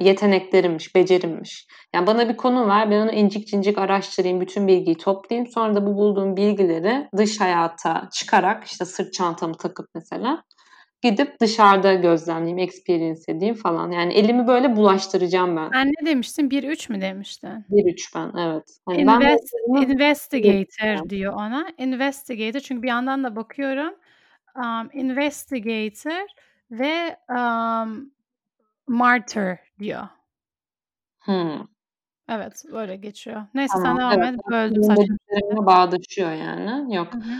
yeteneklerimmiş, 0.00 0.94
becerimmiş. 0.94 1.66
Yani 1.94 2.06
bana 2.06 2.28
bir 2.28 2.36
konu 2.36 2.68
ver, 2.68 2.90
ben 2.90 3.00
onu 3.00 3.12
incik 3.12 3.48
cincik 3.48 3.78
araştırayım, 3.78 4.40
bütün 4.40 4.68
bilgiyi 4.68 4.96
toplayayım. 4.96 5.50
Sonra 5.50 5.74
da 5.74 5.86
bu 5.86 5.96
bulduğum 5.96 6.36
bilgileri 6.36 7.08
dış 7.16 7.40
hayata 7.40 8.08
çıkarak, 8.12 8.64
işte 8.64 8.84
sırt 8.84 9.12
çantamı 9.12 9.54
takıp 9.54 9.86
mesela 9.94 10.42
gidip 11.02 11.40
dışarıda 11.40 11.94
gözlemleyeyim, 11.94 12.58
experience 12.58 13.20
edeyim 13.28 13.54
falan. 13.54 13.90
Yani 13.90 14.12
elimi 14.12 14.46
böyle 14.46 14.76
bulaştıracağım 14.76 15.56
ben. 15.56 15.70
Sen 15.72 15.88
ne 15.88 16.06
demiştin? 16.06 16.50
1-3 16.50 16.92
mü 16.92 17.00
demiştin? 17.00 17.48
1-3 17.70 18.14
ben, 18.14 18.38
evet. 18.38 18.78
Hani 18.86 19.00
Invest, 19.00 19.52
ben 19.68 19.82
investigator 19.82 21.10
diyor 21.10 21.32
ona. 21.32 21.66
Investigator 21.78 22.60
çünkü 22.60 22.82
bir 22.82 22.88
yandan 22.88 23.24
da 23.24 23.36
bakıyorum. 23.36 23.94
Um, 24.56 24.90
investigator 24.92 26.26
ve 26.70 27.16
um, 27.28 28.10
martyr 28.86 29.58
diyor. 29.78 30.08
Hmm. 31.20 31.66
Evet 32.28 32.64
böyle 32.72 32.96
geçiyor. 32.96 33.42
Neyse 33.54 33.74
tamam, 33.82 33.96
sen 33.96 34.10
devam 34.10 34.22
evet. 34.22 34.34
et. 34.34 34.50
Böldüm 34.50 34.82
saçma. 34.82 35.66
bağdaşıyor 35.66 36.32
yani. 36.32 36.94
Yok. 36.94 37.14
Hı 37.14 37.18
hı. 37.18 37.32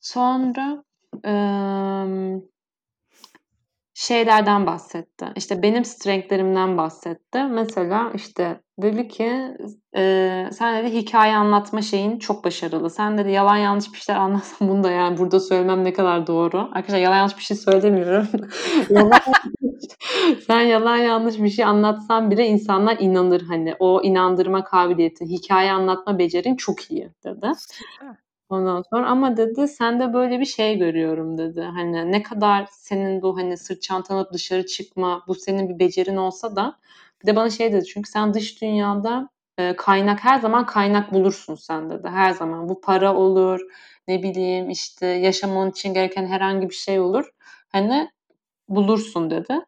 Sonra 0.00 0.84
ıı, 1.26 2.42
şeylerden 3.98 4.66
bahsetti. 4.66 5.26
İşte 5.36 5.62
benim 5.62 5.84
strengthlerimden 5.84 6.76
bahsetti. 6.76 7.42
Mesela 7.50 8.12
işte 8.14 8.60
dedi 8.82 9.08
ki 9.08 9.56
e, 9.96 10.44
sen 10.52 10.84
dedi 10.84 10.94
hikaye 10.94 11.36
anlatma 11.36 11.82
şeyin 11.82 12.18
çok 12.18 12.44
başarılı. 12.44 12.90
Sen 12.90 13.18
dedi 13.18 13.30
yalan 13.30 13.56
yanlış 13.56 13.92
bir 13.92 13.98
şeyler 13.98 14.20
anlatsan 14.20 14.68
bunu 14.68 14.84
da 14.84 14.90
yani 14.90 15.18
burada 15.18 15.40
söylemem 15.40 15.84
ne 15.84 15.92
kadar 15.92 16.26
doğru. 16.26 16.58
Arkadaşlar 16.58 16.98
yalan 16.98 17.16
yanlış 17.16 17.36
bir 17.38 17.42
şey 17.42 17.56
söylemiyorum. 17.56 18.26
yalan, 18.90 19.20
sen 20.46 20.60
yalan 20.60 20.96
yanlış 20.96 21.38
bir 21.38 21.50
şey 21.50 21.64
anlatsan 21.64 22.30
bile 22.30 22.46
insanlar 22.46 22.96
inanır 23.00 23.42
hani. 23.42 23.74
O 23.78 24.02
inandırma 24.02 24.64
kabiliyeti, 24.64 25.24
hikaye 25.24 25.72
anlatma 25.72 26.18
becerin 26.18 26.56
çok 26.56 26.90
iyi 26.90 27.10
dedi. 27.24 27.46
Ondan 28.48 28.82
sonra 28.90 29.06
ama 29.08 29.36
dedi 29.36 29.68
sen 29.68 30.00
de 30.00 30.12
böyle 30.14 30.40
bir 30.40 30.44
şey 30.44 30.78
görüyorum 30.78 31.38
dedi. 31.38 31.60
Hani 31.62 32.12
ne 32.12 32.22
kadar 32.22 32.66
senin 32.70 33.22
bu 33.22 33.36
hani 33.38 33.56
sırt 33.56 33.82
çantanı 33.82 34.32
dışarı 34.32 34.66
çıkma 34.66 35.24
bu 35.28 35.34
senin 35.34 35.68
bir 35.68 35.78
becerin 35.78 36.16
olsa 36.16 36.56
da 36.56 36.78
bir 37.22 37.26
de 37.26 37.36
bana 37.36 37.50
şey 37.50 37.72
dedi 37.72 37.84
çünkü 37.84 38.10
sen 38.10 38.34
dış 38.34 38.62
dünyada 38.62 39.28
e, 39.58 39.76
kaynak 39.76 40.24
her 40.24 40.38
zaman 40.40 40.66
kaynak 40.66 41.12
bulursun 41.12 41.54
sen 41.54 41.90
dedi. 41.90 42.08
Her 42.08 42.30
zaman 42.30 42.68
bu 42.68 42.80
para 42.80 43.14
olur 43.16 43.60
ne 44.08 44.22
bileyim 44.22 44.70
işte 44.70 45.06
yaşaman 45.06 45.70
için 45.70 45.94
gereken 45.94 46.26
herhangi 46.26 46.68
bir 46.70 46.74
şey 46.74 47.00
olur. 47.00 47.30
Hani 47.68 48.10
bulursun 48.68 49.30
dedi. 49.30 49.60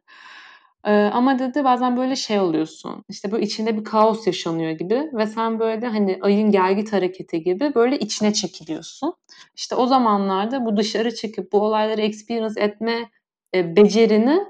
Ama 0.85 1.39
dedi 1.39 1.65
bazen 1.65 1.97
böyle 1.97 2.17
şey 2.17 2.41
oluyorsun. 2.41 3.05
İşte 3.09 3.33
böyle 3.33 3.45
içinde 3.45 3.77
bir 3.77 3.85
kaos 3.85 4.27
yaşanıyor 4.27 4.71
gibi 4.71 5.11
ve 5.13 5.27
sen 5.27 5.59
böyle 5.59 5.87
hani 5.87 6.19
ayın 6.23 6.51
gelgit 6.51 6.93
hareketi 6.93 7.43
gibi 7.43 7.75
böyle 7.75 7.99
içine 7.99 8.33
çekiliyorsun. 8.33 9.15
İşte 9.57 9.75
o 9.75 9.87
zamanlarda 9.87 10.65
bu 10.65 10.77
dışarı 10.77 11.15
çıkıp 11.15 11.53
bu 11.53 11.61
olayları 11.61 12.01
experience 12.01 12.61
etme 12.61 13.11
e, 13.55 13.77
becerini 13.77 14.41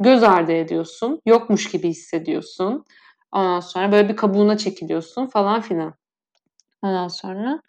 göz 0.00 0.22
ardı 0.22 0.52
ediyorsun. 0.52 1.20
Yokmuş 1.26 1.70
gibi 1.70 1.88
hissediyorsun. 1.88 2.84
Ondan 3.32 3.60
sonra 3.60 3.92
böyle 3.92 4.08
bir 4.08 4.16
kabuğuna 4.16 4.58
çekiliyorsun 4.58 5.26
falan 5.26 5.60
filan. 5.60 5.94
Ondan 6.82 7.08
sonra 7.08 7.62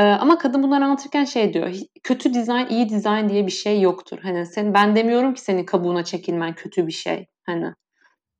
ee, 0.00 0.02
ama 0.02 0.38
kadın 0.38 0.62
bunları 0.62 0.84
anlatırken 0.84 1.24
şey 1.24 1.54
diyor. 1.54 1.74
Kötü 2.02 2.34
dizayn, 2.34 2.66
iyi 2.66 2.88
dizayn 2.88 3.28
diye 3.28 3.46
bir 3.46 3.52
şey 3.52 3.80
yoktur. 3.80 4.18
Hani 4.22 4.46
sen 4.46 4.74
ben 4.74 4.96
demiyorum 4.96 5.34
ki 5.34 5.40
senin 5.40 5.64
kabuğuna 5.64 6.04
çekilmen 6.04 6.54
kötü 6.54 6.86
bir 6.86 6.92
şey. 6.92 7.26
Hani 7.46 7.72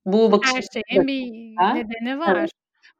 bu 0.06 0.32
bakış 0.32 0.50
Her 0.54 0.62
şeyin 0.62 1.06
bir 1.06 1.30
nedeni 1.74 2.18
var. 2.18 2.36
Evet. 2.36 2.50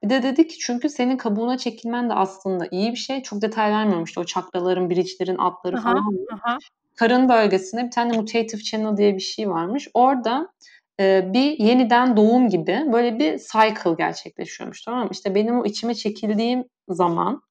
Bir 0.05 0.11
de 0.11 0.23
dedi 0.23 0.49
ki 0.49 0.59
çünkü 0.59 0.89
senin 0.89 1.17
kabuğuna 1.17 1.59
çekilmen 1.59 2.11
de 2.11 2.15
aslında 2.15 2.67
iyi 2.71 2.93
bir 2.93 2.97
şey. 2.97 3.23
Çok 3.23 3.43
detay 3.43 3.71
vermiyorum 3.73 4.05
işte 4.05 4.21
o 4.21 4.25
çakraların, 4.25 4.91
biriçlerin, 4.91 5.39
atları 5.39 5.77
aha, 5.77 5.83
falan. 5.83 6.27
Aha. 6.33 6.59
Karın 6.97 7.29
bölgesinde 7.29 7.85
bir 7.85 7.91
tane 7.91 8.17
mutative 8.17 8.63
channel 8.63 8.97
diye 8.97 9.15
bir 9.15 9.21
şey 9.21 9.51
varmış. 9.51 9.89
Orada 9.95 10.49
e, 11.01 11.33
bir 11.33 11.59
yeniden 11.59 12.17
doğum 12.17 12.49
gibi 12.49 12.83
böyle 12.93 13.19
bir 13.19 13.39
cycle 13.39 13.95
gerçekleşiyormuş 13.99 14.83
tamam 14.83 15.03
mı? 15.05 15.09
İşte 15.13 15.35
benim 15.35 15.61
o 15.61 15.65
içime 15.65 15.95
çekildiğim 15.95 16.65
zaman 16.89 17.43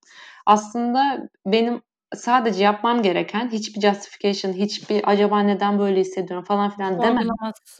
aslında 0.49 1.29
benim 1.45 1.81
sadece 2.15 2.63
yapmam 2.63 3.01
gereken 3.01 3.49
hiçbir 3.49 3.81
justification, 3.81 4.53
hiçbir 4.53 5.01
acaba 5.09 5.39
neden 5.39 5.79
böyle 5.79 5.99
hissediyorum 5.99 6.45
falan 6.45 6.69
filan 6.69 7.01
demeden. 7.01 7.29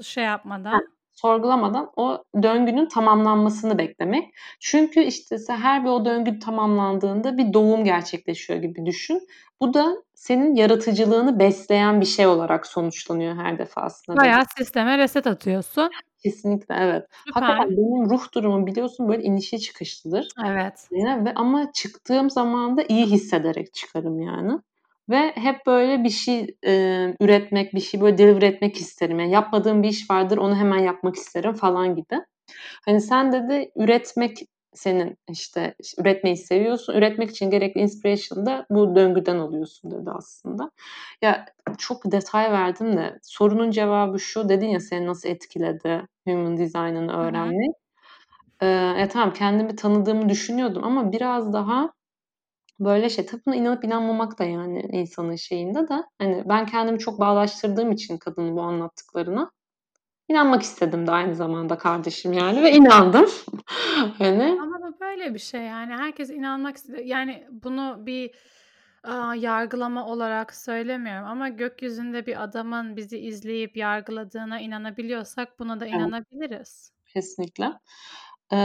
Şey 0.04 0.24
yapmadan. 0.24 0.82
sorgulamadan 1.22 1.92
o 1.96 2.24
döngünün 2.44 2.86
tamamlanmasını 2.88 3.78
beklemek. 3.78 4.34
Çünkü 4.60 5.00
işte 5.00 5.38
her 5.48 5.84
bir 5.84 5.90
o 5.90 6.06
döngü 6.06 6.40
tamamlandığında 6.40 7.38
bir 7.38 7.54
doğum 7.54 7.84
gerçekleşiyor 7.84 8.60
gibi 8.60 8.86
düşün. 8.86 9.28
Bu 9.62 9.74
da 9.74 9.96
senin 10.20 10.56
yaratıcılığını 10.56 11.40
besleyen 11.40 12.02
bir 12.02 12.06
şey 12.06 12.28
olarak 12.28 12.68
sonuçlanıyor 12.68 13.36
her 13.36 13.58
defasında. 13.60 14.18
Bayağı 14.18 14.44
sisteme 14.58 14.98
reset 14.98 15.28
atıyorsun. 15.28 15.90
Kesinlikle 16.24 16.76
evet. 16.80 17.06
Süper. 17.28 17.42
Hakikaten 17.42 17.78
benim 17.78 18.10
ruh 18.10 18.34
durumum 18.34 18.68
biliyorsun 18.68 19.10
böyle 19.10 19.24
inişi 19.24 19.60
çıkışlıdır. 19.60 20.28
Evet. 20.48 20.88
Yani, 20.92 21.26
ve 21.26 21.34
ama 21.36 21.72
çıktığım 21.72 22.30
zaman 22.30 22.78
da 22.78 22.84
iyi 22.90 23.06
hissederek 23.06 23.74
çıkarım 23.74 24.22
yani. 24.22 24.60
Ve 25.10 25.32
hep 25.36 25.66
böyle 25.66 26.04
bir 26.04 26.10
şey 26.10 26.56
e, 26.66 26.74
üretmek, 27.20 27.74
bir 27.74 27.80
şey 27.80 28.02
böyle 28.02 28.18
deliver 28.18 28.42
etmek 28.42 28.78
isterim. 28.78 29.20
Yani 29.20 29.32
yapmadığım 29.32 29.84
bir 29.84 29.90
iş 29.90 30.10
vardır, 30.12 30.38
onu 30.38 30.56
hemen 30.56 30.80
yapmak 30.80 31.16
isterim 31.16 31.54
falan 31.54 31.96
gibi. 31.96 32.22
Hani 32.86 33.02
sen 33.02 33.32
dedi 33.32 33.72
üretmek 33.76 34.38
senin 34.74 35.18
işte 35.30 35.76
üretmeyi 36.00 36.38
seviyorsun. 36.38 36.94
Üretmek 36.94 37.30
için 37.32 37.50
gerekli 37.52 37.82
inspiration'ı 37.82 38.46
da 38.46 38.66
bu 38.70 38.96
döngüden 38.96 39.40
alıyorsun 39.40 39.92
dedi 39.92 40.12
aslında. 40.12 40.72
Ya 41.22 41.46
çok 41.78 42.12
detay 42.12 42.52
verdim 42.52 42.98
de 42.98 43.20
sorunun 43.24 43.72
cevabı 43.72 44.20
şu 44.20 44.50
dedin 44.50 44.68
ya 44.68 44.80
seni 44.80 45.08
nasıl 45.08 45.30
etkiledi 45.30 46.08
human 46.28 46.58
design'ını 46.58 47.14
öğrenmek. 47.18 47.76
Ee, 48.62 48.66
ya 48.68 49.08
tamam 49.10 49.34
kendimi 49.34 49.76
tanıdığımı 49.76 50.30
düşünüyordum 50.30 50.84
ama 50.84 51.12
biraz 51.12 51.54
daha 51.54 51.94
böyle 52.80 53.10
şey 53.10 53.26
tabii 53.26 53.58
inanıp 53.58 53.84
inanmamak 53.84 54.40
da 54.40 54.44
yani 54.44 54.82
insanın 54.92 55.36
şeyinde 55.36 55.88
de 55.88 56.04
hani 56.20 56.44
ben 56.50 56.66
kendimi 56.66 57.00
çok 57.00 57.20
bağlaştırdığım 57.20 57.92
için 57.92 58.18
kadının 58.18 58.58
bu 58.58 58.62
anlattıklarına 58.62 59.52
inanmak 60.30 60.62
istedim 60.62 61.08
de 61.08 61.12
aynı 61.12 61.36
zamanda 61.36 61.78
kardeşim 61.78 62.34
yani 62.34 62.64
ve 62.64 62.72
inandım. 62.72 63.26
hani 64.18 64.58
Ama 64.62 64.80
bu 64.82 65.00
böyle 65.00 65.34
bir 65.34 65.40
şey 65.40 65.62
yani 65.62 65.94
herkes 65.94 66.30
inanmak 66.30 66.78
istiyor. 66.78 67.00
Yani 67.00 67.48
bunu 67.52 67.98
bir 68.06 68.32
a, 69.04 69.36
yargılama 69.36 70.06
olarak 70.08 70.56
söylemiyorum 70.56 71.28
ama 71.28 71.50
gökyüzünde 71.50 72.26
bir 72.26 72.44
adamın 72.44 72.96
bizi 72.98 73.18
izleyip 73.20 73.78
yargıladığına 73.78 74.60
inanabiliyorsak 74.60 75.60
buna 75.60 75.80
da 75.80 75.86
Evet. 75.86 75.96
inanabiliriz. 75.96 76.92
kesinlikle. 77.14 77.74
Ee, 78.52 78.56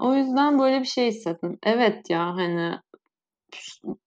o 0.00 0.14
yüzden 0.14 0.58
böyle 0.58 0.80
bir 0.80 0.84
şey 0.86 1.08
hissettim. 1.08 1.58
Evet 1.62 2.10
ya 2.10 2.26
hani 2.36 2.78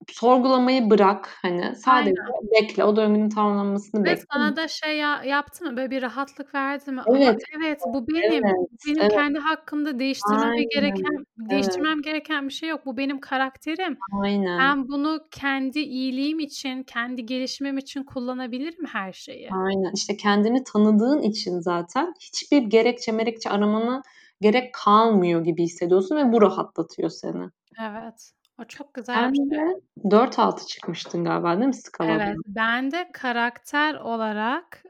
sorgulamayı 0.08 0.90
bırak 0.90 1.38
hani 1.42 1.76
sadece 1.76 2.14
Aynen. 2.22 2.50
bekle 2.54 2.84
o 2.84 2.96
döngünün 2.96 3.28
tamamlanmasını 3.28 4.00
Ve 4.00 4.04
bekle. 4.04 4.22
sana 4.32 4.56
da 4.56 4.68
şey 4.68 4.98
ya 4.98 5.24
yaptı 5.24 5.64
mı? 5.64 5.76
Böyle 5.76 5.90
bir 5.90 6.02
rahatlık 6.02 6.54
verdi 6.54 6.92
mi? 6.92 7.02
Ama 7.06 7.18
Evet, 7.18 7.42
evet 7.58 7.80
bu 7.86 8.08
benim. 8.08 8.44
evet, 8.44 8.56
benim 8.86 9.00
evet. 9.00 9.12
kendi 9.12 9.38
hakkımda 9.38 9.98
değiştirmeme 9.98 10.44
Aynen, 10.44 10.66
gereken 10.74 11.14
evet. 11.14 11.50
değiştirmem 11.50 12.02
gereken 12.02 12.48
bir 12.48 12.52
şey 12.52 12.68
yok. 12.68 12.86
Bu 12.86 12.96
benim 12.96 13.20
karakterim. 13.20 13.98
Aynen. 14.22 14.58
Ben 14.58 14.88
bunu 14.88 15.20
kendi 15.30 15.80
iyiliğim 15.80 16.38
için, 16.38 16.82
kendi 16.82 17.26
gelişimim 17.26 17.78
için 17.78 18.04
kullanabilirim 18.04 18.86
her 18.86 19.12
şeyi. 19.12 19.48
Aynen. 19.50 19.92
İşte 19.94 20.16
kendini 20.16 20.64
tanıdığın 20.64 21.22
için 21.22 21.60
zaten 21.60 22.14
hiçbir 22.20 22.62
gerekçe 22.62 23.12
merekçe 23.12 23.50
aramana 23.50 24.02
gerek 24.40 24.74
kalmıyor 24.74 25.44
gibi 25.44 25.62
hissediyorsun 25.62 26.16
ve 26.16 26.32
bu 26.32 26.42
rahatlatıyor 26.42 27.10
seni. 27.10 27.44
Evet. 27.80 28.32
O 28.60 28.64
çok 28.64 28.94
güzel 28.94 29.14
Sen 29.14 29.50
de 29.50 29.80
4-6 30.10 30.66
çıkmıştın 30.66 31.24
galiba 31.24 31.56
değil 31.56 31.66
mi 31.66 31.74
skalada? 31.74 32.24
Evet. 32.24 32.36
Bende 32.46 33.10
karakter 33.12 33.94
olarak 33.94 34.82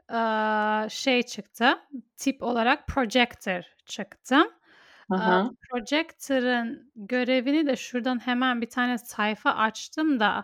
şey 0.91 1.23
çıktı, 1.23 1.79
tip 2.17 2.43
olarak 2.43 2.87
projector 2.87 3.63
çıktı. 3.85 4.35
Hı 5.11 5.15
Aaa, 5.17 5.43
hı. 5.43 5.49
projector'ın 5.69 6.91
görevini 6.95 7.67
de 7.67 7.75
şuradan 7.75 8.19
hemen 8.27 8.61
bir 8.61 8.69
tane 8.69 8.97
sayfa 8.97 9.51
açtım 9.51 10.19
da 10.19 10.35
Hı. 10.37 10.43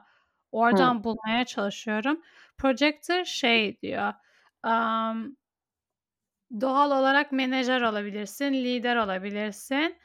oradan 0.51 1.03
bulmaya 1.03 1.45
çalışıyorum. 1.45 2.21
Projector 2.57 3.23
şey 3.25 3.81
diyor, 3.81 4.13
amm 4.63 5.35
doğal 6.61 6.91
olarak 6.99 7.31
menajer 7.31 7.81
olabilirsin, 7.81 8.53
lider 8.53 8.95
olabilirsin. 8.95 9.97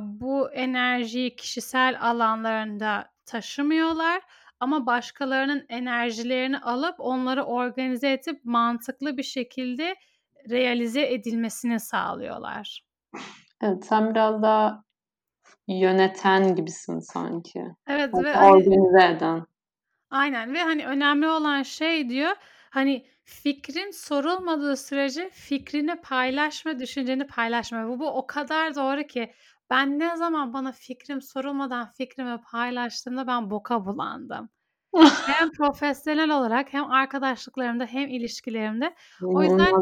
Bu 0.00 0.50
enerjiyi 0.50 1.36
kişisel 1.36 1.98
alanlarında 2.00 3.10
taşımıyorlar 3.26 4.22
ama 4.60 4.86
başkalarının 4.86 5.66
enerjilerini 5.68 6.58
alıp 6.58 6.94
onları 6.98 7.44
organize 7.44 8.12
edip 8.12 8.44
mantıklı 8.44 9.16
bir 9.16 9.22
şekilde 9.22 9.96
realize 10.50 11.12
edilmesini 11.12 11.80
sağlıyorlar. 11.80 12.84
Evet, 13.62 13.86
sen 13.86 14.10
biraz 14.10 14.42
daha 14.42 14.84
yöneten 15.68 16.54
gibisin 16.54 16.98
sanki. 16.98 17.64
Evet 17.86 18.14
ve 18.14 18.32
hani 18.32 18.52
organize 18.52 19.16
eden. 19.16 19.46
Aynen 20.10 20.54
ve 20.54 20.62
hani 20.62 20.86
önemli 20.86 21.28
olan 21.28 21.62
şey 21.62 22.08
diyor, 22.08 22.36
hani 22.70 23.06
fikrin 23.24 23.90
sorulmadığı 23.90 24.76
sürece 24.76 25.30
fikrini 25.30 25.96
paylaşma, 26.00 26.78
düşünceni 26.78 27.26
paylaşma. 27.26 27.88
Bu 27.88 27.98
bu 27.98 28.08
o 28.10 28.26
kadar 28.26 28.74
doğru 28.74 29.02
ki 29.02 29.32
ben 29.70 29.98
ne 29.98 30.16
zaman 30.16 30.52
bana 30.52 30.72
fikrim 30.72 31.22
sorulmadan 31.22 31.90
fikrimi 31.92 32.40
paylaştığımda 32.52 33.26
ben 33.26 33.50
boka 33.50 33.86
bulandım. 33.86 34.48
Hem 35.26 35.52
profesyonel 35.52 36.30
olarak 36.30 36.72
hem 36.72 36.90
arkadaşlıklarımda 36.90 37.86
hem 37.86 38.08
ilişkilerimde. 38.08 38.94
O 39.22 39.42
yüzden 39.42 39.74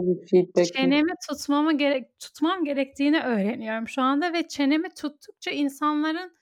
çenemi 0.64 1.12
tutmamı 1.28 1.78
gerek 1.78 2.18
tutmam 2.18 2.64
gerektiğini 2.64 3.20
öğreniyorum 3.20 3.88
şu 3.88 4.02
anda 4.02 4.32
ve 4.32 4.48
çenemi 4.48 4.88
tuttukça 4.94 5.50
insanların 5.50 6.36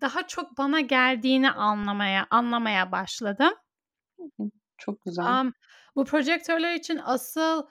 daha 0.00 0.26
çok 0.26 0.58
bana 0.58 0.80
geldiğini 0.80 1.50
anlamaya 1.50 2.26
anlamaya 2.30 2.92
başladım. 2.92 3.52
Çok 4.78 5.04
güzel. 5.04 5.26
Amm, 5.26 5.52
bu 5.96 6.04
projektörler 6.04 6.74
için 6.74 7.00
asıl 7.04 7.66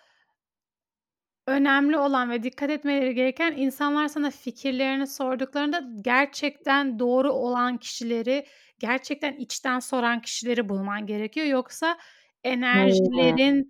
önemli 1.49 1.97
olan 1.97 2.29
ve 2.29 2.43
dikkat 2.43 2.69
etmeleri 2.69 3.15
gereken 3.15 3.53
insanlar 3.57 4.07
sana 4.07 4.31
fikirlerini 4.31 5.07
sorduklarında 5.07 5.81
gerçekten 6.01 6.99
doğru 6.99 7.31
olan 7.31 7.77
kişileri, 7.77 8.45
gerçekten 8.79 9.33
içten 9.35 9.79
soran 9.79 10.21
kişileri 10.21 10.69
bulman 10.69 11.05
gerekiyor. 11.05 11.47
Yoksa 11.47 11.97
enerjilerin, 12.43 13.69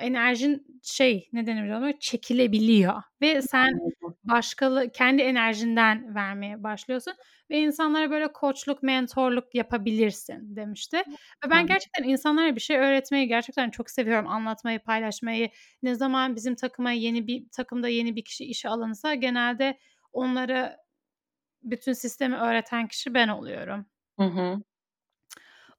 enerjin 0.00 0.77
şey, 0.92 1.28
ne 1.32 1.46
denir 1.46 1.70
ona, 1.70 1.98
çekilebiliyor 2.00 3.02
ve 3.22 3.42
sen 3.42 3.68
başkalı 4.24 4.92
kendi 4.92 5.22
enerjinden 5.22 6.14
vermeye 6.14 6.62
başlıyorsun 6.62 7.14
ve 7.50 7.58
insanlara 7.60 8.10
böyle 8.10 8.32
koçluk, 8.32 8.82
mentorluk 8.82 9.54
yapabilirsin 9.54 10.56
demişti 10.56 10.96
ve 11.46 11.50
ben 11.50 11.66
gerçekten 11.66 12.04
insanlara 12.04 12.56
bir 12.56 12.60
şey 12.60 12.76
öğretmeyi 12.78 13.28
gerçekten 13.28 13.70
çok 13.70 13.90
seviyorum, 13.90 14.26
anlatmayı, 14.28 14.78
paylaşmayı. 14.80 15.50
Ne 15.82 15.94
zaman 15.94 16.36
bizim 16.36 16.54
takıma 16.54 16.92
yeni 16.92 17.26
bir 17.26 17.44
takımda 17.52 17.88
yeni 17.88 18.16
bir 18.16 18.24
kişi 18.24 18.44
işe 18.44 18.68
alınsa 18.68 19.14
genelde 19.14 19.78
onlara 20.12 20.76
bütün 21.62 21.92
sistemi 21.92 22.36
öğreten 22.36 22.88
kişi 22.88 23.14
ben 23.14 23.28
oluyorum. 23.28 23.86
Hı 24.18 24.22
hı. 24.24 24.62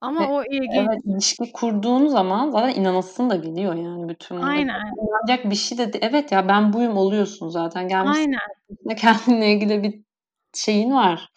Ama 0.02 0.22
Ve 0.22 0.28
o 0.28 0.44
ilginç. 0.44 0.72
evet, 0.74 1.02
ilişki 1.06 1.52
kurduğun 1.52 2.08
zaman 2.08 2.50
zaten 2.50 2.82
inanasın 2.82 3.30
da 3.30 3.36
geliyor 3.36 3.76
yani 3.76 4.10
bütün. 4.10 4.36
Aynen. 4.36 4.82
İnanacak 4.98 5.52
bir 5.52 5.56
şey 5.56 5.78
de 5.78 5.92
evet 6.02 6.32
ya 6.32 6.48
ben 6.48 6.74
buyum 6.74 6.98
oluyorsun 6.98 7.50
zaten. 7.50 7.88
Gelmişsin 7.88 8.36
Aynen. 8.88 8.98
kendinle 8.98 9.54
ilgili 9.54 9.84
bir 9.84 10.02
şeyin 10.56 10.92
var. 10.92 11.30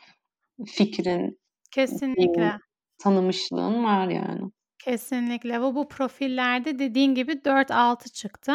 Fikrin, 0.67 1.39
Kesinlikle. 1.71 2.59
tanımışlığın 2.99 3.85
var 3.85 4.09
yani. 4.09 4.51
Kesinlikle 4.85 5.61
ve 5.63 5.75
bu 5.75 5.89
profillerde 5.89 6.79
dediğin 6.79 7.15
gibi 7.15 7.33
4-6 7.33 8.13
çıktı. 8.13 8.53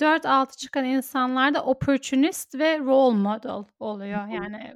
4-6 0.00 0.56
çıkan 0.56 0.84
insanlar 0.84 1.54
da 1.54 1.64
opportunist 1.64 2.54
ve 2.54 2.78
role 2.78 3.16
model 3.16 3.64
oluyor. 3.80 4.28
Yani 4.28 4.74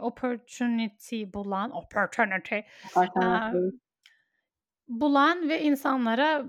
opportunity 0.00 1.24
bulan, 1.34 1.70
opportunity, 1.70 2.58
bulan 4.88 5.48
ve 5.48 5.62
insanlara 5.62 6.44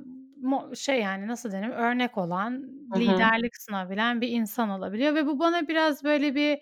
şey 0.75 0.99
yani 1.01 1.27
nasıl 1.27 1.51
denir, 1.51 1.69
örnek 1.69 2.17
olan, 2.17 2.51
Hı 2.51 2.99
hı. 2.99 2.99
liderlik 2.99 3.61
sunabilen 3.61 4.21
bir 4.21 4.29
insan 4.29 4.69
olabiliyor 4.69 5.15
ve 5.15 5.25
bu 5.25 5.39
bana 5.39 5.67
biraz 5.67 6.03
böyle 6.03 6.35
bir 6.35 6.59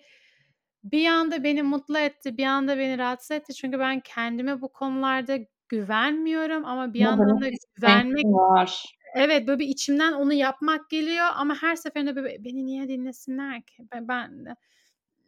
bir 0.84 1.00
yanda 1.00 1.44
beni 1.44 1.62
mutlu 1.62 1.98
etti, 1.98 2.36
bir 2.36 2.42
yanda 2.42 2.78
beni 2.78 2.98
rahatsız 2.98 3.30
etti. 3.30 3.54
Çünkü 3.54 3.78
ben 3.78 4.00
kendime 4.00 4.60
bu 4.60 4.72
konularda 4.72 5.38
güvenmiyorum 5.68 6.64
ama 6.64 6.94
bir 6.94 7.00
yandan 7.00 7.40
da 7.40 7.48
güvenmek 7.76 8.24
var. 8.24 8.84
Evet, 9.14 9.48
böyle 9.48 9.58
bir 9.58 9.68
içimden 9.68 10.12
onu 10.12 10.32
yapmak 10.32 10.90
geliyor 10.90 11.26
ama 11.34 11.62
her 11.62 11.76
seferinde 11.76 12.16
böyle 12.16 12.44
beni 12.44 12.66
niye 12.66 12.88
dinlesinler 12.88 13.62
ki? 13.62 13.82
Be 13.92 13.98
ben 14.08 14.44
de 14.44 14.56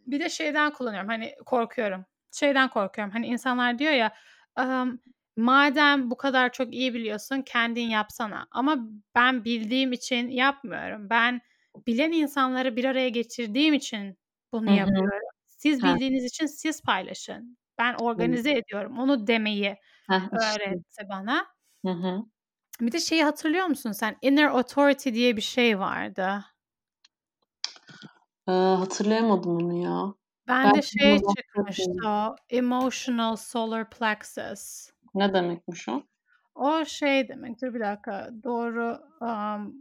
bir 0.09 0.21
de 0.21 0.31
şeyden 0.31 0.73
kullanıyorum, 0.73 1.09
hani 1.09 1.35
korkuyorum. 1.47 2.05
Şeyden 2.35 2.71
korkuyorum, 2.71 3.13
hani 3.13 3.27
insanlar 3.27 3.79
diyor 3.79 3.93
ya, 3.93 4.15
madem 5.37 6.11
bu 6.11 6.17
kadar 6.17 6.53
çok 6.53 6.75
iyi 6.75 6.95
biliyorsun 6.95 7.43
kendin 7.43 7.89
yapsana 7.91 8.49
ama 8.51 8.77
ben 9.15 9.45
bildiğim 9.45 9.93
için 9.93 10.29
yapmıyorum. 10.31 11.11
Ben 11.11 11.41
bilen 11.87 12.13
insanları 12.13 12.77
bir 12.77 12.85
araya 12.85 13.09
getirdiğim 13.09 13.75
için 13.75 14.19
bunu 14.53 14.67
Hı 14.67 14.75
hı. 14.75 14.79
yapıyorum. 14.79 15.29
Siz 15.47 15.83
bildiğiniz 15.85 16.25
için 16.25 16.47
siz 16.47 16.83
paylaşın. 16.83 17.59
Ben 17.79 17.95
organize 17.95 18.53
ediyorum. 18.53 18.99
Onu 18.99 19.27
demeyi 19.27 19.77
Heh, 20.09 20.29
işte. 20.39 20.75
öğretti 20.75 21.03
bana. 21.11 21.47
Hı 21.85 21.91
hı. 21.93 22.25
Bir 22.81 22.93
de 22.93 23.01
şeyi 23.01 23.25
hatırlıyor 23.25 23.67
musun 23.67 23.93
sen? 23.93 24.17
Inner 24.23 24.45
authority 24.45 25.11
diye 25.13 25.37
bir 25.37 25.43
şey 25.43 25.79
vardı. 25.79 26.45
Hatırlayamadım 28.53 29.57
onu 29.57 29.83
ya. 29.83 30.15
Bende 30.49 30.75
Belki 30.75 30.89
şey 30.89 31.21
bana 31.23 31.35
çıkmıştı 31.35 31.93
emotional 32.51 33.37
solar 33.37 33.91
plexus. 33.91 34.91
Ne 35.15 35.35
demekmiş 35.35 35.89
o? 35.89 36.03
O 36.55 36.85
şey 36.85 37.29
demek. 37.29 37.63
Dur 37.63 37.75
bir 37.75 37.81
dakika. 37.81 38.31
Doğru 38.45 38.99
um, 39.21 39.77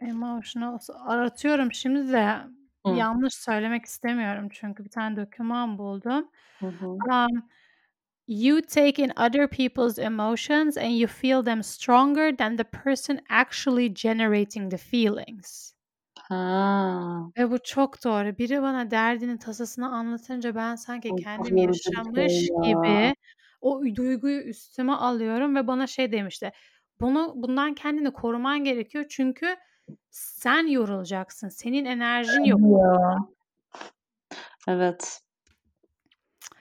emotional 0.00 0.78
aratıyorum 1.04 1.72
şimdi 1.72 2.12
de 2.12 2.38
Hı. 2.86 2.92
yanlış 2.92 3.34
söylemek 3.34 3.84
istemiyorum 3.84 4.48
çünkü 4.52 4.84
bir 4.84 4.90
tane 4.90 5.16
doküman 5.16 5.78
buldum. 5.78 6.28
Hı 6.60 6.66
hı. 6.66 6.86
Um, 6.86 7.48
you 8.26 8.62
take 8.62 9.02
in 9.02 9.10
other 9.10 9.48
people's 9.48 9.98
emotions 9.98 10.76
and 10.76 10.90
you 10.90 11.06
feel 11.06 11.44
them 11.44 11.62
stronger 11.62 12.36
than 12.36 12.56
the 12.56 12.64
person 12.64 13.18
actually 13.28 13.94
generating 13.94 14.70
the 14.70 14.78
feelings. 14.78 15.74
Ha. 16.32 17.30
Ve 17.38 17.50
bu 17.50 17.58
çok 17.58 18.04
doğru. 18.04 18.38
Biri 18.38 18.62
bana 18.62 18.90
derdini, 18.90 19.38
tasasını 19.38 19.88
anlatınca 19.88 20.54
ben 20.54 20.76
sanki 20.76 21.08
Çok 21.08 21.18
kendim 21.18 21.56
yaşamış 21.56 22.32
şey 22.32 22.48
ya. 22.52 22.62
gibi 22.62 23.14
o 23.60 23.82
duyguyu 23.96 24.40
üstüme 24.40 24.92
alıyorum 24.92 25.56
ve 25.56 25.66
bana 25.66 25.86
şey 25.86 26.12
demişti. 26.12 26.52
Bunu 27.00 27.32
bundan 27.36 27.74
kendini 27.74 28.12
koruman 28.12 28.64
gerekiyor 28.64 29.04
çünkü 29.08 29.56
sen 30.10 30.66
yorulacaksın. 30.66 31.48
Senin 31.48 31.84
enerjin 31.84 32.44
yok. 32.44 32.60
Ya. 32.60 33.16
Evet. 34.68 35.20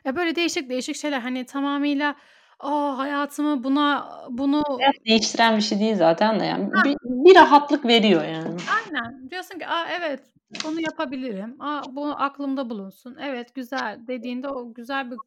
Ya 0.05 0.15
böyle 0.15 0.35
değişik 0.35 0.69
değişik 0.69 0.95
şeyler 0.95 1.19
hani 1.19 1.45
tamamıyla 1.45 2.15
"A, 2.61 2.97
hayatımı 2.97 3.63
buna 3.63 4.11
bunu" 4.29 4.63
Hayat 4.79 5.05
değiştiren 5.07 5.57
bir 5.57 5.61
şey 5.61 5.79
değil 5.79 5.95
zaten 5.95 6.39
de 6.39 6.45
yani. 6.45 6.71
Bir, 6.85 6.97
bir 7.03 7.35
rahatlık 7.35 7.85
veriyor 7.85 8.23
yani. 8.23 8.57
Aynen. 8.85 9.29
Diyorsun 9.29 9.59
ki, 9.59 9.67
"A, 9.67 9.87
evet, 9.99 10.23
bunu 10.65 10.81
yapabilirim. 10.81 11.61
A, 11.61 11.81
bu 11.91 12.07
aklımda 12.07 12.69
bulunsun. 12.69 13.17
Evet, 13.21 13.55
güzel." 13.55 13.99
dediğinde 14.07 14.49
o 14.49 14.73
güzel 14.73 15.11
bir 15.11 15.17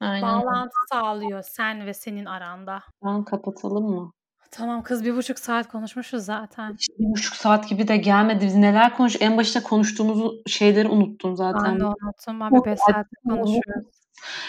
Aynen. 0.00 0.22
bağlantı 0.22 0.76
sağlıyor 0.92 1.42
sen 1.42 1.86
ve 1.86 1.94
senin 1.94 2.24
aranda. 2.24 2.82
Tamam 3.02 3.24
kapatalım 3.24 3.84
mı? 3.84 4.12
Tamam 4.50 4.82
kız 4.82 5.04
1,5 5.04 5.38
saat 5.38 5.68
konuşmuşuz 5.68 6.24
zaten. 6.24 6.76
İşte 6.78 6.94
1,5 6.98 7.36
saat 7.36 7.68
gibi 7.68 7.88
de 7.88 7.96
gelmedi. 7.96 8.46
Biz 8.46 8.54
neler 8.54 8.96
konuş 8.96 9.16
en 9.20 9.36
başta 9.36 9.62
konuştuğumuz 9.62 10.42
şeyleri 10.46 10.88
unuttum 10.88 11.36
zaten. 11.36 11.64
Ben 11.64 11.80
de 11.80 11.84
unuttum. 11.84 12.42
Abi 12.42 12.64
5 12.64 12.78
saattir 12.78 13.18
konuşuyoruz. 13.28 13.99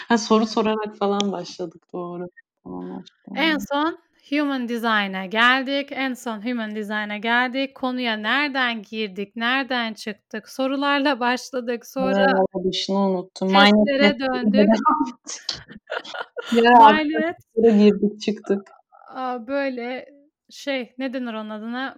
Ha, 0.08 0.18
soru 0.18 0.46
sorarak 0.46 0.96
falan 0.98 1.32
başladık 1.32 1.82
doğru. 1.92 2.26
Tamam. 2.64 3.04
En 3.36 3.58
son 3.58 3.98
Human 4.30 4.68
Design'a 4.68 5.26
geldik. 5.26 5.88
En 5.92 6.14
son 6.14 6.46
Human 6.46 6.74
Design'a 6.74 7.16
geldik. 7.16 7.74
Konuya 7.74 8.16
nereden 8.16 8.82
girdik, 8.82 9.36
nereden 9.36 9.94
çıktık? 9.94 10.48
Sorularla 10.48 11.20
başladık. 11.20 11.86
Sonra 11.86 12.26
başını 12.54 12.98
unuttum. 12.98 13.48
testlere 13.48 14.18
döndük. 14.18 14.68
Mindset 16.52 17.36
girdik 17.64 18.20
çıktık. 18.20 18.70
Böyle 19.46 20.06
şey, 20.50 20.94
ne 20.98 21.12
denir 21.12 21.34
onun 21.34 21.50
adına? 21.50 21.96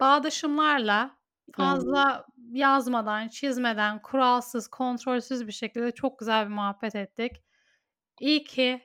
Bağdaşımlarla 0.00 1.10
Fazla 1.56 2.26
yazmadan, 2.52 3.28
çizmeden, 3.28 4.02
kuralsız, 4.02 4.68
kontrolsüz 4.68 5.46
bir 5.46 5.52
şekilde 5.52 5.90
çok 5.90 6.18
güzel 6.18 6.46
bir 6.46 6.54
muhabbet 6.54 6.94
ettik. 6.94 7.42
İyi 8.20 8.44
ki 8.44 8.80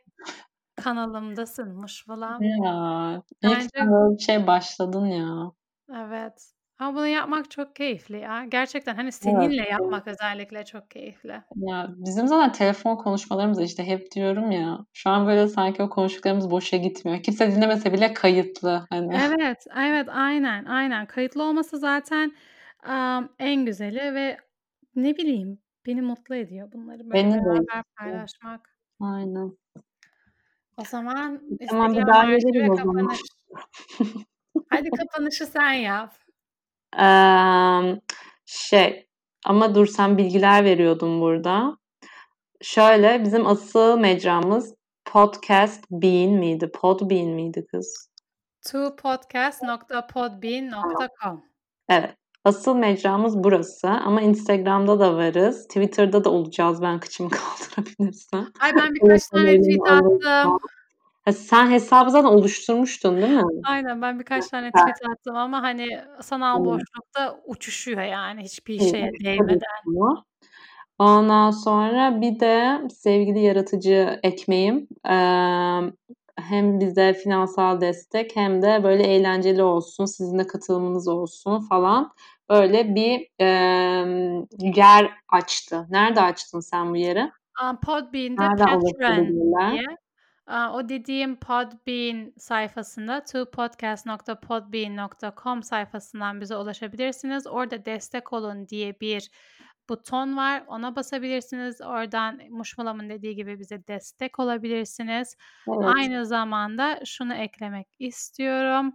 kanalımdasın 0.75 1.75
Muşmulam. 1.75 2.43
Ya, 2.43 3.23
Bence 3.43 3.69
böyle 3.75 4.15
bir 4.17 4.23
şeye 4.23 4.47
başladın 4.47 5.05
ya. 5.05 5.51
Evet. 5.95 6.53
Ama 6.79 6.97
bunu 6.97 7.07
yapmak 7.07 7.51
çok 7.51 7.75
keyifli 7.75 8.19
ya. 8.19 8.45
Gerçekten, 8.45 8.95
hani, 8.95 9.11
seninle 9.11 9.61
evet. 9.61 9.71
yapmak 9.71 10.07
özellikle 10.07 10.65
çok 10.65 10.91
keyifli. 10.91 11.41
Ya, 11.55 11.87
bizim 11.89 12.27
zaten 12.27 12.51
telefon 12.51 12.95
konuşmalarımız 12.95 13.61
işte 13.61 13.87
hep 13.87 14.11
diyorum 14.11 14.51
ya, 14.51 14.77
şu 14.93 15.09
an 15.09 15.27
böyle 15.27 15.47
sanki 15.47 15.83
o 15.83 15.89
konuştuklarımız 15.89 16.51
boşa 16.51 16.77
gitmiyor. 16.77 17.23
Kimse 17.23 17.51
dinlemese 17.51 17.93
bile 17.93 18.13
kayıtlı 18.13 18.85
hani. 18.89 19.15
Evet, 19.15 19.65
evet, 19.77 20.09
aynen, 20.09 20.65
aynen. 20.65 21.05
Kayıtlı 21.05 21.43
olması 21.43 21.77
zaten, 21.77 22.31
amm, 22.87 23.29
en 23.39 23.65
güzeli 23.65 24.13
ve 24.13 24.37
ne 24.95 25.17
bileyim, 25.17 25.59
beni 25.85 26.01
mutlu 26.01 26.35
ediyor 26.35 26.71
bunları 26.71 26.99
böyle 26.99 27.13
Beni 27.13 27.33
de 27.33 27.45
beraber 27.45 27.83
paylaşmak. 27.99 28.77
Aynen. 28.99 29.57
O 30.77 30.83
zaman 30.85 31.41
Tamam 31.69 31.87
bir 31.87 31.91
İstiklal 31.97 32.13
daha 32.13 32.23
Marşı 32.23 32.37
gelirim 32.47 32.67
ve 32.67 32.71
o 32.71 32.75
zaman. 32.75 32.95
kapanış. 32.95 33.19
Hadi 34.69 34.89
kapanışı 34.89 35.45
sen 35.45 35.71
yap. 35.71 36.13
Emm, 36.97 37.99
şey 38.45 39.07
ama 39.45 39.75
dur 39.75 39.87
sen 39.87 40.17
bilgiler 40.17 40.63
veriyordun 40.63 41.21
burada. 41.21 41.77
Şöyle, 42.61 43.23
bizim 43.23 43.47
asıl 43.47 43.99
mecramız 43.99 44.75
Podcast 45.05 45.83
Bean 45.91 46.31
miydi? 46.31 46.71
Podbean 46.71 47.27
miydi 47.27 47.65
kız? 47.71 48.09
twopodcast.podbean.com 48.61 51.43
Evet. 51.89 52.15
Asıl 52.47 52.75
mecramız 52.75 53.43
burası 53.43 53.87
ama 53.89 54.21
Instagram'da 54.21 54.99
da 54.99 55.15
varız. 55.15 55.67
Twitter'da 55.67 56.23
da 56.23 56.29
olacağız 56.29 56.81
ben 56.81 56.99
kıçımı 56.99 57.29
kaldırabilirsem. 57.77 58.47
Ay, 58.59 58.71
ben 58.75 58.93
birkaç 58.93 59.27
tane 59.27 59.61
tweet 59.61 59.91
attım. 59.91 60.59
Sen 61.31 61.71
hesabı 61.71 62.11
zaten 62.11 62.27
oluşturmuştun 62.27 63.17
değil 63.17 63.33
mi? 63.33 63.43
Aynen, 63.65 64.01
ben 64.01 64.19
birkaç 64.19 64.47
tane 64.47 64.71
tweet 64.71 65.11
attım 65.11 65.35
ama, 65.35 65.61
hani, 65.61 65.87
sanal 66.21 66.65
boşlukta 66.65 67.39
uçuşuyor 67.45 68.01
yani 68.01 68.41
hiçbir 68.43 68.79
şeye 68.79 69.11
değmeden. 69.23 69.59
Ondan 70.99 71.51
sonra 71.51 72.21
bir 72.21 72.39
de 72.39 72.81
sevgili 72.89 73.39
yaratıcı 73.39 74.19
ekmeğim, 74.23 74.87
hem 76.37 76.79
bize 76.79 77.13
finansal 77.13 77.81
destek 77.81 78.35
hem 78.35 78.61
de 78.61 78.83
böyle 78.83 79.03
eğlenceli 79.03 79.63
olsun, 79.63 80.05
sizin 80.05 80.39
de 80.39 80.47
katılımınız 80.47 81.07
olsun 81.07 81.59
falan. 81.59 82.11
Böyle 82.49 82.95
bir, 82.95 83.27
emm, 83.39 84.45
yer 84.59 85.11
açtı. 85.29 85.85
Nerede 85.89 86.21
açtın 86.21 86.59
sen 86.59 86.91
bu 86.91 86.97
yeri? 86.97 87.31
Podbean'de 87.81 88.41
Nereden 88.41 88.79
Patreon 88.79 89.27
diye, 89.71 89.85
o 90.73 90.89
dediğim 90.89 91.35
Podbean 91.35 92.33
sayfasında 92.37 93.23
twopodcast.podbean.com 93.23 95.63
sayfasından 95.63 96.41
bize 96.41 96.55
ulaşabilirsiniz. 96.55 97.47
Orada 97.47 97.85
destek 97.85 98.33
olun 98.33 98.67
diye 98.67 98.99
bir 98.99 99.31
buton 99.89 100.37
var. 100.37 100.63
Ona 100.67 100.95
basabilirsiniz. 100.95 101.81
Oradan 101.81 102.39
Muşmulam'ın 102.49 103.09
dediği 103.09 103.35
gibi 103.35 103.59
bize 103.59 103.87
destek 103.87 104.39
olabilirsiniz. 104.39 105.35
Evet. 105.67 105.95
Aynı 105.97 106.25
zamanda 106.25 106.99
şunu 107.05 107.33
eklemek 107.33 107.87
istiyorum. 107.99 108.93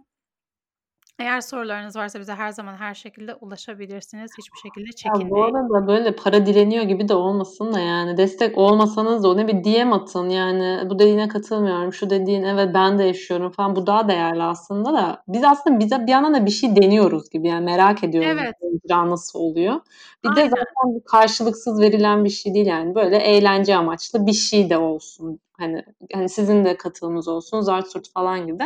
Eğer 1.19 1.41
sorularınız 1.41 1.95
varsa 1.95 2.19
bize 2.19 2.33
her 2.33 2.51
zaman 2.51 2.73
her 2.75 2.93
şekilde 2.93 3.35
ulaşabilirsiniz. 3.35 4.31
Hiçbir 4.37 4.57
şekilde 4.57 4.85
Ya, 5.05 5.13
bu 5.13 5.19
çekinmeyin. 5.19 5.53
arada 5.55 5.87
böyle 5.87 6.15
para 6.15 6.45
dileniyor 6.45 6.83
gibi 6.83 7.07
de 7.09 7.13
olmasın 7.13 7.73
da 7.73 7.79
yani 7.79 8.17
destek 8.17 8.57
olmasanız 8.57 9.23
da 9.23 9.27
ona 9.29 9.47
bir 9.47 9.63
DM 9.63 9.93
atın. 9.95 10.29
Yani 10.29 10.89
bu 10.89 10.99
dediğine 10.99 11.27
katılmıyorum, 11.27 11.93
şu 11.93 12.09
dediğin 12.09 12.43
evet 12.43 12.69
ben 12.73 12.99
de 12.99 13.03
yaşıyorum 13.03 13.51
falan. 13.51 13.75
Bu 13.75 13.87
daha 13.87 14.07
değerli 14.07 14.43
aslında 14.43 14.93
da. 14.93 15.23
Biz 15.27 15.43
aslında 15.43 15.79
bize 15.79 16.07
bir 16.07 16.11
yandan 16.11 16.33
da 16.33 16.45
bir 16.45 16.51
şey 16.51 16.75
deniyoruz 16.75 17.29
gibi 17.29 17.47
yani 17.47 17.65
merak 17.65 18.03
ediyoruz 18.03 18.29
Evet. 18.41 18.53
bu 18.61 18.79
icra 18.85 19.09
nasıl 19.09 19.39
oluyor. 19.39 19.75
Bir 20.23 20.35
de 20.35 20.39
Aynen. 20.39 20.49
zaten 20.49 20.95
bu 20.95 21.03
karşılıksız 21.03 21.81
verilen 21.81 22.25
bir 22.25 22.29
şey 22.29 22.53
değil 22.53 22.67
yani. 22.67 22.95
Böyle 22.95 23.17
eğlence 23.17 23.75
amaçlı 23.75 24.25
bir 24.27 24.33
şey 24.33 24.69
de 24.69 24.77
olsun. 24.77 25.39
Hani 25.57 25.83
hani 26.13 26.29
sizin 26.29 26.65
de 26.65 26.77
katılımınız 26.77 27.27
olsun, 27.27 27.61
zart 27.61 27.85
falan 28.13 28.47
gibi. 28.47 28.63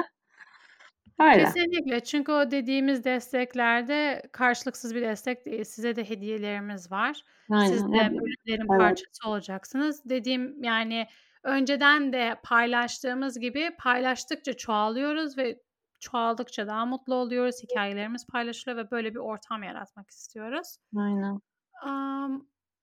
Öyle. 1.19 1.43
Kesinlikle. 1.43 1.99
Çünkü 2.03 2.31
o 2.31 2.51
dediğimiz 2.51 3.03
desteklerde 3.03 4.23
karşılıksız 4.31 4.95
bir 4.95 5.01
destek 5.01 5.45
değil. 5.45 5.63
Size 5.63 5.95
de 5.95 6.09
hediyelerimiz 6.09 6.91
var. 6.91 7.13
Siz 7.13 7.83
Aynen. 7.83 7.93
de 7.93 7.97
Evet. 8.01 8.11
bölümlerin 8.11 8.67
Evet. 8.71 8.79
parçası 8.79 9.29
olacaksınız. 9.29 10.01
Dediğim 10.09 10.63
yani 10.63 11.07
önceden 11.43 12.13
de 12.13 12.35
paylaştığımız 12.43 13.39
gibi 13.39 13.69
paylaştıkça 13.79 14.53
çoğalıyoruz 14.53 15.37
ve 15.37 15.59
çoğaldıkça 15.99 16.67
daha 16.67 16.85
mutlu 16.85 17.15
oluyoruz. 17.15 17.55
Hikâyelerimiz 17.63 18.27
paylaşılıyor 18.27 18.85
ve 18.85 18.91
böyle 18.91 19.11
bir 19.11 19.19
ortam 19.19 19.63
yaratmak 19.63 20.09
istiyoruz. 20.09 20.77
Aynen. 20.97 21.39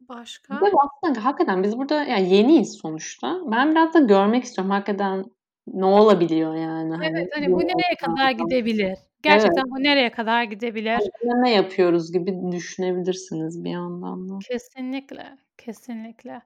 Bir 0.00 0.08
başka? 0.08 0.54
de 0.60 0.70
aslında 0.78 1.24
hakikaten 1.24 1.62
biz 1.62 1.76
burada 1.78 1.94
yani 2.04 2.34
yeniyiz 2.34 2.72
sonuçta. 2.82 3.40
Ben 3.46 3.70
biraz 3.70 3.94
da 3.94 3.98
görmek 3.98 4.44
istiyorum 4.44 4.70
hakikaten 4.70 5.24
ne 5.66 5.84
olabiliyor 5.84 6.54
yani 6.54 6.94
hani. 6.94 7.06
Evet, 7.16 7.28
hani 7.34 7.52
bu 7.52 7.58
nereye 7.58 7.96
kadar 8.00 8.30
gidebilir? 8.30 8.84
Evet. 8.86 8.98
Gerçekten 9.22 9.64
bu 9.64 9.82
nereye 9.82 10.12
kadar 10.12 10.42
gidebilir? 10.42 10.90
Hani 10.90 11.42
ne 11.42 11.54
yapıyoruz 11.54 12.12
gibi 12.12 12.52
düşünebilirsiniz 12.52 13.64
bir 13.64 13.70
yandan 13.70 14.28
da. 14.28 14.38
Kesinlikle, 14.48 15.38
kesinlikle. 15.58 16.42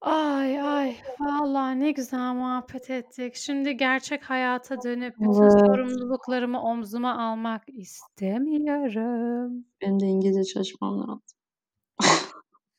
Ay, 0.00 0.60
ay, 0.60 0.96
vallahi 1.20 1.80
ne 1.80 1.90
güzel 1.90 2.34
muhabbet 2.34 2.90
ettik. 2.90 3.34
Şimdi 3.34 3.76
gerçek 3.76 4.22
hayata 4.30 4.82
dönüp 4.82 5.14
bütün 5.20 5.42
Evet. 5.42 5.66
sorumluluklarımı 5.66 6.60
omzuma 6.62 7.18
almak 7.30 7.62
istemiyorum. 7.68 9.64
Benim 9.82 10.00
de 10.00 10.06
İngilizce 10.06 10.44
çalışmam 10.44 10.98
lazım. 11.00 11.22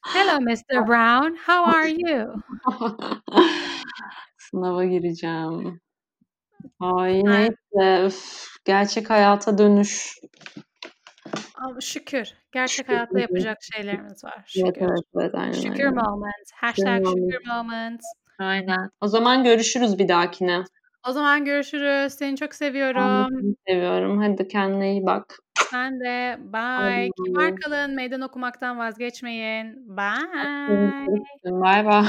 Hello 0.01 0.41
Mr. 0.41 0.87
Brown, 0.87 1.35
how 1.35 1.77
are 1.77 1.89
you? 1.91 2.33
Sınava 4.51 4.83
gireceğim. 4.85 5.79
Ay 6.79 7.13
Aynen. 7.13 7.25
neyse, 7.73 8.03
öf, 8.03 8.45
gerçek 8.65 9.09
hayata 9.09 9.57
dönüş. 9.57 10.13
Ama 11.55 11.81
şükür. 11.81 12.33
Gerçek 12.51 12.75
Şükür. 12.77 12.93
hayatta 12.93 13.19
yapacak 13.19 13.57
şeylerimiz 13.73 14.23
var. 14.23 14.43
Şükür. 14.47 14.81
evet, 14.81 14.99
evet. 15.15 15.35
Aynen 15.35 15.51
Şükür 15.51 15.83
öyle. 15.83 15.89
moment. 15.89 16.33
Şükür 16.49 16.57
Hashtag 16.67 17.05
moment. 17.05 17.33
şükür 17.33 17.47
moment. 17.47 18.01
Aynen. 18.39 18.89
O 19.01 19.07
zaman 19.07 19.43
görüşürüz 19.43 19.99
bir 19.99 20.07
dahakine. 20.07 20.63
O 21.09 21.11
zaman 21.11 21.45
görüşürüz. 21.45 22.13
Seni 22.13 22.37
çok 22.37 22.47
Ben 22.47 22.51
de 22.51 22.55
seviyorum. 22.55 23.27
seni 23.41 23.55
seviyorum. 23.67 24.21
Hadi 24.21 24.47
kendine 24.47 24.91
iyi 24.91 25.05
bak. 25.05 25.37
Sen 25.71 25.99
de. 25.99 26.37
Bye. 26.39 27.09
Kibar 27.25 27.55
kalın. 27.55 27.95
Meydan 27.95 28.21
okumaktan 28.21 28.77
vazgeçmeyin. 28.79 29.97
Bye. 29.97 31.07
Baybay. 31.45 32.05